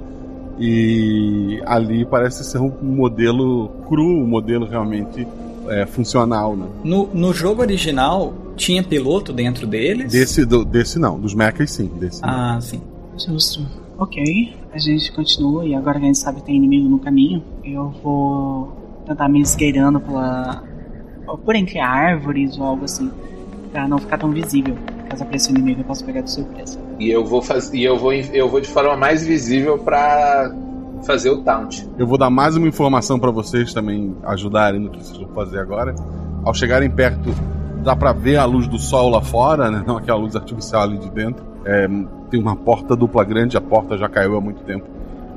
E 0.59 1.61
ali 1.65 2.05
parece 2.05 2.45
ser 2.45 2.59
um 2.59 2.71
modelo 2.83 3.69
cru, 3.89 4.05
um 4.05 4.27
modelo 4.27 4.67
realmente 4.67 5.27
é, 5.69 5.87
funcional, 5.87 6.55
né? 6.57 6.67
No, 6.85 7.09
no 7.15 7.33
jogo 7.33 7.63
original, 7.63 8.35
tinha 8.61 8.83
piloto 8.83 9.33
dentro 9.33 9.67
deles? 9.67 10.13
Desse, 10.13 10.45
do- 10.45 10.65
desse 10.65 10.99
não, 10.99 11.19
dos 11.19 11.35
mechas 11.35 11.71
sim. 11.73 11.87
Desse 11.99 12.23
não. 12.23 12.29
Ah, 12.29 12.59
sim. 12.61 12.81
Justo. 13.17 13.67
Ok, 13.99 14.55
a 14.73 14.79
gente 14.79 15.13
continua 15.13 15.65
e 15.67 15.75
agora 15.75 15.99
que 15.99 16.05
a 16.05 16.07
gente 16.07 16.19
sabe 16.19 16.41
que 16.41 16.47
tem 16.47 16.57
inimigo 16.57 16.89
no 16.89 16.99
caminho, 16.99 17.43
eu 17.65 17.91
vou 18.03 19.03
tentar 19.07 19.29
me 19.29 19.41
esgueirando 19.43 20.01
pela. 20.01 20.63
por 21.45 21.55
entre 21.55 21.79
árvores 21.79 22.57
ou 22.59 22.65
algo 22.65 22.85
assim, 22.85 23.11
pra 23.73 23.87
não 23.89 23.99
ficar 23.99 24.17
tão 24.19 24.31
visível. 24.31 24.75
Caso 25.09 25.23
apareça 25.25 25.51
um 25.53 25.55
inimigo, 25.57 25.81
eu 25.81 25.85
posso 25.85 26.05
pegar 26.05 26.21
de 26.23 26.31
surpresa. 26.31 26.79
E 26.99 27.11
eu 27.11 27.25
vou 27.27 27.43
fazer, 27.43 27.77
e 27.77 27.85
eu 27.85 27.99
vou, 27.99 28.13
eu 28.13 28.49
vou 28.49 28.61
de 28.61 28.69
forma 28.69 28.97
mais 28.97 29.23
visível 29.27 29.77
para 29.79 30.55
fazer 31.05 31.29
o 31.31 31.43
taunt. 31.43 31.85
Eu 31.99 32.07
vou 32.07 32.17
dar 32.17 32.31
mais 32.31 32.57
uma 32.57 32.69
informação 32.69 33.19
pra 33.19 33.31
vocês 33.31 33.75
também 33.75 34.15
ajudarem 34.23 34.81
no 34.81 34.89
que 34.91 35.03
vocês 35.05 35.19
vão 35.19 35.29
fazer 35.35 35.59
agora. 35.59 35.95
Ao 36.45 36.55
chegarem 36.55 36.89
perto, 36.91 37.31
dá 37.83 37.97
pra 37.97 38.13
ver 38.13 38.37
a 38.37 38.45
luz 38.45 38.67
do 38.67 38.79
sol 38.79 39.11
lá 39.11 39.21
fora, 39.21 39.71
né? 39.71 39.83
Não 39.87 39.97
aquela 39.97 40.19
luz 40.19 40.37
artificial 40.37 40.83
ali 40.83 40.99
de 40.99 41.11
dentro. 41.11 41.45
É, 41.65 41.89
tem 42.31 42.41
uma 42.41 42.57
porta 42.57 42.95
dupla 42.95 43.25
grande, 43.25 43.57
a 43.57 43.61
porta 43.61 43.97
já 43.97 44.09
caiu 44.09 44.37
há 44.37 44.41
muito 44.41 44.63
tempo. 44.63 44.87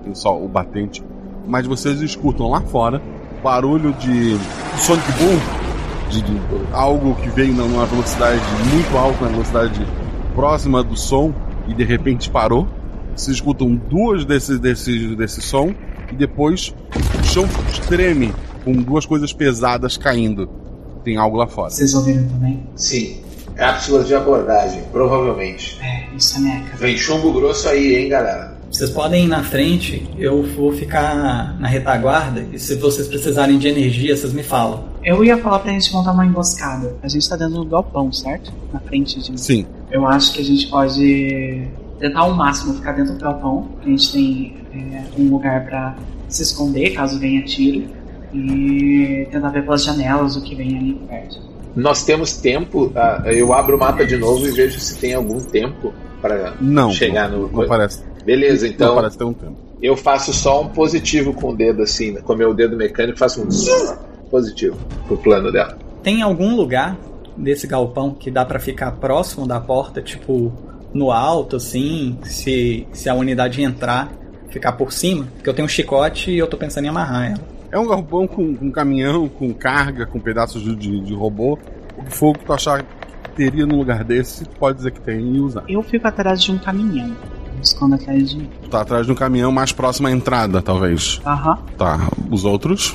Tem 0.03 0.13
só 0.13 0.37
o 0.37 0.47
batente. 0.47 1.03
Mas 1.47 1.65
vocês 1.67 2.01
escutam 2.01 2.49
lá 2.49 2.61
fora 2.61 3.01
barulho 3.43 3.91
de 3.93 4.37
Sonic 4.77 5.11
Boom, 5.13 6.09
de, 6.09 6.21
de 6.21 6.41
algo 6.71 7.13
que 7.15 7.27
veio 7.29 7.53
numa 7.53 7.85
velocidade 7.85 8.41
muito 8.73 8.97
alta, 8.97 9.25
na 9.25 9.31
velocidade 9.31 9.85
próxima 10.33 10.81
do 10.81 10.95
som, 10.95 11.33
e 11.67 11.73
de 11.73 11.83
repente 11.83 12.29
parou. 12.29 12.67
Vocês 13.13 13.35
escutam 13.35 13.75
duas 13.75 14.23
desses 14.23 14.59
desse, 14.59 15.15
desse 15.15 15.41
som, 15.41 15.75
e 16.11 16.15
depois 16.15 16.73
o 17.19 17.23
chão 17.25 17.45
treme 17.87 18.33
com 18.63 18.71
duas 18.71 19.05
coisas 19.05 19.33
pesadas 19.33 19.97
caindo. 19.97 20.62
Tem 21.03 21.17
algo 21.17 21.37
lá 21.37 21.47
fora. 21.47 21.69
Vocês 21.69 21.93
ouviram 21.93 22.27
também? 22.27 22.63
Sim. 22.75 23.21
Cápsulas 23.55 24.07
de 24.07 24.15
abordagem, 24.15 24.81
provavelmente. 24.91 25.79
É, 25.81 26.07
isso 26.15 26.37
é 26.37 26.39
meca. 26.39 26.77
Vem 26.77 26.97
chumbo 26.97 27.31
grosso 27.33 27.67
aí, 27.69 27.95
hein, 27.95 28.09
galera? 28.09 28.53
Vocês 28.73 28.89
podem 28.89 29.25
ir 29.25 29.27
na 29.27 29.43
frente, 29.43 30.09
eu 30.17 30.41
vou 30.41 30.73
ficar 30.73 31.55
na 31.59 31.67
retaguarda, 31.67 32.43
e 32.51 32.57
se 32.57 32.73
vocês 32.73 33.07
precisarem 33.07 33.59
de 33.59 33.67
energia, 33.67 34.17
vocês 34.17 34.33
me 34.33 34.41
falam. 34.41 34.85
Eu 35.03 35.23
ia 35.23 35.37
falar 35.37 35.59
pra 35.59 35.71
gente 35.71 35.93
montar 35.93 36.11
uma 36.11 36.25
emboscada. 36.25 36.95
A 37.03 37.07
gente 37.07 37.29
tá 37.29 37.35
dentro 37.35 37.53
do 37.53 37.65
galpão, 37.65 38.11
certo? 38.11 38.51
Na 38.73 38.79
frente 38.79 39.19
de. 39.19 39.39
Sim. 39.39 39.67
Eu 39.91 40.07
acho 40.07 40.33
que 40.33 40.41
a 40.41 40.43
gente 40.43 40.67
pode 40.67 41.67
tentar 41.99 42.21
ao 42.21 42.33
máximo 42.33 42.73
ficar 42.73 42.93
dentro 42.93 43.13
do 43.13 43.19
galpão. 43.19 43.67
A 43.79 43.87
gente 43.87 44.11
tem 44.11 44.55
é, 44.73 45.03
um 45.19 45.29
lugar 45.29 45.65
pra 45.65 45.95
se 46.27 46.41
esconder 46.41 46.95
caso 46.95 47.19
venha 47.19 47.43
tiro. 47.43 47.87
E 48.33 49.27
tentar 49.31 49.49
ver 49.49 49.63
pelas 49.63 49.83
janelas 49.83 50.35
o 50.35 50.41
que 50.41 50.55
vem 50.55 50.77
ali 50.77 50.93
perto. 51.07 51.39
Nós 51.75 52.03
temos 52.03 52.37
tempo. 52.37 52.91
ah, 52.95 53.21
eu 53.25 53.53
abro 53.53 53.77
o 53.77 53.79
mapa 53.79 54.05
de 54.05 54.17
novo 54.17 54.45
e 54.47 54.51
vejo 54.51 54.79
se 54.79 54.97
tem 54.97 55.13
algum 55.13 55.39
tempo 55.39 55.93
para 56.21 56.53
Não, 56.61 56.91
chegar 56.91 57.29
não, 57.29 57.41
no. 57.47 57.51
não 57.51 57.67
parece. 57.67 58.03
Beleza, 58.25 58.65
Não 58.65 58.73
então 58.73 58.95
parece 58.95 59.17
ter 59.17 59.23
um 59.25 59.33
tempo. 59.33 59.55
eu 59.81 59.97
faço 59.97 60.31
só 60.33 60.61
um 60.61 60.69
positivo 60.69 61.33
com 61.33 61.49
o 61.51 61.55
dedo 61.55 61.81
assim, 61.83 62.13
com 62.21 62.33
o 62.33 62.37
meu 62.37 62.53
dedo 62.53 62.77
mecânico, 62.77 63.17
faço 63.19 63.41
um 63.41 64.29
positivo 64.29 64.77
pro 65.07 65.17
plano 65.17 65.51
dela. 65.51 65.77
Tem 66.01 66.21
algum 66.21 66.55
lugar 66.55 66.97
desse 67.35 67.67
galpão 67.67 68.11
que 68.13 68.31
dá 68.31 68.45
pra 68.45 68.59
ficar 68.59 68.91
próximo 68.93 69.45
da 69.47 69.59
porta, 69.59 70.01
tipo 70.01 70.53
no 70.93 71.11
alto, 71.11 71.55
assim, 71.55 72.17
se, 72.23 72.85
se 72.93 73.09
a 73.09 73.15
unidade 73.15 73.61
entrar, 73.63 74.11
ficar 74.49 74.73
por 74.73 74.93
cima? 74.93 75.27
Porque 75.35 75.49
eu 75.49 75.53
tenho 75.53 75.65
um 75.65 75.69
chicote 75.69 76.29
e 76.31 76.37
eu 76.37 76.45
tô 76.47 76.55
pensando 76.55 76.85
em 76.85 76.89
amarrar 76.89 77.31
ela. 77.31 77.52
É 77.73 77.79
um 77.79 77.87
galpão 77.87 78.27
com, 78.27 78.55
com 78.55 78.71
caminhão, 78.71 79.27
com 79.27 79.51
carga, 79.51 80.05
com 80.05 80.19
pedaços 80.19 80.61
de, 80.61 80.75
de, 80.75 80.99
de 80.99 81.13
robô. 81.15 81.57
O 81.97 82.03
que 82.03 82.15
for 82.15 82.37
que 82.37 82.45
tu 82.45 82.53
achar 82.53 82.83
que 82.83 83.31
teria 83.35 83.65
num 83.65 83.77
lugar 83.77 84.03
desse, 84.03 84.45
tu 84.45 84.55
pode 84.57 84.77
dizer 84.77 84.91
que 84.91 85.01
tem 85.01 85.35
e 85.35 85.39
usar. 85.39 85.63
Eu 85.67 85.81
fico 85.81 86.07
atrás 86.07 86.43
de 86.43 86.51
um 86.51 86.59
caminhão. 86.59 87.15
Escondo 87.63 87.95
atrás 87.95 88.29
de. 88.29 88.45
Tu 88.45 88.69
tá 88.69 88.81
atrás 88.81 89.07
de 89.07 89.11
um 89.11 89.15
caminhão 89.15 89.51
mais 89.51 89.71
próximo 89.71 90.07
à 90.07 90.11
entrada, 90.11 90.61
talvez. 90.61 91.19
Aham. 91.25 91.57
Tá. 91.75 92.11
Os 92.29 92.45
outros? 92.45 92.93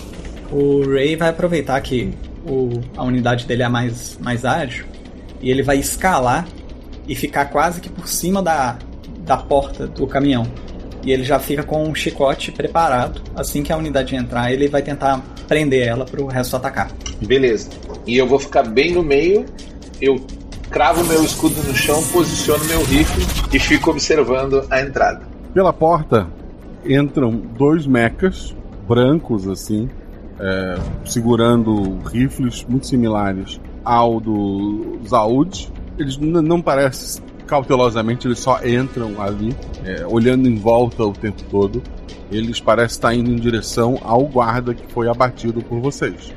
O 0.53 0.89
Ray 0.89 1.17
vai 1.17 1.31
aproveitar 1.31 1.81
que 1.81 2.15
o, 2.47 2.81
a 2.97 3.03
unidade 3.03 3.47
dele 3.47 3.65
é 3.65 3.69
mais, 3.69 4.17
mais 4.23 4.45
ágil 4.45 4.87
e 5.41 5.51
ele 5.51 5.65
vai 5.65 5.79
escalar 5.79 6.47
e 7.09 7.17
ficar 7.17 7.47
quase 7.47 7.81
que 7.81 7.89
por 7.89 8.07
cima 8.07 8.41
da, 8.41 8.79
da 9.27 9.37
porta 9.37 9.89
do 9.89 10.07
caminhão. 10.07 10.47
E 11.09 11.11
ele 11.11 11.25
já 11.25 11.39
fica 11.39 11.63
com 11.63 11.89
um 11.89 11.95
chicote 11.95 12.53
preparado. 12.53 13.23
Assim 13.35 13.63
que 13.63 13.73
a 13.73 13.79
unidade 13.79 14.15
entrar, 14.15 14.53
ele 14.53 14.69
vai 14.69 14.83
tentar 14.83 15.23
prender 15.47 15.89
ela 15.89 16.05
pro 16.05 16.27
resto 16.27 16.55
atacar. 16.55 16.91
Beleza. 17.27 17.71
E 18.07 18.19
eu 18.19 18.27
vou 18.27 18.39
ficar 18.39 18.63
bem 18.65 18.93
no 18.93 19.03
meio. 19.03 19.47
Eu 20.03 20.21
cravo 20.69 21.03
meu 21.05 21.25
escudo 21.25 21.63
no 21.63 21.75
chão, 21.75 22.05
posiciono 22.13 22.63
meu 22.67 22.85
rifle 22.85 23.25
e 23.51 23.59
fico 23.59 23.91
observando 23.91 24.67
a 24.69 24.83
entrada. 24.83 25.23
Pela 25.55 25.73
porta 25.73 26.27
entram 26.85 27.31
dois 27.31 27.87
mechas 27.87 28.55
brancos, 28.87 29.49
assim, 29.49 29.89
é, 30.39 30.79
segurando 31.07 32.01
rifles 32.13 32.67
muito 32.69 32.87
similares 32.87 33.59
ao 33.83 34.21
do 34.21 34.99
Zaud. 35.09 35.73
Eles 35.99 36.19
não 36.19 36.61
parecem 36.61 37.23
cautelosamente, 37.49 38.29
eles 38.29 38.39
só 38.39 38.61
entram 38.65 39.21
ali, 39.21 39.57
é, 39.85 40.07
olhando 40.07 40.47
em 40.47 40.55
volta 40.55 41.03
o 41.03 41.13
tempo 41.13 41.43
todo. 41.51 41.83
Eles 42.31 42.61
parecem 42.61 42.95
estar 42.95 43.15
indo 43.15 43.31
em 43.33 43.37
direção 43.37 43.99
ao 44.03 44.23
guarda 44.25 44.75
que 44.75 44.93
foi 44.93 45.09
abatido 45.09 45.63
por 45.63 45.81
vocês. 45.81 46.33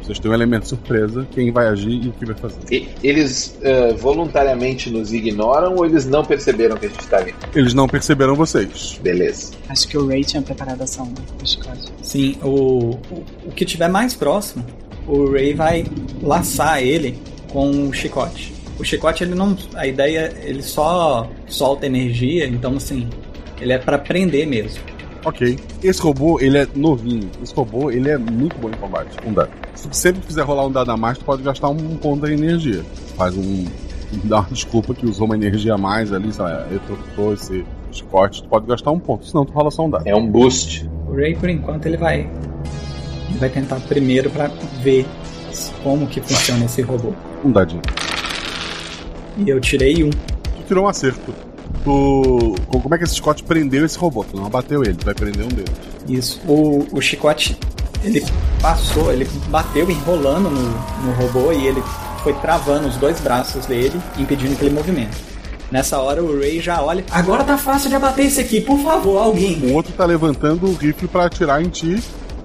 Vocês 0.00 0.18
têm 0.18 0.30
um 0.30 0.34
elemento 0.34 0.68
surpresa, 0.68 1.26
quem 1.30 1.52
vai 1.52 1.68
agir 1.68 2.04
e 2.04 2.08
o 2.08 2.12
que 2.12 2.26
vai 2.26 2.34
fazer. 2.34 2.58
E- 2.70 2.88
eles 3.04 3.56
eh, 3.62 3.92
voluntariamente 3.94 4.90
nos 4.90 5.12
ignoram 5.12 5.76
ou 5.76 5.86
eles 5.86 6.06
não 6.06 6.24
perceberam 6.24 6.76
que 6.76 6.86
a 6.86 6.88
gente 6.88 7.06
tá 7.06 7.18
ali? 7.18 7.34
Eles 7.54 7.72
não 7.72 7.86
perceberam 7.86 8.34
vocês. 8.34 8.98
Beleza. 9.00 9.52
Acho 9.68 9.86
que 9.86 9.96
o 9.96 10.06
Ray 10.06 10.24
tinha 10.24 10.42
preparado 10.42 10.80
a 10.80 10.84
ação 10.84 11.06
né, 11.06 11.14
do 11.38 11.48
chicote. 11.48 11.92
Sim, 12.02 12.36
o, 12.42 12.96
o, 13.10 13.24
o 13.46 13.52
que 13.54 13.64
tiver 13.64 13.88
mais 13.88 14.14
próximo, 14.14 14.64
o 15.06 15.30
Ray 15.30 15.54
vai 15.54 15.84
laçar 16.20 16.82
ele 16.82 17.18
com 17.52 17.88
o 17.88 17.92
chicote. 17.92 18.51
O 18.78 18.84
chicote, 18.84 19.24
ele 19.24 19.34
não. 19.34 19.56
A 19.74 19.86
ideia, 19.86 20.32
ele 20.42 20.62
só 20.62 21.28
solta 21.46 21.86
energia, 21.86 22.46
então 22.46 22.76
assim, 22.76 23.08
ele 23.60 23.72
é 23.72 23.78
pra 23.78 23.98
prender 23.98 24.46
mesmo. 24.46 24.82
Ok. 25.24 25.56
Esse 25.82 26.02
robô, 26.02 26.40
ele 26.40 26.58
é 26.58 26.66
novinho. 26.74 27.30
Esse 27.42 27.54
robô, 27.54 27.90
ele 27.90 28.10
é 28.10 28.18
muito 28.18 28.56
bom 28.58 28.68
em 28.68 28.72
combate. 28.72 29.16
Um 29.24 29.32
dado. 29.32 29.50
Se 29.74 29.88
tu 29.88 29.96
sempre 29.96 30.20
quiser 30.22 30.42
rolar 30.42 30.66
um 30.66 30.72
dado 30.72 30.90
a 30.90 30.96
mais, 30.96 31.16
tu 31.16 31.24
pode 31.24 31.42
gastar 31.42 31.68
um 31.68 31.96
ponto 31.96 32.26
de 32.26 32.32
energia. 32.32 32.82
Faz 33.16 33.36
um. 33.36 33.64
Dá 34.24 34.40
uma 34.40 34.48
desculpa 34.50 34.94
que 34.94 35.06
usou 35.06 35.26
uma 35.26 35.36
energia 35.36 35.74
a 35.74 35.78
mais 35.78 36.12
ali, 36.12 36.32
sei 36.32 36.44
lá, 36.44 36.66
retortou 36.70 37.32
esse 37.32 37.64
chicote, 37.90 38.42
tu 38.42 38.48
pode 38.48 38.66
gastar 38.66 38.90
um 38.90 38.98
ponto. 38.98 39.24
Senão 39.24 39.46
tu 39.46 39.52
rola 39.52 39.70
só 39.70 39.86
um 39.86 39.90
dado. 39.90 40.06
É 40.06 40.14
um 40.14 40.26
boost. 40.26 40.88
O 41.08 41.14
Ray, 41.14 41.34
por 41.34 41.48
enquanto, 41.48 41.86
ele 41.86 41.96
vai. 41.96 42.28
Ele 43.30 43.38
vai 43.38 43.48
tentar 43.48 43.80
primeiro 43.80 44.28
pra 44.28 44.50
ver 44.82 45.06
como 45.82 46.06
que 46.06 46.20
funciona 46.20 46.64
esse 46.64 46.82
robô. 46.82 47.12
Um 47.44 47.52
dadinho. 47.52 47.82
E 49.36 49.48
eu 49.48 49.60
tirei 49.60 50.04
um. 50.04 50.10
Tu 50.10 50.62
tirou 50.68 50.84
um 50.84 50.88
acerto. 50.88 51.34
Tu. 51.84 52.54
Como 52.68 52.94
é 52.94 52.98
que 52.98 53.04
esse 53.04 53.16
chicote 53.16 53.42
prendeu 53.42 53.84
esse 53.84 53.98
robô? 53.98 54.24
Tu 54.24 54.36
não 54.36 54.46
abateu 54.46 54.82
ele, 54.82 54.94
tu 54.94 55.04
vai 55.04 55.14
prender 55.14 55.44
um 55.44 55.48
deles. 55.48 55.72
Isso. 56.08 56.40
O, 56.46 56.86
o 56.92 57.00
chicote, 57.00 57.56
ele 58.04 58.24
passou, 58.60 59.12
ele 59.12 59.26
bateu 59.48 59.90
enrolando 59.90 60.50
no, 60.50 60.62
no 60.62 61.12
robô 61.12 61.52
e 61.52 61.66
ele 61.66 61.82
foi 62.22 62.32
travando 62.34 62.86
os 62.88 62.96
dois 62.96 63.20
braços 63.20 63.66
dele, 63.66 64.00
impedindo 64.18 64.54
que 64.56 64.64
ele 64.64 64.74
movimente. 64.74 65.32
Nessa 65.70 65.98
hora 65.98 66.22
o 66.22 66.38
Ray 66.38 66.60
já 66.60 66.82
olha. 66.82 67.02
Agora 67.10 67.42
tá 67.44 67.56
fácil 67.56 67.88
de 67.88 67.96
abater 67.96 68.26
esse 68.26 68.40
aqui, 68.40 68.60
por 68.60 68.78
favor, 68.80 69.16
alguém. 69.16 69.58
O 69.64 69.72
outro 69.72 69.92
tá 69.94 70.04
levantando 70.04 70.66
o 70.66 70.74
rifle 70.74 71.08
pra 71.08 71.24
atirar 71.24 71.62
em 71.62 71.68
ti. 71.68 71.98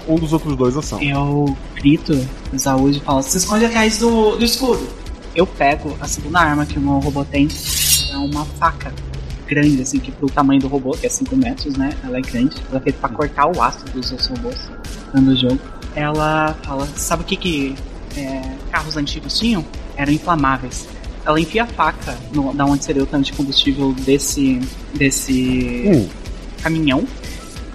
Um 0.07 0.15
dos 0.15 0.31
outros 0.31 0.55
dois 0.55 0.77
ação. 0.77 1.01
Eu 1.01 1.57
grito 1.75 2.17
Zaúde 2.57 3.01
falo: 3.01 3.21
se 3.21 3.37
esconde 3.37 3.65
atrás 3.65 3.97
do, 3.97 4.37
do 4.37 4.45
escudo. 4.45 4.87
Eu 5.37 5.45
pego 5.45 5.95
a 6.01 6.07
segunda 6.07 6.39
arma 6.39 6.65
que 6.65 6.79
o 6.79 6.81
meu 6.81 6.97
robô 6.97 7.23
tem. 7.23 7.47
É 8.11 8.17
uma 8.17 8.43
faca 8.43 8.91
grande, 9.47 9.83
assim, 9.83 9.99
que 9.99 10.11
pro 10.11 10.27
tamanho 10.31 10.59
do 10.59 10.67
robô, 10.67 10.91
que 10.91 11.05
é 11.05 11.09
5 11.09 11.35
metros, 11.37 11.77
né? 11.77 11.91
Ela 12.03 12.17
é 12.17 12.21
grande. 12.21 12.55
Ela 12.69 12.79
é 12.79 12.81
feita 12.81 12.97
pra 12.99 13.09
cortar 13.09 13.45
o 13.45 13.61
aço 13.61 13.85
dos 13.93 14.11
outros 14.11 14.27
robôs 14.29 14.57
no 15.13 15.35
jogo. 15.35 15.59
Ela 15.95 16.55
fala: 16.63 16.87
sabe 16.95 17.21
o 17.21 17.25
que, 17.25 17.35
que 17.35 17.75
é, 18.17 18.41
carros 18.71 18.97
antigos 18.97 19.37
tinham? 19.37 19.63
Eram 19.95 20.11
inflamáveis. 20.11 20.87
Ela 21.23 21.39
enfia 21.39 21.63
a 21.63 21.67
faca 21.67 22.17
no, 22.33 22.51
da 22.55 22.65
onde 22.65 22.83
seria 22.83 23.03
o 23.03 23.05
tanque 23.05 23.25
de 23.31 23.33
combustível 23.33 23.93
desse, 23.93 24.59
desse 24.95 25.83
Hum. 25.85 26.09
caminhão. 26.63 27.05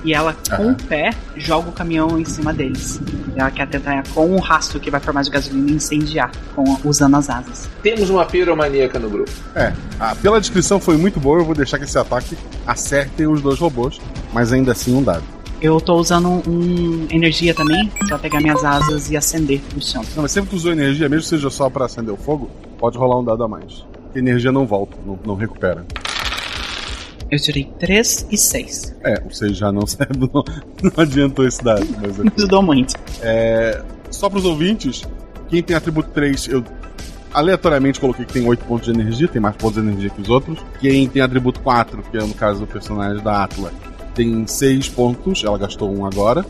E 0.05 0.13
ela, 0.13 0.35
com 0.57 0.73
o 0.73 0.75
pé, 0.75 1.11
joga 1.37 1.69
o 1.69 1.73
caminhão 1.73 2.19
em 2.19 2.25
cima 2.25 2.53
deles. 2.53 3.01
Ela 3.37 3.51
quer 3.51 3.69
tentar, 3.69 4.03
com 4.15 4.35
o 4.35 4.41
rastro 4.41 4.81
que 4.81 4.91
vai 4.91 5.01
formar 5.01 5.23
de 5.23 5.31
gasolina, 5.31 5.71
incendiar, 5.71 6.31
com, 6.55 6.77
usando 6.85 7.17
as 7.17 7.31
asas. 7.31 7.69
Temos 7.83 8.11
uma 8.11 8.25
piromaníaca 8.25 8.99
no 8.99 9.09
grupo. 9.09 9.31
É, 9.55 9.73
ah, 10.01 10.15
pela 10.15 10.41
descrição 10.41 10.81
foi 10.81 10.97
muito 10.97 11.21
boa, 11.21 11.39
eu 11.41 11.45
vou 11.45 11.55
deixar 11.55 11.79
que 11.79 11.85
esse 11.85 11.99
ataque 11.99 12.37
acerte 12.67 13.27
os 13.27 13.41
dois 13.41 13.59
robôs, 13.59 14.01
mas 14.33 14.53
ainda 14.53 14.73
assim 14.73 14.95
um 14.95 15.03
dado. 15.03 15.25
Eu 15.61 15.81
tô 15.81 15.95
usando 15.95 16.43
um 16.49 17.07
energia 17.09 17.55
também 17.55 17.89
pra 18.09 18.19
pegar 18.19 18.41
minhas 18.41 18.65
asas 18.65 19.09
e 19.11 19.17
acender 19.17 19.61
no 19.73 19.81
chão. 19.81 20.03
Não, 20.17 20.23
mas 20.23 20.33
sempre 20.33 20.51
que 20.51 20.57
tu 20.57 20.59
usou 20.59 20.73
energia, 20.73 21.09
mesmo 21.09 21.23
que 21.23 21.29
seja 21.29 21.49
só 21.51 21.71
pra 21.71 21.85
acender 21.85 22.13
o 22.13 22.17
fogo, 22.17 22.51
pode 22.79 22.99
rolar 22.99 23.21
um 23.21 23.25
dado 23.25 23.45
a 23.45 23.49
mais. 23.49 23.87
Porque 24.03 24.19
energia 24.19 24.51
não 24.51 24.67
volta, 24.67 24.97
não, 25.07 25.17
não 25.25 25.35
recupera. 25.37 25.87
Eu 27.33 27.39
tirei 27.39 27.65
3 27.79 28.27
e 28.31 28.37
6. 28.37 28.95
É, 29.03 29.19
você 29.23 29.55
já 29.55 29.73
não 29.73 29.87
serve, 29.89 30.13
não, 30.19 30.45
não 30.83 30.93
adiantou 30.99 31.47
esse 31.47 31.65
dado. 31.65 31.87
Mas 32.03 32.19
Não 32.19 32.31
ajudou 32.37 32.63
muito. 32.63 32.95
É, 33.23 33.83
só 34.11 34.29
pros 34.29 34.45
ouvintes, 34.45 35.03
quem 35.49 35.63
tem 35.63 35.75
atributo 35.75 36.11
3, 36.11 36.49
eu 36.49 36.63
aleatoriamente 37.33 37.99
coloquei 37.99 38.27
que 38.27 38.35
tem 38.35 38.47
8 38.47 38.63
pontos 38.67 38.85
de 38.85 39.01
energia, 39.01 39.27
tem 39.29 39.41
mais 39.41 39.57
pontos 39.57 39.83
de 39.83 39.89
energia 39.89 40.11
que 40.11 40.21
os 40.21 40.29
outros. 40.29 40.59
Quem 40.79 41.09
tem 41.09 41.23
atributo 41.23 41.61
4, 41.61 42.03
que 42.03 42.19
é 42.19 42.21
no 42.21 42.35
caso 42.35 42.61
do 42.61 42.67
personagem 42.67 43.25
da 43.25 43.45
Atla, 43.45 43.73
tem 44.15 44.47
6 44.47 44.91
pontos, 44.91 45.43
ela 45.43 45.57
gastou 45.57 45.91
um 45.91 46.05
agora. 46.05 46.45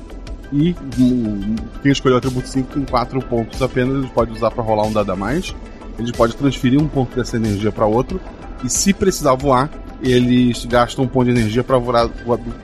E 0.53 0.75
hum, 0.99 1.55
quem 1.81 1.93
escolheu 1.93 2.17
o 2.17 2.19
atributo 2.19 2.49
5 2.49 2.75
tem 2.75 2.85
4 2.85 3.21
pontos 3.23 3.63
apenas, 3.63 3.99
ele 3.99 4.13
pode 4.13 4.33
usar 4.33 4.51
pra 4.51 4.65
rolar 4.65 4.89
um 4.89 4.93
dado 4.93 5.13
a 5.13 5.17
mais. 5.17 5.55
Ele 5.97 6.13
pode 6.13 6.35
transferir 6.35 6.83
um 6.83 6.89
ponto 6.89 7.15
dessa 7.15 7.37
energia 7.37 7.71
para 7.71 7.87
outro. 7.87 8.21
E 8.65 8.69
se 8.69 8.93
precisar 8.93 9.35
voar, 9.35 9.71
eles 10.03 10.65
gastam 10.65 11.05
um 11.05 11.09
ponto 11.09 11.27
de 11.27 11.31
energia 11.31 11.63
para 11.63 11.79
voar, 11.79 12.09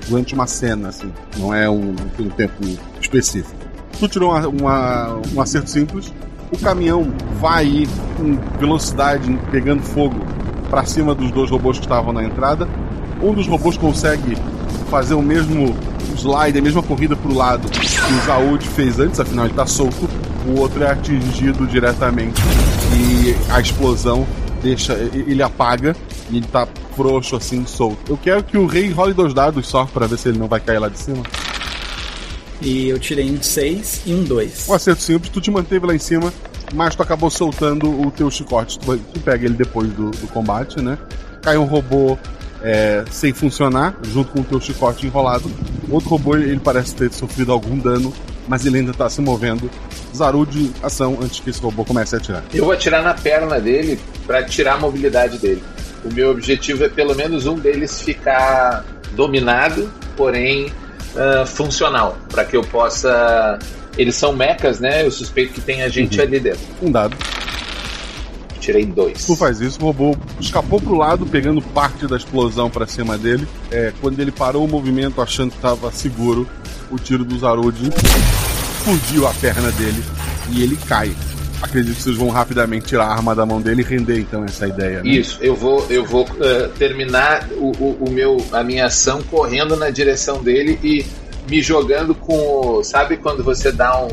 durante 0.09 0.34
uma 0.34 0.47
cena, 0.47 0.89
assim. 0.89 1.12
Não 1.36 1.55
é 1.55 1.68
um, 1.70 1.95
um 2.18 2.28
tempo 2.30 2.55
específico. 3.01 3.55
Tu 3.99 4.09
tirou 4.09 4.30
uma- 4.30 4.49
uma- 4.49 5.20
um 5.34 5.41
acerto 5.41 5.70
simples. 5.70 6.12
O 6.53 6.59
caminhão 6.59 7.12
vai 7.41 7.86
com 8.16 8.36
velocidade, 8.59 9.39
pegando 9.51 9.82
fogo 9.82 10.16
para 10.70 10.84
cima 10.84 11.14
dos 11.14 11.30
dois 11.30 11.51
robôs 11.51 11.78
que 11.78 11.84
estavam 11.84 12.12
na 12.12 12.24
entrada. 12.24 12.68
Um 13.22 13.32
dos 13.32 13.47
robôs 13.47 13.76
consegue 13.76 14.36
fazer 14.91 15.14
o 15.14 15.22
mesmo 15.22 15.74
slide, 16.16 16.59
a 16.59 16.62
mesma 16.62 16.82
corrida 16.82 17.14
pro 17.16 17.34
lado 17.34 17.68
que 17.68 17.78
o 17.80 18.26
Zaud 18.26 18.66
fez 18.68 18.99
antes, 18.99 19.20
afinal 19.20 19.45
ele 19.47 19.55
tá 19.55 19.66
solto. 19.66 20.09
O 20.47 20.59
outro 20.61 20.82
é 20.82 20.91
atingido 20.91 21.66
diretamente 21.66 22.41
e 22.95 23.36
a 23.53 23.61
explosão 23.61 24.26
deixa 24.62 24.94
ele 24.94 25.42
apaga 25.42 25.94
e 26.30 26.38
ele 26.38 26.46
tá 26.46 26.66
frouxo 26.94 27.36
assim, 27.36 27.64
solto. 27.66 27.98
Eu 28.09 28.16
quero 28.16 28.42
que 28.42 28.59
o 28.59 28.66
rei 28.66 28.90
role 28.90 29.14
dois 29.14 29.32
dados 29.32 29.66
só 29.66 29.84
para 29.86 30.06
ver 30.06 30.18
se 30.18 30.28
ele 30.28 30.38
não 30.38 30.48
vai 30.48 30.61
cair 30.61 30.78
lá 30.78 30.88
de 30.88 30.98
cima. 30.98 31.22
E 32.61 32.88
eu 32.88 32.98
tirei 32.98 33.30
um 33.30 33.40
6 33.40 34.02
e 34.06 34.12
um 34.12 34.24
2. 34.24 34.68
Um 34.68 34.74
acerto 34.74 35.02
simples, 35.02 35.30
tu 35.30 35.40
te 35.40 35.50
manteve 35.50 35.86
lá 35.86 35.94
em 35.94 35.98
cima, 35.98 36.32
mas 36.74 36.96
tu 36.96 37.02
acabou 37.02 37.30
soltando 37.30 37.88
o 37.88 38.11
teu 38.11 38.30
chicote. 38.30 38.78
Tu, 38.80 38.96
tu 38.96 39.20
pega 39.20 39.46
ele 39.46 39.54
depois 39.54 39.88
do, 39.92 40.11
do 40.11 40.26
combate, 40.28 40.80
né? 40.82 40.98
Cai 41.40 41.56
um 41.56 41.64
robô 41.64 42.18
é, 42.61 43.04
sem 43.11 43.32
funcionar, 43.32 43.96
junto 44.02 44.32
com 44.32 44.40
o 44.40 44.44
teu 44.44 44.61
chicote 44.61 45.06
enrolado. 45.06 45.50
Outro 45.88 46.11
robô, 46.11 46.36
ele 46.36 46.59
parece 46.59 46.94
ter 46.94 47.12
sofrido 47.12 47.52
algum 47.52 47.78
dano, 47.78 48.12
mas 48.49 48.64
ele 48.66 48.78
ainda 48.78 48.92
tá 48.92 49.09
se 49.09 49.20
movendo. 49.20 49.70
Zarude, 50.14 50.72
ação 50.82 51.18
antes 51.22 51.40
que 51.40 51.51
esse 51.51 51.61
robô 51.61 51.84
comece 51.84 52.14
a 52.16 52.18
atirar. 52.18 52.42
Eu 52.53 52.64
vou 52.64 52.72
atirar 52.72 53.03
na 53.03 53.14
perna 53.14 53.61
dele 53.61 54.01
pra 54.26 54.42
tirar 54.42 54.74
a 54.74 54.78
mobilidade 54.78 55.38
dele. 55.38 55.62
O 56.05 56.12
meu 56.12 56.30
objetivo 56.30 56.84
é 56.84 56.88
pelo 56.88 57.14
menos 57.14 57.46
um 57.46 57.57
deles 57.57 58.01
ficar 58.01 58.84
dominado, 59.14 59.92
porém 60.16 60.72
ah, 61.16 61.44
funcional, 61.44 62.16
Pra 62.28 62.44
que 62.44 62.57
eu 62.57 62.62
possa. 62.62 63.59
Eles 63.96 64.14
são 64.14 64.32
mechas, 64.32 64.78
né? 64.78 65.05
Eu 65.05 65.11
suspeito 65.11 65.55
que 65.55 65.61
tem 65.61 65.82
a 65.82 65.88
gente 65.88 66.20
ali 66.20 66.38
dentro. 66.38 66.61
Um 66.80 66.90
dado. 66.90 67.16
Tirei 68.61 68.84
dois. 68.86 69.24
Tu 69.24 69.34
faz 69.34 69.61
isso, 69.61 69.80
o 69.80 69.84
robô 69.84 70.16
escapou 70.38 70.80
pro 70.80 70.94
lado, 70.94 71.26
pegando 71.26 71.61
parte 71.61 72.07
da 72.07 72.16
explosão 72.16 72.70
pra 72.70 72.86
cima 72.86 73.18
dele. 73.18 73.49
É, 73.70 73.92
quando 74.01 74.20
ele 74.20 74.30
parou 74.30 74.64
o 74.64 74.68
movimento, 74.68 75.20
achando 75.20 75.51
que 75.51 75.59
tava 75.59 75.90
seguro, 75.90 76.46
o 76.91 76.99
tiro 76.99 77.24
do 77.24 77.39
Zarude 77.39 77.91
fugiu 78.84 79.26
a 79.26 79.34
perna 79.34 79.70
dele 79.72 80.03
e 80.51 80.62
ele 80.62 80.76
cai. 80.76 81.14
Acredito 81.61 81.97
que 81.97 82.03
vocês 82.03 82.16
vão 82.16 82.28
rapidamente 82.28 82.86
tirar 82.86 83.07
a 83.07 83.12
arma 83.12 83.34
da 83.34 83.45
mão 83.45 83.61
dele 83.61 83.82
e 83.82 83.84
render 83.84 84.20
então 84.20 84.45
essa 84.45 84.66
ideia. 84.68 85.03
Né? 85.03 85.11
Isso, 85.11 85.39
eu 85.41 85.57
vou, 85.57 85.84
eu 85.91 86.05
vou 86.05 86.24
ah, 86.41 86.68
terminar 86.78 87.49
o, 87.57 87.72
o, 87.72 88.05
o 88.07 88.11
meu, 88.11 88.36
a 88.53 88.62
minha 88.62 88.86
ação 88.86 89.20
correndo 89.22 89.76
na 89.76 89.91
direção 89.91 90.41
dele 90.43 90.78
e 90.84 91.05
me 91.51 91.61
jogando 91.61 92.14
com. 92.14 92.34
o- 92.78 92.84
Sabe 92.84 93.16
quando 93.16 93.43
você 93.43 93.72
dá 93.72 94.05
um, 94.05 94.09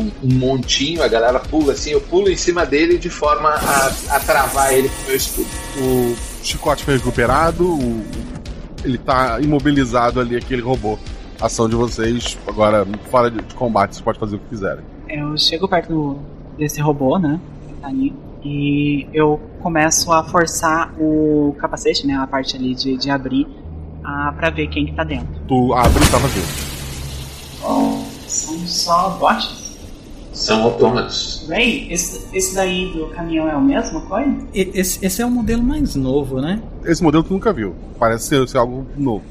um, 0.00 0.10
um 0.22 0.34
montinho, 0.34 1.02
a 1.02 1.08
galera 1.08 1.38
pula 1.38 1.74
assim, 1.74 1.90
eu 1.90 2.00
pulo 2.00 2.30
em 2.30 2.36
cima 2.36 2.64
dele 2.64 2.96
de 2.96 3.10
forma 3.10 3.50
a, 3.50 3.92
a 4.08 4.20
travar 4.20 4.72
ele 4.72 4.88
com 4.88 5.02
o 5.02 5.06
meu 5.08 5.16
escudo. 5.16 5.48
O 5.78 6.16
chicote 6.42 6.82
foi 6.82 6.94
recuperado, 6.94 7.68
o- 7.74 8.02
ele 8.82 8.96
tá 8.96 9.38
imobilizado 9.40 10.18
ali, 10.18 10.34
aquele 10.34 10.62
robô. 10.62 10.98
Ação 11.42 11.68
de 11.68 11.74
vocês, 11.74 12.38
agora 12.46 12.86
fora 13.10 13.28
de, 13.30 13.42
de 13.42 13.54
combate, 13.54 13.94
vocês 13.94 14.04
podem 14.04 14.20
fazer 14.20 14.36
o 14.36 14.38
que 14.38 14.48
quiserem. 14.48 14.84
Eu 15.08 15.36
chego 15.36 15.66
perto 15.68 15.88
do- 15.92 16.18
desse 16.56 16.80
robô, 16.80 17.18
né? 17.18 17.40
Que 17.68 17.74
tá 17.80 17.88
ali. 17.88 18.14
E 18.44 19.06
eu 19.12 19.40
começo 19.60 20.12
a 20.12 20.22
forçar 20.24 20.92
o 21.00 21.54
capacete, 21.58 22.06
né? 22.06 22.14
A 22.14 22.26
parte 22.26 22.56
ali 22.56 22.74
de, 22.74 22.96
de 22.96 23.10
abrir. 23.10 23.46
ah, 24.04 24.32
pra 24.36 24.50
ver 24.50 24.68
quem 24.68 24.86
que 24.86 24.92
tá 24.94 25.04
dentro. 25.04 25.28
Tu 25.48 25.72
abre 25.74 26.04
e 26.04 26.08
tá 26.10 26.18
vazio. 26.18 26.42
São 28.28 28.58
só 28.66 29.10
bots? 29.10 29.76
São 30.32 30.62
autômatos. 30.62 31.46
Ray, 31.48 31.86
esse, 31.92 32.26
esse 32.36 32.54
daí 32.54 32.90
do 32.92 33.06
caminhão 33.08 33.46
é 33.48 33.52
a 33.52 33.60
mesma 33.60 34.00
coisa? 34.02 34.34
E- 34.54 34.70
Esse, 34.74 35.04
esse 35.04 35.20
é 35.22 35.26
o 35.26 35.30
modelo 35.30 35.62
mais 35.62 35.94
novo, 35.94 36.40
né? 36.40 36.60
Esse 36.84 37.02
modelo 37.02 37.22
tu 37.22 37.32
nunca 37.34 37.52
viu. 37.52 37.74
Parece 37.98 38.26
ser, 38.28 38.48
ser 38.48 38.58
algo 38.58 38.86
novo. 38.96 39.22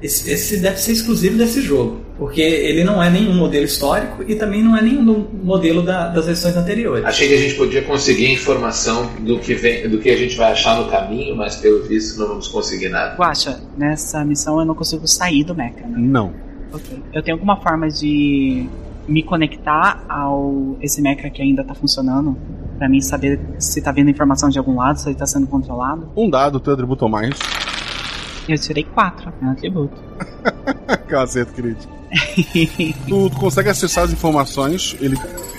Esse, 0.00 0.30
esse 0.30 0.60
deve 0.60 0.76
ser 0.80 0.92
exclusivo 0.92 1.36
desse 1.36 1.60
jogo, 1.60 2.00
porque 2.16 2.40
ele 2.40 2.84
não 2.84 3.02
é 3.02 3.10
nenhum 3.10 3.34
modelo 3.34 3.64
histórico 3.64 4.22
e 4.28 4.36
também 4.36 4.62
não 4.62 4.76
é 4.76 4.80
nenhum 4.80 5.26
modelo 5.42 5.82
da- 5.82 6.08
das 6.08 6.26
versões 6.26 6.56
anteriores. 6.56 7.04
Achei 7.04 7.26
que 7.26 7.34
a 7.34 7.38
gente 7.38 7.54
podia 7.56 7.82
conseguir 7.82 8.32
informação 8.32 9.10
do 9.20 9.40
que, 9.40 9.54
vem, 9.54 9.88
do 9.88 9.98
que 9.98 10.08
a 10.08 10.16
gente 10.16 10.36
vai 10.36 10.52
achar 10.52 10.76
no 10.80 10.88
caminho, 10.88 11.34
mas 11.36 11.56
pelo 11.56 11.82
visto 11.82 12.16
não 12.20 12.28
vamos 12.28 12.46
conseguir 12.46 12.88
nada. 12.90 13.16
Guaxa, 13.16 13.60
nessa 13.76 14.24
missão 14.24 14.60
eu 14.60 14.64
não 14.64 14.74
consigo 14.76 15.06
sair 15.08 15.42
do 15.42 15.54
mecha, 15.54 15.80
né? 15.86 15.94
Não. 15.96 16.32
Ok. 16.72 16.96
Eu 17.12 17.22
tenho 17.22 17.34
alguma 17.36 17.56
forma 17.60 17.88
de 17.88 18.68
me 19.08 19.22
conectar 19.24 20.04
ao 20.08 20.76
esse 20.80 21.00
mecha 21.02 21.28
que 21.30 21.42
ainda 21.42 21.64
tá 21.64 21.74
funcionando? 21.74 22.36
Pra 22.78 22.88
mim 22.88 23.00
saber 23.00 23.40
se 23.58 23.80
tá 23.82 23.90
vendo 23.90 24.10
informação 24.10 24.48
de 24.48 24.58
algum 24.58 24.76
lado, 24.76 25.00
se 25.00 25.08
ele 25.08 25.16
tá 25.16 25.26
sendo 25.26 25.46
controlado? 25.48 26.08
Um 26.16 26.30
dado, 26.30 26.60
teu 26.60 26.74
atributo 26.74 27.08
mais. 27.08 27.30
Eu 28.48 28.58
tirei 28.58 28.84
quatro, 28.84 29.32
é 29.42 29.44
um 29.44 29.50
atributo. 29.50 29.96
acerto 31.16 31.52
crítico. 31.52 31.92
tu, 33.08 33.28
tu 33.30 33.36
consegue 33.38 33.68
acessar 33.68 34.04
as 34.04 34.12
informações. 34.12 34.96
Ele, 35.00 35.16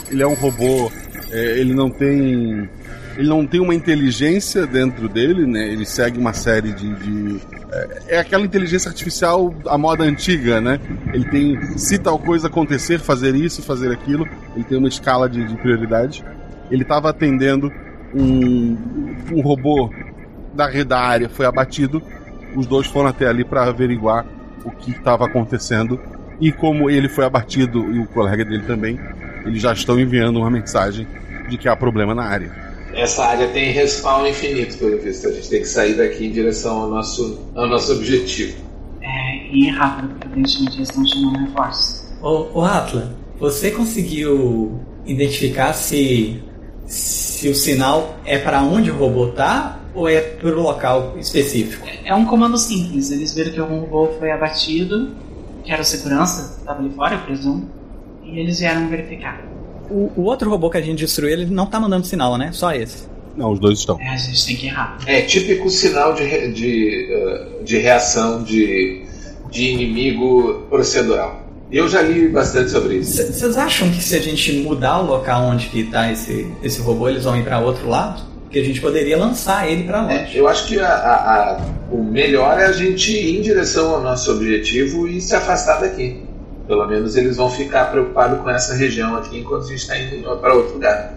ele 0.09 0.23
é 0.23 0.27
um 0.27 0.33
robô. 0.33 0.91
é, 1.31 1.59
ele 1.59 1.73
não 1.73 1.89
tem. 1.89 2.69
Ele 3.17 3.27
não 3.27 3.45
tem 3.45 3.59
uma 3.59 3.75
inteligência 3.75 4.65
dentro 4.65 5.09
dele, 5.09 5.45
né? 5.45 5.67
Ele 5.71 5.85
segue 5.85 6.17
uma 6.17 6.33
série 6.33 6.71
de. 6.71 6.95
de- 6.95 7.41
é, 7.71 8.15
é 8.15 8.19
aquela 8.19 8.43
inteligência 8.43 8.89
artificial 8.89 9.53
à 9.67 9.77
moda 9.77 10.03
antiga, 10.03 10.59
né? 10.59 10.79
Ele 11.13 11.25
tem. 11.25 11.77
Se 11.77 11.97
tal 11.99 12.17
coisa 12.17 12.47
acontecer, 12.47 12.99
fazer 12.99 13.35
isso, 13.35 13.61
fazer 13.61 13.91
aquilo. 13.91 14.27
Ele 14.55 14.63
tem 14.63 14.77
uma 14.77 14.87
escala 14.87 15.29
de, 15.29 15.45
de 15.45 15.55
prioridade. 15.57 16.23
Ele 16.71 16.83
estava 16.83 17.09
atendendo 17.09 17.71
um, 18.15 18.77
um 19.31 19.41
robô 19.41 19.91
da, 20.53 20.67
da 20.83 20.99
área, 20.99 21.29
foi 21.29 21.45
abatido. 21.45 22.01
Os 22.55 22.65
dois 22.65 22.87
foram 22.87 23.09
até 23.09 23.27
ali 23.27 23.43
para 23.43 23.63
averiguar 23.63 24.25
o 24.63 24.71
que 24.71 24.91
estava 24.91 25.25
acontecendo. 25.25 25.99
E 26.39 26.51
como 26.51 26.89
ele 26.89 27.09
foi 27.09 27.25
abatido 27.25 27.79
e 27.93 27.99
o 27.99 28.07
colega 28.07 28.45
dele 28.45 28.63
também, 28.63 28.99
eles 29.45 29.61
já 29.61 29.73
estão 29.73 29.99
enviando 29.99 30.37
uma 30.37 30.49
mensagem 30.49 31.07
de 31.49 31.57
que 31.57 31.67
há 31.67 31.75
problema 31.75 32.15
na 32.15 32.23
área. 32.23 32.51
Essa 32.93 33.25
área 33.25 33.47
tem 33.49 33.71
respawn 33.71 34.27
infinito, 34.27 34.77
pelo 34.77 34.99
visto. 34.99 35.27
A 35.27 35.31
gente 35.31 35.49
tem 35.49 35.61
que 35.61 35.67
sair 35.67 35.95
daqui 35.95 36.25
em 36.25 36.31
direção 36.31 36.81
ao 36.81 36.89
nosso, 36.89 37.39
ao 37.55 37.67
nosso 37.67 37.93
objetivo. 37.93 38.57
É, 39.01 39.47
e 39.51 39.69
rápido, 39.69 40.09
porque 40.09 40.27
aparentemente 40.27 40.77
eles 40.77 40.89
estão 40.89 41.05
chamando 41.05 41.39
reforços. 41.45 42.09
Ô, 42.21 42.59
ô 42.59 42.63
Atla, 42.63 43.15
você 43.39 43.71
conseguiu 43.71 44.79
identificar 45.05 45.73
se, 45.73 46.41
se 46.85 47.47
o 47.47 47.55
sinal 47.55 48.17
é 48.25 48.37
para 48.37 48.61
onde 48.61 48.91
o 48.91 48.97
robô 48.97 49.27
tá 49.27 49.78
ou 49.93 50.07
é 50.07 50.21
para 50.21 50.49
o 50.49 50.61
local 50.61 51.15
específico? 51.17 51.87
É 52.05 52.13
um 52.13 52.25
comando 52.25 52.57
simples. 52.57 53.11
Eles 53.11 53.33
viram 53.33 53.51
que 53.51 53.59
algum 53.59 53.79
robô 53.79 54.07
foi 54.19 54.31
abatido, 54.31 55.09
que 55.63 55.71
era 55.71 55.81
o 55.81 55.85
segurança, 55.85 56.61
tava 56.63 56.79
ali 56.79 56.89
fora, 56.91 57.15
eu 57.15 57.19
presumo, 57.21 57.69
e 58.23 58.39
eles 58.39 58.59
vieram 58.59 58.87
verificar. 58.87 59.41
O, 59.89 60.11
o 60.15 60.23
outro 60.23 60.49
robô 60.49 60.69
que 60.69 60.77
a 60.77 60.81
gente 60.81 60.99
destruiu, 60.99 61.31
ele 61.31 61.45
não 61.45 61.65
tá 61.65 61.79
mandando 61.79 62.05
sinal, 62.05 62.37
né? 62.37 62.51
Só 62.51 62.71
esse. 62.71 63.07
Não, 63.35 63.51
os 63.51 63.59
dois 63.59 63.79
estão. 63.79 63.99
É, 63.99 64.09
a 64.09 64.17
gente 64.17 64.45
tem 64.45 64.55
que 64.55 64.67
rápido. 64.67 65.07
É 65.07 65.21
típico 65.21 65.69
sinal 65.69 66.13
de, 66.13 66.51
de, 66.51 67.07
eh, 67.11 67.63
de 67.63 67.77
reação 67.77 68.43
de, 68.43 69.05
de 69.49 69.69
inimigo 69.69 70.65
procedural. 70.69 71.47
Eu 71.71 71.87
já 71.87 72.01
li 72.01 72.27
bastante 72.27 72.71
sobre 72.71 72.95
isso. 72.95 73.15
Vocês 73.31 73.57
acham 73.57 73.89
que 73.91 74.01
se 74.03 74.15
a 74.15 74.19
gente 74.19 74.53
mudar 74.53 74.99
o 74.99 75.05
local 75.05 75.43
onde 75.43 75.67
que 75.67 75.83
tá 75.83 76.11
esse, 76.11 76.51
esse 76.63 76.81
robô, 76.81 77.07
eles 77.07 77.23
vão 77.23 77.37
ir 77.37 77.43
para 77.43 77.59
outro 77.59 77.87
lado? 77.87 78.23
Que 78.49 78.59
a 78.59 78.63
gente 78.63 78.81
poderia 78.81 79.17
lançar 79.17 79.69
ele 79.69 79.83
para 79.83 80.11
É, 80.11 80.19
longe. 80.21 80.37
eu 80.37 80.47
acho 80.47 80.67
que 80.67 80.79
a- 80.79 80.87
a- 80.87 81.51
a- 81.51 81.61
o 81.91 82.03
melhor 82.03 82.59
é 82.59 82.65
a 82.65 82.71
gente 82.71 83.11
ir 83.11 83.37
em 83.37 83.41
direção 83.41 83.93
ao 83.95 84.01
nosso 84.01 84.31
objetivo 84.31 85.07
e 85.07 85.21
se 85.21 85.35
afastar 85.35 85.79
daqui. 85.81 86.23
Pelo 86.67 86.87
menos 86.87 87.15
eles 87.15 87.37
vão 87.37 87.49
ficar 87.49 87.85
preocupados 87.91 88.39
com 88.41 88.49
essa 88.49 88.75
região 88.75 89.15
aqui 89.15 89.39
enquanto 89.39 89.63
a 89.65 89.67
gente 89.67 89.77
está 89.79 89.97
indo 89.99 90.23
para 90.37 90.53
outro 90.55 90.73
lugar. 90.73 91.13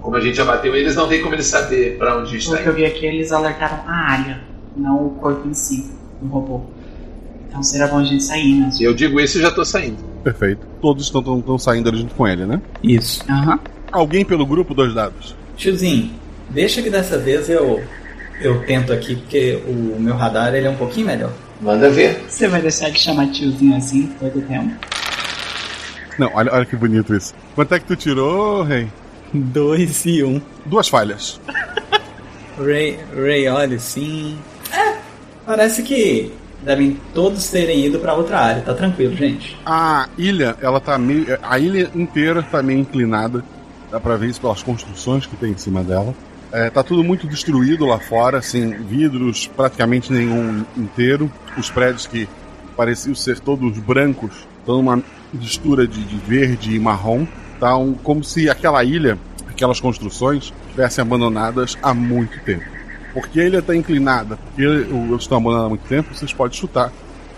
Como 0.00 0.16
a 0.16 0.20
gente 0.20 0.40
abateu 0.40 0.74
eles, 0.74 0.94
não 0.96 1.06
tem 1.08 1.20
como 1.22 1.34
eles 1.34 1.46
saber 1.46 1.96
para 1.98 2.16
onde 2.18 2.28
a 2.28 2.32
gente 2.32 2.44
Pelo 2.44 2.56
está 2.56 2.62
que 2.62 2.68
eu 2.68 2.72
indo. 2.72 2.76
vi 2.90 2.96
aqui, 2.96 3.06
eles 3.06 3.30
alertaram 3.32 3.80
a 3.86 3.92
área, 4.12 4.40
não 4.76 5.06
o 5.06 5.10
corpo 5.10 5.46
em 5.48 5.52
si, 5.54 5.90
do 6.22 6.28
robô. 6.28 6.62
Então 7.48 7.62
será 7.62 7.88
bom 7.88 7.98
a 7.98 8.04
gente 8.04 8.22
sair. 8.22 8.68
E 8.80 8.84
eu 8.84 8.94
digo 8.94 9.20
isso 9.20 9.38
e 9.38 9.42
já 9.42 9.48
estou 9.48 9.64
saindo. 9.64 9.98
Perfeito. 10.24 10.66
Todos 10.80 11.04
estão, 11.06 11.20
estão, 11.20 11.38
estão 11.40 11.58
saindo 11.58 11.94
junto 11.94 12.14
com 12.14 12.26
ele, 12.26 12.46
né? 12.46 12.60
Isso. 12.82 13.22
Aham. 13.28 13.58
Alguém 13.92 14.24
pelo 14.24 14.46
grupo, 14.46 14.72
dois 14.72 14.94
dados. 14.94 15.34
Tiozinho, 15.56 16.10
deixa 16.50 16.82
que 16.82 16.90
dessa 16.90 17.18
vez 17.18 17.48
eu, 17.48 17.82
eu 18.40 18.62
tento 18.64 18.92
aqui, 18.92 19.16
porque 19.16 19.62
o 19.66 20.00
meu 20.00 20.14
radar 20.14 20.54
ele 20.54 20.66
é 20.66 20.70
um 20.70 20.76
pouquinho 20.76 21.06
melhor. 21.06 21.32
Manda 21.60 21.90
ver. 21.90 22.24
Você 22.28 22.48
vai 22.48 22.62
deixar 22.62 22.90
de 22.90 22.98
chamar 22.98 23.28
tiozinho 23.28 23.76
assim 23.76 24.06
todo 24.18 24.40
tempo? 24.42 24.74
Não, 26.18 26.30
olha, 26.34 26.52
olha 26.52 26.66
que 26.66 26.76
bonito 26.76 27.14
isso. 27.14 27.34
Quanto 27.54 27.74
é 27.74 27.78
que 27.78 27.86
tu 27.86 27.96
tirou, 27.96 28.62
Rei? 28.62 28.88
Dois 29.32 30.04
e 30.06 30.22
um. 30.24 30.40
Duas 30.66 30.88
falhas. 30.88 31.40
Ray, 32.58 32.98
Ray 33.14 33.48
olha 33.48 33.78
sim. 33.78 34.38
É, 34.72 34.96
parece 35.46 35.82
que 35.82 36.32
devem 36.62 36.98
todos 37.14 37.48
terem 37.50 37.86
ido 37.86 37.98
para 37.98 38.14
outra 38.14 38.38
área, 38.38 38.62
tá 38.62 38.74
tranquilo, 38.74 39.16
gente. 39.16 39.56
A 39.64 40.08
ilha, 40.18 40.56
ela 40.60 40.80
tá 40.80 40.98
meio. 40.98 41.38
A 41.42 41.58
ilha 41.58 41.90
inteira 41.94 42.42
tá 42.42 42.62
meio 42.62 42.80
inclinada. 42.80 43.44
Dá 43.90 43.98
pra 43.98 44.16
ver 44.16 44.28
isso 44.28 44.40
pelas 44.40 44.62
construções 44.62 45.26
que 45.26 45.36
tem 45.36 45.52
em 45.52 45.58
cima 45.58 45.82
dela. 45.82 46.14
É, 46.52 46.68
tá 46.68 46.82
tudo 46.82 47.04
muito 47.04 47.28
destruído 47.28 47.86
lá 47.86 47.98
fora, 48.00 48.42
sem 48.42 48.72
vidros, 48.72 49.46
praticamente 49.46 50.12
nenhum 50.12 50.64
inteiro. 50.76 51.30
Os 51.56 51.70
prédios 51.70 52.06
que 52.06 52.28
pareciam 52.76 53.14
ser 53.14 53.38
todos 53.38 53.78
brancos 53.78 54.48
estão 54.58 54.76
numa 54.76 55.02
mistura 55.32 55.86
de, 55.86 56.02
de 56.02 56.16
verde 56.16 56.74
e 56.74 56.78
marrom. 56.78 57.24
Tá 57.60 57.76
um, 57.76 57.94
como 57.94 58.24
se 58.24 58.50
aquela 58.50 58.82
ilha, 58.82 59.16
aquelas 59.48 59.80
construções, 59.80 60.52
estivessem 60.66 61.02
abandonadas 61.02 61.78
há 61.82 61.94
muito 61.94 62.40
tempo. 62.40 62.64
Porque 63.12 63.40
a 63.40 63.44
ilha 63.44 63.58
está 63.58 63.76
inclinada, 63.76 64.36
porque 64.36 64.62
eles 64.62 65.20
estão 65.20 65.38
abandonados 65.38 65.66
há 65.66 65.68
muito 65.68 65.88
tempo, 65.88 66.14
vocês 66.14 66.32
podem 66.32 66.58
chutar. 66.58 66.92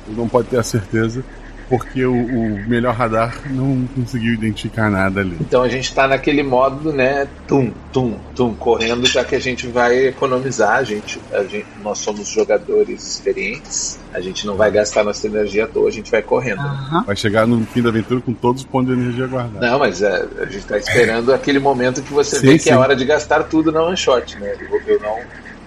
Não 0.09 0.29
pode 0.29 0.49
ter 0.49 0.59
a 0.59 0.63
certeza, 0.63 1.25
porque 1.69 2.05
o, 2.05 2.13
o 2.15 2.69
melhor 2.69 2.95
radar 2.95 3.35
não 3.51 3.87
conseguiu 3.95 4.35
identificar 4.35 4.91
nada 4.91 5.21
ali. 5.21 5.37
Então 5.41 5.63
a 5.63 5.69
gente 5.69 5.85
está 5.85 6.07
naquele 6.07 6.43
modo, 6.43 6.93
né? 6.93 7.27
Tum, 7.49 7.73
tum, 7.93 8.17
tum, 8.35 8.55
correndo, 8.55 9.07
já 9.07 9.25
que 9.25 9.35
a 9.35 9.41
gente 9.41 9.67
vai 9.67 10.07
economizar. 10.09 10.77
A 10.77 10.85
gente, 10.85 11.21
a 11.33 11.43
gente, 11.45 11.67
nós 11.83 11.99
somos 11.99 12.29
jogadores 12.29 13.07
experientes. 13.07 13.99
A 14.13 14.21
gente 14.21 14.47
não 14.47 14.57
vai 14.57 14.71
gastar 14.71 15.03
nossa 15.05 15.27
energia 15.27 15.65
à 15.65 15.67
toa, 15.67 15.89
a 15.89 15.93
gente 15.93 16.11
vai 16.11 16.21
correndo. 16.23 16.61
Aham. 16.61 17.05
Vai 17.07 17.17
chegar 17.17 17.47
no 17.47 17.65
fim 17.67 17.81
da 17.83 17.89
aventura 17.89 18.21
com 18.21 18.35
todos 18.35 18.63
os 18.63 18.67
pontos 18.69 18.95
de 18.95 19.01
energia 19.03 19.27
guardados. 19.27 19.61
Não, 19.71 19.79
mas 19.79 20.03
é, 20.03 20.27
a 20.39 20.45
gente 20.45 20.59
está 20.59 20.77
esperando 20.79 21.33
aquele 21.35 21.59
momento 21.59 22.03
que 22.03 22.13
você 22.13 22.37
Sim, 22.39 22.47
vê 22.47 22.59
que 22.59 22.69
é 22.69 22.73
sim. 22.75 22.79
hora 22.79 22.95
de 22.95 23.05
gastar 23.05 23.45
tudo 23.45 23.73
na 23.73 23.83
one 23.83 23.97
shot, 23.97 24.39
né? 24.39 24.55
Eu, 24.61 24.81
eu 24.87 25.01
não, 25.01 25.19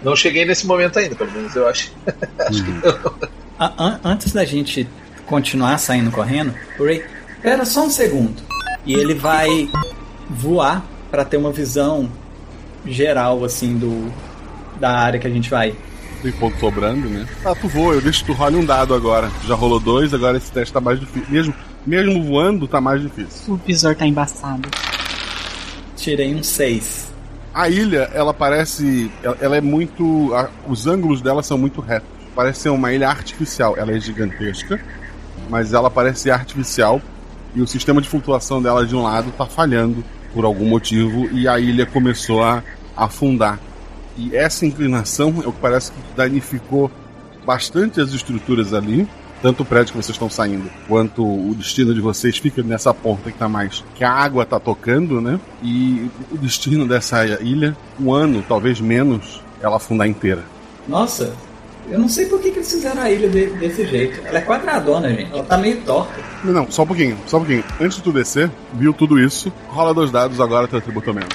não 0.03 0.15
cheguei 0.15 0.45
nesse 0.45 0.67
momento 0.67 0.99
ainda, 0.99 1.15
pelo 1.15 1.31
menos 1.31 1.55
eu 1.55 1.67
acho. 1.67 1.91
A- 3.57 3.73
an- 3.77 3.99
antes 4.03 4.33
da 4.33 4.43
gente 4.43 4.87
continuar 5.25 5.77
saindo 5.77 6.11
correndo, 6.11 6.53
o 6.79 6.83
Ray, 6.85 7.03
espera 7.35 7.65
só 7.65 7.85
um 7.85 7.89
segundo. 7.89 8.41
E 8.85 8.93
ele 8.93 9.13
vai 9.13 9.69
voar 10.29 10.83
para 11.09 11.25
ter 11.25 11.37
uma 11.37 11.51
visão 11.51 12.09
geral, 12.85 13.43
assim, 13.43 13.75
do 13.77 14.11
da 14.79 14.91
área 14.91 15.19
que 15.19 15.25
a 15.25 15.29
gente 15.29 15.49
vai. 15.49 15.73
Tem 16.21 16.31
ponto 16.33 16.59
sobrando, 16.59 17.07
né? 17.09 17.25
Ah, 17.45 17.55
tu 17.55 17.67
voa, 17.67 17.93
eu 17.93 18.01
deixo 18.01 18.19
que 18.25 18.25
tu 18.31 18.33
role 18.33 18.55
um 18.57 18.65
dado 18.65 18.93
agora. 18.93 19.31
Já 19.47 19.55
rolou 19.55 19.79
dois, 19.79 20.13
agora 20.13 20.37
esse 20.37 20.51
teste 20.51 20.73
tá 20.73 20.81
mais 20.81 20.99
difícil. 20.99 21.27
Mesmo, 21.29 21.53
mesmo 21.85 22.23
voando, 22.23 22.67
tá 22.67 22.81
mais 22.81 23.01
difícil. 23.01 23.53
O 23.53 23.57
visor 23.57 23.95
tá 23.95 24.05
embaçado. 24.05 24.67
Tirei 25.95 26.35
um 26.35 26.43
6. 26.43 27.13
A 27.53 27.69
ilha, 27.69 28.09
ela 28.13 28.33
parece. 28.33 29.09
Ela, 29.23 29.37
ela 29.39 29.57
é 29.57 29.61
muito. 29.61 30.33
a- 30.35 30.49
os 30.67 30.87
ângulos 30.87 31.21
dela 31.21 31.41
são 31.41 31.57
muito 31.57 31.79
retos. 31.79 32.09
Parece 32.35 32.61
ser 32.61 32.69
uma 32.69 32.91
ilha 32.91 33.07
artificial. 33.09 33.75
Ela 33.77 33.93
é 33.93 33.99
gigantesca, 33.99 34.79
mas 35.49 35.73
ela 35.73 35.89
parece 35.89 36.21
ser 36.21 36.31
artificial. 36.31 37.01
E 37.53 37.61
o 37.61 37.67
sistema 37.67 38.01
de 38.01 38.09
flutuação 38.09 38.61
dela 38.61 38.85
de 38.85 38.95
um 38.95 39.03
lado 39.03 39.31
tá 39.31 39.45
falhando 39.45 40.03
por 40.33 40.43
algum 40.45 40.65
motivo. 40.65 41.29
E 41.31 41.47
a 41.47 41.59
ilha 41.59 41.85
começou 41.85 42.43
a 42.43 42.61
afundar. 42.95 43.59
E 44.17 44.35
essa 44.35 44.65
inclinação 44.65 45.41
é 45.43 45.47
o 45.47 45.51
que 45.51 45.59
parece 45.59 45.91
que 45.91 45.97
danificou 46.15 46.91
bastante 47.45 47.99
as 48.01 48.11
estruturas 48.11 48.73
ali. 48.73 49.07
Tanto 49.41 49.63
o 49.63 49.65
prédio 49.65 49.91
que 49.93 50.01
vocês 50.01 50.15
estão 50.15 50.29
saindo, 50.29 50.71
quanto 50.87 51.21
o 51.23 51.53
destino 51.53 51.93
de 51.93 52.01
vocês 52.01 52.37
fica 52.37 52.63
nessa 52.63 52.93
ponta 52.93 53.31
que 53.31 53.37
tá 53.37 53.47
mais. 53.47 53.83
que 53.93 54.03
a 54.03 54.09
água 54.09 54.43
tá 54.45 54.59
tocando, 54.59 55.21
né? 55.21 55.39
E 55.61 56.09
o 56.31 56.37
destino 56.37 56.87
dessa 56.87 57.23
ilha, 57.41 57.77
um 57.99 58.11
ano, 58.11 58.43
talvez 58.47 58.79
menos, 58.81 59.41
ela 59.61 59.75
afundar 59.75 60.07
inteira. 60.07 60.43
Nossa, 60.87 61.33
eu 61.89 61.99
não 61.99 62.09
sei 62.09 62.25
por 62.25 62.39
que, 62.41 62.51
que 62.51 62.57
eles 62.59 62.71
fizeram 62.71 63.01
a 63.01 63.09
ilha 63.11 63.27
de- 63.29 63.47
desse 63.57 63.85
jeito. 63.85 64.21
Ela 64.25 64.39
é 64.39 64.41
quadradona, 64.41 65.09
gente. 65.09 65.31
Ela 65.31 65.43
tá 65.43 65.57
meio 65.57 65.77
torta. 65.81 66.13
Não, 66.43 66.53
não, 66.53 66.71
só 66.71 66.83
um 66.83 66.87
pouquinho, 66.87 67.17
só 67.27 67.37
um 67.37 67.41
pouquinho. 67.41 67.63
Antes 67.79 67.97
de 67.97 68.03
tu 68.03 68.11
descer, 68.11 68.49
viu 68.73 68.93
tudo 68.93 69.19
isso, 69.19 69.51
rola 69.67 69.93
dois 69.93 70.11
dados 70.11 70.39
agora, 70.41 70.67
teu 70.67 70.79
atributo 70.79 71.13
menos. 71.13 71.29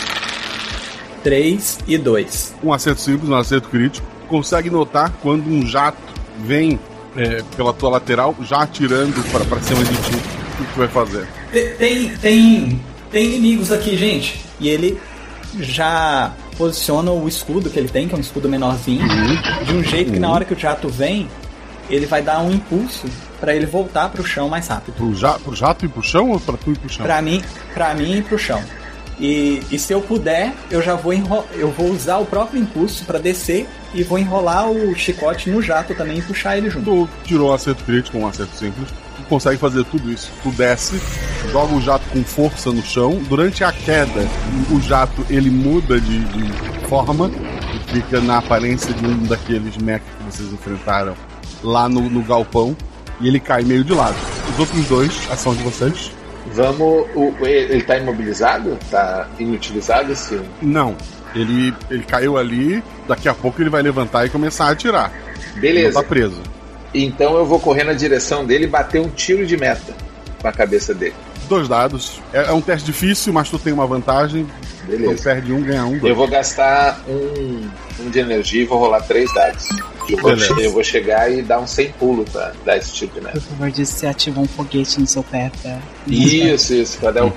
3 1.22 1.78
e 1.86 1.98
2. 1.98 2.54
Um 2.62 2.72
acerto 2.72 3.00
simples, 3.00 3.28
um 3.28 3.34
acerto 3.34 3.68
crítico. 3.68 4.06
Consegue 4.28 4.70
notar 4.70 5.12
quando 5.22 5.46
um 5.48 5.66
jato 5.66 5.98
vem 6.44 6.78
é, 7.16 7.42
pela 7.56 7.72
tua 7.72 7.90
lateral, 7.90 8.34
já 8.42 8.62
atirando 8.62 9.20
pra, 9.30 9.44
pra 9.44 9.60
cima 9.60 9.84
de 9.84 9.92
ti. 9.94 10.14
O 10.14 10.64
que 10.64 10.72
tu 10.72 10.78
vai 10.78 10.88
fazer? 10.88 11.26
Te- 11.52 11.74
Tem, 11.78 12.16
tem, 12.16 12.80
tem 13.10 13.24
inimigos 13.26 13.70
aqui, 13.72 13.96
gente. 13.96 14.40
E 14.60 14.68
ele 14.68 14.98
já 15.58 16.32
posiciona 16.60 17.10
o 17.10 17.26
escudo 17.26 17.70
que 17.70 17.78
ele 17.78 17.88
tem, 17.88 18.06
que 18.06 18.14
é 18.14 18.18
um 18.18 18.20
escudo 18.20 18.46
menorzinho, 18.46 19.02
de 19.64 19.74
um 19.74 19.82
jeito 19.82 20.12
que 20.12 20.18
na 20.18 20.30
hora 20.30 20.44
que 20.44 20.52
o 20.52 20.58
jato 20.58 20.90
vem, 20.90 21.26
ele 21.88 22.04
vai 22.04 22.20
dar 22.20 22.40
um 22.40 22.52
impulso 22.52 23.08
pra 23.40 23.56
ele 23.56 23.64
voltar 23.64 24.10
pro 24.10 24.22
chão 24.22 24.46
mais 24.46 24.68
rápido. 24.68 24.94
Pro, 24.94 25.14
ja, 25.14 25.38
pro 25.38 25.56
jato 25.56 25.86
ir 25.86 25.88
pro 25.88 26.02
chão 26.02 26.30
ou 26.32 26.38
pra 26.38 26.58
tu 26.58 26.72
ir 26.72 26.78
pro 26.78 26.90
chão? 26.90 27.06
Pra 27.06 27.22
mim, 27.22 27.42
pra 27.72 27.94
mim 27.94 28.18
ir 28.18 28.24
pro 28.24 28.38
chão. 28.38 28.62
E, 29.18 29.62
e 29.70 29.78
se 29.78 29.94
eu 29.94 30.02
puder, 30.02 30.52
eu 30.70 30.82
já 30.82 30.94
vou 30.94 31.14
eu 31.54 31.70
vou 31.70 31.90
usar 31.90 32.18
o 32.18 32.26
próprio 32.26 32.60
impulso 32.60 33.06
pra 33.06 33.18
descer 33.18 33.66
e 33.94 34.02
vou 34.02 34.18
enrolar 34.18 34.70
o 34.70 34.94
chicote 34.94 35.48
no 35.48 35.62
jato 35.62 35.94
também 35.94 36.18
e 36.18 36.22
puxar 36.22 36.58
ele 36.58 36.68
junto. 36.68 36.84
Tu 36.84 37.08
tirou 37.24 37.50
um 37.50 37.54
acerto 37.54 37.84
crítico, 37.84 38.18
um 38.18 38.26
acerto 38.26 38.54
simples. 38.54 38.88
Tu 39.20 39.28
consegue 39.28 39.58
fazer 39.58 39.84
tudo 39.84 40.10
isso. 40.10 40.30
Tu 40.42 40.50
desce, 40.50 41.00
joga 41.50 41.74
o 41.74 41.80
jato 41.80 42.04
com 42.10 42.24
força 42.24 42.70
no 42.72 42.82
chão. 42.82 43.20
Durante 43.28 43.62
a 43.62 43.72
queda, 43.72 44.26
o 44.70 44.80
jato 44.80 45.24
ele 45.28 45.50
muda 45.50 46.00
de, 46.00 46.24
de 46.24 46.88
forma 46.88 47.30
e 47.74 47.92
fica 47.92 48.20
na 48.20 48.38
aparência 48.38 48.92
de 48.92 49.06
um 49.06 49.24
daqueles 49.24 49.76
mechas 49.76 50.06
que 50.18 50.24
vocês 50.24 50.52
enfrentaram 50.52 51.14
lá 51.62 51.88
no, 51.88 52.08
no 52.08 52.22
galpão. 52.22 52.76
E 53.20 53.28
ele 53.28 53.38
cai 53.38 53.62
meio 53.62 53.84
de 53.84 53.92
lado. 53.92 54.16
Os 54.52 54.58
outros 54.58 54.86
dois, 54.86 55.30
ação 55.30 55.54
de 55.54 55.62
vocês. 55.62 56.10
Vamos. 56.54 57.06
O, 57.14 57.34
ele 57.42 57.74
ele 57.74 57.82
tá 57.82 57.98
imobilizado? 57.98 58.78
Tá 58.90 59.28
inutilizado 59.38 60.12
esse. 60.12 60.40
Não. 60.62 60.96
Ele, 61.34 61.72
ele 61.90 62.02
caiu 62.02 62.36
ali, 62.36 62.82
daqui 63.06 63.28
a 63.28 63.34
pouco 63.34 63.62
ele 63.62 63.70
vai 63.70 63.82
levantar 63.82 64.26
e 64.26 64.30
começar 64.30 64.66
a 64.66 64.70
atirar. 64.70 65.12
Não 65.54 65.60
Beleza. 65.60 66.02
tá 66.02 66.08
preso. 66.08 66.42
Então 66.92 67.36
eu 67.36 67.44
vou 67.46 67.60
correr 67.60 67.84
na 67.84 67.92
direção 67.92 68.44
dele 68.44 68.64
e 68.64 68.68
bater 68.68 69.00
um 69.00 69.08
tiro 69.08 69.46
de 69.46 69.56
meta 69.56 69.94
com 70.40 70.48
a 70.48 70.52
cabeça 70.52 70.94
dele. 70.94 71.14
Dois 71.48 71.68
dados. 71.68 72.20
É, 72.32 72.44
é 72.44 72.52
um 72.52 72.60
teste 72.60 72.86
difícil, 72.86 73.32
mas 73.32 73.48
tu 73.48 73.58
tem 73.58 73.72
uma 73.72 73.86
vantagem. 73.86 74.46
Então 74.84 74.98
Beleza. 74.98 75.22
perde 75.22 75.52
um, 75.52 75.62
ganha 75.62 75.84
um. 75.84 75.98
dois. 75.98 76.04
Eu 76.04 76.16
vou 76.16 76.28
gastar 76.28 77.00
um, 77.08 77.68
um 78.00 78.10
de 78.10 78.18
energia 78.18 78.62
e 78.62 78.64
vou 78.64 78.78
rolar 78.78 79.02
três 79.02 79.32
dados. 79.34 79.68
Eu 80.08 80.16
vou, 80.18 80.32
eu 80.32 80.72
vou 80.72 80.82
chegar 80.82 81.30
e 81.30 81.42
dar 81.42 81.60
um 81.60 81.66
100 81.66 81.92
pulo 81.92 82.24
pra 82.24 82.52
dar 82.64 82.76
esse 82.76 82.92
tiro 82.92 83.12
de 83.12 83.20
meta. 83.20 83.40
Por 83.40 83.48
favor, 83.48 83.70
diz 83.70 83.88
se 83.88 84.06
ativa 84.06 84.40
um 84.40 84.46
foguete 84.46 85.00
no 85.00 85.06
seu 85.06 85.22
pé 85.22 85.52
pra. 85.62 85.78
Isso, 86.06 86.74
isso. 86.74 86.98
Vai 87.00 87.12
dar 87.12 87.26
um. 87.26 87.32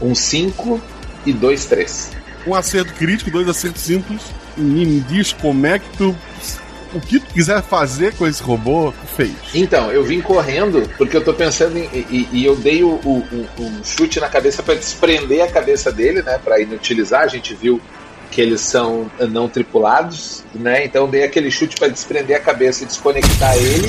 Um 0.00 0.14
5 0.14 0.80
e 1.26 1.32
dois 1.32 1.66
3. 1.66 2.10
Um 2.46 2.54
acerto 2.54 2.92
crítico, 2.94 3.30
dois 3.30 3.48
acertos 3.48 3.82
simples. 3.82 4.22
Me 4.56 5.00
diz 5.00 5.32
como 5.32 5.66
é 5.66 5.78
que 5.78 5.96
tu. 5.96 6.16
O 6.94 7.00
que 7.00 7.20
tu 7.20 7.26
quiser 7.34 7.62
fazer 7.62 8.14
com 8.14 8.26
esse 8.26 8.42
robô, 8.42 8.92
tu 8.92 9.06
fez. 9.16 9.32
Então, 9.54 9.90
eu 9.92 10.02
vim 10.04 10.20
correndo 10.20 10.88
porque 10.96 11.16
eu 11.16 11.22
tô 11.24 11.34
pensando 11.34 11.76
em. 11.78 11.84
E, 11.92 12.28
e 12.32 12.44
eu 12.44 12.56
dei 12.56 12.82
o, 12.82 12.88
o- 13.04 13.24
um 13.58 13.84
chute 13.84 14.18
na 14.20 14.28
cabeça 14.28 14.62
pra 14.62 14.74
desprender 14.74 15.42
a 15.42 15.48
cabeça 15.48 15.92
dele, 15.92 16.22
né? 16.22 16.38
Pra 16.42 16.60
inutilizar. 16.60 17.22
A 17.22 17.28
gente 17.28 17.54
viu 17.54 17.80
que 18.30 18.40
eles 18.40 18.60
são 18.60 19.10
não 19.30 19.48
tripulados, 19.48 20.44
né? 20.54 20.84
Então 20.84 21.08
dei 21.08 21.24
aquele 21.24 21.50
chute 21.50 21.76
pra 21.76 21.88
desprender 21.88 22.36
a 22.36 22.40
cabeça 22.40 22.82
e 22.84 22.86
desconectar 22.86 23.56
ele. 23.56 23.88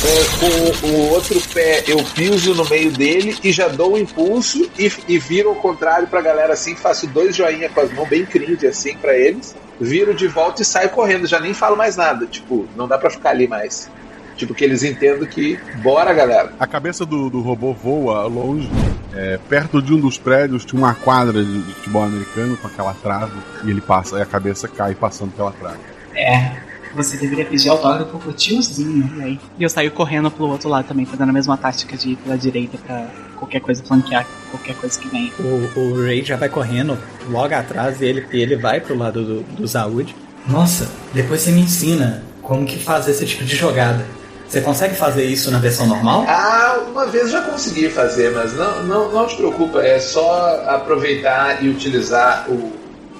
É, 0.00 0.80
com 0.80 0.86
o 0.86 1.08
outro 1.10 1.40
pé 1.52 1.82
eu 1.88 1.98
piso 2.14 2.54
no 2.54 2.68
meio 2.68 2.92
dele 2.92 3.36
e 3.42 3.50
já 3.50 3.66
dou 3.66 3.94
um 3.94 3.98
impulso 3.98 4.70
e, 4.78 4.92
e 5.08 5.18
viro 5.18 5.48
ao 5.48 5.56
contrário 5.56 6.06
pra 6.06 6.22
galera 6.22 6.52
assim, 6.52 6.76
faço 6.76 7.08
dois 7.08 7.34
joinha 7.34 7.68
com 7.68 7.80
as 7.80 7.92
mãos 7.92 8.08
bem 8.08 8.24
cringe 8.24 8.64
assim 8.64 8.96
pra 8.96 9.18
eles, 9.18 9.56
viro 9.80 10.14
de 10.14 10.28
volta 10.28 10.62
e 10.62 10.64
saio 10.64 10.90
correndo, 10.90 11.26
já 11.26 11.40
nem 11.40 11.52
falo 11.52 11.76
mais 11.76 11.96
nada, 11.96 12.26
tipo, 12.26 12.68
não 12.76 12.86
dá 12.86 12.96
pra 12.96 13.10
ficar 13.10 13.30
ali 13.30 13.48
mais. 13.48 13.90
Tipo, 14.36 14.54
que 14.54 14.62
eles 14.62 14.84
entendam 14.84 15.26
que 15.26 15.58
bora 15.82 16.14
galera. 16.14 16.52
A 16.60 16.66
cabeça 16.66 17.04
do, 17.04 17.28
do 17.28 17.40
robô 17.40 17.72
voa 17.72 18.24
longe. 18.28 18.70
É, 19.12 19.36
perto 19.48 19.82
de 19.82 19.92
um 19.92 19.98
dos 19.98 20.16
prédios 20.16 20.64
tinha 20.64 20.80
uma 20.80 20.94
quadra 20.94 21.42
de, 21.42 21.62
de 21.62 21.74
futebol 21.74 22.04
americano 22.04 22.56
com 22.56 22.68
aquela 22.68 22.94
trave. 22.94 23.36
E 23.64 23.70
ele 23.70 23.80
passa, 23.80 24.16
e 24.16 24.22
a 24.22 24.26
cabeça 24.26 24.68
cai 24.68 24.94
passando 24.94 25.32
pela 25.32 25.50
trave. 25.50 25.80
É. 26.14 26.67
Você 26.94 27.16
deveria 27.16 27.44
pedir 27.44 27.68
autógrafo 27.68 28.18
pro 28.18 28.32
tiozinho, 28.32 29.06
véi. 29.16 29.38
E 29.58 29.62
eu 29.62 29.68
saio 29.68 29.90
correndo 29.90 30.30
pro 30.30 30.46
outro 30.46 30.68
lado 30.68 30.86
também, 30.86 31.06
fazendo 31.06 31.30
a 31.30 31.32
mesma 31.32 31.56
tática 31.56 31.96
de 31.96 32.10
ir 32.10 32.16
pela 32.16 32.36
direita 32.36 32.78
pra 32.78 33.06
qualquer 33.36 33.60
coisa 33.60 33.82
flanquear, 33.82 34.26
qualquer 34.50 34.74
coisa 34.76 34.98
que 34.98 35.08
venha. 35.08 35.32
O, 35.38 35.78
o 35.78 36.02
Ray 36.04 36.24
já 36.24 36.36
vai 36.36 36.48
correndo 36.48 36.98
logo 37.28 37.54
atrás 37.54 38.00
e 38.00 38.06
ele, 38.06 38.26
ele 38.30 38.56
vai 38.56 38.80
pro 38.80 38.96
lado 38.96 39.24
do, 39.24 39.42
do 39.42 39.66
Zaud. 39.66 40.14
Nossa, 40.46 40.90
depois 41.12 41.40
você 41.40 41.50
me 41.50 41.60
ensina 41.60 42.24
como 42.42 42.64
que 42.64 42.78
fazer 42.78 43.10
esse 43.10 43.26
tipo 43.26 43.44
de 43.44 43.54
jogada. 43.54 44.04
Você 44.48 44.62
consegue 44.62 44.94
fazer 44.94 45.26
isso 45.26 45.50
na 45.50 45.58
versão 45.58 45.86
normal? 45.86 46.24
Ah, 46.26 46.78
uma 46.90 47.04
vez 47.06 47.30
já 47.30 47.42
consegui 47.42 47.90
fazer, 47.90 48.30
mas 48.30 48.54
não, 48.54 48.82
não, 48.84 49.12
não 49.12 49.26
te 49.26 49.36
preocupa, 49.36 49.82
é 49.82 50.00
só 50.00 50.64
aproveitar 50.66 51.62
e 51.62 51.68
utilizar 51.68 52.46
o, 52.48 52.72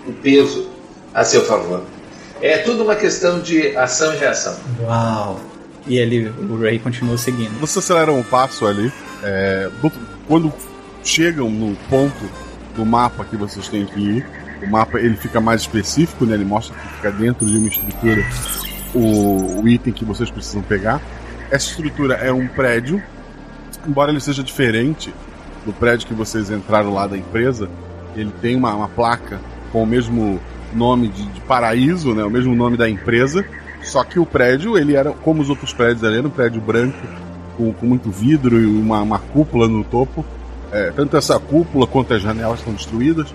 o 0.07 0.13
peso 0.23 0.67
a 1.13 1.23
seu 1.25 1.45
favor. 1.45 1.83
É 2.41 2.59
tudo 2.59 2.85
uma 2.85 2.95
questão 2.95 3.41
de 3.41 3.77
ação 3.77 4.15
e 4.15 4.19
reação. 4.19 4.57
Uau! 4.83 5.41
E 5.87 5.99
ele, 5.99 6.29
o 6.29 6.61
Ray 6.61 6.79
continua 6.79 7.17
seguindo. 7.17 7.59
Vocês 7.61 7.85
aceleram 7.85 8.21
o 8.21 8.25
passo 8.25 8.67
ali. 8.67 8.93
é, 9.25 9.69
do- 9.83 9.91
quando 10.29 10.53
chegam 11.03 11.51
no 11.51 11.75
ponto 11.91 12.15
do 12.77 12.85
mapa 12.87 13.25
que 13.25 13.37
vocês 13.37 13.67
têm 13.67 13.85
que 13.87 13.99
ir, 13.99 14.27
o 14.63 14.71
mapa 14.71 15.01
ele 15.01 15.17
fica 15.17 15.41
mais 15.41 15.63
específico, 15.63 16.25
né? 16.25 16.35
Ele 16.35 16.45
mostra 16.45 16.77
que 16.79 16.89
fica 16.97 17.11
dentro 17.11 17.45
de 17.47 17.57
uma 17.59 17.67
estrutura 17.69 18.25
o, 18.95 19.61
o 19.63 19.69
item 19.69 19.93
que 19.93 20.05
vocês 20.05 20.31
precisam 20.31 20.63
pegar. 20.63 21.01
Essa 21.51 21.71
estrutura 21.71 22.15
é 22.15 22.33
um 22.33 22.47
prédio, 22.47 23.03
embora 23.87 24.11
ele 24.13 24.21
seja 24.21 24.43
diferente 24.45 25.13
do 25.67 25.73
prédio 25.73 26.07
que 26.07 26.15
vocês 26.15 26.49
entraram 26.51 26.93
lá 26.95 27.07
da 27.09 27.17
empresa, 27.17 27.69
ele 28.15 28.33
tem 28.41 28.55
uma, 28.55 28.73
uma 28.75 28.89
placa 28.89 29.41
com 29.73 29.83
o 29.83 29.87
mesmo 29.87 30.39
nome 30.75 31.09
de, 31.09 31.25
de 31.27 31.41
paraíso, 31.43 32.15
né? 32.15 32.25
O 32.25 32.31
mesmo 32.31 32.55
nome 32.55 32.77
da 32.77 32.89
empresa. 32.89 33.45
Só 33.83 34.03
que 34.05 34.19
o 34.19 34.27
prédio, 34.27 34.77
ele 34.77 34.95
era 34.97 35.13
como 35.13 35.41
os 35.41 35.49
outros 35.49 35.73
prédios, 35.73 36.03
ele 36.03 36.19
era 36.19 36.27
um 36.27 36.31
prédio 36.31 36.61
branco 36.61 36.99
com, 37.57 37.73
com 37.73 37.87
muito 37.87 38.11
vidro 38.11 38.61
e 38.61 38.67
uma, 38.67 39.01
uma 39.03 39.19
cúpula 39.19 39.69
no 39.69 39.85
topo. 39.85 40.25
É, 40.73 40.91
tanto 40.91 41.17
essa 41.17 41.39
cúpula 41.39 41.87
quanto 41.87 42.13
as 42.15 42.21
janelas 42.23 42.59
estão 42.59 42.75
destruídas. 42.75 43.33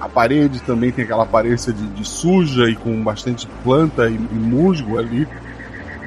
A 0.00 0.08
parede 0.08 0.60
também 0.62 0.90
tem 0.92 1.04
aquela 1.04 1.24
aparência 1.24 1.72
de, 1.72 1.86
de 1.88 2.04
suja 2.06 2.68
e 2.70 2.76
com 2.76 3.02
bastante 3.02 3.46
planta 3.64 4.08
e, 4.08 4.14
e 4.14 4.34
musgo 4.34 4.98
ali. 4.98 5.26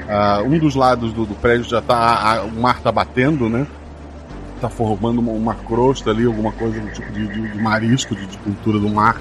Ah, 0.07 0.41
um 0.45 0.57
dos 0.57 0.76
lados 0.76 1.14
do, 1.14 1.26
do 1.26 1.36
prédio 1.36 1.66
já 1.70 1.82
tá. 1.82 2.43
o 2.43 2.59
mar 2.61 2.80
tá 2.82 2.91
batendo, 2.91 3.49
né? 3.49 3.66
Tá 4.61 4.70
formando 4.70 5.20
uma, 5.20 5.32
uma 5.32 5.53
crosta 5.55 6.09
ali, 6.11 6.26
alguma 6.26 6.51
coisa 6.51 6.80
do 6.80 6.88
tipo 6.91 7.11
de, 7.11 7.28
de- 7.28 7.47
de 7.51 7.61
marisco, 7.61 8.16
de, 8.16 8.26
de 8.26 8.38
cultura 8.38 8.80
do 8.80 8.89
mar. 8.89 9.20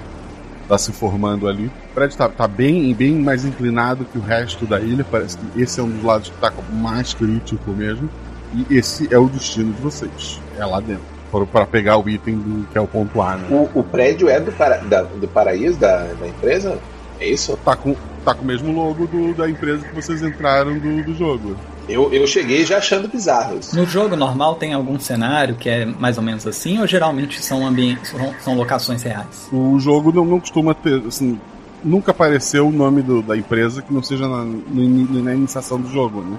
Tá 0.68 0.78
se 0.78 0.92
formando 0.92 1.48
ali. 1.48 1.66
O 1.66 1.94
prédio 1.94 2.16
tá, 2.16 2.28
tá 2.28 2.48
bem, 2.48 2.94
bem 2.94 3.14
mais 3.14 3.44
inclinado 3.44 4.04
que 4.04 4.16
o 4.18 4.22
resto 4.22 4.64
da 4.64 4.80
ilha. 4.80 5.04
Parece 5.08 5.36
que 5.36 5.60
esse 5.62 5.78
é 5.80 5.82
um 5.82 5.88
dos 5.90 6.02
lados 6.02 6.30
que 6.30 6.36
tá 6.36 6.52
mais 6.72 7.12
crítico 7.12 7.70
mesmo. 7.72 8.08
E 8.54 8.76
esse 8.78 9.12
é 9.12 9.18
o 9.18 9.28
destino 9.28 9.72
de 9.72 9.80
vocês. 9.82 10.40
É 10.58 10.64
lá 10.64 10.80
dentro. 10.80 11.02
Foram 11.30 11.46
para 11.46 11.66
pegar 11.66 11.96
o 11.98 12.08
item 12.08 12.36
do, 12.36 12.66
que 12.70 12.76
é 12.76 12.80
o 12.80 12.86
ponto 12.86 13.20
A, 13.22 13.36
né? 13.36 13.46
O, 13.50 13.80
o 13.80 13.82
prédio 13.82 14.28
é 14.28 14.38
do, 14.38 14.52
para, 14.52 14.76
da- 14.78 15.02
do 15.02 15.26
paraíso 15.28 15.78
da, 15.78 16.04
da 16.12 16.28
empresa? 16.28 16.78
É 17.18 17.26
isso? 17.26 17.56
Tá 17.64 17.74
com, 17.74 17.94
tá 18.24 18.34
com 18.34 18.42
o 18.42 18.46
mesmo 18.46 18.70
logo 18.74 19.06
do- 19.06 19.32
da 19.34 19.48
empresa 19.48 19.86
que 19.86 19.94
vocês 19.94 20.22
entraram 20.22 20.78
do, 20.78 21.02
do 21.04 21.14
jogo. 21.14 21.56
Eu, 21.88 22.12
eu 22.12 22.26
cheguei 22.26 22.64
já 22.64 22.78
achando 22.78 23.08
bizarro 23.08 23.58
isso. 23.58 23.74
No 23.76 23.84
jogo 23.84 24.14
normal 24.16 24.54
tem 24.54 24.72
algum 24.72 24.98
cenário 25.00 25.56
que 25.56 25.68
é 25.68 25.84
mais 25.84 26.16
ou 26.16 26.22
menos 26.22 26.46
assim, 26.46 26.78
ou 26.80 26.86
geralmente 26.86 27.44
são 27.44 27.66
ambientes, 27.66 28.10
são, 28.10 28.34
são 28.42 28.54
locações 28.54 29.02
reais? 29.02 29.48
O 29.52 29.78
jogo 29.80 30.12
não, 30.12 30.24
não 30.24 30.40
costuma 30.40 30.74
ter, 30.74 31.02
assim, 31.06 31.38
nunca 31.84 32.12
apareceu 32.12 32.68
o 32.68 32.72
nome 32.72 33.02
do- 33.02 33.20
da 33.22 33.36
empresa 33.36 33.82
que 33.82 33.92
não 33.92 34.02
seja 34.02 34.28
na, 34.28 34.44
no 34.44 34.82
ini- 34.82 35.22
na 35.22 35.34
iniciação 35.34 35.80
do 35.80 35.90
jogo, 35.90 36.22
né? 36.22 36.38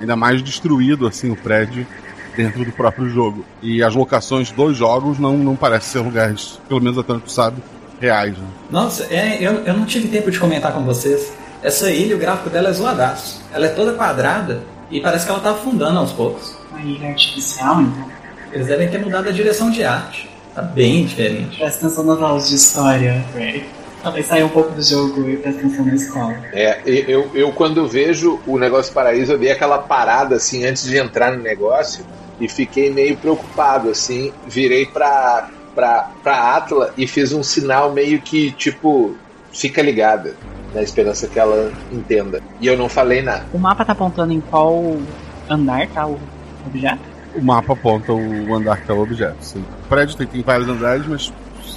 Ainda 0.00 0.14
mais 0.14 0.42
destruído, 0.42 1.06
assim, 1.06 1.30
o 1.30 1.36
prédio 1.36 1.86
dentro 2.36 2.64
do 2.64 2.70
próprio 2.70 3.08
jogo. 3.08 3.44
E 3.62 3.82
as 3.82 3.94
locações 3.94 4.50
dos 4.52 4.76
jogos 4.76 5.18
não, 5.18 5.36
não 5.36 5.56
parecem 5.56 5.90
ser 5.94 5.98
lugares, 6.06 6.60
pelo 6.68 6.80
menos 6.80 6.96
até 6.98 7.12
onde 7.12 7.22
tu 7.22 7.32
sabe, 7.32 7.60
reais, 8.00 8.36
né? 8.38 8.44
Nossa, 8.70 9.04
é, 9.12 9.38
eu, 9.40 9.52
eu 9.64 9.74
não 9.74 9.84
tive 9.86 10.06
tempo 10.08 10.30
de 10.30 10.38
comentar 10.38 10.72
com 10.72 10.84
vocês. 10.84 11.32
Essa 11.62 11.90
ilha, 11.90 12.14
o 12.14 12.18
gráfico 12.18 12.50
dela 12.50 12.68
é 12.68 12.72
zoadaço. 12.72 13.42
Ela 13.52 13.66
é 13.66 13.68
toda 13.70 13.94
quadrada 13.94 14.62
e 14.90 15.00
parece 15.00 15.24
que 15.24 15.30
ela 15.30 15.40
tá 15.40 15.50
afundando 15.50 15.98
aos 15.98 16.12
poucos. 16.12 16.56
Uma 16.70 16.80
ilha 16.80 17.08
artificial, 17.08 17.82
então. 17.82 18.08
Eles 18.52 18.66
devem 18.66 18.88
ter 18.88 18.98
mudado 18.98 19.28
a 19.28 19.32
direção 19.32 19.70
de 19.70 19.84
arte. 19.84 20.30
Tá 20.54 20.62
bem 20.62 21.04
diferente. 21.04 21.58
Presta 21.58 21.86
atenção 21.86 22.04
nas 22.04 22.22
aulas 22.22 22.48
de 22.48 22.54
história, 22.54 23.24
Ray. 23.34 23.64
Talvez 24.02 24.26
saia 24.26 24.46
um 24.46 24.48
pouco 24.48 24.70
do 24.70 24.82
jogo 24.82 25.28
e 25.28 25.36
presta 25.36 25.60
atenção 25.60 25.84
na 25.84 25.94
escola. 25.94 26.36
É, 26.52 26.80
eu, 26.86 27.28
eu 27.34 27.52
quando 27.52 27.86
vejo 27.88 28.40
o 28.46 28.58
negócio 28.58 28.92
paraíso, 28.92 29.32
eu 29.32 29.38
dei 29.38 29.50
aquela 29.50 29.78
parada 29.78 30.36
assim 30.36 30.64
antes 30.64 30.84
de 30.84 30.96
entrar 30.96 31.36
no 31.36 31.42
negócio 31.42 32.06
e 32.40 32.48
fiquei 32.48 32.90
meio 32.90 33.16
preocupado 33.16 33.90
assim, 33.90 34.32
virei 34.46 34.86
pra, 34.86 35.50
pra, 35.74 36.10
pra 36.22 36.56
Atla 36.56 36.94
e 36.96 37.06
fiz 37.06 37.32
um 37.32 37.42
sinal 37.42 37.92
meio 37.92 38.20
que 38.20 38.52
tipo, 38.52 39.16
fica 39.52 39.82
ligada. 39.82 40.36
Na 40.76 40.82
esperança 40.82 41.26
que 41.26 41.38
ela 41.38 41.72
entenda. 41.90 42.40
E 42.60 42.66
eu 42.66 42.76
não 42.76 42.88
falei 42.88 43.22
nada. 43.22 43.44
O 43.52 43.58
mapa 43.58 43.84
tá 43.84 43.92
apontando 43.92 44.32
em 44.32 44.40
qual 44.40 44.96
andar 45.48 45.88
tá 45.88 46.06
o 46.06 46.18
objeto? 46.66 47.00
O 47.34 47.42
mapa 47.42 47.72
aponta 47.72 48.12
o 48.12 48.54
andar 48.54 48.82
que 48.82 48.90
é 48.90 48.94
o 48.94 49.02
objeto. 49.02 49.36
Sim. 49.40 49.64
O 49.84 49.88
prédio 49.88 50.16
tem, 50.16 50.26
tem 50.26 50.42
vários 50.42 50.68
andares, 50.68 51.06
mas 51.06 51.32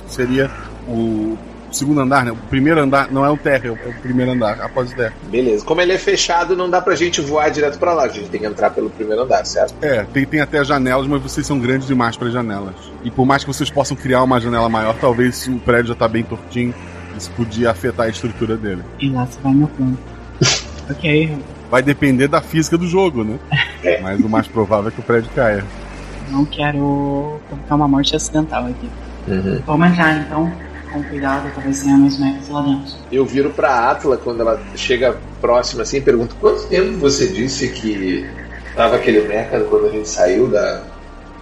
seria 0.07 0.51
o 0.87 1.37
segundo 1.71 2.01
andar, 2.01 2.25
né? 2.25 2.31
O 2.31 2.35
primeiro 2.35 2.81
andar 2.81 3.11
não 3.11 3.25
é 3.25 3.29
o 3.29 3.37
térreo, 3.37 3.77
é 3.85 3.89
o 3.89 3.93
primeiro 4.01 4.31
andar, 4.31 4.59
após 4.61 4.91
o 4.91 4.95
térreo. 4.95 5.13
Beleza. 5.29 5.63
Como 5.63 5.79
ele 5.79 5.93
é 5.93 5.97
fechado, 5.97 6.55
não 6.55 6.69
dá 6.69 6.81
pra 6.81 6.95
gente 6.95 7.21
voar 7.21 7.49
direto 7.49 7.79
pra 7.79 7.93
lá. 7.93 8.03
A 8.03 8.07
gente 8.09 8.29
tem 8.29 8.41
que 8.41 8.45
entrar 8.45 8.69
pelo 8.71 8.89
primeiro 8.89 9.23
andar, 9.23 9.45
certo? 9.45 9.75
É, 9.81 10.03
tem, 10.03 10.25
tem 10.25 10.41
até 10.41 10.63
janelas, 10.63 11.07
mas 11.07 11.21
vocês 11.21 11.45
são 11.47 11.59
grandes 11.59 11.87
demais 11.87 12.17
para 12.17 12.29
janelas. 12.29 12.75
E 13.03 13.11
por 13.11 13.25
mais 13.25 13.43
que 13.43 13.47
vocês 13.53 13.69
possam 13.69 13.95
criar 13.95 14.23
uma 14.23 14.41
janela 14.41 14.67
maior, 14.67 14.95
talvez 14.99 15.47
o 15.47 15.57
prédio 15.59 15.89
já 15.89 15.95
tá 15.95 16.07
bem 16.07 16.23
tortinho, 16.23 16.73
isso 17.19 17.31
podia 17.31 17.71
afetar 17.71 18.07
a 18.07 18.09
estrutura 18.09 18.57
dele. 18.57 18.81
E 18.99 19.09
lá 19.09 19.25
você 19.25 19.39
vai 19.41 19.53
meu 19.53 19.67
plano. 19.67 19.97
ok. 20.89 21.37
Vai 21.69 21.83
depender 21.83 22.27
da 22.27 22.41
física 22.41 22.77
do 22.77 22.87
jogo, 22.87 23.23
né? 23.23 23.37
Mas 24.01 24.19
o 24.19 24.29
mais 24.29 24.47
provável 24.47 24.89
é 24.89 24.91
que 24.91 24.99
o 24.99 25.03
prédio 25.03 25.29
caia. 25.35 25.63
Não 26.31 26.45
quero 26.45 27.39
provocar 27.47 27.75
uma 27.75 27.87
morte 27.87 28.15
acidental 28.15 28.65
aqui. 28.65 28.89
Uhum. 29.27 29.61
Vamos 29.65 29.87
entrar 29.89 30.17
então, 30.17 30.51
com 30.91 31.03
cuidado, 31.03 31.51
talvez 31.53 31.83
tenha 31.83 31.97
mais 31.97 32.17
mechas 32.17 32.49
lá 32.49 32.61
dentro. 32.61 32.95
Eu 33.11 33.25
viro 33.25 33.51
pra 33.51 33.91
Atla 33.91 34.17
quando 34.17 34.41
ela 34.41 34.59
chega 34.75 35.17
próxima 35.39 35.83
assim 35.83 35.97
e 35.97 36.01
pergunto: 36.01 36.35
quanto 36.39 36.67
tempo 36.67 36.97
você 36.97 37.27
disse 37.27 37.69
que 37.69 38.27
tava 38.75 38.95
aquele 38.95 39.27
mecha 39.27 39.59
quando 39.61 39.87
a 39.87 39.89
gente 39.89 40.09
saiu 40.09 40.47
da, 40.47 40.83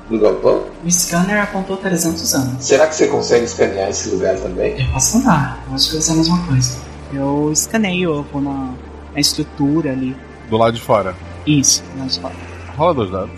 do 0.10 0.20
galpão? 0.20 0.66
O 0.84 0.92
scanner 0.92 1.42
apontou 1.42 1.78
300 1.78 2.34
anos. 2.36 2.64
Será 2.64 2.88
que 2.88 2.96
você 2.96 3.08
consegue 3.08 3.46
escanear 3.46 3.90
esse 3.90 4.10
lugar 4.10 4.38
também? 4.38 4.80
Eu 4.80 4.92
posso 4.94 5.18
andar, 5.18 5.64
eu 5.68 5.76
acho 5.76 5.88
que 5.88 5.94
vai 5.94 6.02
ser 6.02 6.12
a 6.12 6.16
mesma 6.16 6.46
coisa. 6.46 6.78
Eu 7.14 7.52
escaneio, 7.52 8.16
eu 8.16 8.24
vou 8.24 8.42
na, 8.42 8.74
na 9.14 9.20
estrutura 9.20 9.92
ali. 9.92 10.16
Do 10.50 10.58
lado 10.58 10.74
de 10.74 10.82
fora. 10.82 11.16
Isso, 11.46 11.84
na 11.96 12.08
fora. 12.10 12.36
Rola 12.78 12.94
dois 12.94 13.12
dados. 13.12 13.32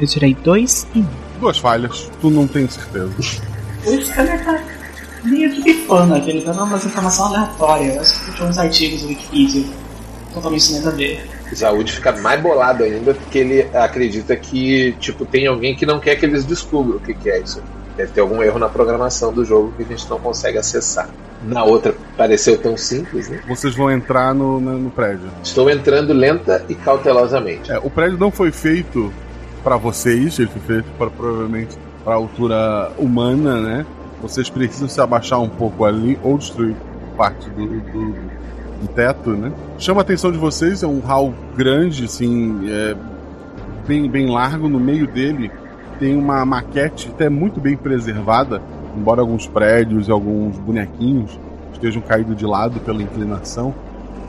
Eu 0.00 0.06
tirei 0.06 0.34
dois 0.34 0.86
e 0.94 1.00
um. 1.00 1.06
Duas 1.40 1.58
falhas, 1.58 2.10
tu 2.20 2.30
não 2.30 2.46
tem 2.46 2.68
certeza. 2.68 3.12
O 3.86 4.02
scanner 4.02 4.44
tá 4.44 4.62
meio 5.24 5.50
que 5.50 5.62
bifando 5.62 6.14
aqui, 6.14 6.30
ele 6.30 6.42
tá 6.42 6.52
dando 6.52 6.64
umas 6.64 6.84
informações 6.84 7.34
aleatórias. 7.34 7.94
Eu 7.94 8.00
acho 8.00 8.24
que 8.24 8.32
tinha 8.32 8.48
uns 8.48 8.58
artigos 8.58 9.02
do 9.02 9.08
Wikipedia 9.08 9.64
totalmente 10.32 10.72
nada 10.72 10.88
a 10.88 10.92
ver. 10.92 11.39
Zaud 11.54 11.90
fica 11.92 12.12
mais 12.12 12.40
bolado 12.40 12.84
ainda 12.84 13.14
porque 13.14 13.38
ele 13.38 13.62
acredita 13.74 14.36
que 14.36 14.92
tipo 14.98 15.24
tem 15.24 15.46
alguém 15.46 15.74
que 15.74 15.84
não 15.84 15.98
quer 15.98 16.16
que 16.16 16.26
eles 16.26 16.44
descubram 16.44 16.96
o 16.96 17.00
que, 17.00 17.14
que 17.14 17.30
é 17.30 17.40
isso. 17.40 17.62
Deve 17.96 18.12
ter 18.12 18.20
algum 18.20 18.42
erro 18.42 18.58
na 18.58 18.68
programação 18.68 19.32
do 19.32 19.44
jogo 19.44 19.72
que 19.76 19.82
a 19.82 19.86
gente 19.86 20.08
não 20.08 20.18
consegue 20.18 20.58
acessar. 20.58 21.08
Na 21.42 21.64
outra 21.64 21.94
pareceu 22.16 22.56
tão 22.58 22.76
simples, 22.76 23.28
né? 23.28 23.40
Vocês 23.48 23.74
vão 23.74 23.90
entrar 23.90 24.34
no, 24.34 24.60
no, 24.60 24.78
no 24.78 24.90
prédio. 24.90 25.30
Estou 25.42 25.68
entrando 25.70 26.12
lenta 26.12 26.64
e 26.68 26.74
cautelosamente. 26.74 27.72
É, 27.72 27.78
o 27.78 27.90
prédio 27.90 28.18
não 28.18 28.30
foi 28.30 28.52
feito 28.52 29.12
para 29.62 29.76
vocês, 29.76 30.38
ele 30.38 30.48
foi 30.48 30.62
feito 30.62 30.86
para 30.96 31.10
provavelmente 31.10 31.76
para 32.04 32.14
altura 32.14 32.92
humana, 32.98 33.60
né? 33.60 33.86
Vocês 34.22 34.50
precisam 34.50 34.88
se 34.88 35.00
abaixar 35.00 35.40
um 35.40 35.48
pouco 35.48 35.84
ali 35.84 36.18
ou 36.22 36.36
destruir 36.36 36.76
parte 37.16 37.48
do, 37.50 37.66
do, 37.66 38.12
do 38.80 38.88
teto, 38.88 39.30
né? 39.30 39.52
Chama 39.78 40.00
a 40.00 40.02
atenção 40.02 40.32
de 40.32 40.38
vocês, 40.38 40.82
é 40.82 40.86
um 40.86 41.00
hall 41.00 41.34
grande, 41.56 42.04
assim, 42.04 42.68
é, 42.68 42.96
bem, 43.86 44.10
bem 44.10 44.28
largo. 44.28 44.68
No 44.68 44.80
meio 44.80 45.06
dele 45.06 45.50
tem 45.98 46.16
uma 46.16 46.44
maquete 46.46 47.08
até 47.12 47.28
muito 47.28 47.60
bem 47.60 47.76
preservada, 47.76 48.62
embora 48.96 49.20
alguns 49.20 49.46
prédios 49.46 50.08
e 50.08 50.10
alguns 50.10 50.58
bonequinhos 50.58 51.38
estejam 51.72 52.02
caídos 52.02 52.36
de 52.36 52.46
lado 52.46 52.80
pela 52.80 53.02
inclinação. 53.02 53.74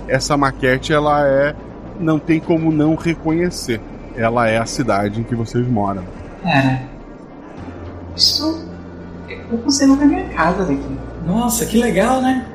Essa 0.08 0.36
maquete, 0.36 0.92
ela 0.92 1.26
é. 1.26 1.56
não 2.00 2.20
tem 2.20 2.40
como 2.40 2.72
não 2.72 2.96
reconhecer. 2.96 3.80
Ela 4.16 4.50
é 4.50 4.58
a 4.58 4.66
cidade 4.66 5.22
em 5.22 5.24
que 5.24 5.36
vocês 5.36 5.66
moram. 5.68 6.04
Pera. 6.44 6.82
Isso. 8.16 8.68
Eu 9.30 9.58
consigo 9.60 9.96
ver 9.96 10.06
minha 10.06 10.30
casa 10.30 10.66
daqui. 10.66 10.98
Nossa, 11.26 11.66
que 11.66 11.78
legal, 11.78 12.22
né? 12.22 12.46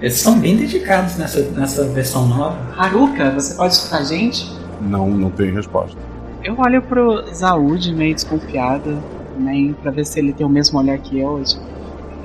Eles 0.00 0.20
são 0.20 0.38
bem 0.38 0.56
dedicados 0.56 1.16
nessa, 1.16 1.40
nessa 1.50 1.84
versão 1.88 2.26
nova. 2.28 2.56
Haruka, 2.76 3.30
você 3.32 3.54
pode 3.54 3.74
escutar 3.74 3.98
a 3.98 4.04
gente? 4.04 4.48
Não, 4.80 5.08
não 5.08 5.30
tem 5.30 5.52
resposta. 5.52 5.98
Eu 6.44 6.54
olho 6.58 6.80
pro 6.82 7.24
Zaud 7.34 7.92
meio 7.92 8.14
desconfiada, 8.14 8.96
né? 9.36 9.74
Pra 9.82 9.90
ver 9.90 10.06
se 10.06 10.20
ele 10.20 10.32
tem 10.32 10.46
o 10.46 10.48
mesmo 10.48 10.78
olhar 10.78 10.96
que 10.98 11.18
eu. 11.18 11.42
Tipo, 11.42 11.62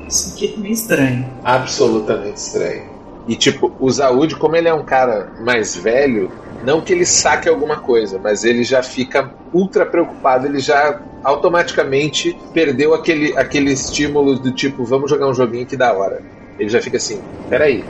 isso 0.07 0.33
aqui 0.33 0.53
é 0.55 0.59
meio 0.59 0.73
estranho. 0.73 1.25
Absolutamente 1.43 2.37
estranho. 2.37 2.83
E 3.27 3.35
tipo, 3.35 3.71
o 3.79 3.89
Zaud, 3.89 4.35
como 4.35 4.55
ele 4.55 4.67
é 4.67 4.73
um 4.73 4.83
cara 4.83 5.31
mais 5.43 5.75
velho, 5.75 6.31
não 6.63 6.81
que 6.81 6.93
ele 6.93 7.05
saque 7.05 7.49
alguma 7.49 7.77
coisa, 7.77 8.19
mas 8.21 8.43
ele 8.43 8.63
já 8.63 8.83
fica 8.83 9.31
ultra 9.51 9.85
preocupado, 9.85 10.45
ele 10.45 10.59
já 10.59 11.01
automaticamente 11.23 12.37
perdeu 12.53 12.93
aquele, 12.93 13.35
aquele 13.37 13.71
estímulo 13.71 14.37
do 14.37 14.51
tipo, 14.51 14.83
vamos 14.83 15.09
jogar 15.09 15.27
um 15.27 15.33
joguinho 15.33 15.65
que 15.65 15.77
da 15.77 15.93
hora. 15.93 16.21
Ele 16.59 16.69
já 16.69 16.81
fica 16.81 16.97
assim, 16.97 17.19
peraí, 17.49 17.83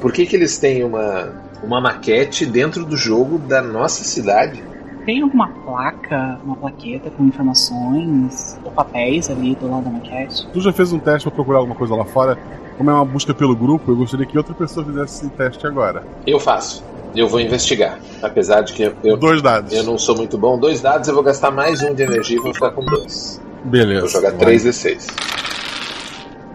por 0.00 0.12
que, 0.12 0.26
que 0.26 0.36
eles 0.36 0.58
têm 0.58 0.84
uma, 0.84 1.32
uma 1.62 1.80
maquete 1.80 2.46
dentro 2.46 2.84
do 2.84 2.96
jogo 2.96 3.38
da 3.38 3.60
nossa 3.60 4.04
cidade? 4.04 4.62
Tem 5.04 5.22
alguma 5.22 5.48
placa, 5.48 6.38
uma 6.44 6.56
plaqueta 6.56 7.10
com 7.10 7.24
informações 7.24 8.58
ou 8.64 8.72
papéis 8.72 9.30
ali 9.30 9.54
do 9.54 9.70
lado 9.70 9.84
da 9.84 9.90
maquete? 9.90 10.46
Tu 10.52 10.60
já 10.60 10.72
fez 10.72 10.92
um 10.92 10.98
teste 10.98 11.28
para 11.28 11.34
procurar 11.34 11.58
alguma 11.58 11.76
coisa 11.76 11.94
lá 11.94 12.04
fora? 12.04 12.36
Como 12.76 12.90
é 12.90 12.92
uma 12.92 13.04
busca 13.04 13.32
pelo 13.32 13.54
grupo, 13.56 13.90
eu 13.90 13.96
gostaria 13.96 14.26
que 14.26 14.36
outra 14.36 14.52
pessoa 14.54 14.84
fizesse 14.84 15.26
esse 15.26 15.34
teste 15.34 15.66
agora. 15.66 16.02
Eu 16.26 16.38
faço. 16.38 16.84
Eu 17.14 17.28
vou 17.28 17.40
investigar. 17.40 17.98
Apesar 18.20 18.60
de 18.60 18.72
que 18.74 18.92
eu, 19.02 19.16
Dois 19.16 19.40
dados. 19.40 19.72
eu 19.72 19.82
não 19.84 19.96
sou 19.96 20.14
muito 20.16 20.36
bom. 20.36 20.58
Dois 20.58 20.82
dados, 20.82 21.08
eu 21.08 21.14
vou 21.14 21.22
gastar 21.22 21.50
mais 21.50 21.82
um 21.82 21.94
de 21.94 22.02
energia 22.02 22.36
e 22.36 22.40
vou 22.40 22.52
ficar 22.52 22.72
com 22.72 22.84
dois. 22.84 23.40
Beleza. 23.64 24.00
Vou 24.00 24.10
jogar 24.10 24.32
3d6. 24.32 25.06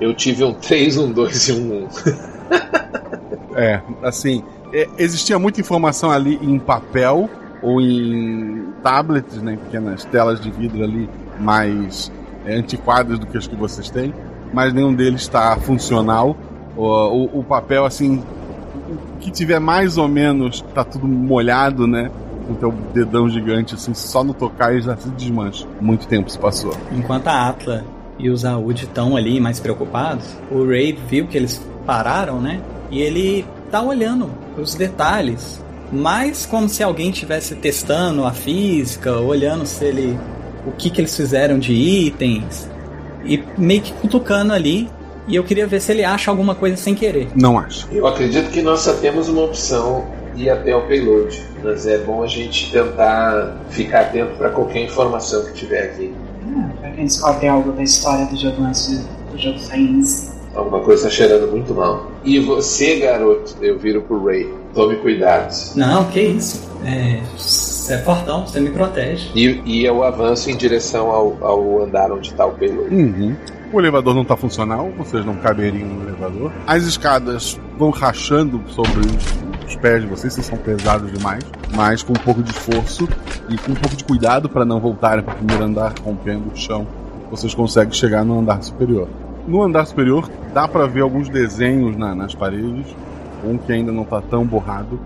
Eu 0.02 0.16
tive 0.16 0.44
um 0.44 0.52
3, 0.52 0.98
um 0.98 1.12
2 1.12 1.48
e 1.50 1.52
um 1.54 1.86
1. 1.86 1.88
É, 3.54 3.82
assim, 4.02 4.44
é, 4.74 4.88
existia 4.98 5.38
muita 5.38 5.60
informação 5.62 6.10
ali 6.10 6.40
em 6.42 6.58
papel 6.58 7.30
ou 7.62 7.80
em 7.80 8.74
tablets, 8.82 9.42
né, 9.42 9.58
pequenas 9.58 10.06
telas 10.06 10.40
de 10.40 10.50
vidro 10.50 10.84
ali 10.84 11.08
mais 11.40 12.12
é, 12.46 12.56
antiquadas 12.56 13.20
do 13.20 13.28
que 13.28 13.38
as 13.38 13.46
que 13.46 13.56
vocês 13.56 13.90
têm, 13.92 14.14
mas 14.54 14.74
nenhum 14.74 14.94
deles 14.94 15.22
está 15.22 15.56
funcional. 15.58 16.36
O, 16.76 16.86
o, 16.86 17.40
o 17.40 17.44
papel, 17.44 17.86
assim, 17.86 18.24
o 18.90 19.20
que 19.20 19.30
tiver 19.30 19.60
mais 19.60 19.98
ou 19.98 20.08
menos 20.08 20.62
tá 20.74 20.84
tudo 20.84 21.08
molhado, 21.08 21.86
né? 21.86 22.10
Com 22.48 22.56
teu 22.56 22.72
dedão 22.94 23.30
gigante, 23.30 23.76
assim, 23.76 23.94
só 23.94 24.24
no 24.24 24.34
tocar 24.34 24.72
ele 24.72 24.82
já 24.82 24.98
se 24.98 25.10
desmancha. 25.10 25.68
Muito 25.80 26.08
tempo 26.08 26.30
se 26.32 26.40
passou. 26.40 26.74
Enquanto 26.92 27.28
a 27.28 27.50
Atla 27.50 27.86
e 28.22 28.30
o 28.30 28.38
Zaud 28.38 28.84
estão 28.84 29.18
ali 29.18 29.40
mais 29.40 29.60
preocupados, 29.60 30.26
o 30.52 30.66
Ray 30.66 30.98
viu 31.10 31.28
que 31.28 31.36
eles 31.36 31.62
pararam, 31.86 32.40
né? 32.40 32.62
E 32.92 33.02
ele 33.02 33.46
tá 33.72 33.82
olhando 33.82 34.30
os 34.58 34.76
detalhes, 34.76 35.60
mais 35.92 36.46
como 36.46 36.70
se 36.70 36.84
alguém 36.84 37.10
estivesse 37.10 37.56
testando 37.56 38.24
a 38.26 38.32
física, 38.32 39.18
olhando 39.18 39.66
se 39.66 39.84
ele 39.84 40.20
o 40.66 40.72
que 40.72 40.92
que 40.92 41.02
eles 41.02 41.16
fizeram 41.16 41.58
de 41.58 41.74
itens 41.74 42.70
e 43.26 43.44
meio 43.58 43.82
que 43.82 43.94
cutucando 43.94 44.54
ali. 44.54 44.88
E 45.28 45.36
eu 45.36 45.44
queria 45.44 45.68
ver 45.68 45.80
se 45.80 45.92
ele 45.92 46.04
acha 46.04 46.30
alguma 46.30 46.54
coisa 46.56 46.76
sem 46.76 46.94
querer. 46.94 47.30
Não 47.36 47.58
acho. 47.58 47.88
Eu 47.92 48.06
acredito 48.08 48.50
que 48.52 48.62
nós 48.62 48.82
só 48.82 48.94
temos 48.94 49.30
uma 49.30 49.44
opção 49.44 50.06
ir 50.36 50.50
até 50.50 50.76
o 50.76 50.82
payload. 50.82 51.42
Mas 51.64 51.86
é 51.86 52.00
bom 52.00 52.24
a 52.24 52.28
gente 52.28 52.72
tentar 52.72 53.58
ficar 53.70 54.02
atento 54.02 54.36
para 54.38 54.50
qualquer 54.50 54.84
informação 54.84 55.46
que 55.46 55.54
tiver 55.54 55.84
aqui. 55.84 56.14
Gente 57.02 57.14
descobre 57.14 57.48
algo 57.48 57.72
da 57.72 57.82
história 57.82 58.26
do 58.28 58.38
jogo 58.38 58.64
antes 58.64 59.04
do 59.32 59.38
jogo 59.38 59.58
sair 59.58 59.90
em 59.90 60.04
si. 60.04 60.30
Alguma 60.54 60.82
coisa 60.82 61.08
está 61.08 61.24
cheirando 61.24 61.50
muito 61.50 61.74
mal. 61.74 62.12
E 62.24 62.38
você, 62.40 63.00
garoto, 63.00 63.56
eu 63.62 63.80
viro 63.80 64.02
pro 64.02 64.24
Ray. 64.24 64.54
Tome 64.74 64.98
cuidado. 64.98 65.52
Não, 65.76 66.06
que 66.06 66.22
isso. 66.22 66.70
É, 66.86 67.22
você 67.36 67.94
é 67.96 67.98
fortão, 68.00 68.46
você 68.46 68.60
me 68.60 68.70
protege. 68.70 69.32
E, 69.34 69.62
e 69.66 69.86
eu 69.86 70.04
avanço 70.04 70.52
em 70.52 70.56
direção 70.56 71.10
ao, 71.10 71.38
ao 71.42 71.84
andar 71.84 72.12
onde 72.12 72.30
está 72.30 72.46
o 72.46 72.52
payload. 72.52 72.94
Uhum. 72.94 73.36
O 73.74 73.80
elevador 73.80 74.14
não 74.14 74.22
está 74.22 74.36
funcional, 74.36 74.92
vocês 74.98 75.26
não 75.26 75.36
caberiam 75.38 75.88
no 75.88 76.04
elevador. 76.04 76.52
As 76.68 76.84
escadas 76.84 77.60
vão 77.80 77.90
rachando 77.90 78.62
sobre 78.68 79.02
os, 79.72 79.76
pés 79.82 80.02
de 80.02 80.08
vocês, 80.08 80.34
vocês 80.34 80.46
são 80.46 80.58
pesados 80.58 81.12
demais, 81.12 81.44
mas 81.76 82.04
com 82.04 82.14
um 82.14 82.24
pouco 82.24 82.42
de 82.44 82.52
esforço 82.52 83.08
e 83.50 83.58
com 83.58 83.72
um 83.72 83.76
pouco 83.76 83.96
de 83.96 84.04
cuidado 84.04 84.48
para 84.50 84.64
não 84.66 84.80
voltarem 84.80 85.24
para 85.24 85.34
o 85.34 85.38
primeiro 85.38 85.64
andar, 85.64 85.94
rompendo 86.04 86.52
o 86.54 86.56
chão, 86.58 86.86
vocês 87.30 87.54
conseguem 87.54 87.94
chegar 87.94 88.24
no 88.26 88.40
andar 88.40 88.62
superior. 88.64 89.08
No 89.48 89.62
andar 89.64 89.86
superior 89.86 90.30
dá 90.54 90.68
para 90.68 90.86
ver 90.86 91.02
alguns 91.02 91.30
desenhos 91.30 91.96
na- 91.98 92.14
nas 92.14 92.36
paredes, 92.36 92.86
um 93.44 93.58
que 93.58 93.72
ainda 93.72 93.92
não 93.92 94.04
está 94.04 94.22
tão 94.22 94.46
borrado 94.46 95.00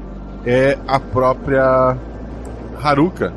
é 0.46 0.78
a 0.88 1.00
própria 1.00 1.96
Haruka 2.84 3.32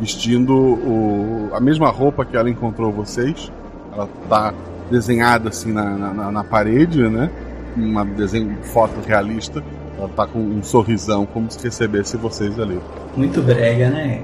vestindo 0.00 0.54
o- 0.54 1.50
a 1.52 1.60
mesma 1.60 1.88
roupa 1.90 2.24
que 2.24 2.36
ela 2.36 2.48
encontrou 2.50 2.92
vocês. 2.92 3.50
Ela 3.92 4.08
tá 4.28 4.52
desenhada 4.90 5.48
assim 5.48 5.72
na, 5.72 5.84
na- 6.14 6.30
na- 6.30 6.44
parede, 6.44 7.02
né? 7.08 7.30
um 7.76 8.04
desenho, 8.14 8.56
foto 8.62 8.94
realista. 9.06 9.62
Ela 9.98 10.08
tá 10.08 10.26
com 10.26 10.38
um 10.38 10.62
sorrisão, 10.62 11.26
como 11.26 11.50
se 11.50 11.62
recebesse 11.62 12.16
vocês 12.16 12.58
ali. 12.58 12.78
Muito 13.16 13.42
brega, 13.42 13.90
né? 13.90 14.22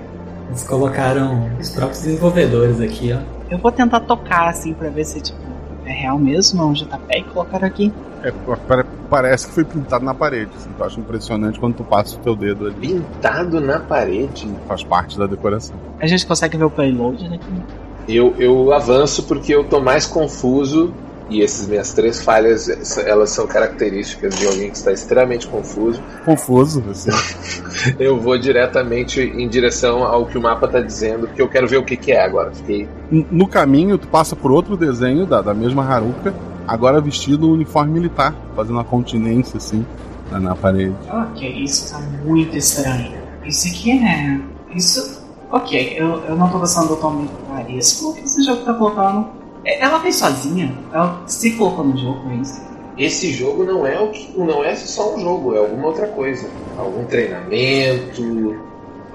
Eles 0.49 0.63
colocaram 0.65 1.51
os 1.59 1.71
próprios 1.71 2.03
desenvolvedores 2.03 2.81
aqui, 2.81 3.13
ó. 3.13 3.19
Eu 3.51 3.59
vou 3.59 3.73
tentar 3.73 4.01
tocar 4.01 4.49
assim 4.49 4.73
pra 4.73 4.89
ver 4.89 5.05
se 5.05 5.21
tipo, 5.21 5.39
é 5.85 5.93
real 5.93 6.19
mesmo, 6.19 6.63
é 6.63 6.65
um 6.67 6.73
JPEG 6.73 7.25
que 7.25 7.31
colocaram 7.31 7.67
aqui. 7.67 7.93
É, 8.23 8.31
pare- 8.69 8.87
parece 9.11 9.47
que 9.49 9.53
foi 9.53 9.65
pintado 9.65 10.05
na 10.05 10.15
parede. 10.15 10.51
Assim, 10.57 10.71
tu 10.77 10.85
acha 10.85 11.01
impressionante 11.01 11.59
quando 11.59 11.75
tu 11.75 11.85
passa 11.85 12.17
o 12.17 12.21
teu 12.21 12.35
dedo 12.37 12.67
ali. 12.67 12.75
Pintado 12.89 13.61
na 13.61 13.79
parede. 13.81 14.49
Faz 14.69 14.83
parte 14.85 15.19
da 15.19 15.27
decoração. 15.27 15.77
A 16.01 16.07
gente 16.07 16.27
consegue 16.27 16.57
ver 16.57 16.65
o 16.65 16.71
payload 16.71 17.29
né? 17.29 17.39
Eu, 18.09 18.35
eu 18.39 18.73
avanço 18.73 19.23
porque 19.25 19.55
eu 19.55 19.65
tô 19.65 19.81
mais 19.81 20.07
confuso 20.07 20.93
e 21.31 21.43
essas 21.43 21.67
minhas 21.67 21.93
três 21.93 22.23
falhas, 22.23 22.69
elas 22.99 23.31
são 23.31 23.47
características 23.47 24.37
de 24.37 24.47
alguém 24.47 24.71
que 24.71 24.77
está 24.77 24.93
extremamente 24.93 25.47
confuso. 25.47 26.01
Confuso, 26.25 26.85
assim. 26.91 27.11
Eu 27.99 28.21
vou 28.21 28.39
diretamente 28.39 29.21
em 29.21 29.49
direção 29.49 30.05
ao 30.05 30.27
que 30.27 30.37
o 30.37 30.43
mapa 30.43 30.69
tá 30.69 30.81
dizendo, 30.81 31.27
porque 31.27 31.43
eu 31.43 31.49
quero 31.49 31.67
ver 31.67 31.79
o 31.79 31.85
que, 31.85 31.97
que 31.97 32.13
é 32.13 32.25
agora. 32.25 32.53
Fiquei. 32.53 32.89
No 33.11 33.47
caminho, 33.47 33.99
tu 33.99 34.07
passa 34.09 34.37
por 34.37 34.51
outro 34.51 34.77
desenho 34.77 35.27
da, 35.27 35.43
da 35.43 35.53
mesma 35.53 35.85
Haruka, 35.85 36.35
agora 36.67 37.01
vestido 37.01 37.47
no 37.47 37.53
uniforme 37.53 37.93
militar, 37.93 38.35
fazendo 38.55 38.77
uma 38.77 38.85
continência 38.85 39.57
assim 39.57 39.85
na, 40.31 40.41
na 40.41 40.55
parede. 40.55 40.95
Ok, 41.11 41.63
isso 41.63 41.93
tá 41.93 42.01
muito 42.25 42.57
estranho. 42.57 43.13
Isso 43.45 43.69
aqui 43.69 43.93
é. 43.93 44.41
Isso. 44.75 45.23
Ok, 45.51 45.95
eu, 45.97 46.25
eu 46.25 46.37
não 46.37 46.49
tô 46.51 46.59
gostando 46.59 46.89
do 46.89 46.97
tom 46.97 47.13
militaresco 47.13 48.15
que 48.15 48.23
esse 48.23 48.43
jogo 48.43 48.65
tá 48.65 48.75
colocando. 48.75 49.44
Ela 49.65 50.01
fez 50.01 50.17
sozinha? 50.17 50.77
Ela 50.93 51.23
se 51.27 51.53
colocou 51.53 51.85
no 51.85 51.97
jogo, 51.97 52.31
é 52.31 52.35
isso? 52.37 52.61
Esse 52.97 53.33
jogo 53.33 53.65
não 53.65 53.87
é 53.87 53.99
o 53.99 54.11
que, 54.11 54.39
não 54.39 54.63
é 54.63 54.75
só 54.77 55.15
um 55.15 55.21
jogo, 55.21 55.55
é 55.55 55.59
alguma 55.59 55.89
outra 55.89 56.07
coisa. 56.09 56.49
Algum 56.79 57.05
treinamento, 57.07 58.57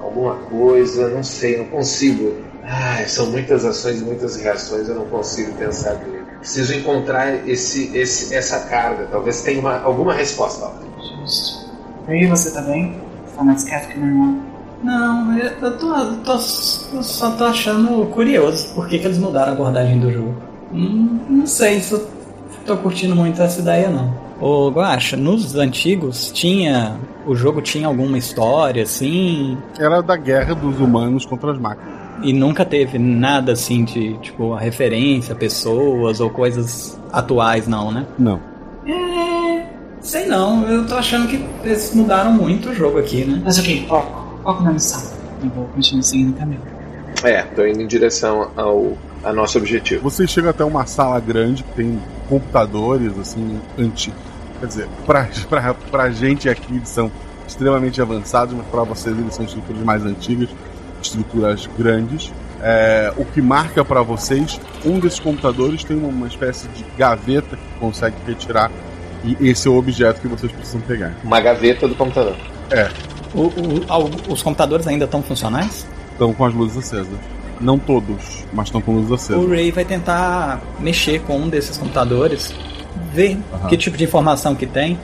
alguma 0.02 0.36
coisa, 0.36 1.10
não 1.10 1.24
sei, 1.24 1.58
não 1.58 1.66
consigo. 1.66 2.34
Ai, 2.64 3.08
são 3.08 3.28
muitas 3.28 3.64
ações 3.64 4.02
e 4.02 4.04
muitas 4.04 4.36
reações, 4.36 4.90
eu 4.90 4.96
não 4.96 5.06
consigo 5.06 5.54
pensar 5.54 5.96
direito. 5.96 6.26
Preciso 6.40 6.74
encontrar 6.74 7.48
esse, 7.48 7.96
esse, 7.96 8.34
essa 8.34 8.60
carga. 8.68 9.08
Talvez 9.12 9.42
tenha 9.42 9.60
uma, 9.60 9.82
alguma 9.82 10.14
resposta. 10.14 10.72
Justo. 10.98 11.70
E 12.08 12.12
aí, 12.12 12.28
você 12.28 12.52
tá 12.52 12.62
bem? 12.62 13.02
Tá 13.36 13.44
mais 13.44 13.64
quieto 13.64 13.90
que 13.90 14.00
normal? 14.00 14.49
Não, 14.84 15.38
eu, 15.38 15.78
tô, 15.78 15.94
eu 15.96 16.18
tô- 16.18 16.34
eu 16.34 17.04
só 17.04 17.32
tô 17.32 17.44
achando 17.46 18.06
curioso 18.08 18.74
por 18.74 18.88
que, 18.88 18.98
que 19.00 19.06
eles 19.06 19.18
mudaram 19.18 19.50
a 19.52 19.56
abordagem 19.56 20.00
do 20.00 20.12
jogo. 20.12 20.36
Hum, 20.74 21.20
não 21.30 21.46
sei 21.48 21.80
se 21.82 21.94
eu 21.94 22.08
tô 22.66 22.78
curtindo 22.78 23.16
muito 23.16 23.42
essa 23.42 23.60
ideia 23.60 23.90
não. 23.90 24.14
Ô 24.40 24.70
Guacha, 24.70 25.18
nos 25.18 25.56
antigos 25.56 26.32
tinha. 26.32 26.96
O 27.28 27.36
jogo 27.36 27.62
tinha 27.62 27.88
alguma 27.88 28.18
história 28.18 28.84
assim. 28.84 29.58
Era 29.78 30.02
da 30.02 30.16
guerra 30.16 30.56
dos 30.56 30.80
humanos 30.80 31.26
contra 31.26 31.52
as 31.52 31.60
máquinas. 31.60 32.00
E 32.24 32.32
nunca 32.34 32.64
teve 32.66 32.98
nada 32.98 33.52
assim 33.54 33.84
de, 33.84 34.14
tipo, 34.20 34.54
a 34.54 34.60
referência 34.60 35.34
a 35.34 35.38
pessoas 35.38 36.20
ou 36.22 36.30
coisas 36.30 37.00
atuais, 37.12 37.68
não, 37.68 37.92
né? 37.92 38.06
Não. 38.18 38.40
É. 38.86 39.66
Sei 40.02 40.26
não, 40.26 40.64
eu 40.68 40.86
tô 40.88 40.96
achando 40.96 41.28
que 41.28 41.44
eles 41.64 41.94
mudaram 41.94 42.32
muito 42.32 42.70
o 42.70 42.74
jogo 42.74 42.98
aqui, 43.00 43.26
né? 43.26 43.42
Mas 43.44 43.60
ok, 43.60 43.86
foco. 43.88 44.29
Foco 44.44 44.64
na 44.64 44.72
missão. 44.72 45.02
Eu 45.44 45.50
vou 45.50 45.66
continuar 45.68 46.04
seguindo 46.04 46.32
o 46.32 46.34
caminho. 46.34 46.62
É, 47.24 47.42
tô 47.44 47.66
indo 47.66 47.82
em 47.82 47.88
direção 47.88 48.52
ao 48.56 48.98
a 49.24 49.34
nosso 49.34 49.58
objetivo. 49.58 50.02
Você 50.10 50.26
chega 50.26 50.52
até 50.52 50.64
uma 50.64 50.86
sala 50.86 51.20
grande 51.20 51.64
que 51.64 51.74
tem 51.74 52.00
computadores 52.28 53.18
assim 53.18 53.60
antigos. 53.78 54.20
Quer 54.60 54.66
dizer, 54.66 54.88
pra, 55.06 55.28
pra, 55.50 55.74
pra 55.74 56.10
gente 56.10 56.50
aqui 56.50 56.76
eles 56.76 56.90
são 56.90 57.12
extremamente 57.48 58.02
avançados, 58.02 58.54
mas 58.56 58.66
pra 58.68 58.84
vocês 58.84 59.18
eles 59.18 59.34
são 59.34 59.46
estruturas 59.46 59.82
mais 59.84 60.06
antigas, 60.06 60.50
estruturas 61.02 61.68
grandes. 61.78 62.32
É, 62.62 63.14
o 63.18 63.24
que 63.24 63.42
marca 63.42 63.84
pra 63.86 64.02
vocês, 64.02 64.60
um 64.86 65.00
desses 65.00 65.20
computadores 65.20 65.84
tem 65.84 65.98
uma, 65.98 66.10
uma 66.10 66.28
espécie 66.28 66.68
de 66.70 66.86
gaveta 66.98 67.56
que 67.56 67.80
consegue 67.80 68.16
retirar 68.28 68.70
e 69.24 69.50
esse 69.50 69.68
é 69.68 69.72
o 69.72 69.78
objeto 69.78 70.22
que 70.22 70.28
vocês 70.28 70.52
precisam 70.52 70.82
pegar. 70.82 71.14
Uma 71.24 71.40
gaveta 71.40 71.88
do 71.88 71.96
computador. 71.96 72.36
É, 72.70 72.90
O- 73.34 73.42
o- 73.42 74.34
os 74.34 74.42
computadores 74.42 74.88
ainda 74.88 75.06
estão 75.06 75.22
funcionais? 75.22 75.86
estão 76.12 76.34
com 76.34 76.46
as 76.46 76.54
luzes 76.54 76.78
acesas. 76.78 77.18
Não 77.62 77.78
todos, 77.78 78.44
mas 78.54 78.68
estão 78.68 78.82
com 78.82 78.94
luzes 78.94 79.12
acesas. 79.12 79.42
O 79.44 79.50
Ray 79.50 79.72
vai 79.72 79.86
tentar 79.86 80.62
mexer 80.80 81.22
com 81.22 81.38
um 81.38 81.48
desses 81.50 81.78
computadores, 81.78 82.54
ver 83.14 83.38
Aham. 83.54 83.68
que 83.68 83.78
tipo 83.78 83.96
de 83.98 84.04
informação 84.04 84.56
que 84.56 84.66
tem. 84.66 84.98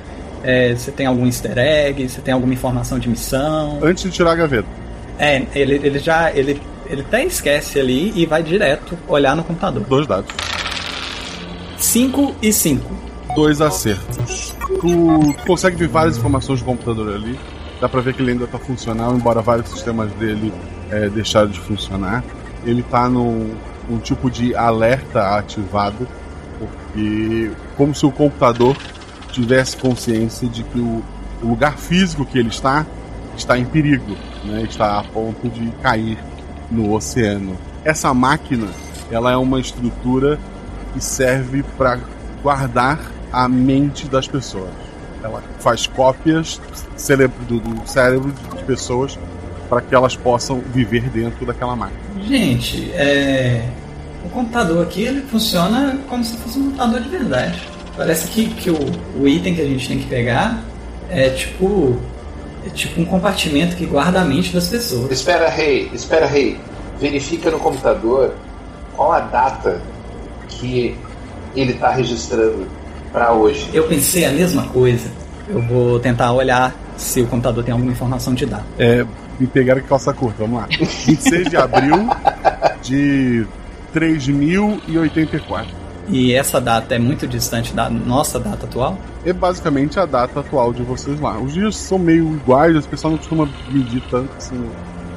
É, 0.44 0.76
se 0.76 0.92
tem 0.92 1.06
algum 1.08 1.26
easter 1.26 1.58
egg, 1.58 2.08
se 2.08 2.22
tem 2.22 2.34
alguma 2.34 2.54
informação 2.54 3.00
de 3.00 3.10
missão. 3.10 3.80
Antes 3.82 4.04
de 4.04 4.12
tirar 4.12 4.32
a 4.32 4.36
gaveta. 4.36 4.68
É, 5.18 5.44
ele, 5.56 5.76
ele 5.76 6.00
já. 6.00 6.32
Ele, 6.32 6.62
ele 6.88 7.02
até 7.02 7.24
esquece 7.26 7.80
ali 7.80 8.12
e 8.16 8.26
vai 8.26 8.44
direto 8.44 8.98
olhar 9.08 9.36
no 9.36 9.44
computador. 9.44 9.84
Dois 9.86 10.06
dados. 10.06 10.32
5 11.78 12.36
e 12.42 12.52
5. 12.54 12.92
dois 13.36 13.60
acertos. 13.62 14.56
Tu 14.82 15.36
consegue 15.46 15.76
ver 15.76 15.88
várias 15.90 16.18
informações 16.18 16.60
do 16.60 16.66
computador 16.66 17.16
ali. 17.16 17.38
Dá 17.80 17.90
pra 17.90 18.02
ver 18.02 18.14
que 18.14 18.22
ele 18.22 18.32
ainda 18.32 18.48
tá 18.48 18.58
funcional, 18.58 19.16
embora 19.16 19.42
vários 19.42 19.70
sistemas 19.70 20.12
dele 20.14 20.54
é, 20.90 21.10
deixaram 21.10 21.50
de 21.50 21.60
funcionar. 21.60 22.24
Ele 22.66 22.82
tá 22.84 23.10
num, 23.10 23.54
num 23.90 24.00
tipo 24.00 24.30
de 24.30 24.56
alerta 24.56 25.38
ativado, 25.38 26.08
porque 26.58 27.52
como 27.76 27.94
se 27.94 28.06
o 28.06 28.12
computador 28.12 28.76
tivesse 29.32 29.76
consciência 29.76 30.48
de 30.48 30.64
que 30.64 30.80
o, 30.80 31.04
o 31.44 31.48
lugar 31.48 31.78
físico 31.78 32.26
que 32.26 32.40
ele 32.40 32.50
está 32.50 32.86
está 33.36 33.58
em 33.58 33.66
perigo, 33.66 34.16
né? 34.46 34.64
está 34.64 35.00
a 35.00 35.04
ponto 35.04 35.50
de 35.50 35.70
cair 35.82 36.18
no 36.72 36.94
oceano. 36.94 37.58
Essa 37.84 38.14
máquina, 38.14 38.68
ela 39.12 39.32
é 39.32 39.38
uma 39.38 39.60
estrutura 39.60 40.40
que 40.94 41.04
serve 41.04 41.64
para 41.78 42.00
guardar 42.42 43.00
a 43.32 43.48
mente 43.50 44.08
das 44.08 44.28
pessoas. 44.28 44.85
Ela 45.26 45.44
faz 45.60 45.88
cópias 45.88 46.62
do, 47.48 47.60
do 47.60 47.88
cérebro 47.88 48.32
de 48.56 48.64
pessoas 48.64 49.18
para 49.68 49.82
que 49.82 49.96
elas 49.96 50.16
possam 50.16 50.60
viver 50.60 51.10
dentro 51.10 51.46
daquela 51.46 51.76
máquina. 51.76 52.00
Gente, 52.22 52.92
é. 52.92 53.68
O 54.24 54.30
computador 54.30 54.84
aqui 54.84 55.04
ele 55.04 55.22
funciona 55.22 56.00
como 56.08 56.24
se 56.24 56.36
fosse 56.38 56.60
um 56.60 56.66
computador 56.66 57.02
de 57.02 57.10
verdade. 57.10 57.68
Parece 57.98 58.28
que, 58.28 58.48
que 58.50 58.70
o, 58.70 58.78
o 59.20 59.28
item 59.28 59.56
que 59.56 59.62
a 59.62 59.66
gente 59.66 59.88
tem 59.88 60.00
que 60.00 60.08
pegar 60.08 60.64
é 61.10 61.30
tipo. 61.30 62.00
É 62.66 62.70
tipo 62.70 63.00
um 63.00 63.06
compartimento 63.06 63.76
que 63.76 63.86
guarda 63.86 64.22
a 64.22 64.26
mente 64.26 64.52
das 64.52 64.68
pessoas. 64.68 65.12
Espera, 65.12 65.50
Rei, 65.50 65.90
espera, 65.94 66.26
Rei. 66.26 66.60
Verifica 67.00 67.52
no 67.52 67.60
computador 67.60 68.34
qual 68.96 69.12
a 69.12 69.20
data 69.20 69.80
que 70.50 70.98
ele 71.56 71.74
tá 71.74 71.92
registrando 71.92 72.68
para 73.16 73.32
hoje. 73.32 73.70
Eu 73.74 73.88
pensei 73.88 74.26
a 74.26 74.32
mesma 74.32 74.64
coisa. 74.64 75.10
Eu 75.48 75.62
vou 75.62 76.00
tentar 76.02 76.34
olhar 76.34 76.76
se 76.98 77.22
o 77.22 77.28
computador 77.28 77.64
tem 77.64 77.72
alguma 77.72 77.92
informação 77.92 78.34
de 78.34 78.46
data. 78.46 78.66
É, 78.78 79.06
me 79.40 79.48
pegaram 79.48 79.82
que 79.82 79.88
calça 79.88 80.14
curta, 80.14 80.44
vamos 80.44 80.60
lá. 80.60 80.68
26 80.68 81.50
de 81.50 81.56
abril 81.56 82.10
de 82.82 83.48
3084. 83.94 85.74
E 86.10 86.34
essa 86.34 86.60
data 86.60 86.94
é 86.94 87.00
muito 87.00 87.26
distante 87.26 87.74
da 87.74 87.90
nossa 87.90 88.38
data 88.38 88.66
atual? 88.66 88.98
É 89.26 89.32
basicamente 89.32 89.98
a 89.98 90.06
data 90.06 90.42
atual 90.42 90.74
de 90.74 90.84
vocês 90.84 91.20
lá. 91.20 91.40
Os 91.40 91.54
dias 91.54 91.78
são 91.78 91.98
meio 91.98 92.36
iguais, 92.36 92.76
o 92.76 92.90
pessoal 92.90 93.12
não 93.12 93.18
costuma 93.18 93.48
medir 93.72 94.04
tanto 94.12 94.30
assim. 94.38 94.62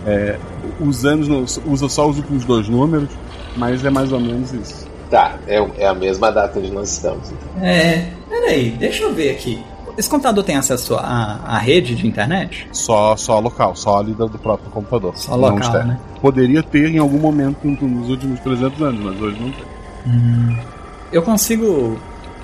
é, 0.06 0.38
os 0.80 1.04
anos 1.04 1.60
usa 1.66 1.88
só 1.88 2.08
os 2.08 2.16
últimos 2.16 2.44
dois 2.44 2.68
números, 2.68 3.10
mas 3.56 3.84
é 3.84 3.90
mais 3.90 4.12
ou 4.12 4.20
menos 4.20 4.52
isso. 4.52 4.87
Tá, 5.10 5.36
é, 5.46 5.56
é 5.78 5.86
a 5.86 5.94
mesma 5.94 6.30
data 6.30 6.58
onde 6.58 6.70
nós 6.70 6.92
estamos. 6.92 7.30
então. 7.30 7.66
É. 7.66 8.10
Peraí, 8.28 8.70
deixa 8.70 9.04
eu 9.04 9.14
ver 9.14 9.30
aqui. 9.30 9.62
Esse 9.96 10.08
computador 10.08 10.44
tem 10.44 10.56
acesso 10.56 10.94
à, 10.94 11.40
à 11.44 11.58
rede 11.58 11.96
de 11.96 12.06
internet? 12.06 12.68
Só, 12.72 13.16
só 13.16 13.40
local, 13.40 13.74
só 13.74 13.98
ali 13.98 14.12
do 14.12 14.28
do 14.28 14.38
próprio 14.38 14.70
computador. 14.70 15.16
Só 15.16 15.32
não 15.36 15.56
local, 15.56 15.72
né? 15.84 15.98
Poderia 16.20 16.62
ter 16.62 16.88
em 16.88 16.98
algum 16.98 17.18
momento 17.18 17.66
nos 17.66 18.08
últimos 18.08 18.38
300 18.40 18.80
anos, 18.80 19.04
mas 19.04 19.20
hoje 19.20 19.40
não 19.40 19.50
tem. 19.50 20.62
Eu 21.10 21.22
consigo 21.22 21.98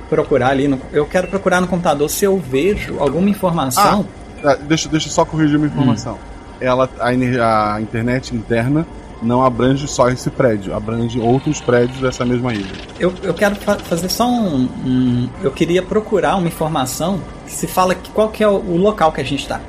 procurar 0.08 0.48
ali 0.48 0.66
no. 0.66 0.80
Eu 0.92 1.06
quero 1.06 1.28
procurar 1.28 1.60
no 1.60 1.68
computador 1.68 2.10
se 2.10 2.24
eu 2.24 2.38
vejo 2.38 2.98
alguma 2.98 3.28
informação. 3.28 4.04
Ah, 4.42 4.56
deixa, 4.56 4.88
deixa 4.88 5.08
eu 5.08 5.12
só 5.12 5.24
corrigir 5.24 5.56
uma 5.56 5.66
informação. 5.66 6.18
Ela, 6.60 6.88
a, 6.98 7.74
a 7.74 7.80
internet 7.80 8.34
interna 8.34 8.86
não 9.24 9.42
abrange 9.44 9.88
só 9.88 10.08
esse 10.10 10.30
prédio, 10.30 10.74
abrange 10.74 11.18
outros 11.20 11.60
prédios 11.60 11.98
dessa 12.00 12.24
mesma 12.24 12.52
ilha. 12.54 12.70
Eu, 13.00 13.12
eu 13.22 13.34
quero 13.34 13.56
fa- 13.56 13.78
fazer 13.78 14.08
só 14.08 14.28
um, 14.28 14.68
um- 14.84 15.28
Eu 15.42 15.50
queria 15.50 15.82
procurar 15.82 16.36
uma 16.36 16.46
informação 16.48 17.20
que 17.46 17.52
se 17.52 17.66
fala 17.66 17.94
que 17.94 18.10
qual 18.10 18.28
que 18.28 18.42
é 18.44 18.48
o, 18.48 18.56
o 18.56 18.76
local 18.76 19.10
que 19.12 19.20
a 19.20 19.24
gente 19.24 19.46
tá. 19.48 19.60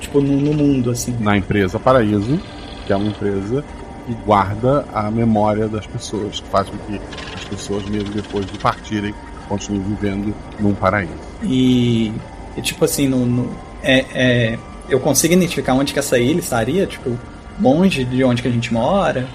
Tipo, 0.00 0.20
no, 0.20 0.36
no 0.40 0.52
mundo, 0.52 0.90
assim. 0.90 1.16
Na 1.20 1.36
empresa 1.36 1.78
Paraíso, 1.78 2.38
que 2.86 2.92
é 2.92 2.96
uma 2.96 3.06
empresa 3.08 3.64
que 4.06 4.14
guarda 4.26 4.84
a 4.92 5.10
memória 5.10 5.68
das 5.68 5.86
pessoas, 5.86 6.40
que 6.40 6.48
faz 6.48 6.68
com 6.68 6.76
que 6.78 7.00
as 7.34 7.44
pessoas, 7.44 7.84
mesmo 7.84 8.10
depois 8.10 8.44
de 8.46 8.58
partirem, 8.58 9.14
continue 9.48 9.78
vivendo 9.80 10.34
num 10.58 10.74
paraíso. 10.74 11.12
E, 11.42 12.12
e, 12.56 12.60
tipo 12.62 12.84
assim, 12.84 13.06
no, 13.08 13.24
no- 13.24 13.50
é, 13.82 14.04
é, 14.14 14.58
eu 14.88 14.98
consigo 14.98 15.34
identificar 15.34 15.74
onde 15.74 15.92
que 15.92 15.98
essa 16.00 16.18
ilha 16.18 16.40
estaria? 16.40 16.84
Tipo, 16.86 17.16
longe 17.60 18.04
de 18.04 18.22
onde 18.24 18.42
que 18.42 18.48
a 18.48 18.50
gente 18.50 18.72
mora? 18.72 19.26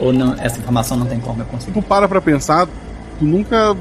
Ou 0.00 0.12
não, 0.12 0.34
essa 0.34 0.58
informação 0.58 0.96
não 0.96 1.06
tem 1.06 1.18
como 1.18 1.42
eu 1.42 1.46
conseguir? 1.46 1.72
Tu 1.72 1.82
para 1.82 2.06
pra 2.08 2.20
pensar, 2.20 2.66
tu 3.18 3.24
nunca. 3.24 3.76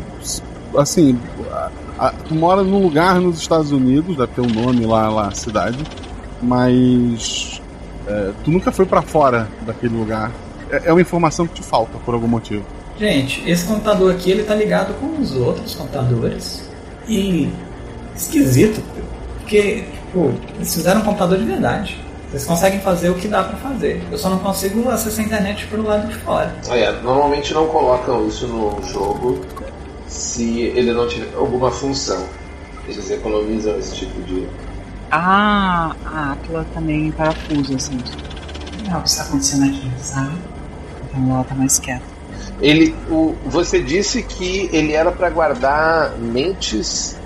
Assim, 0.77 1.17
a- 1.51 1.69
a- 1.99 2.11
tu 2.27 2.33
mora 2.35 2.63
num 2.63 2.81
lugar 2.81 3.19
nos 3.21 3.39
Estados 3.39 3.71
Unidos, 3.71 4.17
deve 4.17 4.31
ter 4.33 4.41
um 4.41 4.49
nome 4.63 4.85
lá, 4.85 5.09
lá 5.09 5.27
a 5.27 5.31
cidade, 5.31 5.77
mas. 6.41 7.61
é, 8.07 8.31
tu 8.43 8.49
nunca 8.51 8.71
foi 8.71 8.85
pra 8.85 9.01
fora 9.01 9.47
daquele 9.65 9.95
lugar. 9.95 10.31
É, 10.71 10.83
é 10.85 10.91
uma 10.93 11.01
informação 11.01 11.45
que 11.45 11.55
te 11.55 11.61
falta 11.63 11.97
por 12.05 12.13
algum 12.13 12.27
motivo. 12.27 12.63
Gente, 12.97 13.43
esse 13.49 13.65
computador 13.65 14.11
aqui 14.13 14.31
ele 14.31 14.43
tá 14.43 14.55
ligado 14.55 14.93
com 14.99 15.21
os 15.21 15.33
outros 15.35 15.75
computadores. 15.75 16.67
E 17.07 17.49
esquisito, 18.15 18.81
porque 19.39 19.83
tipo, 19.93 20.33
eles 20.55 20.73
fizeram 20.73 21.01
um 21.01 21.03
computador 21.03 21.37
de 21.37 21.43
verdade. 21.45 21.97
Eles 22.31 22.45
conseguem 22.45 22.79
fazer 22.81 23.09
o 23.09 23.15
que 23.15 23.27
dá 23.27 23.43
pra 23.43 23.57
fazer. 23.57 24.03
Eu 24.11 24.17
só 24.17 24.29
não 24.29 24.39
consigo 24.39 24.89
acessar 24.89 25.23
a 25.23 25.27
internet 25.27 25.65
pelo 25.67 25.83
lado 25.83 26.07
de 26.07 26.15
fora. 26.15 26.53
É, 26.69 26.91
normalmente 27.01 27.53
não 27.53 27.67
colocam 27.67 28.27
isso 28.27 28.47
no 28.47 28.81
jogo 28.83 29.39
se 30.07 30.61
ele 30.61 30.93
não 30.93 31.07
tiver 31.07 31.33
alguma 31.35 31.71
função. 31.71 32.27
Eles 32.87 33.09
economizam 33.09 33.77
esse 33.77 33.95
tipo 33.95 34.21
de. 34.23 34.47
A, 35.11 35.95
a 36.05 36.31
Atla 36.33 36.65
também 36.73 37.11
parafusa, 37.11 37.75
assim. 37.75 37.97
Não 38.85 38.95
é 38.95 38.97
o 38.97 39.01
que 39.01 39.09
está 39.09 39.23
acontecendo 39.23 39.65
aqui, 39.65 39.91
sabe? 39.99 40.37
Então 41.09 41.33
ela 41.33 41.43
tá 41.43 41.55
mais 41.55 41.79
quieta. 41.79 42.03
Ele, 42.61 42.95
o, 43.09 43.35
você 43.45 43.81
disse 43.81 44.23
que 44.23 44.69
ele 44.73 44.93
era 44.93 45.11
para 45.11 45.29
guardar 45.29 46.17
mentes 46.17 47.17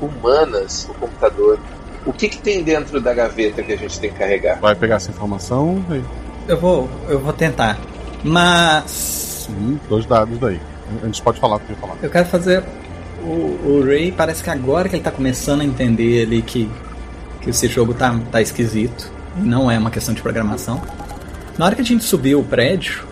humanas, 0.00 0.88
o 0.88 0.94
computador. 0.94 1.58
O 2.06 2.12
que, 2.12 2.28
que 2.28 2.38
tem 2.38 2.62
dentro 2.62 3.00
da 3.00 3.12
gaveta 3.12 3.62
que 3.62 3.72
a 3.72 3.76
gente 3.76 3.98
tem 4.00 4.10
que 4.10 4.18
carregar? 4.18 4.58
Vai 4.60 4.74
pegar 4.74 4.96
essa 4.96 5.10
informação 5.10 5.84
e. 5.90 6.02
Eu 6.50 6.58
vou, 6.58 6.88
eu 7.08 7.18
vou 7.18 7.32
tentar. 7.32 7.78
Mas 8.24 9.28
Hum, 9.50 9.78
dois 9.88 10.04
dados 10.06 10.38
daí. 10.38 10.60
Antes 11.04 11.20
pode 11.20 11.40
falar 11.40 11.56
o 11.56 11.60
que 11.60 11.70
eu 11.70 11.74
ia 11.74 11.80
falar. 11.80 11.96
eu 12.02 12.10
quero 12.10 12.26
fazer. 12.26 12.62
O, 13.22 13.58
o 13.66 13.84
Ray 13.84 14.12
parece 14.12 14.42
que 14.42 14.50
agora 14.50 14.88
que 14.88 14.96
ele 14.96 15.02
tá 15.02 15.10
começando 15.10 15.60
a 15.60 15.64
entender 15.64 16.22
ali 16.22 16.40
que, 16.40 16.70
que 17.40 17.50
esse 17.50 17.66
jogo 17.68 17.94
tá, 17.94 18.18
tá 18.30 18.40
esquisito. 18.40 19.10
Não 19.36 19.70
é 19.70 19.78
uma 19.78 19.90
questão 19.90 20.14
de 20.14 20.22
programação. 20.22 20.80
Na 21.56 21.66
hora 21.66 21.74
que 21.74 21.82
a 21.82 21.84
gente 21.84 22.04
subiu 22.04 22.40
o 22.40 22.44
prédio, 22.44 23.04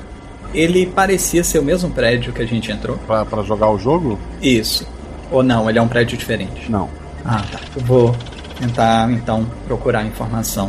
ele 0.54 0.86
parecia 0.86 1.42
ser 1.42 1.58
o 1.58 1.62
mesmo 1.62 1.90
prédio 1.90 2.32
que 2.32 2.42
a 2.42 2.46
gente 2.46 2.70
entrou. 2.70 2.96
Pra, 2.98 3.24
pra 3.24 3.42
jogar 3.42 3.70
o 3.70 3.78
jogo? 3.78 4.18
Isso. 4.40 4.86
Ou 5.30 5.42
não, 5.42 5.68
ele 5.68 5.78
é 5.78 5.82
um 5.82 5.88
prédio 5.88 6.16
diferente. 6.16 6.70
Não. 6.70 6.88
Ah, 7.24 7.42
tá. 7.50 7.58
Eu 7.74 7.82
vou 7.82 8.16
tentar 8.58 9.10
então 9.10 9.46
procurar 9.66 10.04
informação. 10.04 10.68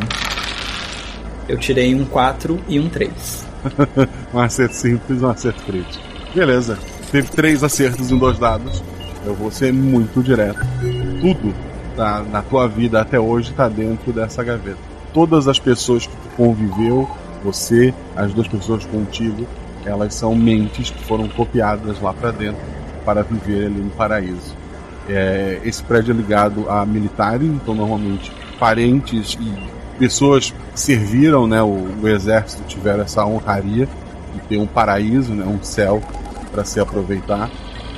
Eu 1.48 1.58
tirei 1.58 1.96
um 1.96 2.06
4 2.06 2.60
e 2.68 2.80
um 2.80 2.90
3. 2.90 3.48
um 4.34 4.40
acerto 4.40 4.76
simples 4.76 5.22
um 5.22 5.30
acerto 5.30 5.64
crítico. 5.64 6.04
Beleza. 6.34 6.78
Teve 7.12 7.30
três 7.30 7.64
acertos 7.64 8.12
em 8.12 8.18
dois 8.18 8.38
dados. 8.38 8.84
Eu 9.26 9.34
vou 9.34 9.50
ser 9.50 9.72
muito 9.74 10.22
direto. 10.22 10.60
Tudo 11.22 11.54
tá, 11.96 12.24
na 12.32 12.42
tua 12.42 12.68
vida 12.68 13.02
até 13.02 13.20
hoje 13.20 13.54
tá 13.54 13.68
dentro 13.68 14.12
dessa 14.14 14.44
gaveta. 14.44 14.78
Todas 15.14 15.48
as 15.48 15.58
pessoas 15.58 16.06
que 16.06 16.16
tu 16.16 16.30
conviveu, 16.36 17.10
você, 17.44 17.94
as 18.16 18.34
duas 18.34 18.48
pessoas 18.48 18.86
contigo, 18.86 19.48
elas 19.86 20.14
são 20.14 20.36
mentes 20.36 20.90
que 20.90 21.04
foram 21.06 21.28
copiadas 21.30 22.00
lá 22.02 22.14
para 22.14 22.32
dentro 22.32 22.62
para 23.06 23.24
viver 23.24 23.68
ali 23.68 23.82
no 23.82 23.90
paraíso. 23.92 24.54
É, 25.10 25.62
esse 25.64 25.82
prédio 25.84 26.14
é 26.14 26.18
ligado 26.18 26.70
a 26.70 26.86
militares, 26.86 27.48
então 27.48 27.74
normalmente 27.74 28.32
parentes 28.60 29.38
e 29.40 29.98
pessoas 29.98 30.52
que 30.52 30.80
serviram 30.80 31.48
né, 31.48 31.62
o, 31.62 31.88
o 32.02 32.08
exército 32.08 32.64
tiveram 32.68 33.04
essa 33.04 33.26
honraria 33.26 33.88
de 34.34 34.40
ter 34.42 34.58
um 34.58 34.68
paraíso, 34.68 35.34
né, 35.34 35.46
um 35.46 35.64
céu 35.64 36.02
para 36.52 36.64
se 36.64 36.80
aproveitar. 36.80 37.50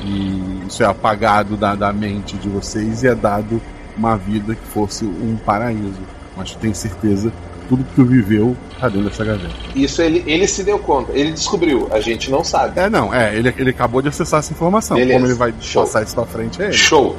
E 0.05 0.63
isso 0.67 0.81
é 0.81 0.85
apagado 0.85 1.57
da, 1.57 1.75
da 1.75 1.91
mente 1.91 2.37
de 2.37 2.47
vocês 2.47 3.03
e 3.03 3.07
é 3.07 3.15
dado 3.15 3.61
uma 3.97 4.15
vida 4.15 4.55
que 4.55 4.65
fosse 4.67 5.03
um 5.03 5.35
paraíso. 5.45 5.99
Mas 6.37 6.55
tem 6.55 6.73
certeza 6.73 7.33
tudo 7.69 7.83
que 7.83 7.93
tu 7.93 8.03
viveu 8.03 8.57
tá 8.79 8.89
dentro 8.89 9.07
dessa 9.07 9.23
gaveta. 9.23 9.53
Isso 9.75 10.01
ele, 10.01 10.23
ele 10.25 10.47
se 10.47 10.63
deu 10.63 10.79
conta, 10.79 11.11
ele 11.13 11.31
descobriu, 11.31 11.87
a 11.91 11.99
gente 11.99 12.31
não 12.31 12.43
sabe. 12.43 12.79
É, 12.79 12.89
não, 12.89 13.13
é, 13.13 13.35
ele, 13.35 13.53
ele 13.57 13.69
acabou 13.69 14.01
de 14.01 14.09
acessar 14.09 14.39
essa 14.39 14.51
informação. 14.51 14.97
Beleza. 14.97 15.13
Como 15.13 15.27
ele 15.27 15.35
vai 15.35 15.53
Show. 15.61 15.83
passar 15.83 16.03
isso 16.03 16.15
pra 16.15 16.25
frente 16.25 16.61
é 16.61 16.65
ele. 16.65 16.73
Show! 16.73 17.15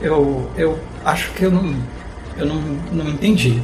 Eu, 0.00 0.50
eu 0.56 0.78
acho 1.04 1.30
que 1.32 1.44
eu 1.44 1.50
não. 1.50 1.74
Eu 2.36 2.46
não, 2.46 2.60
não 2.92 3.08
entendi. 3.08 3.62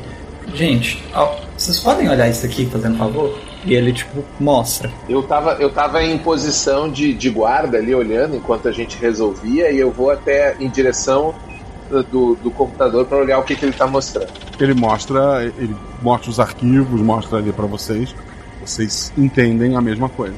Gente, 0.55 1.03
ó, 1.13 1.37
vocês 1.57 1.81
podem 1.81 2.09
olhar 2.09 2.29
isso 2.29 2.47
aqui, 2.47 2.65
fazendo 2.67 2.97
favor? 2.97 3.39
E 3.65 3.75
ele, 3.75 3.93
tipo, 3.93 4.25
mostra. 4.39 4.91
Eu 5.09 5.23
tava, 5.23 5.55
eu 5.55 5.71
tava 5.71 6.03
em 6.03 6.17
posição 6.17 6.89
de, 6.89 7.13
de 7.13 7.29
guarda 7.29 7.79
ali 7.79 7.95
olhando 7.95 8.37
enquanto 8.37 8.69
a 8.69 8.73
gente 8.73 8.97
resolvia 8.99 9.71
e 9.71 9.79
eu 9.79 9.91
vou 9.91 10.11
até 10.11 10.57
em 10.61 10.71
direção 10.71 11.35
do, 12.11 12.37
do 12.37 12.51
computador 12.51 13.05
para 13.07 13.19
olhar 13.19 13.39
o 13.39 13.43
que, 13.43 13.57
que 13.57 13.65
ele 13.65 13.73
tá 13.73 13.87
mostrando. 13.87 14.29
Ele 14.61 14.75
mostra, 14.75 15.45
ele 15.59 15.75
mostra 16.03 16.31
os 16.31 16.41
arquivos, 16.41 17.01
mostra 17.01 17.39
ali 17.39 17.53
pra 17.53 17.67
vocês. 17.67 18.15
Vocês 18.61 19.13
entendem 19.17 19.77
a 19.77 19.81
mesma 19.81 20.09
coisa. 20.09 20.37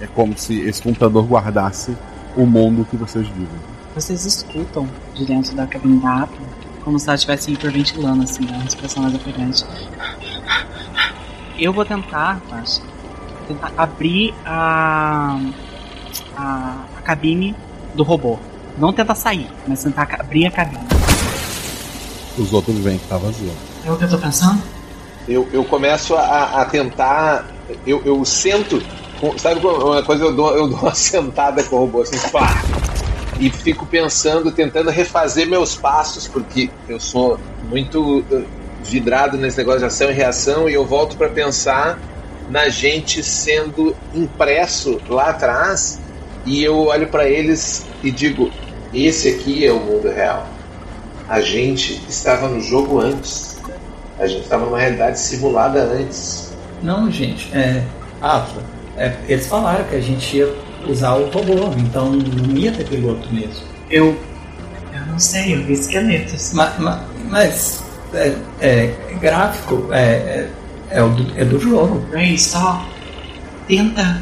É 0.00 0.06
como 0.06 0.36
se 0.36 0.60
esse 0.60 0.82
computador 0.82 1.24
guardasse 1.24 1.96
o 2.36 2.46
mundo 2.46 2.86
que 2.88 2.96
vocês 2.96 3.26
vivem. 3.28 3.48
Vocês 3.94 4.24
escutam 4.24 4.88
de 5.14 5.24
dentro 5.24 5.54
da 5.54 5.66
cabine 5.66 5.98
da 6.00 6.22
Atla 6.22 6.50
como 6.84 6.98
se 6.98 7.06
ela 7.08 7.14
estivesse 7.14 7.52
hiperventilando, 7.52 8.22
assim, 8.22 8.46
uma 8.46 8.62
respiração 8.62 9.02
mais 9.02 9.14
ofegante. 9.14 9.64
Eu 11.58 11.72
vou 11.72 11.84
tentar, 11.84 12.40
Márcio, 12.50 12.82
tentar 13.46 13.72
abrir 13.76 14.34
a, 14.46 15.38
a, 16.36 16.84
a 16.96 17.02
cabine 17.02 17.54
do 17.94 18.02
robô. 18.02 18.38
Não 18.78 18.92
tentar 18.92 19.14
sair, 19.14 19.46
mas 19.66 19.82
tentar 19.82 20.08
abrir 20.18 20.46
a 20.46 20.50
cabine. 20.50 20.86
Os 22.38 22.52
outros 22.52 22.78
veem 22.78 22.98
que 22.98 23.06
tá 23.06 23.18
vazio. 23.18 23.52
É 23.84 23.90
o 23.90 23.96
que 23.96 24.04
eu 24.04 24.08
tô 24.08 24.18
pensando? 24.18 24.62
Eu, 25.28 25.48
eu 25.52 25.64
começo 25.64 26.14
a, 26.14 26.60
a 26.62 26.64
tentar. 26.64 27.46
Eu, 27.86 28.02
eu 28.04 28.24
sento. 28.24 28.82
Sabe 29.38 29.60
qual- 29.60 29.86
uma 29.90 30.02
coisa? 30.02 30.24
Eu 30.24 30.34
dou, 30.34 30.56
eu 30.56 30.68
dou 30.68 30.78
uma 30.78 30.94
sentada 30.96 31.62
com 31.64 31.76
o 31.76 31.78
robô 31.80 32.02
assim, 32.02 32.18
pá! 32.30 32.48
E 33.38 33.48
fico 33.50 33.86
pensando, 33.86 34.50
tentando 34.52 34.90
refazer 34.90 35.48
meus 35.48 35.74
passos, 35.74 36.26
porque 36.28 36.68
eu 36.88 37.00
sou 37.00 37.38
muito 37.70 38.22
eh, 38.30 38.42
vidrado 38.82 39.36
nesse 39.38 39.56
negócio 39.58 39.80
de 39.80 39.86
ação 39.86 40.10
e 40.10 40.12
reação, 40.12 40.68
e 40.68 40.74
eu 40.74 40.84
volto 40.84 41.16
para 41.16 41.28
pensar 41.30 41.98
na 42.50 42.68
gente 42.68 43.22
sendo 43.22 43.96
impresso 44.14 45.00
lá 45.08 45.30
atrás, 45.30 45.98
e 46.44 46.62
eu 46.62 46.86
olho 46.86 47.06
para 47.08 47.28
eles 47.28 47.86
e 48.02 48.10
digo: 48.10 48.50
esse 48.92 49.28
aqui 49.28 49.64
é 49.64 49.72
o 49.72 49.80
mundo 49.80 50.08
real. 50.10 50.46
A 51.28 51.40
gente 51.40 52.02
estava 52.08 52.48
no 52.48 52.60
jogo 52.60 52.98
antes. 53.00 53.49
A 54.20 54.26
gente 54.26 54.42
estava 54.42 54.66
numa 54.66 54.78
realidade 54.78 55.18
simulada 55.18 55.82
antes. 55.82 56.52
Não, 56.82 57.10
gente, 57.10 57.50
é. 57.56 57.82
Atla, 58.20 58.62
é, 58.96 59.14
eles 59.28 59.46
falaram 59.46 59.84
que 59.84 59.96
a 59.96 60.00
gente 60.00 60.36
ia 60.36 60.54
usar 60.86 61.14
o 61.14 61.30
robô, 61.30 61.72
então 61.78 62.10
não 62.12 62.56
ia 62.56 62.70
ter 62.72 62.84
piloto 62.86 63.32
mesmo. 63.32 63.64
Eu. 63.90 64.16
Eu 64.94 65.06
não 65.06 65.18
sei, 65.18 65.54
eu 65.54 65.64
vi 65.64 65.72
esqueletos. 65.72 66.52
Ma- 66.52 66.74
ma- 66.78 67.04
Mas. 67.28 67.82
é, 68.12 68.34
é 68.60 68.94
gráfico, 69.20 69.88
é, 69.90 70.02
é, 70.02 70.50
é, 70.90 71.02
o 71.02 71.08
do, 71.10 71.38
é 71.40 71.44
do 71.44 71.58
jogo. 71.58 72.04
Ray, 72.12 72.38
só 72.38 72.86
tenta 73.66 74.20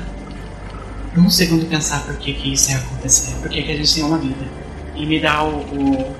um 1.16 1.28
segundo 1.30 1.66
pensar 1.66 2.04
por 2.04 2.16
que, 2.18 2.32
que 2.34 2.52
isso 2.52 2.70
ia 2.70 2.76
acontecer, 2.78 3.34
por 3.40 3.48
que, 3.48 3.62
que 3.62 3.72
a 3.72 3.76
gente 3.76 3.94
tem 3.94 4.04
uma 4.04 4.18
vida. 4.18 4.44
E 4.94 5.06
me 5.06 5.18
dá 5.20 5.42
o, 5.42 5.56
o 5.60 6.14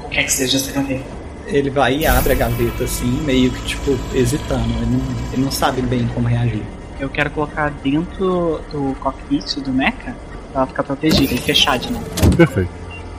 qualquer 0.00 0.24
que 0.24 0.32
seja 0.32 0.56
essa 0.56 0.72
gaveta. 0.72 1.17
Ele 1.50 1.70
vai 1.70 1.98
e 1.98 2.06
abre 2.06 2.32
a 2.32 2.36
gaveta 2.36 2.84
assim, 2.84 3.10
meio 3.24 3.50
que 3.50 3.62
tipo, 3.62 3.98
hesitando. 4.14 4.68
Ele 4.82 4.86
não, 4.86 5.32
ele 5.32 5.42
não 5.42 5.50
sabe 5.50 5.82
bem 5.82 6.06
como 6.14 6.28
reagir. 6.28 6.62
Eu 7.00 7.08
quero 7.08 7.30
colocar 7.30 7.70
dentro 7.82 8.60
do 8.72 8.94
cockpit 9.00 9.60
do 9.60 9.72
Mecha 9.72 10.14
pra 10.52 10.62
ela 10.62 10.66
ficar 10.66 10.82
protegida 10.82 11.34
e 11.34 11.38
fechar 11.38 11.78
de 11.78 11.92
novo. 11.92 12.06
Perfeito. 12.36 12.70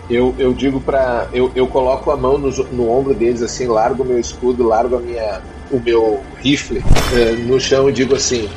Eu, 0.09 0.33
eu 0.39 0.53
digo 0.53 0.81
pra. 0.81 1.27
Eu, 1.31 1.51
eu 1.55 1.67
coloco 1.67 2.09
a 2.09 2.17
mão 2.17 2.37
no, 2.37 2.49
no 2.49 2.89
ombro 2.89 3.13
deles, 3.13 3.43
assim, 3.43 3.67
largo 3.67 4.03
o 4.03 4.05
meu 4.05 4.19
escudo, 4.19 4.67
largo 4.67 4.97
a 4.97 4.99
minha, 4.99 5.39
o 5.71 5.79
meu 5.79 6.23
rifle 6.41 6.83
eh, 7.13 7.33
no 7.45 7.59
chão 7.59 7.87
e 7.87 7.93
digo 7.93 8.15
assim: 8.15 8.49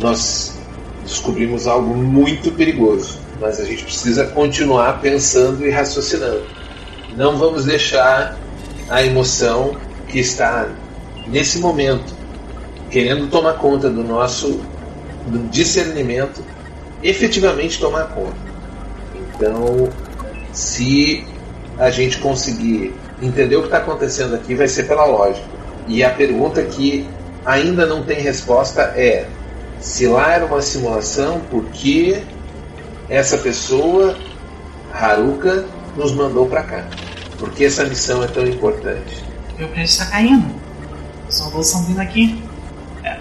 Nós 0.00 0.58
descobrimos 1.04 1.68
algo 1.68 1.94
muito 1.94 2.50
perigoso, 2.50 3.20
mas 3.40 3.60
a 3.60 3.64
gente 3.64 3.84
precisa 3.84 4.26
continuar 4.26 5.00
pensando 5.00 5.64
e 5.64 5.70
raciocinando. 5.70 6.42
Não 7.16 7.38
vamos 7.38 7.64
deixar 7.64 8.36
a 8.88 9.02
emoção 9.02 9.76
que 10.08 10.18
está 10.18 10.68
nesse 11.26 11.58
momento 11.58 12.14
querendo 12.90 13.28
tomar 13.28 13.54
conta 13.54 13.90
do 13.90 14.02
nosso 14.02 14.60
do 15.26 15.46
discernimento 15.50 16.42
efetivamente 17.02 17.78
tomar 17.78 18.04
conta. 18.08 18.36
Então 19.14 19.88
Se 20.52 21.26
a 21.78 21.90
gente 21.90 22.18
conseguir 22.18 22.94
entender 23.22 23.56
o 23.56 23.60
que 23.60 23.66
está 23.66 23.78
acontecendo 23.78 24.34
aqui, 24.34 24.54
vai 24.54 24.66
ser 24.66 24.84
pela 24.84 25.04
lógica. 25.04 25.46
E 25.86 26.02
a 26.02 26.10
pergunta 26.10 26.62
que 26.62 27.08
ainda 27.44 27.86
não 27.86 28.02
tem 28.02 28.20
resposta 28.20 28.82
é: 28.96 29.26
se 29.80 30.06
lá 30.06 30.32
era 30.32 30.46
uma 30.46 30.60
simulação, 30.60 31.40
por 31.50 31.64
que 31.66 32.22
essa 33.08 33.38
pessoa, 33.38 34.16
Haruka, 34.92 35.64
nos 35.96 36.12
mandou 36.12 36.46
para 36.46 36.62
cá? 36.62 36.88
Por 37.38 37.50
que 37.52 37.64
essa 37.64 37.84
missão 37.84 38.22
é 38.22 38.26
tão 38.26 38.44
importante? 38.46 39.24
Meu 39.56 39.68
prédio 39.68 39.90
está 39.90 40.06
caindo. 40.06 40.54
Os 41.28 41.40
robôs 41.40 41.66
estão 41.68 41.84
vindo 41.84 42.00
aqui. 42.00 42.42
É, 43.04 43.18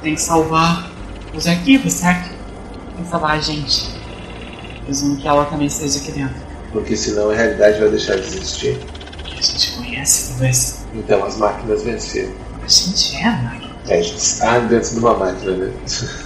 tem 0.00 0.14
que 0.14 0.20
salvar 0.20 0.90
os 1.34 1.46
arquivos, 1.46 1.92
certo? 1.92 2.30
Tem 2.94 3.04
que 3.04 3.10
salvar 3.10 3.32
a 3.32 3.40
gente. 3.40 3.88
Presumo 4.84 5.16
que 5.16 5.26
ela 5.26 5.44
também 5.46 5.66
esteja 5.66 5.98
aqui 5.98 6.12
dentro. 6.12 6.36
Porque 6.72 6.96
senão 6.96 7.30
a 7.30 7.34
realidade 7.34 7.80
vai 7.80 7.88
deixar 7.90 8.14
de 8.14 8.22
existir. 8.22 8.78
Que 9.24 9.38
a 9.38 9.42
gente 9.42 9.72
conhece, 9.72 10.30
talvez. 10.30 10.86
Então 10.94 11.24
as 11.24 11.36
máquinas 11.36 11.82
venceram. 11.82 12.32
A 12.62 12.68
gente 12.68 13.16
é 13.16 13.24
a 13.24 13.32
máquina. 13.32 13.74
É, 13.88 13.98
a 13.98 14.02
gente 14.02 14.18
está 14.18 14.58
dentro 14.60 14.90
de 14.90 14.98
uma 14.98 15.14
máquina, 15.14 15.52
né? 15.52 15.72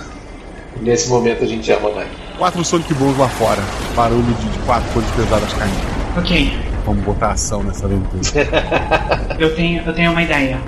Nesse 0.81 1.09
momento 1.09 1.45
a 1.45 1.47
gente 1.47 1.71
é 1.71 1.77
uma 1.77 1.93
máquina. 1.93 2.23
Quatro 2.37 2.65
Sonic 2.65 2.93
Balls 2.95 3.17
lá 3.17 3.29
fora. 3.29 3.63
Barulho 3.95 4.23
de, 4.23 4.49
de 4.49 4.59
quatro 4.61 4.91
coisas 4.93 5.11
pesadas 5.13 5.53
caindo. 5.53 5.93
Ok, 6.19 6.72
Vamos 6.85 7.05
botar 7.05 7.33
ação 7.33 7.63
nessa 7.63 7.87
aventura. 7.87 8.23
eu 9.39 9.55
tenho, 9.55 9.83
eu 9.85 9.93
tenho 9.93 10.11
uma 10.11 10.23
ideia. 10.23 10.61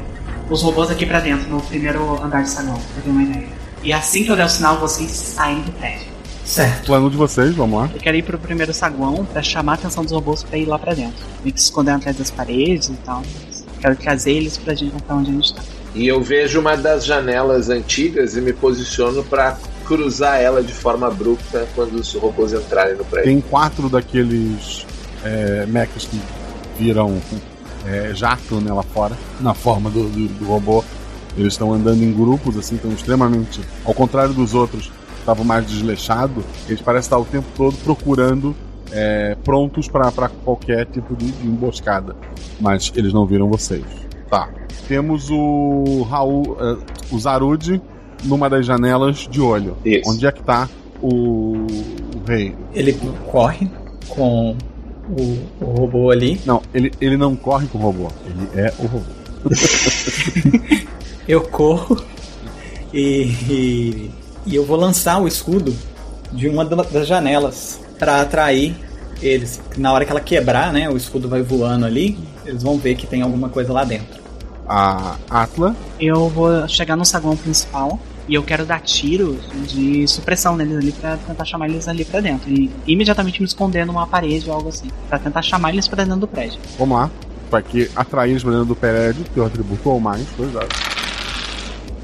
Os 0.49 0.63
robôs 0.63 0.91
aqui 0.91 1.07
pra 1.07 1.21
dentro, 1.21 1.49
no 1.49 1.61
primeiro 1.61 2.23
andar 2.23 2.43
de 2.43 2.51
saguão. 2.51 2.79
Eu 2.97 3.03
tenho 3.03 3.17
uma 3.17 3.25
ideia. 3.25 3.49
E 3.83 3.93
assim 3.93 4.25
que 4.25 4.31
eu 4.31 4.37
der 4.37 4.47
o 4.47 4.49
sinal, 4.49 4.79
vocês 4.79 5.11
saem 5.11 5.61
do 5.63 5.73
prédio. 5.73 6.15
Certo. 6.45 6.87
Plano 6.87 7.11
de 7.11 7.17
vocês, 7.17 7.55
vamos 7.55 7.81
lá. 7.81 7.91
Eu 7.93 8.01
quero 8.01 8.17
ir 8.17 8.23
pro 8.23 8.39
primeiro 8.39 8.73
saguão 8.73 9.25
pra 9.25 9.43
chamar 9.43 9.73
a 9.73 9.75
atenção 9.77 10.05
dos 10.05 10.13
robôs 10.13 10.43
pra 10.43 10.59
ir 10.59 10.67
lá 10.67 10.79
pra 10.79 10.95
dentro. 10.95 11.25
Meio 11.43 11.55
que 11.55 11.61
se 11.61 11.67
esconder 11.67 11.93
atrás 11.93 12.17
das 12.17 12.31
paredes 12.31 12.89
e 12.89 12.95
tal. 13.05 13.23
Quero 13.81 13.97
trazer 13.97 14.33
eles 14.33 14.57
pra 14.57 14.75
gente 14.75 15.03
pra 15.03 15.17
onde 15.17 15.31
a 15.31 15.35
gente 15.35 15.55
tá. 15.55 15.63
E 15.95 16.07
eu 16.07 16.23
vejo 16.23 16.61
uma 16.61 16.77
das 16.77 17.07
janelas 17.07 17.71
antigas 17.71 18.37
e 18.37 18.41
me 18.41 18.53
posiciono 18.53 19.23
para 19.25 19.57
cruzar 19.87 20.41
ela 20.41 20.63
de 20.63 20.73
forma 20.73 21.07
abrupta 21.07 21.67
quando 21.75 21.95
os 21.95 22.13
robôs 22.15 22.53
entrarem 22.53 22.97
no 22.97 23.05
prédio. 23.05 23.31
Tem 23.31 23.41
quatro 23.41 23.89
daqueles 23.89 24.87
é, 25.25 25.67
mechas 25.67 26.05
que 26.05 26.21
viram 26.79 27.17
é, 27.87 28.13
jato 28.15 28.57
né, 28.61 28.73
lá 28.73 28.83
fora, 28.83 29.17
na 29.41 29.55
forma 29.55 29.91
do, 29.91 30.09
do- 30.09 30.29
do 30.29 30.45
robô. 30.47 30.85
Eles 31.37 31.55
estão 31.55 31.73
andando 31.73 32.03
em 32.03 32.13
grupos, 32.13 32.57
assim, 32.57 32.77
estão 32.77 32.93
extremamente. 32.93 33.61
Ao 33.85 33.93
contrário 33.93 34.33
dos 34.33 34.55
outros, 34.55 34.87
que 34.87 35.21
estavam 35.21 35.45
mais 35.45 35.67
desleixados, 35.67 36.45
eles 36.69 36.81
parecem 36.81 37.07
estar 37.07 37.19
o 37.19 37.25
tempo 37.25 37.47
todo 37.57 37.77
procurando, 37.79 38.55
é, 38.93 39.37
prontos 39.45 39.89
para 39.89 40.11
qualquer 40.45 40.87
tipo 40.87 41.17
de, 41.17 41.33
de 41.33 41.47
emboscada. 41.49 42.15
Mas 42.61 42.93
eles 42.95 43.13
não 43.13 43.27
viram 43.27 43.49
vocês. 43.49 43.83
Tá. 44.31 44.49
Temos 44.87 45.29
o 45.31 46.07
Raul, 46.09 46.57
é, 46.61 46.77
o 47.15 47.19
Zarud 47.19 47.81
numa 48.23 48.49
das 48.49 48.65
janelas 48.65 49.27
de 49.29 49.41
olho. 49.41 49.77
Isso. 49.85 50.09
Onde 50.09 50.27
é 50.27 50.31
que 50.33 50.43
tá 50.43 50.69
o, 51.03 51.57
o 51.67 52.23
rei? 52.27 52.55
Ele 52.73 52.93
corre 53.31 53.69
com 54.09 54.57
o, 55.09 55.65
o 55.65 55.65
robô 55.79 56.11
ali. 56.11 56.41
Não, 56.47 56.63
ele, 56.73 56.93
ele 57.01 57.17
não 57.17 57.35
corre 57.37 57.67
com 57.67 57.79
o 57.79 57.81
robô. 57.81 58.09
Ele 58.27 58.49
é 58.61 58.73
o 58.79 58.87
robô. 58.87 59.05
Eu 61.27 61.41
corro 61.43 62.03
e, 62.93 63.23
e, 63.49 64.11
e 64.47 64.55
eu 64.55 64.65
vou 64.65 64.77
lançar 64.77 65.21
o 65.23 65.27
escudo 65.27 65.75
de 66.33 66.49
uma 66.49 66.65
da- 66.67 66.83
das 66.83 67.07
janelas 67.07 67.81
para 67.99 68.21
atrair 68.21 68.77
eles. 69.23 69.59
Na 69.77 69.93
hora 69.93 70.05
que 70.05 70.11
ela 70.11 70.21
quebrar, 70.21 70.71
né, 70.73 70.89
o 70.91 70.97
escudo 70.97 71.27
vai 71.29 71.43
voando 71.43 71.87
ali, 71.87 72.19
eles 72.45 72.63
vão 72.63 72.77
ver 72.77 72.95
que 72.95 73.07
tem 73.07 73.23
alguma 73.23 73.49
coisa 73.49 73.73
lá 73.73 73.85
dentro. 73.85 74.23
A 74.69 75.17
Atla, 75.31 75.75
Eu 75.99 76.29
vou 76.29 76.69
chegar 76.69 76.95
no 76.97 77.05
saguão 77.07 77.37
principal 77.37 77.99
e 78.29 78.35
eu 78.35 78.43
quero 78.43 78.65
dar 78.65 78.81
tiros 78.81 79.39
de 79.69 80.07
supressão 80.09 80.57
neles 80.57 80.77
ali 80.77 80.93
pra 80.93 81.17
tentar 81.17 81.45
chamar 81.45 81.69
eles 81.69 81.87
ali 81.89 82.05
pra 82.05 82.21
dentro. 82.21 82.51
E 82.51 82.71
imediatamente 82.87 83.41
me 83.41 83.47
esconder 83.47 83.85
numa 83.85 84.07
parede 84.07 84.49
ou 84.49 84.57
algo 84.57 84.69
assim. 84.69 84.89
Pra 85.09 85.19
tentar 85.19 85.43
chamar 85.43 85.73
eles 85.73 85.87
pra 85.87 86.03
dentro 86.03 86.21
do 86.21 86.29
prédio. 86.29 86.59
vamos 86.79 86.97
lá. 86.97 87.11
Vai 87.51 87.63
que 87.63 87.91
atrair 87.95 88.31
eles 88.31 88.43
pra 88.43 88.53
dentro 88.53 88.67
do 88.67 88.77
prédio, 88.77 89.25
teu 89.35 89.45
atributo 89.45 89.91
ou 89.91 90.01
mais, 90.01 90.27
dois 90.37 90.53
dados. 90.53 90.77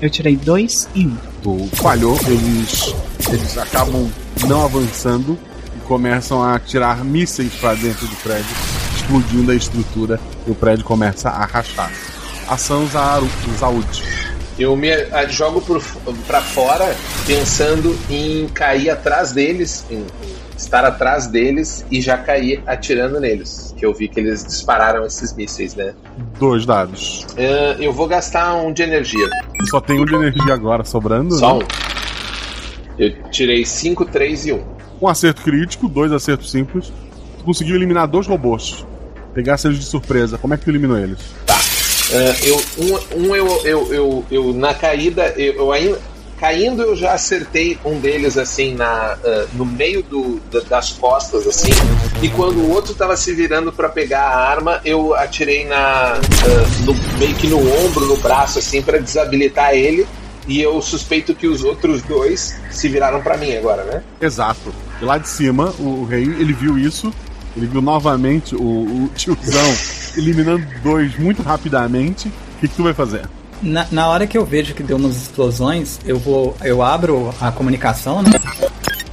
Eu 0.00 0.08
tirei 0.08 0.36
dois 0.36 0.88
e 0.94 1.06
um. 1.06 1.16
Tu 1.42 1.68
falhou, 1.76 2.18
eles, 2.26 2.94
eles 3.28 3.58
acabam 3.58 4.10
não 4.46 4.64
avançando 4.64 5.38
e 5.76 5.80
começam 5.80 6.42
a 6.42 6.58
tirar 6.58 7.04
mísseis 7.04 7.52
pra 7.54 7.74
dentro 7.74 8.06
do 8.06 8.16
prédio, 8.16 8.54
explodindo 8.96 9.50
a 9.50 9.54
estrutura 9.54 10.20
e 10.46 10.50
o 10.50 10.54
prédio 10.54 10.84
começa 10.84 11.28
a 11.30 11.44
rachar. 11.44 11.90
Ação 12.48 12.86
Zaru, 12.86 13.28
Zaud. 13.58 14.29
Eu 14.60 14.76
me 14.76 14.92
ah, 14.92 15.26
jogo 15.26 15.62
por, 15.62 15.82
pra 16.26 16.42
fora 16.42 16.94
pensando 17.26 17.96
em 18.10 18.46
cair 18.48 18.90
atrás 18.90 19.32
deles, 19.32 19.86
em, 19.90 20.04
estar 20.54 20.84
atrás 20.84 21.26
deles 21.26 21.82
e 21.90 21.98
já 21.98 22.18
cair 22.18 22.62
atirando 22.66 23.18
neles. 23.18 23.74
Que 23.78 23.86
eu 23.86 23.94
vi 23.94 24.06
que 24.06 24.20
eles 24.20 24.44
dispararam 24.44 25.06
esses 25.06 25.34
mísseis, 25.34 25.74
né? 25.74 25.94
Dois 26.38 26.66
dados. 26.66 27.26
Ah, 27.38 27.76
eu 27.80 27.90
vou 27.90 28.06
gastar 28.06 28.54
um 28.54 28.70
de 28.70 28.82
energia. 28.82 29.30
Só 29.70 29.80
tem 29.80 29.98
um 29.98 30.04
de 30.04 30.14
energia 30.14 30.52
agora 30.52 30.84
sobrando. 30.84 31.34
Só 31.36 31.58
né? 31.58 31.64
um. 31.64 33.02
Eu 33.02 33.30
tirei 33.30 33.64
5, 33.64 34.04
3 34.04 34.46
e 34.46 34.52
1. 34.52 34.64
Um 35.00 35.08
acerto 35.08 35.40
crítico, 35.40 35.88
dois 35.88 36.12
acertos 36.12 36.50
simples. 36.50 36.92
Tu 37.38 37.44
conseguiu 37.44 37.76
eliminar 37.76 38.06
dois 38.06 38.26
robôs. 38.26 38.84
Pegasse 39.32 39.66
eles 39.66 39.78
de 39.78 39.86
surpresa. 39.86 40.36
Como 40.36 40.52
é 40.52 40.58
que 40.58 40.64
tu 40.64 40.70
eliminou 40.70 40.98
eles? 40.98 41.18
Ah, 41.48 41.59
eu, 42.42 42.56
um, 42.78 43.26
um 43.28 43.36
eu, 43.36 43.60
eu, 43.64 43.94
eu, 43.94 44.24
eu 44.30 44.52
na 44.52 44.74
caída, 44.74 45.32
eu, 45.36 45.54
eu 45.54 45.72
ainda. 45.72 46.10
Caindo 46.40 46.80
eu 46.80 46.96
já 46.96 47.12
acertei 47.12 47.78
um 47.84 48.00
deles 48.00 48.38
assim 48.38 48.72
na, 48.74 49.18
ah, 49.22 49.46
no 49.52 49.66
meio 49.66 50.02
do, 50.02 50.40
da- 50.50 50.60
das 50.60 50.90
costas 50.92 51.46
assim 51.46 51.68
e 52.22 52.30
quando 52.30 52.56
o 52.60 52.70
outro 52.70 52.94
tava 52.94 53.14
se 53.14 53.34
virando 53.34 53.70
para 53.70 53.90
pegar 53.90 54.22
a 54.22 54.48
arma 54.50 54.80
eu 54.82 55.12
atirei 55.14 55.66
na 55.66 55.76
ah, 56.14 56.20
no- 56.86 56.94
meio 57.18 57.34
que 57.34 57.46
no 57.46 57.58
ombro 57.84 58.06
no 58.06 58.16
braço 58.16 58.58
assim 58.58 58.80
para 58.80 58.96
desabilitar 58.96 59.74
ele 59.74 60.06
e 60.48 60.62
eu 60.62 60.80
suspeito 60.80 61.34
que 61.34 61.46
os 61.46 61.62
outros 61.62 62.00
dois 62.00 62.56
se 62.70 62.88
viraram 62.88 63.20
para 63.20 63.36
mim 63.36 63.54
agora 63.54 63.84
né 63.84 64.02
Exato. 64.18 64.72
E 65.02 65.04
lá 65.04 65.18
de 65.18 65.28
cima, 65.28 65.74
o, 65.78 65.82
o 66.00 66.04
rei, 66.06 66.22
ele 66.22 66.54
viu 66.54 66.78
isso. 66.78 67.12
Ele 67.56 67.66
viu 67.66 67.82
novamente 67.82 68.54
o, 68.54 68.60
o 69.04 69.10
tiozão 69.14 69.74
eliminando 70.16 70.64
dois 70.82 71.18
muito 71.18 71.42
rapidamente. 71.42 72.28
O 72.28 72.60
que, 72.60 72.68
que 72.68 72.74
tu 72.74 72.82
vai 72.82 72.94
fazer? 72.94 73.22
Na, 73.62 73.86
na 73.90 74.08
hora 74.08 74.26
que 74.26 74.38
eu 74.38 74.44
vejo 74.44 74.74
que 74.74 74.82
deu 74.82 74.96
umas 74.96 75.16
explosões, 75.16 75.98
eu 76.04 76.18
vou. 76.18 76.56
Eu 76.62 76.82
abro 76.82 77.34
a 77.40 77.52
comunicação, 77.52 78.22
né? 78.22 78.30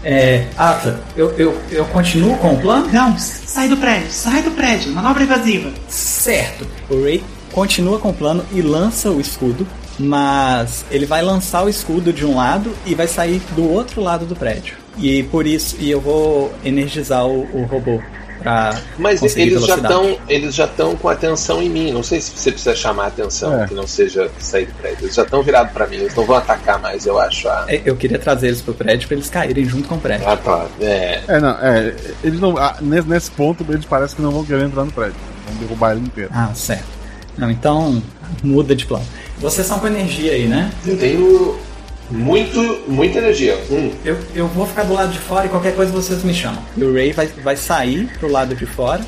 É. 0.04 0.48
Atla, 0.58 1.02
eu, 1.18 1.32
eu, 1.32 1.62
eu 1.70 1.86
continuo 1.86 2.38
com 2.38 2.54
o 2.54 2.62
plano? 2.62 2.88
Não, 2.94 3.18
sai 3.18 3.68
do 3.68 3.76
prédio, 3.76 4.10
sai 4.10 4.42
do 4.42 4.52
prédio, 4.52 4.92
manobra 4.94 5.24
invasiva. 5.24 5.70
Certo. 5.90 6.66
O 6.90 7.04
Ray 7.04 7.22
continua 7.52 8.00
com 8.00 8.10
o 8.10 8.14
plano 8.14 8.46
e 8.54 8.62
lança 8.62 9.12
o 9.12 9.20
escudo, 9.20 9.68
mas 10.00 10.86
ele 10.90 11.06
vai 11.06 11.22
lançar 11.22 11.66
o 11.66 11.70
escudo 11.70 12.14
de 12.14 12.26
um 12.26 12.38
lado 12.38 12.74
e 12.86 12.96
vai 12.96 13.08
sair 13.08 13.42
do 13.54 13.70
outro 13.70 14.02
lado 14.02 14.26
do 14.26 14.36
prédio. 14.36 14.78
E 14.98 15.24
por 15.24 15.46
isso, 15.46 15.76
e 15.78 15.92
eu 15.92 16.00
vou 16.00 16.54
energizar 16.64 17.26
o, 17.26 17.42
o 17.54 17.66
robô 17.66 18.00
Mas 18.98 19.22
eles 19.36 19.66
já 19.66 19.76
estão 19.76 20.18
eles 20.30 20.56
já 20.56 20.66
estão 20.66 20.96
com 20.96 21.10
atenção 21.10 21.62
em 21.62 21.70
mim. 21.70 21.92
Não 21.92 22.04
sei 22.04 22.20
se 22.22 22.32
você 22.32 22.52
precisa 22.52 22.76
chamar 22.76 23.06
a 23.06 23.08
atenção, 23.08 23.62
É. 23.64 23.68
que 23.68 23.74
não 23.74 23.86
seja 23.88 24.30
sair 24.40 24.66
do 24.68 24.74
prédio. 24.76 25.06
Eles 25.06 25.16
já 25.16 25.24
estão 25.24 25.42
virados 25.44 25.72
para 25.74 25.88
mim. 25.88 25.98
Eles 25.98 26.16
não 26.16 26.26
vão 26.26 26.38
atacar 26.38 26.80
mais, 26.80 27.06
eu 27.06 27.20
acho. 27.20 27.48
Ah, 27.50 27.66
É, 27.68 27.82
Eu 27.86 27.96
queria 27.96 28.20
trazer 28.20 28.48
eles 28.48 28.62
pro 28.62 28.74
prédio 28.74 29.08
pra 29.08 29.16
eles 29.18 29.30
caírem 29.30 29.66
junto 29.66 29.88
com 29.88 29.96
o 29.96 30.00
prédio. 30.00 30.28
ah 30.28 30.38
tá. 30.38 30.66
É. 30.82 31.22
É, 31.28 31.40
não, 31.40 31.50
é. 31.62 31.94
Eles 32.24 32.40
não. 32.40 32.58
ah, 32.58 32.76
nesse, 32.82 33.08
nesse 33.08 33.32
ponto, 33.32 33.66
eles 33.70 33.86
parecem 33.86 34.16
que 34.18 34.22
não 34.22 34.32
vão 34.32 34.44
querer 34.46 34.64
entrar 34.66 34.84
no 34.86 34.92
prédio. 34.92 35.16
Vão 35.48 35.56
derrubar 35.60 35.92
ele 35.92 36.02
inteiro. 36.06 36.30
Ah, 36.34 36.52
certo. 36.54 36.86
Não, 37.38 37.52
então 37.52 38.02
muda 38.44 38.76
de 38.76 38.86
plano. 38.86 39.06
Vocês 39.40 39.68
são 39.68 39.80
com 39.80 39.88
energia 39.88 40.32
aí, 40.32 40.48
né? 40.48 40.72
Eu 40.86 40.98
tenho 40.98 41.60
muito, 42.10 42.84
muita 42.88 43.20
energia. 43.20 43.58
Um. 43.70 43.92
Eu, 44.06 44.18
eu 44.36 44.48
vou 44.48 44.66
ficar 44.66 44.84
do 44.84 44.94
lado 44.94 45.12
de 45.12 45.20
fora 45.20 45.46
e 45.46 45.50
qualquer 45.50 45.76
coisa 45.76 45.92
vocês 45.92 46.24
me 46.24 46.34
chamam. 46.34 46.62
E 46.76 46.84
o 46.84 46.94
Ray 46.94 47.12
vai, 47.12 47.28
vai 47.28 47.56
sair 47.58 48.10
pro 48.20 48.32
lado 48.32 48.56
de 48.56 48.66
fora 48.66 49.02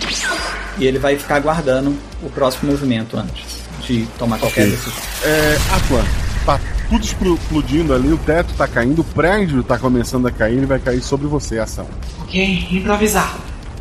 e 0.77 0.85
ele 0.85 0.99
vai 0.99 1.17
ficar 1.17 1.35
aguardando 1.35 1.95
o 2.21 2.29
próximo 2.29 2.71
movimento 2.71 3.17
antes 3.17 3.59
de 3.85 4.05
tomar 4.17 4.37
qualquer 4.39 4.67
decisão. 4.67 4.93
É, 5.23 5.57
Atlan, 5.75 6.03
tá 6.45 6.59
tudo 6.89 7.03
explo- 7.03 7.35
explodindo 7.35 7.93
ali, 7.93 8.11
o 8.11 8.17
teto 8.17 8.53
tá 8.55 8.67
caindo, 8.67 8.99
o 8.99 9.03
prédio 9.03 9.63
tá 9.63 9.77
começando 9.77 10.27
a 10.27 10.31
cair, 10.31 10.57
ele 10.57 10.65
vai 10.65 10.79
cair 10.79 11.01
sobre 11.01 11.27
você, 11.27 11.59
ação. 11.59 11.87
Ok, 12.21 12.67
improvisar. 12.71 13.37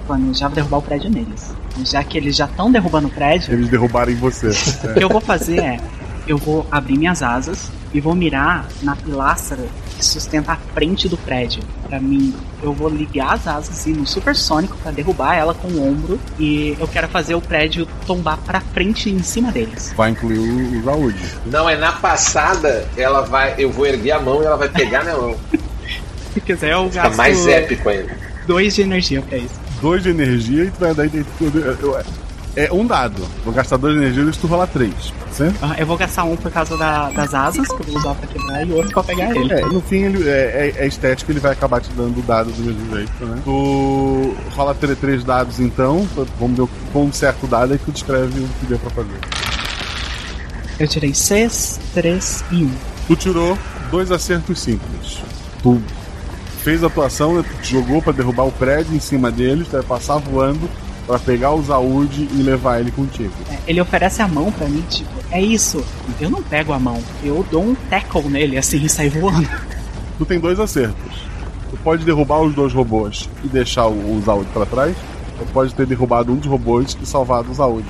Planejar 0.06 0.48
derrubar 0.48 0.78
o 0.78 0.82
prédio 0.82 1.10
neles. 1.10 1.52
Já 1.84 2.02
que 2.02 2.16
eles 2.16 2.34
já 2.34 2.46
estão 2.46 2.72
derrubando 2.72 3.08
o 3.08 3.10
prédio, 3.10 3.52
Eles 3.52 3.68
derrubarem 3.68 4.14
você. 4.16 4.48
o 4.48 4.94
que 4.94 5.04
eu 5.04 5.08
vou 5.08 5.20
fazer 5.20 5.58
é. 5.60 5.80
Eu 6.26 6.36
vou 6.38 6.66
abrir 6.70 6.98
minhas 6.98 7.22
asas 7.22 7.70
e 7.92 8.00
vou 8.00 8.14
mirar 8.14 8.66
na 8.82 8.94
pilastra 8.96 9.58
que 9.96 10.04
sustenta 10.04 10.52
a 10.52 10.56
frente 10.74 11.08
do 11.08 11.16
prédio. 11.16 11.62
Pra 11.88 11.98
mim, 11.98 12.34
eu 12.62 12.72
vou 12.72 12.88
ligar 12.88 13.34
as 13.34 13.46
asas 13.46 13.86
e 13.86 13.90
ir 13.90 13.96
no 13.96 14.06
supersônico 14.06 14.76
pra 14.82 14.90
derrubar 14.92 15.34
ela 15.34 15.54
com 15.54 15.68
o 15.68 15.88
ombro. 15.88 16.20
E 16.38 16.76
eu 16.78 16.86
quero 16.86 17.08
fazer 17.08 17.34
o 17.34 17.40
prédio 17.40 17.86
tombar 18.06 18.36
pra 18.38 18.60
frente 18.60 19.10
em 19.10 19.22
cima 19.22 19.50
deles. 19.50 19.92
Vai 19.96 20.10
incluir 20.10 20.38
o, 20.38 20.82
Zaud. 20.82 21.16
Não, 21.46 21.68
é 21.68 21.76
na 21.76 21.92
passada, 21.92 22.86
ela 22.96 23.22
vai. 23.22 23.54
Eu 23.58 23.70
vou 23.70 23.86
erguer 23.86 24.12
a 24.12 24.20
mão 24.20 24.42
e 24.42 24.46
ela 24.46 24.56
vai 24.56 24.68
pegar 24.68 25.02
minha 25.02 25.16
mão. 25.16 25.36
Se 26.34 26.40
quiser, 26.40 26.72
eu 26.72 26.88
Fica 26.88 27.02
gasto 27.04 27.16
mais 27.16 27.46
épico 27.46 27.88
ainda. 27.88 28.16
dois 28.46 28.74
de 28.74 28.82
energia 28.82 29.22
pra 29.22 29.38
isso. 29.38 29.58
Dois 29.80 30.02
de 30.02 30.10
energia 30.10 30.64
e 30.64 30.70
tu 30.70 30.78
vai 30.80 30.94
dar. 30.94 31.04
É 32.60 32.72
um 32.72 32.84
dado. 32.84 33.22
Vou 33.44 33.54
gastar 33.54 33.76
dois 33.76 33.94
de 33.94 34.00
energia 34.02 34.24
e 34.24 34.32
tu 34.32 34.46
rolar 34.48 34.66
três. 34.66 34.92
Certo? 35.32 35.54
Ah, 35.62 35.76
Eu 35.78 35.86
vou 35.86 35.96
gastar 35.96 36.24
um 36.24 36.34
por 36.36 36.50
causa 36.50 36.76
da- 36.76 37.08
das 37.10 37.32
asas, 37.32 37.68
que 37.68 37.74
eu 37.74 37.86
vou 37.86 37.96
usar 37.98 38.14
pra 38.16 38.26
quebrar, 38.26 38.66
e 38.66 38.72
outro 38.72 38.90
pra 38.92 39.02
pegar 39.04 39.30
ele. 39.36 39.52
É, 39.52 39.60
no 39.66 39.80
fim 39.80 39.98
ele 40.02 40.28
é, 40.28 40.72
é, 40.76 40.84
é 40.84 40.86
estético, 40.88 41.30
ele 41.30 41.38
vai 41.38 41.52
acabar 41.52 41.80
te 41.80 41.88
dando 41.92 42.18
o 42.18 42.22
dado 42.22 42.50
do 42.50 42.60
mesmo 42.62 42.96
jeito, 42.96 43.24
né? 43.24 43.40
Tu 43.44 44.34
rola 44.56 44.74
três 44.74 45.22
dados 45.22 45.60
então, 45.60 46.04
vamos 46.40 46.56
ver 46.56 46.68
um 46.98 47.12
certo 47.12 47.46
dado 47.46 47.72
aí 47.72 47.78
que 47.78 47.84
tu 47.84 47.92
descreve 47.92 48.40
o 48.40 48.48
que 48.58 48.66
deu 48.66 48.78
pra 48.80 48.90
fazer. 48.90 49.18
Eu 50.80 50.88
tirei 50.88 51.14
seis, 51.14 51.78
três 51.94 52.42
e 52.50 52.64
um. 52.64 52.70
Tu 53.06 53.16
tirou 53.16 53.56
dois 53.90 54.10
acertos 54.10 54.60
simples. 54.60 55.18
Tu 55.62 55.80
fez 56.62 56.82
a 56.82 56.88
atuação, 56.88 57.34
né? 57.36 57.44
tu 57.48 57.62
te 57.62 57.70
jogou 57.72 58.02
pra 58.02 58.12
derrubar 58.12 58.44
o 58.44 58.52
prédio 58.52 58.94
em 58.96 59.00
cima 59.00 59.30
deles, 59.30 59.66
tu 59.68 59.72
vai 59.72 59.82
passar 59.82 60.16
voando 60.18 60.68
pra 61.08 61.18
pegar 61.18 61.52
o 61.54 61.62
Zaud 61.62 62.28
e 62.30 62.42
levar 62.42 62.80
ele 62.80 62.90
contigo. 62.90 63.32
É, 63.50 63.58
Ele 63.66 63.80
oferece 63.80 64.20
a 64.20 64.28
mão 64.28 64.52
pra 64.52 64.68
mim, 64.68 64.84
tipo, 64.90 65.08
é 65.30 65.40
isso. 65.40 65.82
Eu 66.20 66.28
não 66.28 66.42
pego 66.42 66.74
a 66.74 66.78
mão, 66.78 67.02
eu 67.24 67.44
dou 67.50 67.64
um 67.64 67.74
tackle 67.74 68.28
nele 68.28 68.58
assim 68.58 68.84
e 68.84 68.88
saio 68.90 69.10
voando. 69.12 69.48
Tu 70.18 70.26
tem 70.26 70.38
dois 70.38 70.60
acertos. 70.60 71.26
Tu 71.70 71.76
pode 71.78 72.04
derrubar 72.04 72.42
os 72.42 72.54
dois 72.54 72.74
robôs 72.74 73.28
e 73.42 73.48
deixar 73.48 73.86
o, 73.86 74.16
o 74.16 74.20
Zaud 74.20 74.46
pra 74.52 74.66
trás, 74.66 74.94
ou 75.40 75.46
pode 75.46 75.74
ter 75.74 75.86
derrubado 75.86 76.30
um 76.30 76.36
dos 76.36 76.46
robôs 76.46 76.96
e 77.02 77.06
salvado 77.06 77.50
o 77.50 77.54
Zaud. 77.54 77.84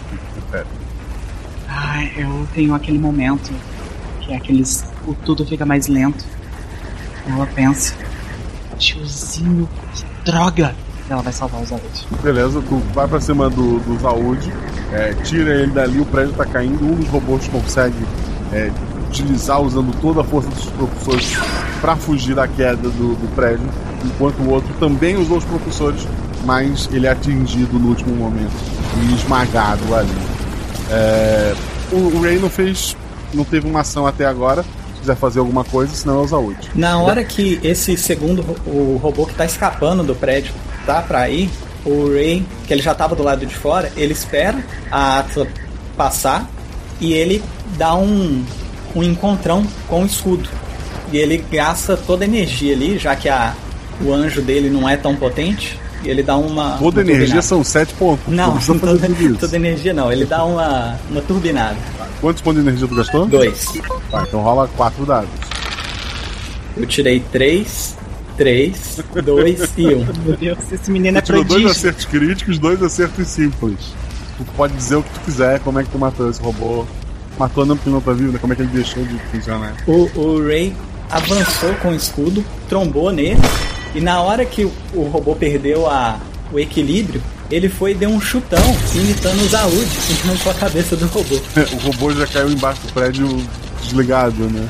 Ai, 1.67 2.13
eu 2.17 2.47
tenho 2.55 2.73
aquele 2.75 2.99
momento 2.99 3.53
que 4.21 4.33
é 4.33 4.37
aqueles. 4.37 4.85
O 5.07 5.15
tudo 5.15 5.45
fica 5.45 5.67
mais 5.67 5.89
lento. 5.89 6.25
Ela 7.27 7.47
pensa, 7.47 7.95
tiozinho, 8.79 9.69
que 9.95 10.05
droga! 10.31 10.75
Ela 11.11 11.23
vai 11.23 11.33
salvar 11.33 11.63
os 11.63 11.73
adultos. 11.73 12.07
Beleza, 12.23 12.63
tu 12.69 12.83
vai 12.93 13.09
pra 13.09 13.21
cima 13.21 13.49
do, 13.49 13.79
do 13.81 13.99
Zaud, 13.99 14.53
é, 14.93 15.15
tira 15.25 15.55
ele 15.55 15.73
dali, 15.73 16.01
o 16.01 16.05
prédio 16.05 16.35
tá 16.35 16.45
caindo, 16.45 16.85
um 16.85 16.95
dos 16.95 17.09
robôs 17.09 17.49
consegue 17.49 17.97
é, 18.53 18.71
utilizar 19.09 19.61
usando 19.61 19.95
toda 20.01 20.21
a 20.21 20.25
força 20.25 20.49
dos 20.51 20.67
propulsores 20.67 21.39
pra 21.81 21.97
fugir 21.97 22.35
da 22.35 22.47
queda 22.47 22.89
do, 22.91 23.15
do 23.15 23.35
prédio, 23.35 23.67
enquanto 24.05 24.39
o 24.41 24.51
outro 24.51 24.73
também 24.79 25.17
usou 25.17 25.39
os 25.39 25.45
propulsores, 25.45 26.07
mas 26.45 26.89
ele 26.93 27.07
é 27.07 27.11
atingido 27.11 27.79
no 27.79 27.89
último 27.89 28.15
momento 28.15 28.53
e 29.03 29.15
esmagado 29.15 29.95
ali. 29.95 30.39
É, 30.91 31.55
o, 31.93 31.97
o 31.97 32.23
Ray 32.23 32.39
não 32.39 32.51
fez. 32.51 32.97
não 33.33 33.45
teve 33.45 33.69
uma 33.69 33.81
ação 33.81 34.07
até 34.07 34.25
agora. 34.27 34.63
Se 34.63 35.01
quiser 35.01 35.17
fazer 35.17 35.39
alguma 35.39 35.65
coisa, 35.65 35.95
senão 35.95 36.21
é 36.21 36.23
o 36.23 36.27
Zaud. 36.27 36.71
Na 36.75 36.99
hora 36.99 37.23
que 37.23 37.61
esse 37.63 37.97
segundo, 37.97 38.41
o 38.67 38.99
robô 39.01 39.27
que 39.27 39.35
tá 39.35 39.45
escapando 39.45 40.03
do 40.03 40.15
prédio, 40.15 40.53
pra 41.03 41.29
ir, 41.29 41.51
o 41.85 42.13
Ray, 42.13 42.45
que 42.67 42.73
ele 42.73 42.83
já 42.83 42.95
tava 42.95 43.15
do 43.15 43.23
lado 43.23 43.47
de 43.47 43.55
fora, 43.55 43.93
ele 43.97 44.13
espera 44.13 44.63
a 44.91 45.19
Atla 45.19 45.47
passar 45.97 46.49
e 47.01 47.13
ele 47.13 47.43
dá 47.77 47.95
um, 47.95 48.45
um 48.95 49.03
encontrão 49.03 49.67
com 49.87 50.03
o 50.03 50.07
escudo. 50.07 50.49
E 51.13 51.17
ele 51.17 51.43
gasta 51.51 51.97
toda 51.97 52.25
a 52.25 52.27
energia 52.27 52.75
ali, 52.75 52.99
já 52.99 53.17
que 53.17 53.29
a, 53.29 53.55
o 54.03 54.13
anjo 54.13 54.43
dele 54.43 54.69
não 54.69 54.89
é 54.89 54.97
tão 54.97 55.17
potente, 55.17 55.79
e 56.05 56.09
ele 56.09 56.23
dá 56.23 56.37
uma. 56.37 56.77
Toda 56.79 57.01
uma 57.01 57.11
energia 57.11 57.27
turbinada. 57.27 57.43
são 57.43 57.65
7 57.65 57.95
pontos. 57.95 58.27
Não, 58.29 58.61
fazer 58.61 58.79
toda, 58.79 59.39
toda 59.41 59.57
energia 59.57 59.95
não, 59.95 60.13
ele 60.13 60.25
dá 60.25 60.45
uma, 60.45 60.99
uma 61.11 61.21
turbinada. 61.23 61.77
Quantos 62.21 62.43
pontos 62.43 62.63
de 62.63 62.69
energia 62.69 62.89
tu 62.89 62.95
gastou? 62.95 63.27
Dois. 63.27 63.67
Tá, 64.11 64.25
então 64.27 64.41
rola 64.41 64.69
4 64.77 65.07
dados. 65.07 65.31
Eu 66.77 66.87
tirei 66.87 67.21
três, 67.33 67.97
três, 68.39 69.01
dois 69.25 69.69
e 69.77 69.87
um. 69.89 70.07
Meu 70.25 70.37
Deus, 70.37 70.59
esse 70.73 70.91
menino 70.91 71.19
é 71.19 71.21
tirou 71.21 71.43
dois 71.43 71.63
prodígio. 71.63 71.71
acertos 71.71 72.05
críticos, 72.07 72.59
dois 72.59 72.83
acertos 72.83 73.27
simples. 73.27 73.79
Tu 74.39 74.45
pode 74.57 74.75
dizer 74.75 74.97
o 74.97 75.03
que 75.03 75.11
tu 75.11 75.21
quiser, 75.21 75.59
como 75.61 75.81
é 75.81 75.83
que 75.83 75.91
tu 75.91 75.99
matou 75.99 76.31
esse 76.31 76.41
robô. 76.41 76.87
Matou 77.37 77.67
não 77.67 77.77
porque 77.77 77.91
não 77.91 78.01
tá 78.01 78.13
vivo, 78.13 78.33
né? 78.33 78.39
Como 78.41 78.53
é 78.53 78.57
que 78.57 78.63
ele 78.63 78.71
deixou 78.71 79.05
de 79.05 79.19
funcionar? 79.31 79.75
O, 79.87 80.09
o 80.19 80.47
Ray 80.47 80.75
avançou 81.11 81.75
com 81.75 81.89
o 81.89 81.95
escudo, 81.95 82.45
trombou 82.69 83.13
nele, 83.13 83.41
e 83.95 84.01
na 84.01 84.21
hora 84.21 84.45
que 84.45 84.65
o, 84.65 84.73
o 84.95 85.03
robô 85.05 85.35
perdeu 85.35 85.89
a, 85.89 86.21
o 86.53 86.59
equilíbrio, 86.59 87.21
ele 87.51 87.69
foi 87.69 87.93
e 87.93 87.95
deu 87.95 88.11
um 88.11 88.21
chutão, 88.21 88.63
imitando 88.95 89.41
o 89.41 89.49
Zaud, 89.49 89.87
com 90.43 90.51
a 90.51 90.55
cabeça 90.55 90.97
do 90.97 91.07
robô. 91.07 91.37
o 91.75 91.87
robô 91.87 92.13
já 92.13 92.27
caiu 92.27 92.51
embaixo 92.51 92.83
do 92.83 92.93
prédio 92.93 93.27
desligado, 93.83 94.45
né? 94.51 94.69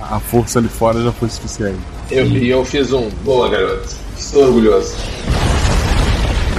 A 0.00 0.20
força 0.20 0.58
ali 0.58 0.68
fora 0.68 1.02
já 1.02 1.12
foi 1.12 1.28
suficiente. 1.28 1.95
Eu, 2.10 2.26
e 2.26 2.48
eu 2.50 2.64
fiz 2.64 2.92
um. 2.92 3.08
Boa, 3.24 3.48
garoto. 3.48 3.88
Estou 4.16 4.44
orgulhoso. 4.46 4.94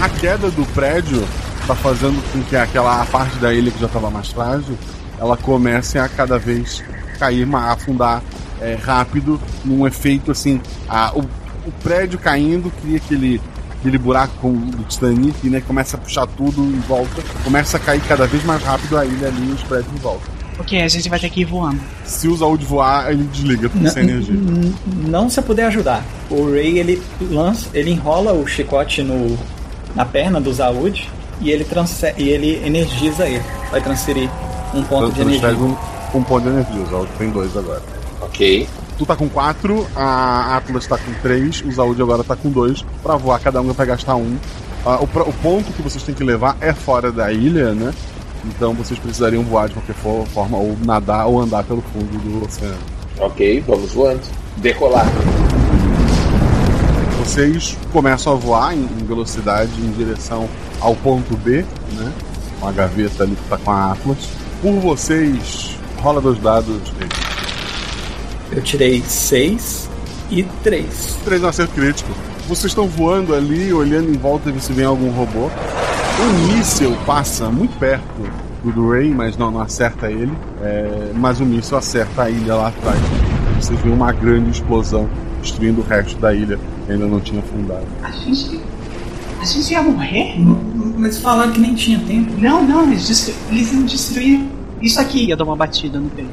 A 0.01 0.09
queda 0.09 0.49
do 0.51 0.65
prédio 0.73 1.23
tá 1.65 1.75
fazendo 1.75 2.21
com 2.31 2.41
que 2.43 2.55
aquela 2.55 3.03
parte 3.05 3.35
da 3.37 3.53
ilha 3.53 3.71
que 3.71 3.79
já 3.79 3.87
estava 3.87 4.09
mais 4.09 4.27
frágil, 4.29 4.77
ela 5.19 5.35
comece 5.35 5.97
a 5.97 6.07
cada 6.07 6.37
vez 6.37 6.83
cair, 7.19 7.47
afundar 7.55 8.21
é, 8.61 8.75
rápido, 8.75 9.39
num 9.65 9.85
efeito 9.87 10.31
assim, 10.31 10.61
a- 10.87 11.11
o, 11.15 11.21
o 11.21 11.71
prédio 11.83 12.19
caindo 12.19 12.71
cria 12.81 12.97
aquele 12.97 13.41
aquele 13.79 13.97
buraco 13.99 14.49
do 14.49 14.83
Titanic, 14.85 15.47
né? 15.49 15.61
Começa 15.61 15.97
a 15.97 15.99
puxar 15.99 16.25
tudo 16.25 16.61
em 16.63 16.79
volta, 16.87 17.21
começa 17.43 17.77
a 17.77 17.79
cair 17.79 18.01
cada 18.07 18.25
vez 18.25 18.43
mais 18.43 18.61
rápido 18.63 18.97
a 18.97 19.05
ilha 19.05 19.27
ali 19.27 19.49
e 19.49 19.53
os 19.53 19.61
prédios 19.63 19.93
em 19.93 19.97
volta. 19.99 20.25
Ok, 20.59 20.81
a 20.81 20.87
gente 20.87 21.07
vai 21.07 21.19
ter 21.19 21.29
que 21.29 21.41
ir 21.41 21.45
voando. 21.45 21.79
Se 22.03 22.27
o 22.27 22.35
Zaud 22.35 22.65
voar, 22.65 23.11
ele 23.11 23.23
desliga 23.25 23.69
Não, 23.75 23.91
sem 23.91 24.03
energia. 24.03 24.35
não 25.07 25.29
se 25.29 25.39
eu 25.39 25.43
puder 25.43 25.67
ajudar. 25.67 26.03
O 26.29 26.49
Ray 26.51 26.79
ele 26.79 27.01
lança, 27.29 27.67
ele 27.73 27.91
enrola 27.91 28.33
o 28.33 28.47
chicote 28.47 29.03
no, 29.03 29.37
na 29.95 30.03
perna 30.03 30.41
do 30.41 30.51
Zaud 30.53 31.07
e 31.39 31.51
ele 31.51 31.65
e 32.17 32.29
ele 32.29 32.61
energiza 32.65 33.27
ele. 33.27 33.43
Vai 33.69 33.81
transferir 33.81 34.29
um 34.73 34.81
ponto 34.83 35.11
de 35.13 35.21
Então, 35.21 35.29
energia. 35.29 35.49
pega 35.49 35.61
um, 35.63 35.77
um 36.15 36.23
ponto 36.23 36.43
de 36.43 36.49
energia, 36.49 36.81
o 36.81 36.85
Zaud 36.89 37.09
tem 37.19 37.29
dois 37.29 37.55
agora. 37.55 37.81
Ok. 38.21 38.67
Tu 38.97 39.05
tá 39.05 39.15
com 39.15 39.29
4, 39.29 39.87
a 39.95 40.57
Atlas 40.57 40.87
tá 40.87 40.97
com 40.97 41.13
3, 41.21 41.63
o 41.67 41.71
Zaud 41.71 42.01
agora 42.01 42.23
tá 42.23 42.35
com 42.35 42.49
2. 42.49 42.83
Pra 43.03 43.15
voar, 43.15 43.39
cada 43.39 43.61
um 43.61 43.71
vai 43.71 43.85
gastar 43.85 44.15
um. 44.15 44.35
Ah, 44.83 44.97
o, 44.99 45.03
o 45.03 45.33
ponto 45.33 45.71
que 45.73 45.83
vocês 45.83 46.01
têm 46.01 46.15
que 46.15 46.23
levar 46.23 46.57
é 46.59 46.73
fora 46.73 47.11
da 47.11 47.31
ilha, 47.31 47.75
né? 47.75 47.93
Então 48.47 48.73
vocês 48.73 48.99
precisariam 48.99 49.43
voar 49.43 49.67
de 49.67 49.73
qualquer 49.75 49.95
fo- 49.95 50.25
forma, 50.33 50.57
ou 50.57 50.75
nadar 50.83 51.27
ou 51.27 51.39
andar 51.41 51.63
pelo 51.63 51.81
fundo 51.93 52.17
do 52.19 52.45
oceano. 52.45 52.77
Ok, 53.19 53.63
vamos 53.67 53.91
voando. 53.93 54.21
Decolar. 54.57 55.05
Vocês 57.19 57.77
começam 57.91 58.33
a 58.33 58.35
voar 58.35 58.73
em, 58.75 58.81
em 58.83 59.05
velocidade 59.05 59.71
em 59.79 59.91
direção 59.91 60.47
ao 60.79 60.95
ponto 60.95 61.35
B, 61.37 61.65
né? 61.93 62.11
Com 62.59 62.67
a 62.67 62.71
gaveta 62.71 63.23
ali 63.23 63.35
que 63.35 63.49
tá 63.49 63.57
com 63.57 63.71
a 63.71 63.91
Atlas. 63.91 64.17
Por 64.61 64.73
vocês, 64.79 65.77
rola 66.01 66.21
dois 66.21 66.39
dados. 66.39 66.81
Eu 68.51 68.61
tirei 68.61 69.03
seis 69.05 69.89
e 70.31 70.43
três. 70.63 71.15
Três 71.25 71.41
no 71.41 71.47
acerto 71.49 71.73
crítico. 71.73 72.09
Vocês 72.47 72.71
estão 72.71 72.87
voando 72.87 73.35
ali, 73.35 73.73
olhando 73.73 74.09
em 74.09 74.17
volta 74.17 74.49
e 74.49 74.53
ver 74.53 74.61
se 74.61 74.71
vem 74.71 74.85
algum 74.85 75.11
robô. 75.11 75.51
Um 76.19 76.47
míssil 76.47 76.97
passa 77.05 77.47
muito 77.49 77.77
perto 77.77 78.03
do, 78.63 78.71
do 78.71 78.89
Ray, 78.89 79.09
mas 79.13 79.37
não, 79.37 79.51
não 79.51 79.61
acerta 79.61 80.09
ele. 80.09 80.33
É, 80.63 81.11
mas 81.13 81.39
o 81.39 81.45
míssil 81.45 81.77
acerta 81.77 82.23
a 82.23 82.29
ilha 82.29 82.55
lá 82.55 82.69
atrás. 82.69 82.99
Vocês 83.59 83.79
veem 83.81 83.93
uma 83.93 84.11
grande 84.11 84.49
explosão 84.49 85.07
destruindo 85.41 85.81
o 85.81 85.83
resto 85.83 86.17
da 86.19 86.33
ilha 86.33 86.59
que 86.85 86.91
ainda 86.91 87.05
não 87.05 87.19
tinha 87.19 87.39
afundado. 87.39 87.85
A 88.01 88.09
gente. 88.11 88.59
A 89.39 89.45
gente 89.45 89.71
ia 89.71 89.83
morrer? 89.83 90.35
Mas 90.97 91.19
falaram 91.19 91.51
que 91.51 91.59
nem 91.59 91.75
tinha 91.75 91.99
tempo. 91.99 92.31
Não, 92.39 92.63
não, 92.63 92.83
eles, 92.87 93.07
destru... 93.07 93.35
eles 93.51 93.71
iam 93.71 93.83
destruir 93.83 94.41
isso 94.81 94.99
aqui. 94.99 95.27
Ia 95.27 95.37
dar 95.37 95.43
uma 95.43 95.55
batida 95.55 95.99
no 95.99 96.09
peito. 96.09 96.31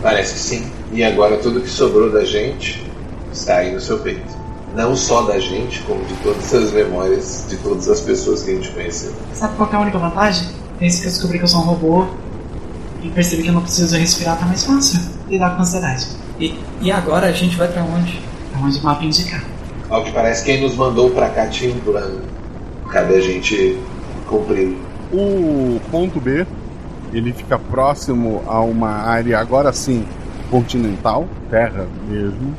Parece 0.00 0.38
sim. 0.38 0.66
E 0.92 1.04
agora 1.04 1.36
tudo 1.36 1.60
que 1.60 1.68
sobrou 1.68 2.10
da 2.10 2.24
gente 2.24 2.82
está 3.30 3.56
aí 3.56 3.74
no 3.74 3.80
seu 3.80 3.98
peito. 3.98 4.45
Não 4.76 4.94
só 4.94 5.22
da 5.22 5.38
gente, 5.38 5.80
como 5.84 6.04
de 6.04 6.12
todas 6.16 6.52
as 6.52 6.70
memórias 6.70 7.46
de 7.48 7.56
todas 7.56 7.88
as 7.88 7.98
pessoas 8.02 8.42
que 8.42 8.50
a 8.50 8.54
gente 8.56 8.70
conheceu. 8.72 9.10
Sabe 9.32 9.56
qual 9.56 9.66
que 9.66 9.74
é 9.74 9.78
a 9.78 9.80
única 9.80 9.98
vantagem? 9.98 10.48
Desde 10.78 11.00
que 11.00 11.06
eu 11.06 11.10
descobri 11.10 11.38
que 11.38 11.44
eu 11.44 11.48
sou 11.48 11.60
um 11.62 11.64
robô 11.64 12.06
e 13.02 13.08
percebi 13.08 13.42
que 13.42 13.48
eu 13.48 13.54
não 13.54 13.62
preciso 13.62 13.96
respirar, 13.96 14.38
tá 14.38 14.44
mais 14.44 14.64
fácil 14.64 15.00
lidar 15.30 15.52
com 15.52 15.56
a 15.56 15.60
ansiedade. 15.62 16.06
E, 16.38 16.60
e 16.82 16.92
agora 16.92 17.28
a 17.28 17.32
gente 17.32 17.56
vai 17.56 17.68
pra 17.68 17.82
onde? 17.84 18.20
É 18.54 18.58
onde 18.62 18.78
o 18.78 18.82
mapa 18.82 19.02
indicar. 19.02 19.42
Ao 19.88 20.04
que 20.04 20.12
parece, 20.12 20.44
quem 20.44 20.60
nos 20.60 20.76
mandou 20.76 21.08
pra 21.08 21.30
cá 21.30 21.46
tinha 21.46 21.74
um 21.74 21.80
plano. 21.80 22.20
Cabe 22.90 23.14
a 23.14 23.20
gente 23.22 23.80
cumpri-lo. 24.28 24.76
O 25.10 25.80
ponto 25.90 26.20
B, 26.20 26.46
ele 27.14 27.32
fica 27.32 27.58
próximo 27.58 28.42
a 28.46 28.60
uma 28.60 28.90
área, 28.90 29.38
agora 29.38 29.72
sim, 29.72 30.04
continental, 30.50 31.26
terra 31.48 31.88
mesmo. 32.06 32.54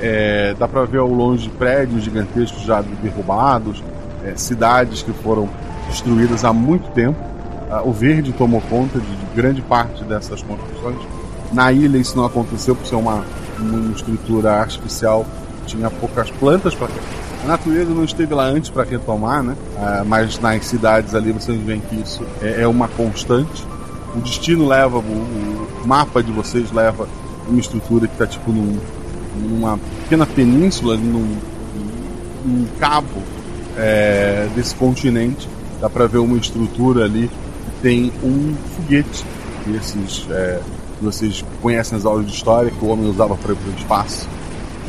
É, 0.00 0.54
dá 0.58 0.68
para 0.68 0.84
ver 0.84 0.98
ao 0.98 1.08
longe 1.08 1.48
prédios 1.50 2.04
gigantescos 2.04 2.62
já 2.62 2.82
derrubados, 3.02 3.82
é, 4.24 4.34
cidades 4.36 5.02
que 5.02 5.12
foram 5.12 5.48
destruídas 5.88 6.44
há 6.44 6.52
muito 6.52 6.90
tempo. 6.92 7.18
Ah, 7.70 7.82
o 7.84 7.92
verde 7.92 8.32
tomou 8.32 8.60
conta 8.62 8.98
de, 8.98 9.06
de, 9.06 9.26
grande 9.34 9.60
parte 9.62 10.04
dessas 10.04 10.42
construções. 10.42 10.98
Na 11.52 11.72
ilha 11.72 11.98
isso 11.98 12.16
não 12.16 12.24
aconteceu 12.24 12.74
por 12.74 12.86
ser 12.86 12.96
uma, 12.96 13.24
uma 13.58 13.92
estrutura 13.92 14.52
artificial, 14.52 15.26
tinha 15.66 15.90
poucas 15.90 16.30
plantas 16.30 16.74
para 16.74 16.88
a 17.44 17.46
natureza 17.46 17.94
não 17.94 18.04
esteve 18.04 18.34
lá 18.34 18.44
antes 18.44 18.68
para 18.68 18.82
retomar, 18.84 19.42
né? 19.42 19.56
Ah, 19.78 20.02
mas 20.04 20.38
nas 20.38 20.66
cidades 20.66 21.14
ali 21.14 21.32
vocês 21.32 21.60
veem 21.60 21.80
que 21.80 21.96
isso 21.96 22.22
é, 22.42 22.62
é 22.62 22.66
uma 22.66 22.88
constante. 22.88 23.64
O 24.14 24.20
destino 24.20 24.66
leva, 24.66 24.98
o, 24.98 25.00
o, 25.00 25.86
mapa 25.86 26.22
de 26.22 26.32
vocês 26.32 26.72
leva 26.72 27.08
uma 27.46 27.60
estrutura 27.60 28.06
que 28.06 28.14
está 28.14 28.26
tipo 28.26 28.50
num, 28.50 28.78
numa 29.38 29.78
pequena 30.02 30.26
península, 30.26 30.96
num, 30.96 31.36
num 32.44 32.66
cabo 32.78 33.22
é, 33.76 34.48
desse 34.54 34.74
continente. 34.74 35.48
Dá 35.80 35.88
para 35.88 36.06
ver 36.06 36.18
uma 36.18 36.36
estrutura 36.36 37.04
ali 37.04 37.28
que 37.28 37.82
tem 37.82 38.12
um 38.22 38.54
foguete. 38.76 39.24
Esses 39.74 40.26
é, 40.30 40.60
vocês 41.00 41.44
conhecem 41.62 41.96
as 41.96 42.04
aulas 42.04 42.26
de 42.26 42.32
história 42.32 42.70
que 42.70 42.84
o 42.84 42.88
homem 42.88 43.08
usava 43.08 43.36
para 43.36 43.52
ir 43.52 43.56
para 43.56 43.70
o 43.70 43.74
espaço. 43.74 44.28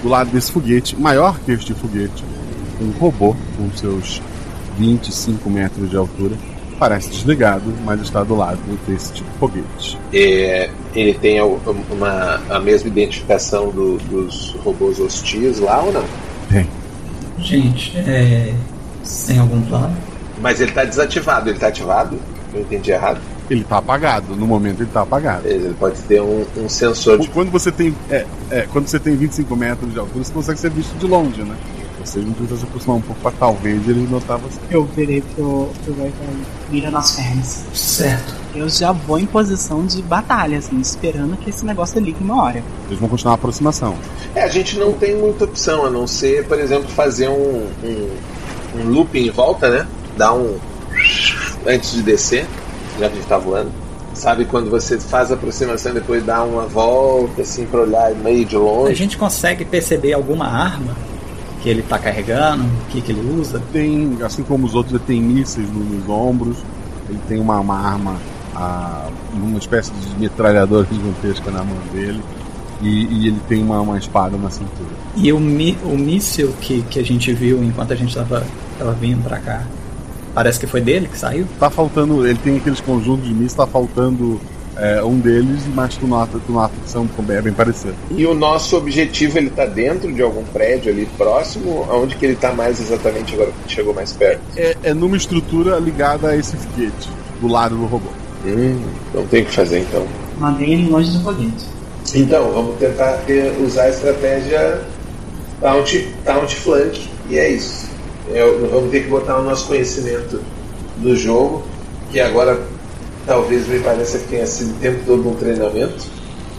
Do 0.01 0.09
lado 0.09 0.31
desse 0.31 0.51
foguete, 0.51 0.99
maior 0.99 1.37
que 1.39 1.51
este 1.51 1.73
foguete, 1.73 2.23
um 2.81 2.91
robô 2.99 3.35
com 3.57 3.69
seus 3.75 4.21
25 4.77 5.49
metros 5.49 5.89
de 5.89 5.97
altura. 5.97 6.35
Parece 6.79 7.09
desligado, 7.09 7.73
mas 7.83 7.99
está 8.01 8.23
do 8.23 8.35
lado 8.35 8.57
desse 8.87 9.11
tipo 9.13 9.29
de 9.29 9.37
foguete. 9.37 9.99
É, 10.13 10.69
ele 10.95 11.13
tem 11.13 11.41
uma, 11.41 12.41
a 12.49 12.59
mesma 12.59 12.87
identificação 12.87 13.69
do, 13.69 13.97
dos 13.97 14.55
robôs 14.63 14.97
hostis 14.99 15.59
lá 15.59 15.81
ou 15.81 15.91
não? 15.91 16.05
Tem. 16.49 16.65
Gente, 17.37 17.97
é, 17.97 18.53
sem 19.03 19.39
algum 19.39 19.61
plano? 19.61 19.95
Mas 20.41 20.61
ele 20.61 20.71
está 20.71 20.85
desativado, 20.85 21.49
ele 21.49 21.57
está 21.57 21.67
ativado? 21.67 22.17
Eu 22.53 22.61
entendi 22.61 22.91
errado. 22.91 23.19
Ele 23.49 23.61
está 23.61 23.77
apagado, 23.77 24.35
no 24.35 24.47
momento 24.47 24.79
ele 24.79 24.89
está 24.89 25.01
apagado. 25.01 25.47
Ele 25.47 25.73
pode 25.79 25.99
ter 26.03 26.21
um, 26.21 26.45
um 26.55 26.69
sensor 26.69 27.17
de. 27.19 27.27
Quando 27.29 27.51
você 27.51 27.71
tem. 27.71 27.93
É, 28.09 28.25
é, 28.51 28.67
quando 28.71 28.87
você 28.87 28.99
tem 28.99 29.15
25 29.15 29.55
metros 29.55 29.91
de 29.91 29.99
altura, 29.99 30.23
você 30.23 30.31
consegue 30.31 30.59
ser 30.59 30.69
visto 30.69 30.95
de 30.97 31.05
longe, 31.05 31.41
né? 31.41 31.55
Você 32.09 32.19
não 32.21 32.33
precisa 32.33 32.61
se 32.61 32.65
aproximar 32.65 32.97
um 32.97 33.01
pouco 33.01 33.21
para 33.21 33.31
talvez 33.33 33.87
ele 33.87 34.07
notar 34.09 34.39
você. 34.39 34.59
Eu 34.71 34.83
virei 34.83 35.21
pro, 35.21 35.69
pro 35.85 35.93
Vai 35.93 36.11
mira 36.71 36.89
nas 36.89 37.11
pernas. 37.11 37.63
Certo. 37.71 38.33
Eu 38.55 38.67
já 38.67 38.91
vou 38.91 39.19
em 39.19 39.27
posição 39.27 39.85
de 39.85 40.01
batalha, 40.01 40.57
assim, 40.57 40.79
esperando 40.79 41.37
que 41.37 41.51
esse 41.51 41.63
negócio 41.63 42.01
ligue 42.01 42.17
uma 42.23 42.41
hora. 42.41 42.63
Eles 42.87 42.99
vão 42.99 43.07
continuar 43.07 43.33
a 43.33 43.35
aproximação. 43.35 43.95
É, 44.33 44.41
a 44.41 44.47
gente 44.47 44.79
não 44.79 44.93
tem 44.93 45.15
muita 45.15 45.45
opção, 45.45 45.85
a 45.85 45.89
não 45.91 46.07
ser, 46.07 46.47
por 46.47 46.59
exemplo, 46.59 46.89
fazer 46.89 47.29
um, 47.29 47.67
um, 47.83 48.09
um 48.77 48.89
looping 48.89 49.27
em 49.27 49.29
volta, 49.29 49.69
né? 49.69 49.87
Dar 50.17 50.33
um. 50.33 50.57
antes 51.67 51.91
de 51.91 52.01
descer, 52.01 52.47
já 52.99 53.07
que 53.07 53.13
a 53.13 53.17
gente 53.17 53.27
tá 53.27 53.37
voando. 53.37 53.71
Sabe 54.15 54.45
quando 54.45 54.71
você 54.71 54.99
faz 54.99 55.31
a 55.31 55.35
aproximação 55.35 55.91
e 55.91 55.95
depois 55.95 56.25
dá 56.25 56.43
uma 56.43 56.65
volta, 56.65 57.43
assim, 57.43 57.67
pra 57.67 57.81
olhar 57.81 58.15
meio 58.15 58.43
de 58.45 58.57
longe? 58.57 58.91
A 58.91 58.95
gente 58.95 59.15
consegue 59.15 59.63
perceber 59.63 60.13
alguma 60.13 60.47
arma 60.47 60.95
que 61.61 61.69
ele 61.69 61.81
está 61.81 61.99
carregando, 61.99 62.63
o 62.63 62.85
que, 62.89 63.01
que 63.01 63.11
ele 63.11 63.39
usa? 63.39 63.61
Tem, 63.71 64.17
assim 64.23 64.43
como 64.43 64.65
os 64.65 64.75
outros, 64.75 64.95
ele 64.95 65.03
tem 65.05 65.21
mísseis 65.21 65.67
nos 65.71 66.07
ombros, 66.09 66.57
ele 67.09 67.19
tem 67.27 67.39
uma, 67.39 67.59
uma 67.59 67.77
arma, 67.77 68.15
a, 68.55 69.09
uma 69.33 69.57
espécie 69.57 69.91
de 69.91 70.19
metralhadora 70.19 70.87
gigantesca 70.89 71.51
na 71.51 71.63
mão 71.63 71.77
dele. 71.91 72.21
E, 72.81 72.87
e, 72.87 73.27
ele 73.27 73.41
tem 73.49 73.61
uma, 73.61 73.81
uma 73.81 73.97
espada 73.97 74.37
na 74.37 74.49
cintura. 74.49 74.89
E 75.17 75.33
o, 75.33 75.39
mi, 75.39 75.77
o 75.83 75.97
míssil 75.97 76.53
que, 76.61 76.81
que 76.83 76.97
a 76.97 77.03
gente 77.03 77.33
viu 77.33 77.61
enquanto 77.61 77.91
a 77.91 77.95
gente 77.95 78.09
estava 78.09 78.41
vindo 79.01 79.21
para 79.21 79.37
cá, 79.39 79.63
parece 80.33 80.57
que 80.57 80.65
foi 80.65 80.79
dele 80.79 81.09
que 81.09 81.17
saiu? 81.17 81.45
Tá 81.59 81.69
faltando, 81.69 82.25
ele 82.25 82.39
tem 82.39 82.55
aqueles 82.55 82.79
conjuntos 82.79 83.27
de 83.27 83.33
mísseis, 83.33 83.55
tá 83.55 83.67
faltando 83.67 84.39
é, 84.79 85.03
um 85.03 85.19
deles, 85.19 85.63
mas 85.75 85.97
tu 85.97 86.07
nota, 86.07 86.39
tu 86.45 86.51
nota 86.51 86.73
que 86.81 86.89
são 86.89 87.07
é 87.29 87.41
bem 87.41 87.53
parecidos. 87.53 87.95
E 88.11 88.25
o 88.25 88.33
nosso 88.33 88.77
objetivo, 88.77 89.37
ele 89.37 89.49
tá 89.49 89.65
dentro 89.65 90.11
de 90.11 90.21
algum 90.21 90.43
prédio 90.45 90.91
ali 90.91 91.05
próximo? 91.17 91.85
Aonde 91.89 92.15
que 92.15 92.25
ele 92.25 92.35
tá 92.35 92.53
mais 92.53 92.79
exatamente 92.79 93.33
agora 93.33 93.51
que 93.65 93.73
chegou 93.73 93.93
mais 93.93 94.13
perto? 94.13 94.41
É, 94.55 94.75
é 94.83 94.93
numa 94.93 95.17
estrutura 95.17 95.77
ligada 95.77 96.29
a 96.29 96.37
esse 96.37 96.55
foguete, 96.55 97.09
do 97.41 97.47
lado 97.47 97.75
do 97.75 97.85
robô. 97.85 98.09
Hum, 98.45 98.81
não 99.13 99.25
tem 99.27 99.43
o 99.43 99.45
que 99.45 99.51
fazer 99.51 99.79
então. 99.79 100.07
Mandei 100.37 100.73
ele 100.73 100.89
longe 100.89 101.11
do 101.11 101.23
foguete. 101.23 101.65
Então, 102.15 102.51
vamos 102.51 102.77
tentar 102.77 103.13
ter, 103.25 103.53
usar 103.61 103.83
a 103.83 103.89
estratégia 103.89 104.81
taunt, 105.59 106.07
taunt 106.23 106.55
flank, 106.55 107.09
e 107.29 107.37
é 107.37 107.49
isso. 107.49 107.89
Eu, 108.29 108.69
vamos 108.69 108.91
ter 108.91 109.03
que 109.03 109.09
botar 109.09 109.39
o 109.39 109.43
nosso 109.43 109.67
conhecimento 109.67 110.41
do 110.97 111.15
jogo, 111.15 111.63
que 112.11 112.19
agora 112.19 112.59
talvez 113.29 113.67
me 113.67 113.79
pareça 113.79 114.17
que 114.17 114.27
tenha 114.27 114.47
sido 114.47 114.71
o 114.71 114.79
tempo 114.79 115.03
todo 115.05 115.29
um 115.29 115.35
treinamento 115.35 116.07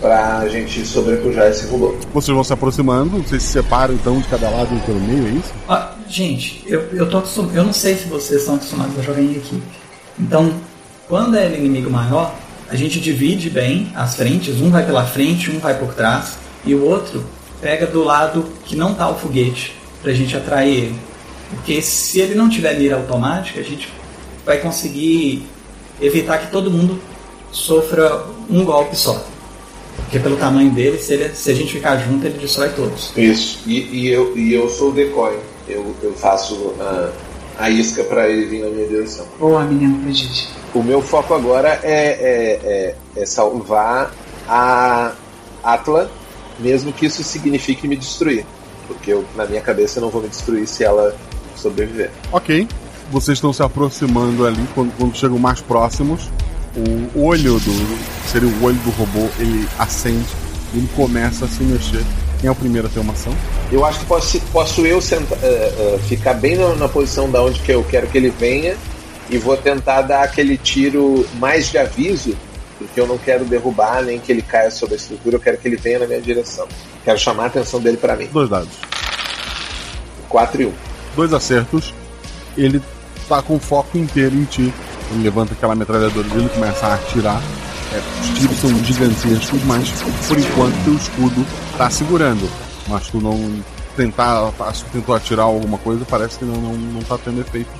para 0.00 0.38
a 0.38 0.48
gente 0.48 0.86
sobrepujar 0.86 1.48
esse 1.48 1.66
robô. 1.66 1.96
Vocês 2.14 2.32
vão 2.32 2.44
se 2.44 2.52
aproximando, 2.52 3.18
vocês 3.18 3.42
se 3.42 3.52
separam 3.52 3.92
então 3.92 4.20
de 4.20 4.28
cada 4.28 4.48
lado 4.48 4.74
e 4.74 4.80
pelo 4.86 5.00
meio, 5.00 5.26
é 5.26 5.30
isso? 5.32 5.52
Ah, 5.68 5.94
gente, 6.08 6.62
eu, 6.66 6.80
eu, 6.92 7.10
tô 7.10 7.18
acostum... 7.18 7.50
eu 7.52 7.64
não 7.64 7.72
sei 7.72 7.96
se 7.96 8.06
vocês 8.06 8.42
são 8.42 8.54
acostumados 8.54 8.96
a 8.98 9.02
jogar 9.02 9.20
em 9.20 9.32
equipe. 9.32 9.62
Então, 10.18 10.54
quando 11.08 11.36
é 11.36 11.52
inimigo 11.54 11.90
maior, 11.90 12.34
a 12.68 12.76
gente 12.76 13.00
divide 13.00 13.50
bem 13.50 13.92
as 13.96 14.14
frentes, 14.14 14.60
um 14.60 14.70
vai 14.70 14.86
pela 14.86 15.04
frente, 15.04 15.50
um 15.50 15.58
vai 15.58 15.76
por 15.76 15.92
trás, 15.92 16.38
e 16.64 16.72
o 16.72 16.84
outro 16.84 17.26
pega 17.60 17.84
do 17.84 18.04
lado 18.04 18.46
que 18.64 18.76
não 18.76 18.94
tá 18.94 19.10
o 19.10 19.16
foguete, 19.16 19.74
pra 20.00 20.12
gente 20.12 20.36
atrair 20.36 20.84
ele. 20.84 20.98
Porque 21.50 21.82
se 21.82 22.20
ele 22.20 22.36
não 22.36 22.48
tiver 22.48 22.78
mira 22.78 22.94
automática, 22.94 23.58
a 23.58 23.64
gente 23.64 23.92
vai 24.46 24.58
conseguir 24.58 25.44
evitar 26.00 26.38
que 26.38 26.50
todo 26.50 26.70
mundo 26.70 27.00
sofra 27.52 28.24
um 28.48 28.64
golpe 28.64 28.96
só. 28.96 29.22
Porque 29.96 30.18
pelo 30.18 30.36
tamanho 30.36 30.70
dele, 30.70 30.98
se, 30.98 31.12
ele, 31.12 31.34
se 31.34 31.50
a 31.50 31.54
gente 31.54 31.72
ficar 31.72 31.96
junto, 31.98 32.26
ele 32.26 32.38
destrói 32.38 32.70
todos. 32.70 33.12
Isso. 33.16 33.60
E, 33.66 33.80
e 33.92 34.08
eu, 34.08 34.36
e 34.36 34.54
eu 34.54 34.68
sou 34.68 34.90
o 34.90 34.92
decoy. 34.92 35.38
Eu, 35.68 35.94
eu 36.02 36.12
faço 36.14 36.74
a, 36.80 37.10
a 37.58 37.70
isca 37.70 38.02
para 38.02 38.28
ele 38.28 38.46
vir 38.46 38.64
na 38.64 38.70
minha 38.70 38.88
direção. 38.88 39.26
Boa, 39.38 39.62
menino 39.64 39.98
Brigitte. 39.98 40.48
O 40.74 40.82
meu 40.82 41.02
foco 41.02 41.34
agora 41.34 41.80
é, 41.82 41.92
é, 41.92 42.60
é, 42.64 42.96
é 43.16 43.26
salvar 43.26 44.12
a 44.48 45.12
Atla, 45.62 46.10
mesmo 46.58 46.92
que 46.92 47.06
isso 47.06 47.22
signifique 47.22 47.86
me 47.86 47.96
destruir. 47.96 48.44
Porque 48.88 49.12
eu, 49.12 49.24
na 49.36 49.44
minha 49.46 49.60
cabeça 49.60 49.98
eu 49.98 50.02
não 50.02 50.10
vou 50.10 50.22
me 50.22 50.28
destruir 50.28 50.66
se 50.66 50.82
ela 50.82 51.14
sobreviver. 51.56 52.10
Ok 52.32 52.66
vocês 53.10 53.38
estão 53.38 53.52
se 53.52 53.62
aproximando 53.62 54.46
ali, 54.46 54.66
quando, 54.74 54.96
quando 54.96 55.16
chegam 55.16 55.38
mais 55.38 55.60
próximos, 55.60 56.30
o 57.14 57.24
olho 57.24 57.58
do. 57.58 58.28
seria 58.30 58.48
o 58.48 58.64
olho 58.64 58.76
do 58.78 58.90
robô, 58.90 59.28
ele 59.38 59.68
acende 59.78 60.26
e 60.72 60.78
ele 60.78 60.88
começa 60.94 61.44
a 61.44 61.48
se 61.48 61.62
mexer. 61.62 62.04
Quem 62.40 62.48
é 62.48 62.50
o 62.50 62.54
primeiro 62.54 62.86
a 62.86 62.90
ter 62.90 63.00
uma 63.00 63.12
ação? 63.12 63.34
Eu 63.70 63.84
acho 63.84 64.00
que 64.00 64.06
posso, 64.06 64.40
posso 64.52 64.86
eu 64.86 65.00
senta, 65.00 65.34
uh, 65.34 65.96
uh, 65.96 65.98
ficar 66.00 66.34
bem 66.34 66.56
na, 66.56 66.74
na, 66.74 66.88
posição 66.88 67.30
da 67.30 67.42
onde 67.42 67.60
que 67.60 67.70
eu 67.70 67.84
quero 67.84 68.06
que 68.06 68.16
ele 68.16 68.30
venha 68.30 68.76
e 69.28 69.36
vou 69.36 69.56
tentar 69.56 70.02
dar 70.02 70.22
aquele 70.22 70.56
tiro 70.56 71.26
mais 71.38 71.70
de 71.70 71.76
aviso, 71.76 72.34
porque 72.78 72.98
eu 72.98 73.06
não 73.06 73.18
quero 73.18 73.44
derrubar 73.44 74.02
nem 74.02 74.18
que 74.18 74.32
ele 74.32 74.42
caia 74.42 74.70
sobre 74.70 74.94
a 74.94 74.96
estrutura, 74.96 75.36
eu 75.36 75.40
quero 75.40 75.58
que 75.58 75.68
ele 75.68 75.76
venha 75.76 75.98
na 75.98 76.06
minha 76.06 76.20
direção. 76.20 76.66
Quero 77.04 77.18
chamar 77.18 77.44
a 77.44 77.46
atenção 77.46 77.80
dele 77.80 77.96
para 77.96 78.16
mim. 78.16 78.28
Dois 78.32 78.48
dados. 78.48 78.72
4 80.28 80.62
e 80.62 80.66
1. 80.66 80.68
Um. 80.68 80.72
Dois 81.16 81.34
acertos. 81.34 81.92
Ele 82.56 82.80
tá 83.30 83.40
com 83.40 83.54
o 83.54 83.60
foco 83.60 83.96
inteiro 83.96 84.34
em 84.34 84.44
ti. 84.44 84.74
Ele 85.12 85.22
levanta 85.22 85.52
aquela 85.54 85.74
metralhadora 85.74 86.28
dele 86.28 86.46
e 86.46 86.48
começa 86.48 86.86
a 86.86 86.94
atirar. 86.94 87.40
É, 87.92 87.98
os 88.20 88.38
tiros 88.38 88.56
são 88.58 88.84
gigantescos, 88.84 89.62
mas 89.64 89.90
por 90.26 90.38
enquanto 90.38 90.84
teu 90.84 90.94
escudo 90.94 91.46
tá 91.78 91.88
segurando. 91.88 92.48
Mas 92.88 93.08
tu 93.08 93.20
não 93.20 93.38
tentar, 93.96 94.52
tentou 94.92 95.14
atirar 95.14 95.44
alguma 95.44 95.78
coisa, 95.78 96.04
parece 96.08 96.38
que 96.38 96.44
não, 96.44 96.56
não, 96.56 96.74
não 96.74 97.00
tá 97.02 97.16
tendo 97.18 97.40
efeito. 97.40 97.70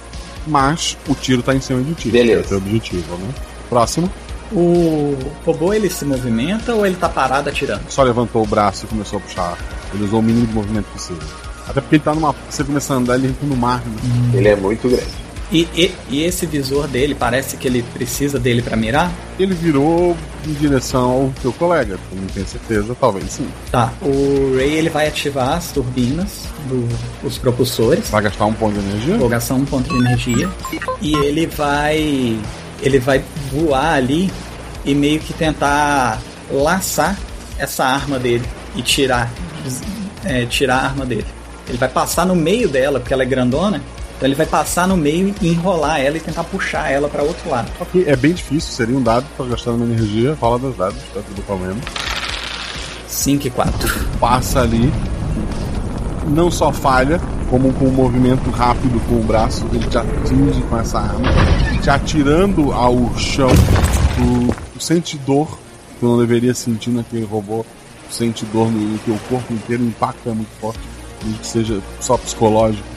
Mas 0.47 0.97
o 1.09 1.15
tiro 1.15 1.43
tá 1.43 1.55
em 1.55 1.61
cima 1.61 1.83
de 1.83 1.95
ti. 1.95 2.11
Beleza. 2.11 2.41
É 2.41 2.45
o 2.45 2.49
teu 2.49 2.59
objetivo, 2.59 3.17
né? 3.17 3.29
Próximo. 3.69 4.11
O 4.53 5.17
robô 5.45 5.73
ele 5.73 5.89
se 5.89 6.05
movimenta 6.05 6.75
ou 6.75 6.85
ele 6.85 6.97
tá 6.97 7.09
parado 7.09 7.49
atirando? 7.49 7.83
Só 7.89 8.03
levantou 8.03 8.43
o 8.43 8.47
braço 8.47 8.85
e 8.85 8.89
começou 8.89 9.19
a 9.19 9.23
puxar. 9.23 9.59
Ele 9.95 10.05
usou 10.05 10.19
o 10.19 10.23
mínimo 10.23 10.47
de 10.47 10.53
movimento 10.53 10.87
possível. 10.87 11.23
Até 11.69 11.81
porque 11.81 11.97
ele 11.97 12.03
tá 12.03 12.15
numa. 12.15 12.35
Você 12.49 12.65
começa 12.65 12.95
a 12.95 12.97
andar, 12.97 13.15
ele 13.17 13.29
entra 13.29 13.47
no 13.47 13.57
mar. 13.57 13.81
Né? 13.85 14.39
Ele 14.39 14.49
é 14.49 14.57
muito 14.57 14.89
grande. 14.89 15.30
E, 15.53 15.69
e, 15.75 15.95
e, 16.09 16.25
esse 16.25 16.47
visor 16.47 16.87
dele, 16.87 17.15
parece 17.15 17.57
que 17.57 17.67
ele 17.67 17.83
precisa 17.83 18.39
dele 18.39 18.63
para 18.63 18.77
mirar? 18.77 19.13
Ele 19.39 19.53
virou 19.53 20.17
em 20.47 20.53
direção 20.55 21.11
ao 21.11 21.33
seu 21.43 21.53
colega, 21.53 21.99
não 22.13 22.27
tenho 22.29 22.47
certeza, 22.47 22.97
talvez 22.99 23.33
sim. 23.33 23.49
Tá, 23.71 23.93
o 24.01 24.55
Ray 24.57 24.75
ele 24.75 24.89
vai 24.89 25.09
ativar 25.09 25.55
as 25.55 25.73
turbinas 25.73 26.47
dos 26.69 27.35
do, 27.35 27.41
propulsores. 27.41 28.09
Vai 28.11 28.23
gastar 28.23 28.47
um 28.47 28.55
ponto 28.55 28.79
de 28.79 28.89
energia? 28.89 29.17
Vou 29.17 29.29
gastar 29.29 29.55
um 29.55 29.65
ponto 29.65 29.89
de 29.89 29.97
energia. 29.97 30.49
E 31.01 31.15
ele 31.17 31.47
vai. 31.47 32.39
Ele 32.81 32.99
vai 32.99 33.23
voar 33.51 33.95
ali 33.95 34.31
e 34.85 34.95
meio 34.95 35.19
que 35.21 35.33
tentar 35.33 36.21
laçar 36.51 37.19
essa 37.59 37.85
arma 37.85 38.19
dele 38.19 38.45
e 38.75 38.83
tirar 38.83 39.31
é, 40.25 40.47
tirar 40.47 40.77
a 40.77 40.85
arma 40.85 41.07
dele. 41.07 41.27
Ele 41.69 41.79
vai 41.79 41.89
passar 41.89 42.27
no 42.27 42.35
meio 42.35 42.69
dela, 42.69 42.99
porque 42.99 43.13
ela 43.13 43.23
é 43.23 43.27
grandona. 43.27 43.83
Então 44.21 44.29
ele 44.29 44.37
vai 44.37 44.45
passar 44.45 44.87
no 44.87 44.99
meio 44.99 45.35
e 45.41 45.49
enrolar 45.49 45.99
ela 45.99 46.19
e 46.19 46.21
tentar 46.21 46.45
puxar 46.45 46.91
ela 46.91 47.09
para 47.09 47.23
outro 47.23 47.49
lado. 47.49 47.73
Ok, 47.81 48.05
é 48.07 48.15
bem 48.15 48.35
difícil, 48.35 48.71
seria 48.71 48.95
um 48.95 49.03
dado 49.03 49.25
pra 49.35 49.47
gastar 49.47 49.71
uma 49.71 49.87
energia. 49.87 50.37
Rola 50.39 50.59
dos 50.59 50.77
dados, 50.77 50.99
tá 51.15 51.23
tudo 51.27 51.41
comendo. 51.47 51.81
5 53.09 53.47
e 53.47 53.51
4. 53.51 54.19
Passa 54.21 54.61
ali. 54.61 54.93
Não 56.29 56.51
só 56.51 56.71
falha, 56.71 57.19
como 57.49 57.73
com 57.73 57.87
um 57.87 57.91
movimento 57.91 58.51
rápido 58.51 59.01
com 59.09 59.15
o 59.15 59.25
braço, 59.25 59.65
ele 59.73 59.89
te 59.89 59.97
atinge 59.97 60.61
com 60.69 60.79
essa 60.79 60.99
arma, 60.99 61.27
te 61.83 61.89
atirando 61.89 62.73
ao 62.73 63.17
chão. 63.17 63.49
Tu, 63.49 64.55
tu 64.75 64.85
sente 64.85 65.17
dor, 65.17 65.59
tu 65.99 66.05
não 66.05 66.19
deveria 66.19 66.53
sentir 66.53 66.91
naquele 66.91 67.25
robô. 67.25 67.65
Tu 68.07 68.15
sente 68.15 68.45
dor 68.45 68.71
no, 68.71 68.81
no 68.81 68.99
teu 68.99 69.19
corpo 69.31 69.51
inteiro, 69.51 69.83
o 69.83 69.87
impacto 69.87 70.29
é 70.29 70.33
muito 70.35 70.51
forte, 70.61 70.79
que 71.21 71.47
seja 71.47 71.81
só 72.03 72.19
psicológico, 72.19 72.90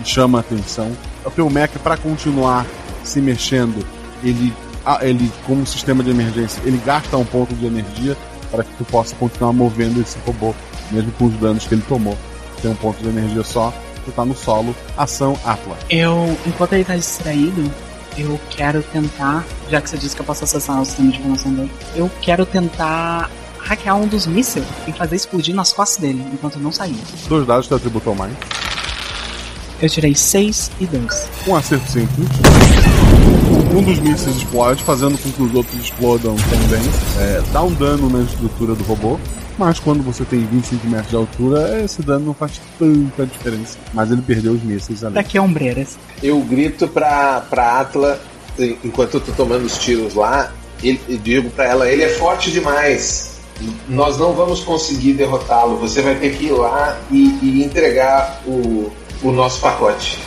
e 0.00 0.08
chama 0.08 0.38
a 0.38 0.40
atenção. 0.40 0.90
O 1.24 1.30
teu 1.30 1.48
mecha, 1.50 1.78
para 1.78 1.96
continuar 1.96 2.66
se 3.04 3.20
mexendo, 3.20 3.84
ele, 4.22 4.52
ah, 4.84 4.98
ele, 5.02 5.30
como 5.46 5.66
sistema 5.66 6.02
de 6.02 6.10
emergência, 6.10 6.60
ele 6.64 6.80
gasta 6.84 7.16
um 7.16 7.24
ponto 7.24 7.54
de 7.54 7.66
energia 7.66 8.16
para 8.50 8.64
que 8.64 8.72
tu 8.76 8.84
possa 8.84 9.14
continuar 9.16 9.52
movendo 9.52 10.00
esse 10.00 10.18
robô, 10.26 10.54
mesmo 10.90 11.12
com 11.12 11.26
os 11.26 11.34
danos 11.34 11.66
que 11.66 11.74
ele 11.74 11.84
tomou. 11.88 12.16
Tem 12.60 12.70
um 12.70 12.74
ponto 12.74 13.02
de 13.02 13.08
energia 13.08 13.42
só, 13.42 13.72
tu 14.04 14.12
tá 14.12 14.24
no 14.24 14.36
solo, 14.36 14.74
ação 14.96 15.38
Atla. 15.44 15.78
Eu, 15.88 16.36
enquanto 16.46 16.72
ele 16.74 16.84
tá 16.84 16.96
distraído, 16.96 17.70
eu 18.18 18.38
quero 18.50 18.82
tentar, 18.82 19.44
já 19.70 19.80
que 19.80 19.88
você 19.88 19.96
disse 19.96 20.14
que 20.14 20.22
eu 20.22 20.26
posso 20.26 20.44
acessar 20.44 20.80
o 20.80 20.84
sistema 20.84 21.10
de 21.10 21.18
informação 21.18 21.52
dele, 21.52 21.72
eu 21.94 22.10
quero 22.20 22.44
tentar 22.44 23.30
hackear 23.58 23.96
um 23.96 24.06
dos 24.06 24.26
mísseis 24.26 24.66
e 24.86 24.92
fazer 24.92 25.16
explodir 25.16 25.54
nas 25.54 25.72
costas 25.72 26.00
dele, 26.00 26.24
enquanto 26.32 26.56
eu 26.56 26.62
não 26.62 26.72
sair. 26.72 26.96
Dois 27.28 27.46
dados 27.46 27.68
do 27.68 27.76
atributo 27.76 28.08
ao 28.08 28.14
mais. 28.14 28.32
Eu 29.82 29.88
tirei 29.88 30.14
6 30.14 30.70
e 30.78 30.86
2. 30.86 31.28
Um 31.48 31.56
acerto 31.56 31.90
simples. 31.90 32.28
Um 33.74 33.82
dos 33.82 33.98
mísseis 33.98 34.36
explode, 34.36 34.84
fazendo 34.84 35.16
com 35.16 35.30
que 35.30 35.42
os 35.42 35.54
outros 35.54 35.80
explodam 35.80 36.36
também. 36.36 36.82
É, 37.18 37.42
dá 37.50 37.62
um 37.62 37.72
dano 37.72 38.10
na 38.10 38.22
estrutura 38.22 38.74
do 38.74 38.84
robô. 38.84 39.18
Mas 39.56 39.78
quando 39.78 40.02
você 40.02 40.24
tem 40.24 40.40
25 40.40 40.86
metros 40.86 41.10
de 41.10 41.16
altura, 41.16 41.82
esse 41.82 42.02
dano 42.02 42.26
não 42.26 42.34
faz 42.34 42.60
tanta 42.78 43.26
diferença. 43.26 43.78
Mas 43.94 44.10
ele 44.10 44.22
perdeu 44.22 44.52
os 44.52 44.62
mísseis 44.62 45.02
ali. 45.02 45.14
Daqui 45.14 45.38
é 45.38 45.40
ombreiras. 45.40 45.98
Eu 46.22 46.40
grito 46.40 46.86
pra, 46.86 47.40
pra 47.40 47.80
Atla, 47.80 48.20
enquanto 48.84 49.14
eu 49.14 49.20
tô 49.20 49.32
tomando 49.32 49.64
os 49.64 49.78
tiros 49.78 50.14
lá, 50.14 50.52
ele, 50.82 51.00
eu 51.08 51.18
digo 51.18 51.50
pra 51.50 51.64
ela, 51.66 51.88
ele 51.88 52.02
é 52.02 52.08
forte 52.08 52.50
demais. 52.50 53.40
Nós 53.88 54.18
não 54.18 54.32
vamos 54.32 54.60
conseguir 54.60 55.14
derrotá-lo. 55.14 55.76
Você 55.78 56.00
vai 56.02 56.14
ter 56.14 56.36
que 56.36 56.46
ir 56.46 56.52
lá 56.52 56.98
e, 57.10 57.38
e 57.42 57.64
entregar 57.64 58.40
o, 58.46 58.90
o 59.22 59.30
nosso 59.30 59.60
pacote. 59.60 60.18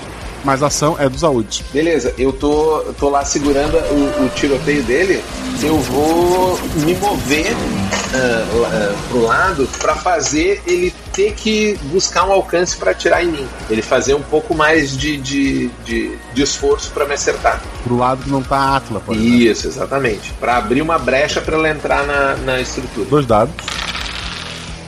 Mas 0.44 0.61
a 0.61 0.68
ação 0.68 0.98
é 0.99 1.07
dos 1.07 1.24
Aud. 1.24 1.64
Beleza, 1.72 2.14
eu 2.18 2.34
tô, 2.34 2.84
tô 2.99 3.10
lá 3.10 3.24
segurando 3.24 3.78
o, 3.78 4.26
o 4.26 4.30
tiroteio 4.30 4.84
dele. 4.84 5.24
Eu 5.61 5.78
vou 5.80 6.60
me 6.86 6.94
mover 6.95 7.53
uh, 7.53 7.56
uh, 7.56 8.98
pro 9.07 9.22
lado 9.22 9.70
para 9.80 9.95
fazer 9.95 10.61
ele 10.68 10.94
ter 11.14 11.34
que 11.34 11.80
buscar 11.84 12.28
um 12.28 12.34
alcance 12.34 12.76
para 12.76 12.91
atirar 12.91 13.24
em 13.24 13.28
mim. 13.28 13.48
Ele 13.70 13.82
fazer 13.82 14.15
um 14.15 14.22
pouco 14.22 14.53
mais 14.53 14.98
de, 14.98 15.15
de, 15.15 15.70
de, 15.86 16.18
de 16.34 16.41
esforço 16.41 16.91
para 16.91 17.06
me 17.06 17.14
acertar. 17.14 17.61
Pro 17.86 17.95
lado 17.95 18.24
que 18.24 18.30
não 18.30 18.44
tá 18.44 18.76
Atla, 18.76 18.99
por 18.99 19.15
exemplo. 19.15 19.34
Isso, 19.34 19.68
exatamente. 19.68 20.34
Para 20.34 20.57
abrir 20.57 20.82
uma 20.82 20.99
brecha 20.99 21.40
para 21.40 21.56
ela 21.56 21.70
entrar 21.70 22.06
na, 22.06 22.36
na 22.36 22.60
estrutura. 22.60 23.07
Dois 23.10 23.26
dados. 23.26 23.53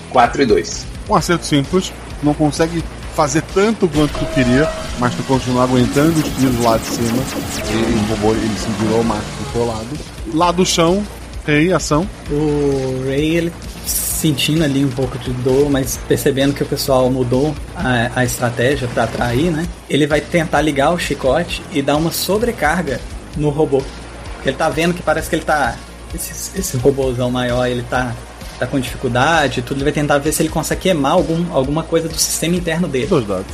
4 0.10 0.42
e 0.42 0.46
2. 0.46 0.86
Um 1.10 1.16
acerto 1.16 1.46
simples. 1.46 1.94
Não 2.22 2.34
consegue 2.34 2.84
fazer 3.16 3.42
tanto 3.54 3.88
quanto 3.88 4.12
tu 4.20 4.26
queria, 4.34 4.70
mas 5.00 5.16
tu 5.16 5.24
continua 5.24 5.64
aguentando 5.64 6.20
os 6.20 6.38
tiros 6.38 6.60
lá 6.62 6.78
de 6.78 6.86
cima. 6.86 7.24
Ele, 7.70 8.06
robô, 8.10 8.32
ele 8.32 8.60
se 8.60 8.68
virou 8.84 9.02
o 9.02 9.04
macho 9.04 9.22
do 9.22 9.54
teu 9.54 9.66
lado. 9.66 9.88
Lá 10.34 10.52
do 10.52 10.66
chão, 10.66 11.04
tem 11.46 11.72
ação. 11.72 12.08
O 12.30 13.06
Ray, 13.08 13.38
ele 13.38 13.54
sentindo 13.86 14.64
ali 14.64 14.84
um 14.84 14.90
pouco 14.90 15.18
de 15.18 15.32
dor, 15.32 15.70
mas 15.70 16.00
percebendo 16.08 16.54
que 16.54 16.64
o 16.64 16.66
pessoal 16.66 17.10
mudou 17.10 17.56
a, 17.76 18.12
a 18.16 18.26
estratégia 18.26 18.88
para 18.88 19.04
atrair, 19.04 19.52
né? 19.52 19.66
Ele 19.90 20.08
vai 20.08 20.20
tentar 20.20 20.62
ligar 20.62 20.92
o 20.92 21.00
chicote 21.00 21.62
e 21.72 21.82
dar 21.82 21.96
uma 21.96 22.12
sobrecarga 22.12 23.00
no 23.38 23.50
robô. 23.50 23.82
Ele 24.44 24.56
tá 24.56 24.70
vendo 24.70 24.94
que 24.94 25.04
parece 25.04 25.30
que 25.30 25.36
ele 25.36 25.46
tá. 25.46 25.76
Esse, 26.14 26.58
esse 26.58 26.78
robôzão 26.78 27.30
maior, 27.30 27.66
ele 27.68 27.84
tá, 27.84 28.16
tá 28.60 28.66
com 28.68 28.80
dificuldade 28.80 29.60
e 29.60 29.64
tudo. 29.64 29.78
Ele 29.78 29.84
vai 29.86 29.94
tentar 29.94 30.18
ver 30.18 30.32
se 30.32 30.42
ele 30.42 30.50
consegue 30.50 30.82
queimar 30.82 31.12
algum, 31.14 31.54
alguma 31.54 31.84
coisa 31.84 32.08
do 32.08 32.18
sistema 32.18 32.56
interno 32.56 32.88
dele. 32.88 33.08
Dois 33.08 33.26
dados. 33.28 33.46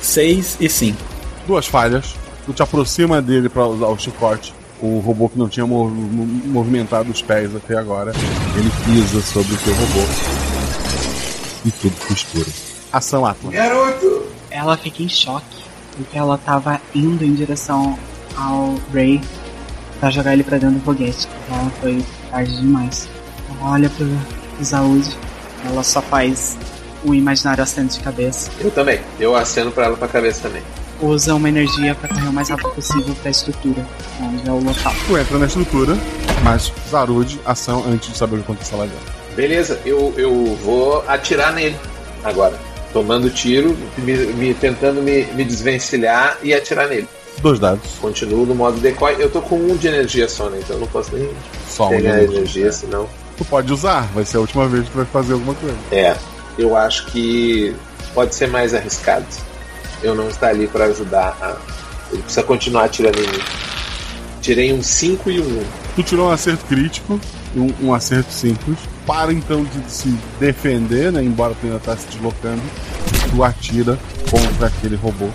6 0.00 0.56
e 0.60 0.68
5. 0.68 0.98
Duas 1.46 1.66
falhas. 1.66 2.14
Tu 2.46 2.52
te 2.52 2.62
aproxima 2.62 3.22
dele 3.22 3.48
para 3.48 3.66
usar 3.66 3.86
o 3.86 3.98
chicote. 3.98 4.52
O 4.80 4.98
robô 4.98 5.28
que 5.28 5.38
não 5.38 5.48
tinha 5.48 5.64
mov- 5.64 5.92
movimentado 5.92 7.10
os 7.10 7.22
pés 7.22 7.54
até 7.54 7.76
agora, 7.78 8.12
ele 8.56 8.70
pisa 8.84 9.22
sobre 9.22 9.54
o 9.54 9.56
teu 9.58 9.72
robô. 9.74 10.00
E 11.64 11.70
tudo 11.70 11.94
escuro. 12.10 12.50
Ação 12.92 13.24
Atlas. 13.24 13.52
Garoto! 13.54 14.26
Ela 14.50 14.76
fica 14.76 15.02
em 15.04 15.08
choque, 15.08 15.62
porque 15.96 16.18
ela 16.18 16.36
tava 16.36 16.80
indo 16.92 17.24
em 17.24 17.32
direção 17.32 17.96
ao 18.36 18.74
Ray 18.92 19.20
pra 20.00 20.10
jogar 20.10 20.32
ele 20.32 20.42
pra 20.42 20.58
dentro 20.58 20.80
do 20.80 20.84
foguete. 20.84 21.28
Ela 21.48 21.70
foi 21.80 22.04
tarde 22.28 22.56
demais. 22.56 23.08
Olha 23.62 23.88
pro 23.90 24.06
Zaud, 24.64 25.08
ela 25.66 25.82
só 25.82 26.02
faz 26.02 26.56
um 27.04 27.14
imaginário 27.14 27.62
acento 27.62 27.94
de 27.96 28.00
cabeça. 28.00 28.50
Eu 28.60 28.70
também. 28.70 29.00
Eu 29.18 29.34
aceno 29.36 29.70
pra 29.70 29.86
ela 29.86 29.96
pra 29.96 30.08
cabeça 30.08 30.42
também. 30.42 30.62
Usa 31.00 31.34
uma 31.34 31.48
energia 31.48 31.94
pra 31.96 32.08
correr 32.08 32.28
o 32.28 32.32
mais 32.32 32.48
rápido 32.48 32.70
possível 32.70 33.14
pra 33.22 33.30
estrutura, 33.30 33.84
onde 34.20 34.48
é 34.48 34.52
o 34.52 34.60
local. 34.62 34.92
Tu 35.06 35.18
entra 35.18 35.38
na 35.38 35.46
estrutura, 35.46 35.96
mas 36.44 36.72
Zarud, 36.88 37.40
ação 37.44 37.84
antes 37.88 38.10
de 38.12 38.16
saber 38.16 38.36
o 38.36 38.38
que 38.38 38.44
aconteceu 38.44 38.78
lá 38.78 38.84
dentro. 38.84 39.12
Beleza, 39.34 39.80
eu, 39.84 40.14
eu 40.16 40.56
vou 40.62 41.04
atirar 41.08 41.52
nele 41.52 41.76
agora. 42.22 42.56
Tomando 42.92 43.30
tiro, 43.30 43.76
me, 43.98 44.12
me- 44.34 44.54
tentando 44.54 45.02
me, 45.02 45.24
me 45.32 45.44
desvencilhar 45.44 46.36
e 46.42 46.52
atirar 46.54 46.86
nele. 46.88 47.08
Dois 47.40 47.58
dados. 47.58 47.82
Continuo 48.00 48.44
no 48.46 48.54
modo 48.54 48.78
decoy. 48.78 49.16
Eu 49.18 49.30
tô 49.30 49.40
com 49.40 49.56
um 49.56 49.74
de 49.76 49.88
energia 49.88 50.28
só, 50.28 50.48
né? 50.50 50.60
Então 50.62 50.76
eu 50.76 50.80
não 50.80 50.86
posso 50.86 51.16
nem 51.16 51.28
Só 51.66 51.86
um 51.86 51.88
pegar 51.88 52.10
de 52.12 52.16
energia. 52.18 52.36
energia, 52.38 52.72
senão. 52.72 53.08
Tu 53.42 53.48
pode 53.48 53.72
usar, 53.72 54.02
vai 54.14 54.24
ser 54.24 54.36
a 54.36 54.40
última 54.40 54.68
vez 54.68 54.84
que 54.84 54.92
tu 54.92 54.98
vai 54.98 55.04
fazer 55.04 55.32
alguma 55.32 55.52
coisa. 55.56 55.76
É, 55.90 56.16
eu 56.56 56.76
acho 56.76 57.06
que 57.06 57.74
pode 58.14 58.36
ser 58.36 58.46
mais 58.46 58.72
arriscado. 58.72 59.26
Eu 60.00 60.14
não 60.14 60.28
estar 60.28 60.50
ali 60.50 60.68
pra 60.68 60.84
ajudar 60.84 61.36
a. 61.40 61.56
Ele 62.12 62.22
precisa 62.22 62.44
continuar 62.44 62.84
atirando 62.84 63.18
em 63.18 63.26
mim. 63.26 63.42
Tirei 64.40 64.72
um 64.72 64.80
5 64.80 65.28
e 65.28 65.40
um 65.40 65.58
1. 65.60 65.64
Tu 65.96 66.02
tirou 66.04 66.28
um 66.28 66.30
acerto 66.30 66.64
crítico 66.66 67.20
e 67.52 67.58
um, 67.58 67.74
um 67.82 67.92
acerto 67.92 68.32
simples. 68.32 68.78
Para 69.04 69.32
então 69.32 69.64
de 69.64 69.90
se 69.90 70.16
defender, 70.38 71.10
né? 71.10 71.20
Embora 71.20 71.56
tu 71.60 71.66
ainda 71.66 71.80
tá 71.80 71.96
se 71.96 72.06
deslocando, 72.06 72.62
tu 73.28 73.42
atira 73.42 73.98
contra 74.30 74.68
aquele 74.68 74.94
robô. 74.94 75.28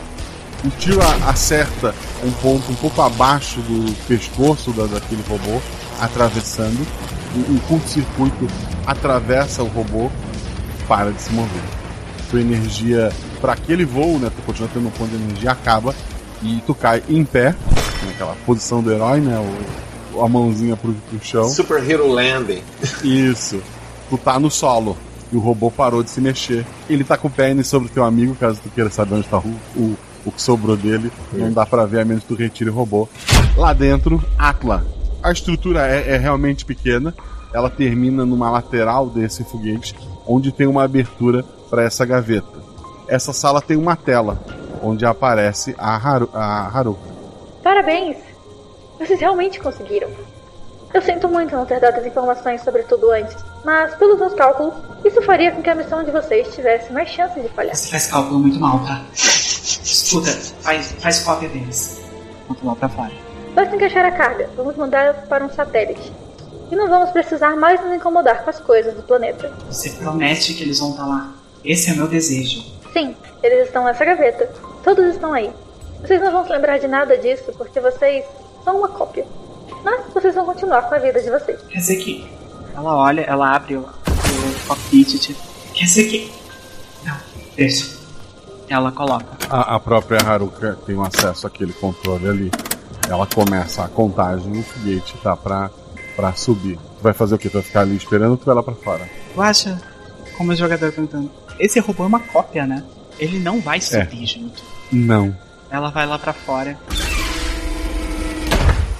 O 0.63 0.69
tiro 0.79 1.01
acerta 1.27 1.93
um 2.23 2.31
ponto 2.31 2.71
um 2.71 2.75
pouco 2.75 3.01
abaixo 3.01 3.59
do 3.59 3.93
pescoço 4.07 4.71
da, 4.71 4.85
daquele 4.85 5.23
robô, 5.27 5.61
atravessando. 5.99 6.88
Um, 7.35 7.55
um 7.55 7.57
curto-circuito 7.59 8.47
atravessa 8.85 9.63
o 9.63 9.67
robô, 9.67 10.09
para 10.87 11.11
de 11.11 11.21
se 11.21 11.31
mover. 11.33 11.61
Tua 12.29 12.41
energia 12.41 13.11
para 13.39 13.53
aquele 13.53 13.85
voo, 13.85 14.19
né? 14.19 14.31
Tu 14.35 14.41
continua 14.43 14.69
tendo 14.73 14.87
um 14.87 14.91
ponto 14.91 15.09
de 15.09 15.15
energia, 15.15 15.51
acaba 15.51 15.93
e 16.41 16.61
tu 16.65 16.75
cai 16.75 17.01
em 17.09 17.23
pé, 17.23 17.55
naquela 18.05 18.35
posição 18.45 18.81
do 18.81 18.91
herói, 18.91 19.19
né? 19.19 19.37
O, 20.13 20.21
a 20.21 20.27
mãozinha 20.27 20.75
pro, 20.75 20.93
pro 20.93 21.19
chão. 21.23 21.49
Super 21.49 21.87
Hero 21.87 22.07
Landing. 22.07 22.61
Isso. 23.03 23.61
Tu 24.09 24.17
tá 24.17 24.39
no 24.39 24.49
solo. 24.49 24.97
E 25.31 25.35
o 25.35 25.39
robô 25.39 25.69
parou 25.69 26.01
de 26.01 26.09
se 26.09 26.21
mexer. 26.21 26.65
Ele 26.89 27.03
tá 27.03 27.17
com 27.17 27.27
o 27.27 27.31
pé 27.31 27.61
sobre 27.63 27.89
o 27.89 27.91
teu 27.91 28.03
amigo, 28.03 28.35
caso 28.35 28.59
tu 28.63 28.69
queira 28.69 28.89
saber 28.89 29.15
onde 29.15 29.27
tá 29.27 29.37
o, 29.37 29.55
o, 29.75 29.97
o 30.25 30.31
que 30.31 30.41
sobrou 30.41 30.77
dele. 30.77 31.11
Não 31.33 31.51
dá 31.51 31.65
pra 31.65 31.85
ver 31.85 31.99
a 31.99 32.05
menos 32.05 32.23
que 32.23 32.29
tu 32.29 32.35
retire 32.35 32.69
o 32.69 32.73
robô. 32.73 33.07
Lá 33.55 33.73
dentro, 33.73 34.23
Atla. 34.37 34.85
A 35.27 35.31
estrutura 35.33 35.85
é, 35.85 36.15
é 36.15 36.17
realmente 36.17 36.63
pequena. 36.63 37.13
Ela 37.53 37.69
termina 37.69 38.25
numa 38.25 38.49
lateral 38.49 39.07
desse 39.07 39.43
foguete, 39.43 39.93
onde 40.25 40.53
tem 40.53 40.65
uma 40.65 40.85
abertura 40.85 41.43
para 41.69 41.83
essa 41.83 42.05
gaveta. 42.05 42.47
Essa 43.09 43.33
sala 43.33 43.61
tem 43.61 43.75
uma 43.75 43.97
tela, 43.97 44.39
onde 44.81 45.05
aparece 45.05 45.75
a, 45.77 45.95
Haru, 45.97 46.29
a 46.33 46.67
Haruka. 46.73 47.09
Parabéns! 47.61 48.15
Vocês 48.97 49.19
realmente 49.19 49.59
conseguiram. 49.59 50.09
Eu 50.93 51.01
sinto 51.01 51.27
muito 51.27 51.53
não 51.53 51.65
ter 51.65 51.81
dado 51.81 51.97
as 51.97 52.05
informações 52.05 52.61
sobre 52.61 52.83
tudo 52.83 53.11
antes, 53.11 53.35
mas 53.65 53.95
pelos 53.95 54.17
meus 54.17 54.33
cálculos, 54.33 54.75
isso 55.03 55.21
faria 55.23 55.51
com 55.51 55.61
que 55.61 55.69
a 55.69 55.75
missão 55.75 56.05
de 56.05 56.11
vocês 56.11 56.55
tivesse 56.55 56.93
mais 56.93 57.09
chances 57.09 57.43
de 57.43 57.49
falhar. 57.49 57.75
Você 57.75 57.89
faz 57.89 58.07
cálculo 58.07 58.39
muito 58.39 58.57
mal, 58.61 58.79
tá? 58.79 59.03
Escuta, 59.13 60.31
faz, 60.61 60.93
faz 61.01 61.19
cópia 61.19 61.49
deles. 61.49 61.99
Conta 62.47 62.65
lá 62.65 62.75
pra 62.77 62.87
fora. 62.87 63.26
Basta 63.57 63.75
encaixar 63.75 64.05
a 64.05 64.11
carga. 64.11 64.47
Vamos 64.55 64.75
mandar 64.75 65.25
para 65.27 65.43
um 65.43 65.49
satélite. 65.49 66.13
E 66.71 66.75
não 66.75 66.88
vamos 66.88 67.09
precisar 67.09 67.55
mais 67.55 67.84
nos 67.84 67.91
incomodar 67.91 68.43
com 68.43 68.51
as 68.51 68.59
coisas 68.59 68.93
do 68.93 69.01
planeta. 69.01 69.51
Você 69.67 69.89
promete 69.89 70.53
que 70.53 70.61
eles 70.61 70.77
vão 70.77 70.91
estar 70.91 71.07
lá. 71.07 71.34
Esse 71.65 71.89
é 71.89 71.95
meu 71.95 72.07
desejo. 72.07 72.63
Sim, 72.93 73.15
eles 73.41 73.65
estão 73.65 73.84
nessa 73.84 74.05
gaveta. 74.05 74.47
Todos 74.84 75.07
estão 75.07 75.34
aí. 75.34 75.49
Vocês 76.01 76.21
não 76.21 76.31
vão 76.31 76.45
se 76.45 76.51
lembrar 76.51 76.77
de 76.77 76.88
nada 76.88 77.17
disso 77.17 77.51
porque 77.57 77.79
vocês 77.79 78.23
são 78.63 78.77
uma 78.77 78.89
cópia. 78.89 79.25
Mas 79.84 80.01
vocês 80.13 80.35
vão 80.35 80.45
continuar 80.45 80.84
com 80.84 80.93
a 80.93 80.99
vida 80.99 81.19
de 81.19 81.31
vocês. 81.31 81.59
Quer 81.67 81.79
dizer 81.79 81.95
que. 81.95 82.29
Ela 82.75 82.95
olha, 82.95 83.21
ela 83.21 83.55
abre 83.55 83.75
o, 83.75 83.79
o 83.79 84.67
cockpit. 84.67 85.17
Tipo, 85.17 85.41
Quer 85.73 85.85
dizer 85.85 86.03
que. 86.03 86.31
Não, 87.03 87.17
deixa. 87.55 87.97
Ela 88.69 88.91
coloca. 88.91 89.25
A, 89.49 89.77
a 89.77 89.79
própria 89.79 90.19
Haruka 90.21 90.77
tem 90.85 90.95
um 90.95 91.03
acesso 91.03 91.47
àquele 91.47 91.73
controle 91.73 92.29
ali. 92.29 92.51
Ela 93.07 93.25
começa 93.25 93.84
a 93.84 93.88
contagem 93.88 94.53
e 94.55 94.59
o 94.59 94.63
foguete 94.63 95.15
tá 95.23 95.35
pra, 95.35 95.69
pra 96.15 96.34
subir. 96.34 96.77
Tu 96.77 97.03
vai 97.03 97.13
fazer 97.13 97.35
o 97.35 97.38
quê? 97.38 97.49
Tu 97.49 97.53
vai 97.53 97.61
ficar 97.61 97.81
ali 97.81 97.95
esperando 97.95 98.31
ou 98.31 98.38
tu 98.38 98.45
vai 98.45 98.55
lá 98.55 98.61
pra 98.61 98.73
fora? 98.75 99.09
Tu 99.34 99.41
acha, 99.41 99.81
como 100.38 100.51
o 100.51 100.55
jogador 100.55 100.91
perguntando, 100.91 101.31
esse 101.57 101.79
robô 101.79 102.03
é 102.03 102.07
uma 102.07 102.19
cópia, 102.19 102.67
né? 102.67 102.84
Ele 103.17 103.39
não 103.39 103.61
vai 103.61 103.79
subir 103.79 104.25
junto. 104.25 104.61
Não. 104.91 105.35
Ela 105.69 105.89
vai 105.89 106.05
lá 106.05 106.19
pra 106.19 106.34
fora. 106.34 106.77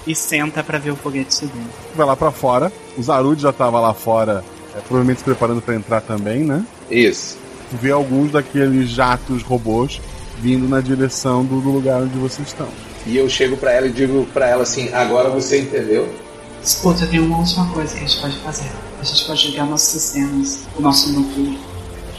E 0.06 0.16
senta 0.16 0.64
pra 0.64 0.78
ver 0.78 0.92
o 0.92 0.96
foguete 0.96 1.36
subindo. 1.36 1.70
Tu 1.92 1.98
vai 1.98 2.06
lá 2.06 2.16
pra 2.16 2.32
fora. 2.32 2.72
O 2.98 3.04
Zarud 3.04 3.42
já 3.42 3.52
tava 3.52 3.80
lá 3.80 3.94
fora, 3.94 4.44
é, 4.74 4.80
provavelmente 4.80 5.18
se 5.18 5.24
preparando 5.26 5.62
pra 5.62 5.76
entrar 5.76 6.02
também, 6.02 6.44
né? 6.46 6.66
Isso. 6.90 7.38
Tu 7.70 7.76
vê 7.76 7.92
alguns 7.92 8.32
daqueles 8.32 8.90
jatos 8.90 9.44
robôs 9.44 10.02
vindo 10.40 10.68
na 10.68 10.80
direção 10.80 11.44
do, 11.44 11.60
do 11.60 11.70
lugar 11.70 12.02
onde 12.02 12.18
vocês 12.18 12.48
estão. 12.48 12.70
E 13.08 13.16
eu 13.16 13.30
chego 13.30 13.56
pra 13.56 13.72
ela 13.72 13.88
e 13.88 13.92
digo 13.92 14.28
pra 14.34 14.50
ela 14.50 14.64
assim: 14.64 14.94
agora 14.94 15.30
você 15.30 15.62
entendeu? 15.62 16.14
Escuta, 16.62 17.08
tem 17.08 17.22
uma 17.22 17.38
última 17.38 17.66
coisa 17.72 17.94
que 17.94 18.04
a 18.04 18.08
gente 18.08 18.20
pode 18.20 18.38
fazer. 18.40 18.70
A 19.00 19.04
gente 19.04 19.26
pode 19.26 19.50
jogar 19.50 19.66
nossos 19.66 19.88
sistemas, 19.88 20.60
o 20.78 20.82
nosso 20.82 21.14
núcleo, 21.14 21.58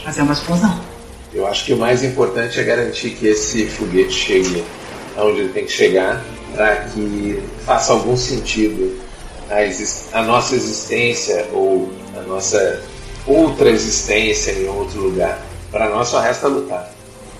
fazer 0.03 0.23
uma 0.23 0.33
explosão. 0.33 0.79
Eu 1.31 1.45
acho 1.45 1.65
que 1.65 1.73
o 1.73 1.77
mais 1.77 2.03
importante 2.03 2.59
é 2.59 2.63
garantir 2.63 3.11
que 3.11 3.27
esse 3.27 3.67
foguete 3.67 4.11
chegue 4.11 4.63
aonde 5.15 5.41
ele 5.41 5.53
tem 5.53 5.65
que 5.65 5.71
chegar 5.71 6.25
para 6.55 6.77
que 6.77 7.43
faça 7.63 7.93
algum 7.93 8.17
sentido 8.17 8.99
a, 9.47 10.17
a 10.19 10.23
nossa 10.23 10.55
existência 10.55 11.47
ou 11.53 11.91
a 12.17 12.21
nossa 12.21 12.81
outra 13.27 13.69
existência 13.69 14.53
em 14.53 14.67
outro 14.67 15.01
lugar. 15.01 15.39
Para 15.71 15.87
nós 15.89 16.07
só 16.07 16.19
resta 16.19 16.47
lutar. 16.47 16.91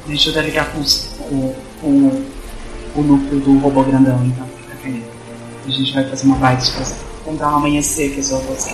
Me 0.06 0.14
ajuda 0.14 0.40
a 0.40 0.44
ligar 0.44 0.72
com, 0.72 0.84
com, 1.24 1.56
com 1.82 2.26
o 2.96 3.02
núcleo 3.02 3.40
do 3.40 3.58
robô 3.60 3.84
grandão, 3.84 4.24
então. 4.26 4.46
Aquele. 4.74 5.04
A 5.68 5.70
gente 5.72 5.94
vai 5.94 6.10
fazer 6.10 6.26
uma 6.26 6.36
baita 6.38 6.64
explosão. 6.64 6.98
Tentar 7.26 7.52
um 7.52 7.56
amanhecer 7.58 8.12
que 8.14 8.20
os 8.20 8.32
robôs. 8.32 8.68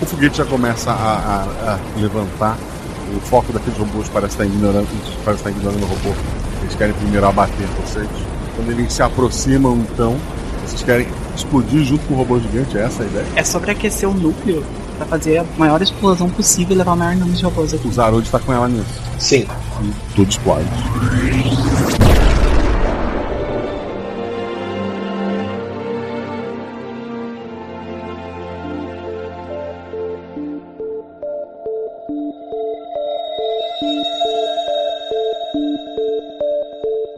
O 0.00 0.06
foguete 0.06 0.38
já 0.38 0.44
começa 0.44 0.90
a, 0.90 0.94
a- 0.94 1.74
a 1.74 2.00
levantar. 2.00 2.56
O 3.16 3.20
foco 3.20 3.52
daqueles 3.52 3.78
robôs 3.78 4.08
parece 4.08 4.34
estar 4.34 4.44
ignorando, 4.46 4.88
parece 5.24 5.40
estar 5.42 5.50
ignorando 5.50 5.82
o 5.82 5.86
robô. 5.86 6.14
Eles 6.62 6.74
querem 6.74 6.94
primeiro 6.94 7.26
abater 7.26 7.66
vocês. 7.84 8.08
Quando 8.56 8.70
eles 8.70 8.92
se 8.92 9.02
aproximam, 9.02 9.76
então, 9.92 10.16
vocês 10.64 10.82
querem 10.82 11.06
explodir 11.36 11.84
junto 11.84 12.06
com 12.06 12.14
o 12.14 12.16
robô 12.16 12.38
gigante. 12.40 12.78
É 12.78 12.82
essa 12.84 13.02
a 13.02 13.06
ideia? 13.06 13.26
É 13.36 13.44
sobreaquecer 13.44 14.08
o 14.08 14.14
núcleo 14.14 14.64
pra 14.96 15.06
fazer 15.06 15.38
a 15.38 15.44
maior 15.58 15.82
explosão 15.82 16.30
possível 16.30 16.74
e 16.74 16.78
levar 16.78 16.92
o 16.94 16.96
maior 16.96 17.14
número 17.16 17.36
de 17.36 17.44
robôs 17.44 17.74
aqui. 17.74 17.86
O 17.86 17.92
Zarud 17.92 18.24
está 18.24 18.38
com 18.38 18.52
ela 18.52 18.68
nisso. 18.68 18.86
Sim. 19.18 19.46
E 19.82 19.92
tudo 20.14 20.30
explode. 20.30 20.68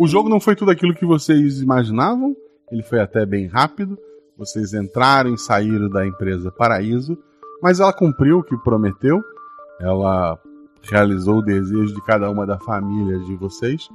O 0.06 0.08
jogo 0.08 0.28
não 0.28 0.38
foi 0.38 0.54
tudo 0.54 0.70
aquilo 0.70 0.94
que 0.94 1.04
vocês 1.04 1.60
imaginavam. 1.60 2.36
Ele 2.70 2.84
foi 2.84 3.00
até 3.00 3.26
bem 3.26 3.48
rápido. 3.48 3.98
Vocês 4.38 4.72
entraram 4.72 5.34
e 5.34 5.36
saíram 5.36 5.88
da 5.88 6.06
empresa 6.06 6.48
Paraíso, 6.52 7.18
mas 7.60 7.80
ela 7.80 7.92
cumpriu 7.92 8.38
o 8.38 8.42
que 8.44 8.56
prometeu. 8.58 9.20
Ela 9.80 10.38
realizou 10.88 11.38
o 11.38 11.42
desejo 11.42 11.92
de 11.92 12.00
cada 12.04 12.30
uma 12.30 12.46
da 12.46 12.56
família 12.56 13.18
de 13.18 13.34
vocês, 13.34 13.88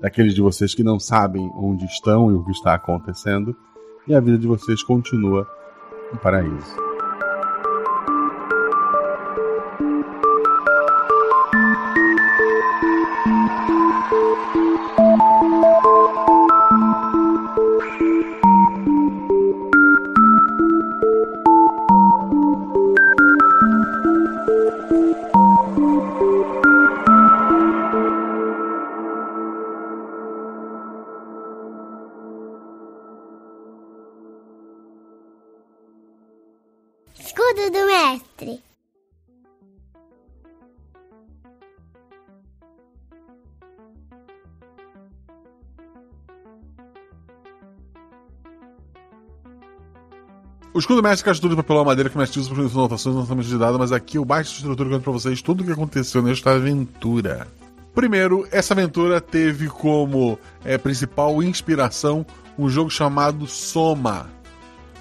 daqueles 0.00 0.34
de 0.34 0.40
vocês 0.40 0.74
que 0.74 0.82
não 0.82 0.98
sabem 0.98 1.46
onde 1.54 1.84
estão 1.84 2.30
e 2.30 2.34
o 2.36 2.42
que 2.42 2.52
está 2.52 2.72
acontecendo, 2.72 3.54
e 4.08 4.14
a 4.14 4.20
vida 4.20 4.38
de 4.38 4.46
vocês 4.46 4.82
continua 4.82 5.46
no 6.10 6.18
paraíso. 6.20 6.89
Escudo 50.90 51.04
mestre 51.04 51.28
é 51.28 51.32
estrutura 51.32 51.54
de 51.54 51.62
papelão 51.62 51.84
madeira 51.84 52.10
que 52.10 52.18
mestre 52.18 52.40
usa 52.40 52.52
para 52.52 52.64
anotações 52.64 53.14
e 53.14 53.18
lançamento 53.18 53.46
de 53.46 53.56
dados, 53.56 53.78
mas 53.78 53.92
aqui 53.92 54.18
eu 54.18 54.24
baixo 54.24 54.50
a 54.50 54.56
estrutura 54.56 54.90
conto 54.90 55.02
pra 55.02 55.12
vocês 55.12 55.40
tudo 55.40 55.60
o 55.60 55.64
que 55.64 55.70
aconteceu 55.70 56.20
nesta 56.20 56.50
aventura. 56.50 57.46
Primeiro, 57.94 58.44
essa 58.50 58.74
aventura 58.74 59.20
teve 59.20 59.68
como 59.68 60.36
é, 60.64 60.76
principal 60.76 61.40
inspiração 61.44 62.26
um 62.58 62.68
jogo 62.68 62.90
chamado 62.90 63.46
Soma. 63.46 64.28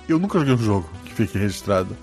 Eu 0.08 0.20
nunca 0.20 0.38
joguei 0.38 0.54
um 0.54 0.60
jogo 0.60 0.88
que 1.06 1.14
fique 1.16 1.40
registrado, 1.40 1.98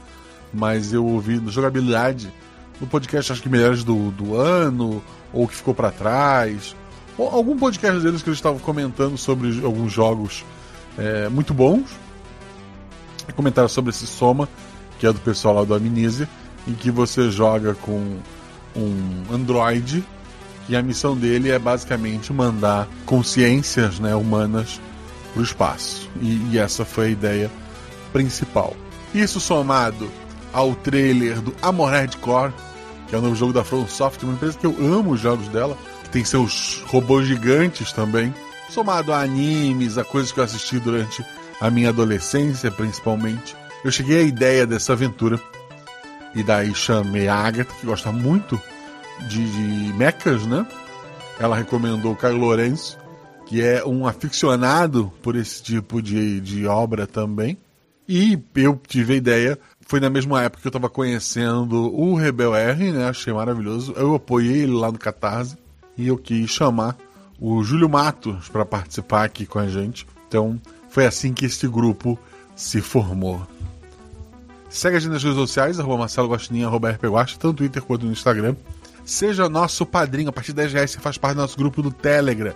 mas 0.52 0.92
eu 0.92 1.06
ouvi 1.06 1.36
no 1.36 1.52
jogabilidade 1.52 2.32
no 2.80 2.88
podcast, 2.88 3.30
acho 3.30 3.42
que 3.42 3.48
melhores 3.48 3.84
do, 3.84 4.10
do 4.10 4.34
ano, 4.34 5.00
ou 5.32 5.46
que 5.46 5.54
ficou 5.54 5.72
para 5.72 5.92
trás, 5.92 6.74
algum 7.16 7.56
podcast 7.56 8.00
deles 8.00 8.20
que 8.20 8.28
eles 8.28 8.38
estavam 8.38 8.58
comentando 8.58 9.16
sobre 9.16 9.64
alguns 9.64 9.92
jogos 9.92 10.44
é, 10.98 11.28
muito 11.28 11.54
bons. 11.54 12.05
Comentaram 13.34 13.68
sobre 13.68 13.90
esse 13.90 14.06
Soma, 14.06 14.48
que 14.98 15.06
é 15.06 15.12
do 15.12 15.20
pessoal 15.20 15.54
lá 15.56 15.64
do 15.64 15.74
Amnesia, 15.74 16.28
em 16.66 16.72
que 16.74 16.90
você 16.90 17.30
joga 17.30 17.74
com 17.74 18.18
um 18.74 19.24
androide 19.32 20.04
e 20.68 20.76
a 20.76 20.82
missão 20.82 21.16
dele 21.16 21.50
é 21.50 21.58
basicamente 21.58 22.32
mandar 22.32 22.88
consciências 23.04 24.00
né, 24.00 24.14
humanas 24.14 24.80
para 25.32 25.40
o 25.40 25.44
espaço. 25.44 26.10
E, 26.20 26.50
e 26.50 26.58
essa 26.58 26.84
foi 26.84 27.06
a 27.06 27.10
ideia 27.10 27.50
principal. 28.12 28.76
Isso 29.14 29.38
somado 29.38 30.10
ao 30.52 30.74
trailer 30.74 31.40
do 31.40 31.54
Armored 31.62 32.16
Core, 32.18 32.52
que 33.08 33.14
é 33.14 33.18
o 33.18 33.22
novo 33.22 33.36
jogo 33.36 33.52
da 33.52 33.62
From 33.62 33.86
Software, 33.86 34.28
uma 34.28 34.34
empresa 34.34 34.58
que 34.58 34.66
eu 34.66 34.76
amo 34.80 35.12
os 35.12 35.20
jogos 35.20 35.46
dela, 35.48 35.76
que 36.02 36.10
tem 36.10 36.24
seus 36.24 36.82
robôs 36.86 37.26
gigantes 37.26 37.92
também, 37.92 38.34
somado 38.68 39.12
a 39.12 39.20
animes, 39.20 39.96
a 39.98 40.04
coisas 40.04 40.32
que 40.32 40.40
eu 40.40 40.44
assisti 40.44 40.80
durante 40.80 41.24
a 41.60 41.70
minha 41.70 41.88
adolescência, 41.88 42.70
principalmente. 42.70 43.56
Eu 43.84 43.90
cheguei 43.90 44.18
à 44.18 44.22
ideia 44.22 44.66
dessa 44.66 44.92
aventura 44.92 45.40
e 46.34 46.42
daí 46.42 46.74
chamei 46.74 47.28
a 47.28 47.34
Agatha, 47.34 47.74
que 47.80 47.86
gosta 47.86 48.12
muito 48.12 48.60
de, 49.28 49.50
de 49.50 49.92
mechas, 49.94 50.46
né? 50.46 50.66
Ela 51.38 51.56
recomendou 51.56 52.12
o 52.12 52.16
Caio 52.16 52.36
Lourenço, 52.36 52.98
que 53.46 53.62
é 53.62 53.84
um 53.84 54.06
aficionado 54.06 55.12
por 55.22 55.36
esse 55.36 55.62
tipo 55.62 56.02
de, 56.02 56.40
de 56.40 56.66
obra 56.66 57.06
também. 57.06 57.56
E 58.08 58.38
eu 58.54 58.80
tive 58.86 59.14
a 59.14 59.16
ideia, 59.16 59.58
foi 59.80 59.98
na 59.98 60.08
mesma 60.08 60.42
época 60.42 60.62
que 60.62 60.66
eu 60.66 60.70
estava 60.70 60.88
conhecendo 60.88 61.92
o 61.94 62.14
Rebel 62.14 62.54
R, 62.54 62.92
né? 62.92 63.08
Achei 63.08 63.32
maravilhoso. 63.32 63.92
Eu 63.96 64.14
apoiei 64.14 64.62
ele 64.62 64.72
lá 64.72 64.92
no 64.92 64.98
Catarse 64.98 65.56
e 65.96 66.08
eu 66.08 66.16
quis 66.16 66.50
chamar 66.50 66.96
o 67.40 67.62
Júlio 67.62 67.88
Matos 67.88 68.48
para 68.48 68.64
participar 68.64 69.24
aqui 69.24 69.46
com 69.46 69.58
a 69.58 69.68
gente. 69.68 70.06
Então 70.28 70.60
foi 70.96 71.04
assim 71.04 71.34
que 71.34 71.44
este 71.44 71.68
grupo 71.68 72.18
se 72.54 72.80
formou. 72.80 73.46
Segue 74.70 74.96
a 74.96 74.98
gente 74.98 75.12
nas 75.12 75.22
redes 75.22 75.36
sociais, 75.36 75.78
arroba 75.78 75.98
Marcelo 75.98 76.26
Guaxinim, 76.26 76.64
arroba 76.64 76.90
RPGuaxa, 76.90 77.34
tanto 77.34 77.48
no 77.48 77.52
Twitter 77.52 77.82
quanto 77.82 78.06
no 78.06 78.12
Instagram. 78.12 78.56
Seja 79.04 79.46
nosso 79.46 79.84
padrinho, 79.84 80.30
a 80.30 80.32
partir 80.32 80.52
de 80.52 80.56
10 80.56 80.72
reais 80.72 80.90
você 80.90 80.98
faz 80.98 81.18
parte 81.18 81.34
do 81.34 81.42
nosso 81.42 81.58
grupo 81.58 81.82
do 81.82 81.90
Telegram. 81.90 82.54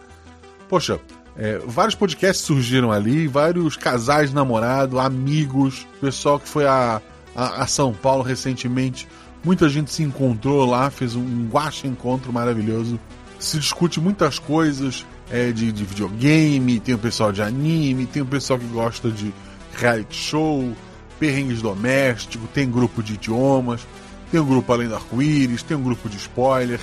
Poxa, 0.70 0.98
É, 1.36 1.58
vários 1.66 1.94
podcasts 1.94 2.44
surgiram 2.44 2.90
ali, 2.90 3.26
vários 3.28 3.76
casais 3.76 4.32
namorados, 4.32 4.98
amigos, 4.98 5.86
pessoal 6.00 6.40
que 6.40 6.48
foi 6.48 6.66
a, 6.66 7.00
a, 7.36 7.62
a 7.62 7.66
São 7.66 7.92
Paulo 7.92 8.22
recentemente. 8.22 9.06
Muita 9.44 9.68
gente 9.68 9.92
se 9.92 10.02
encontrou 10.02 10.64
lá, 10.64 10.90
fez 10.90 11.14
um 11.14 11.46
guache 11.46 11.86
encontro 11.86 12.32
maravilhoso. 12.32 12.98
Se 13.38 13.58
discute 13.58 14.00
muitas 14.00 14.38
coisas 14.38 15.04
é, 15.30 15.52
de, 15.52 15.70
de 15.70 15.84
videogame, 15.84 16.80
tem 16.80 16.94
o 16.94 16.98
pessoal 16.98 17.30
de 17.30 17.40
anime, 17.40 18.06
tem 18.06 18.20
o 18.20 18.26
pessoal 18.26 18.58
que 18.58 18.66
gosta 18.66 19.10
de 19.10 19.32
reality 19.72 20.16
show, 20.16 20.76
perrengues 21.18 21.62
domésticos, 21.62 22.48
tem 22.52 22.68
grupo 22.68 23.02
de 23.02 23.14
idiomas, 23.14 23.86
tem 24.30 24.40
um 24.40 24.46
grupo 24.46 24.72
além 24.72 24.88
do 24.88 24.94
arco-íris, 24.96 25.62
tem 25.62 25.76
um 25.76 25.82
grupo 25.82 26.08
de 26.08 26.16
spoiler, 26.16 26.80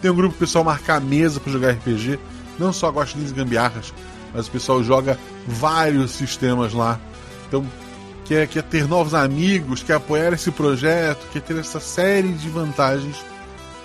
tem 0.00 0.10
um 0.10 0.14
grupo 0.14 0.30
que 0.30 0.44
o 0.44 0.46
pessoal 0.46 0.64
marcar 0.64 0.96
a 0.96 1.00
mesa 1.00 1.38
para 1.38 1.52
jogar 1.52 1.72
RPG, 1.72 2.18
não 2.58 2.72
só 2.72 2.88
guaxinins 2.90 3.30
e 3.30 3.34
gambiarras, 3.34 3.92
mas 4.32 4.46
o 4.46 4.50
pessoal 4.50 4.82
joga 4.82 5.18
vários 5.46 6.12
sistemas 6.12 6.72
lá. 6.72 6.98
Então, 7.48 7.66
quer, 8.24 8.46
quer 8.46 8.62
ter 8.62 8.88
novos 8.88 9.12
amigos, 9.12 9.82
quer 9.82 9.94
apoiar 9.94 10.32
esse 10.32 10.50
projeto, 10.50 11.26
quer 11.32 11.42
ter 11.42 11.58
essa 11.58 11.80
série 11.80 12.32
de 12.32 12.48
vantagens, 12.48 13.16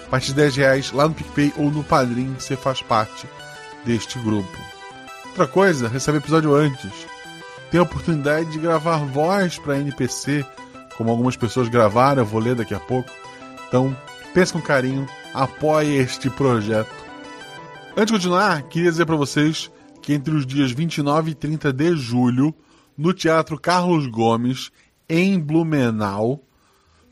a 0.05 0.09
partir 0.09 0.27
de 0.27 0.35
10 0.35 0.55
reais 0.55 0.91
lá 0.93 1.07
no 1.07 1.13
PicPay 1.13 1.53
ou 1.57 1.69
no 1.69 1.83
Padrim, 1.83 2.35
você 2.37 2.55
faz 2.55 2.81
parte 2.81 3.27
deste 3.85 4.19
grupo. 4.19 4.57
Outra 5.27 5.47
coisa, 5.47 5.87
recebe 5.87 6.17
episódio 6.17 6.55
antes. 6.55 6.91
Tem 7.69 7.79
a 7.79 7.83
oportunidade 7.83 8.51
de 8.51 8.59
gravar 8.59 8.97
voz 9.05 9.59
para 9.59 9.79
NPC, 9.79 10.45
como 10.97 11.09
algumas 11.09 11.35
pessoas 11.35 11.67
gravaram, 11.67 12.21
eu 12.21 12.25
vou 12.25 12.39
ler 12.39 12.55
daqui 12.55 12.73
a 12.73 12.79
pouco. 12.79 13.09
Então, 13.67 13.95
pense 14.33 14.53
com 14.53 14.61
carinho, 14.61 15.07
apoie 15.33 15.97
este 15.97 16.29
projeto. 16.29 16.93
Antes 17.97 18.07
de 18.07 18.13
continuar, 18.13 18.63
queria 18.63 18.91
dizer 18.91 19.05
para 19.05 19.15
vocês 19.15 19.71
que 20.01 20.13
entre 20.13 20.33
os 20.33 20.45
dias 20.45 20.71
29 20.71 21.31
e 21.31 21.35
30 21.35 21.73
de 21.73 21.95
julho, 21.95 22.53
no 22.97 23.13
Teatro 23.13 23.59
Carlos 23.59 24.07
Gomes, 24.07 24.71
em 25.09 25.39
Blumenau, 25.39 26.41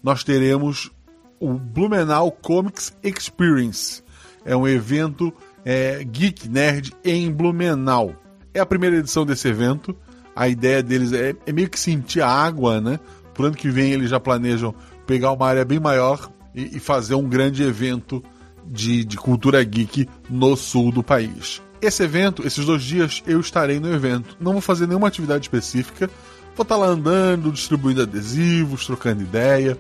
nós 0.02 0.24
teremos 0.24 0.92
o 1.40 1.54
Blumenau 1.54 2.32
Comics 2.32 2.96
Experience. 3.04 4.04
É 4.46 4.56
um 4.56 4.68
evento 4.68 5.34
é, 5.66 6.04
geek 6.04 6.48
nerd 6.48 6.94
em 7.04 7.32
Blumenau. 7.32 8.16
É 8.54 8.60
a 8.60 8.66
primeira 8.66 8.98
edição 8.98 9.26
desse 9.26 9.48
evento. 9.48 9.96
A 10.36 10.48
ideia 10.48 10.82
deles 10.82 11.14
é, 11.14 11.36
é 11.46 11.52
meio 11.52 11.70
que 11.70 11.80
sentir 11.80 12.22
a 12.22 12.28
água, 12.28 12.82
né? 12.82 13.00
Por 13.34 13.46
ano 13.46 13.56
que 13.56 13.70
vem 13.70 13.92
eles 13.92 14.10
já 14.10 14.20
planejam 14.20 14.74
pegar 15.06 15.32
uma 15.32 15.48
área 15.48 15.66
bem 15.66 15.80
maior 15.80 16.32
e, 16.54 16.78
e 16.78 16.80
fazer 16.80 17.16
um 17.16 17.28
grande 17.28 17.64
evento 17.64 18.24
de, 18.66 19.04
de 19.04 19.18
cultura 19.18 19.64
geek 19.64 20.08
no 20.30 20.56
sul 20.56 20.92
do 20.92 21.04
país. 21.04 21.62
Esse 21.82 22.04
evento, 22.04 22.46
esses 22.48 22.66
dois 22.66 22.82
dias, 22.84 23.22
eu 23.28 23.40
estarei 23.40 23.80
no 23.80 23.94
evento. 23.94 24.38
Não 24.40 24.54
vou 24.54 24.62
fazer 24.62 24.88
nenhuma 24.88 25.08
atividade 25.08 25.44
específica. 25.44 26.10
Vou 26.56 26.64
estar 26.64 26.78
lá 26.78 26.88
andando, 26.88 27.52
distribuindo 27.52 28.04
adesivos, 28.04 28.86
trocando 28.86 29.22
ideia, 29.22 29.78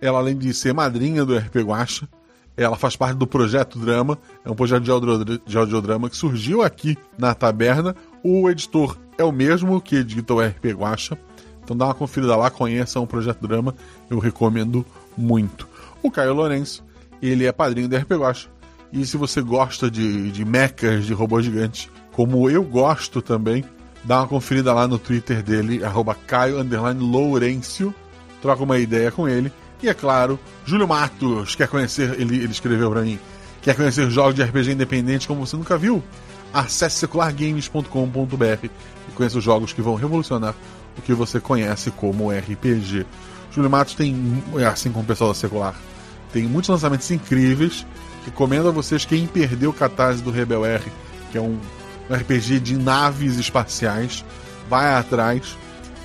ela 0.00 0.18
além 0.18 0.36
de 0.36 0.52
ser 0.52 0.72
madrinha 0.72 1.24
do 1.24 1.36
RP 1.36 1.56
Guacha, 1.56 2.08
ela 2.56 2.76
faz 2.76 2.96
parte 2.96 3.16
do 3.16 3.26
Projeto 3.26 3.78
Drama, 3.78 4.18
é 4.44 4.50
um 4.50 4.54
projeto 4.54 4.82
de, 4.82 4.90
audio, 4.90 5.38
de 5.44 5.58
audiodrama 5.58 6.08
que 6.08 6.16
surgiu 6.16 6.62
aqui 6.62 6.96
na 7.18 7.34
taberna. 7.34 7.94
O 8.22 8.48
editor 8.48 8.96
é 9.18 9.24
o 9.24 9.30
mesmo 9.30 9.80
que 9.80 9.96
edita 9.96 10.32
o 10.32 10.40
RP 10.40 10.72
Guacha, 10.72 11.18
então 11.62 11.76
dá 11.76 11.86
uma 11.86 11.94
conferida 11.94 12.34
lá, 12.34 12.50
conheça 12.50 13.00
um 13.00 13.06
Projeto 13.06 13.46
Drama, 13.46 13.74
eu 14.08 14.18
recomendo 14.18 14.86
muito. 15.16 15.68
O 16.02 16.10
Caio 16.10 16.32
Lourenço, 16.32 16.82
ele 17.20 17.44
é 17.44 17.52
padrinho 17.52 17.88
do 17.88 17.96
RP 17.96 18.12
Guacha, 18.12 18.48
e 18.92 19.04
se 19.04 19.16
você 19.16 19.42
gosta 19.42 19.90
de, 19.90 20.30
de 20.30 20.44
mechas, 20.44 21.04
de 21.04 21.12
robôs 21.12 21.44
gigantes, 21.44 21.90
como 22.12 22.48
eu 22.48 22.62
gosto 22.62 23.20
também, 23.20 23.64
dá 24.04 24.20
uma 24.20 24.28
conferida 24.28 24.72
lá 24.72 24.88
no 24.88 24.98
Twitter 24.98 25.42
dele, 25.42 25.84
arroba 25.84 26.14
Caio 26.14 26.56
troca 28.40 28.62
uma 28.62 28.78
ideia 28.78 29.10
com 29.10 29.28
ele. 29.28 29.52
E 29.82 29.88
é 29.88 29.94
claro, 29.94 30.38
Júlio 30.64 30.88
Matos 30.88 31.54
quer 31.54 31.68
conhecer, 31.68 32.18
ele, 32.18 32.36
ele 32.36 32.52
escreveu 32.52 32.90
para 32.90 33.02
mim, 33.02 33.18
quer 33.60 33.76
conhecer 33.76 34.10
jogos 34.10 34.34
de 34.34 34.42
RPG 34.42 34.72
independente 34.72 35.28
como 35.28 35.46
você 35.46 35.56
nunca 35.56 35.76
viu? 35.76 36.02
Acesse 36.52 36.96
seculargames.com.br 36.96 38.64
e 38.64 39.12
conheça 39.14 39.38
os 39.38 39.44
jogos 39.44 39.72
que 39.72 39.82
vão 39.82 39.94
revolucionar 39.94 40.54
o 40.96 41.02
que 41.02 41.12
você 41.12 41.38
conhece 41.38 41.90
como 41.90 42.30
RPG. 42.30 43.04
Júlio 43.52 43.70
Matos 43.70 43.94
tem, 43.94 44.42
assim 44.70 44.90
como 44.90 45.04
o 45.04 45.06
pessoal 45.06 45.30
da 45.30 45.34
Secular, 45.34 45.74
tem 46.32 46.44
muitos 46.44 46.70
lançamentos 46.70 47.10
incríveis 47.10 47.84
Recomendo 48.26 48.68
a 48.68 48.72
vocês 48.72 49.04
quem 49.04 49.24
perdeu 49.24 49.70
o 49.70 49.72
catarse 49.72 50.20
do 50.20 50.32
Rebel 50.32 50.66
R, 50.66 50.82
que 51.30 51.38
é 51.38 51.40
um, 51.40 51.60
RPG 52.10 52.58
de 52.58 52.76
naves 52.76 53.36
espaciais. 53.38 54.24
Vai 54.68 54.92
atrás. 54.94 55.56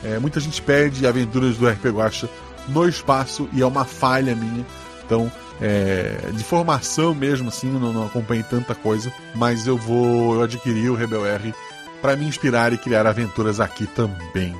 É, 0.03 0.19
muita 0.19 0.39
gente 0.39 0.61
pede 0.61 1.07
aventuras 1.07 1.57
do 1.57 1.67
RP 1.67 1.85
Guacha 1.87 2.29
no 2.67 2.87
espaço 2.87 3.49
e 3.53 3.61
é 3.61 3.65
uma 3.65 3.85
falha 3.85 4.35
minha. 4.35 4.65
Então, 5.05 5.31
é, 5.59 6.31
de 6.33 6.43
formação 6.43 7.13
mesmo, 7.13 7.49
assim, 7.49 7.67
não, 7.67 7.93
não 7.93 8.05
acompanhei 8.05 8.43
tanta 8.43 8.73
coisa, 8.73 9.11
mas 9.35 9.67
eu 9.67 9.77
vou 9.77 10.35
eu 10.35 10.41
adquirir 10.41 10.89
o 10.89 10.95
Rebel 10.95 11.25
R 11.25 11.53
para 12.01 12.15
me 12.15 12.25
inspirar 12.25 12.73
e 12.73 12.77
criar 12.77 13.05
aventuras 13.05 13.59
aqui 13.59 13.85
também. 13.85 14.55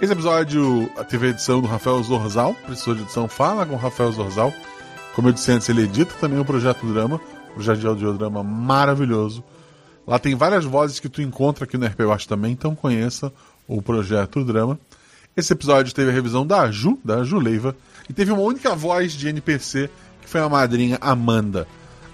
Esse 0.00 0.12
episódio 0.12 0.88
teve 1.08 1.26
a 1.26 1.30
edição 1.30 1.60
do 1.60 1.66
Rafael 1.66 2.00
Zorzal, 2.02 2.54
professor 2.54 2.94
de 2.94 3.02
edição 3.02 3.26
Fala 3.26 3.66
com 3.66 3.74
o 3.74 3.78
Rafael 3.78 4.12
Zorzal. 4.12 4.52
Como 5.14 5.28
eu 5.28 5.32
disse 5.32 5.50
antes, 5.50 5.68
ele 5.68 5.82
edita 5.82 6.14
também 6.20 6.38
o 6.38 6.44
Projeto 6.44 6.86
Drama, 6.86 7.20
um 7.50 7.54
projeto 7.54 7.80
de 7.80 7.86
audiodrama 7.86 8.44
maravilhoso. 8.44 9.42
Lá 10.06 10.18
tem 10.18 10.34
várias 10.36 10.64
vozes 10.64 11.00
que 11.00 11.08
tu 11.08 11.20
encontra 11.20 11.64
aqui 11.64 11.76
no 11.76 11.84
RP 11.84 12.00
Watch 12.02 12.28
também, 12.28 12.52
então 12.52 12.74
conheça 12.74 13.32
o 13.66 13.82
Projeto 13.82 14.44
Drama. 14.44 14.78
Esse 15.38 15.52
episódio 15.52 15.94
teve 15.94 16.10
a 16.10 16.12
revisão 16.12 16.44
da 16.44 16.68
Ju, 16.68 16.98
da 17.04 17.22
Ju 17.22 17.38
Leiva, 17.38 17.76
e 18.10 18.12
teve 18.12 18.32
uma 18.32 18.42
única 18.42 18.74
voz 18.74 19.12
de 19.12 19.28
NPC, 19.28 19.88
que 20.20 20.28
foi 20.28 20.40
a 20.40 20.48
madrinha 20.48 20.98
Amanda. 21.00 21.64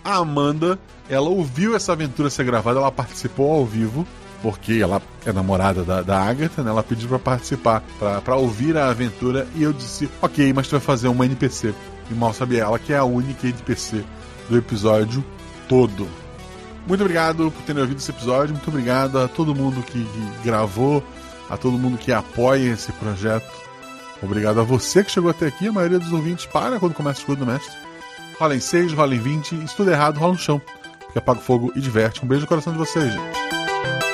A 0.04 0.16
Amanda, 0.16 0.78
ela 1.08 1.30
ouviu 1.30 1.74
essa 1.74 1.92
aventura 1.92 2.28
ser 2.28 2.44
gravada, 2.44 2.80
ela 2.80 2.92
participou 2.92 3.50
ao 3.50 3.64
vivo, 3.64 4.06
porque 4.42 4.74
ela 4.74 5.00
é 5.24 5.32
namorada 5.32 5.82
da, 5.84 6.02
da 6.02 6.20
Agatha, 6.20 6.62
né? 6.62 6.68
Ela 6.68 6.82
pediu 6.82 7.08
para 7.08 7.18
participar, 7.18 7.82
para 8.22 8.36
ouvir 8.36 8.76
a 8.76 8.90
aventura, 8.90 9.48
e 9.54 9.62
eu 9.62 9.72
disse, 9.72 10.06
ok, 10.20 10.52
mas 10.52 10.68
tu 10.68 10.72
vai 10.72 10.80
fazer 10.80 11.08
uma 11.08 11.24
NPC. 11.24 11.74
E 12.10 12.14
mal 12.14 12.34
sabia 12.34 12.64
ela 12.64 12.78
que 12.78 12.92
é 12.92 12.98
a 12.98 13.04
única 13.04 13.48
NPC 13.48 14.04
do 14.50 14.58
episódio 14.58 15.24
todo. 15.66 16.06
Muito 16.86 17.00
obrigado 17.00 17.50
por 17.50 17.62
terem 17.62 17.80
ouvido 17.80 17.96
esse 17.96 18.10
episódio. 18.10 18.54
Muito 18.54 18.68
obrigado 18.68 19.18
a 19.18 19.28
todo 19.28 19.54
mundo 19.54 19.82
que, 19.82 20.04
que 20.04 20.44
gravou, 20.44 21.02
a 21.48 21.56
todo 21.56 21.78
mundo 21.78 21.98
que 21.98 22.12
apoia 22.12 22.72
esse 22.72 22.92
projeto. 22.92 23.50
Obrigado 24.22 24.60
a 24.60 24.64
você 24.64 25.04
que 25.04 25.10
chegou 25.10 25.30
até 25.30 25.46
aqui. 25.46 25.68
A 25.68 25.72
maioria 25.72 25.98
dos 25.98 26.12
ouvintes 26.12 26.46
para 26.46 26.78
quando 26.78 26.94
começa 26.94 27.18
o 27.18 27.22
escudo 27.22 27.44
do 27.44 27.50
mestre. 27.50 27.76
Rola 28.38 28.56
em 28.56 28.60
6, 28.60 28.92
rola 28.92 29.14
em 29.14 29.18
20. 29.18 29.68
Se 29.68 29.76
tudo 29.76 29.90
errado, 29.90 30.18
rola 30.18 30.32
no 30.32 30.38
chão. 30.38 30.60
Porque 31.00 31.18
apaga 31.18 31.40
o 31.40 31.42
fogo 31.42 31.72
e 31.76 31.80
diverte. 31.80 32.24
Um 32.24 32.28
beijo 32.28 32.42
no 32.42 32.48
coração 32.48 32.72
de 32.72 32.78
vocês, 32.78 33.12
gente. 33.12 34.13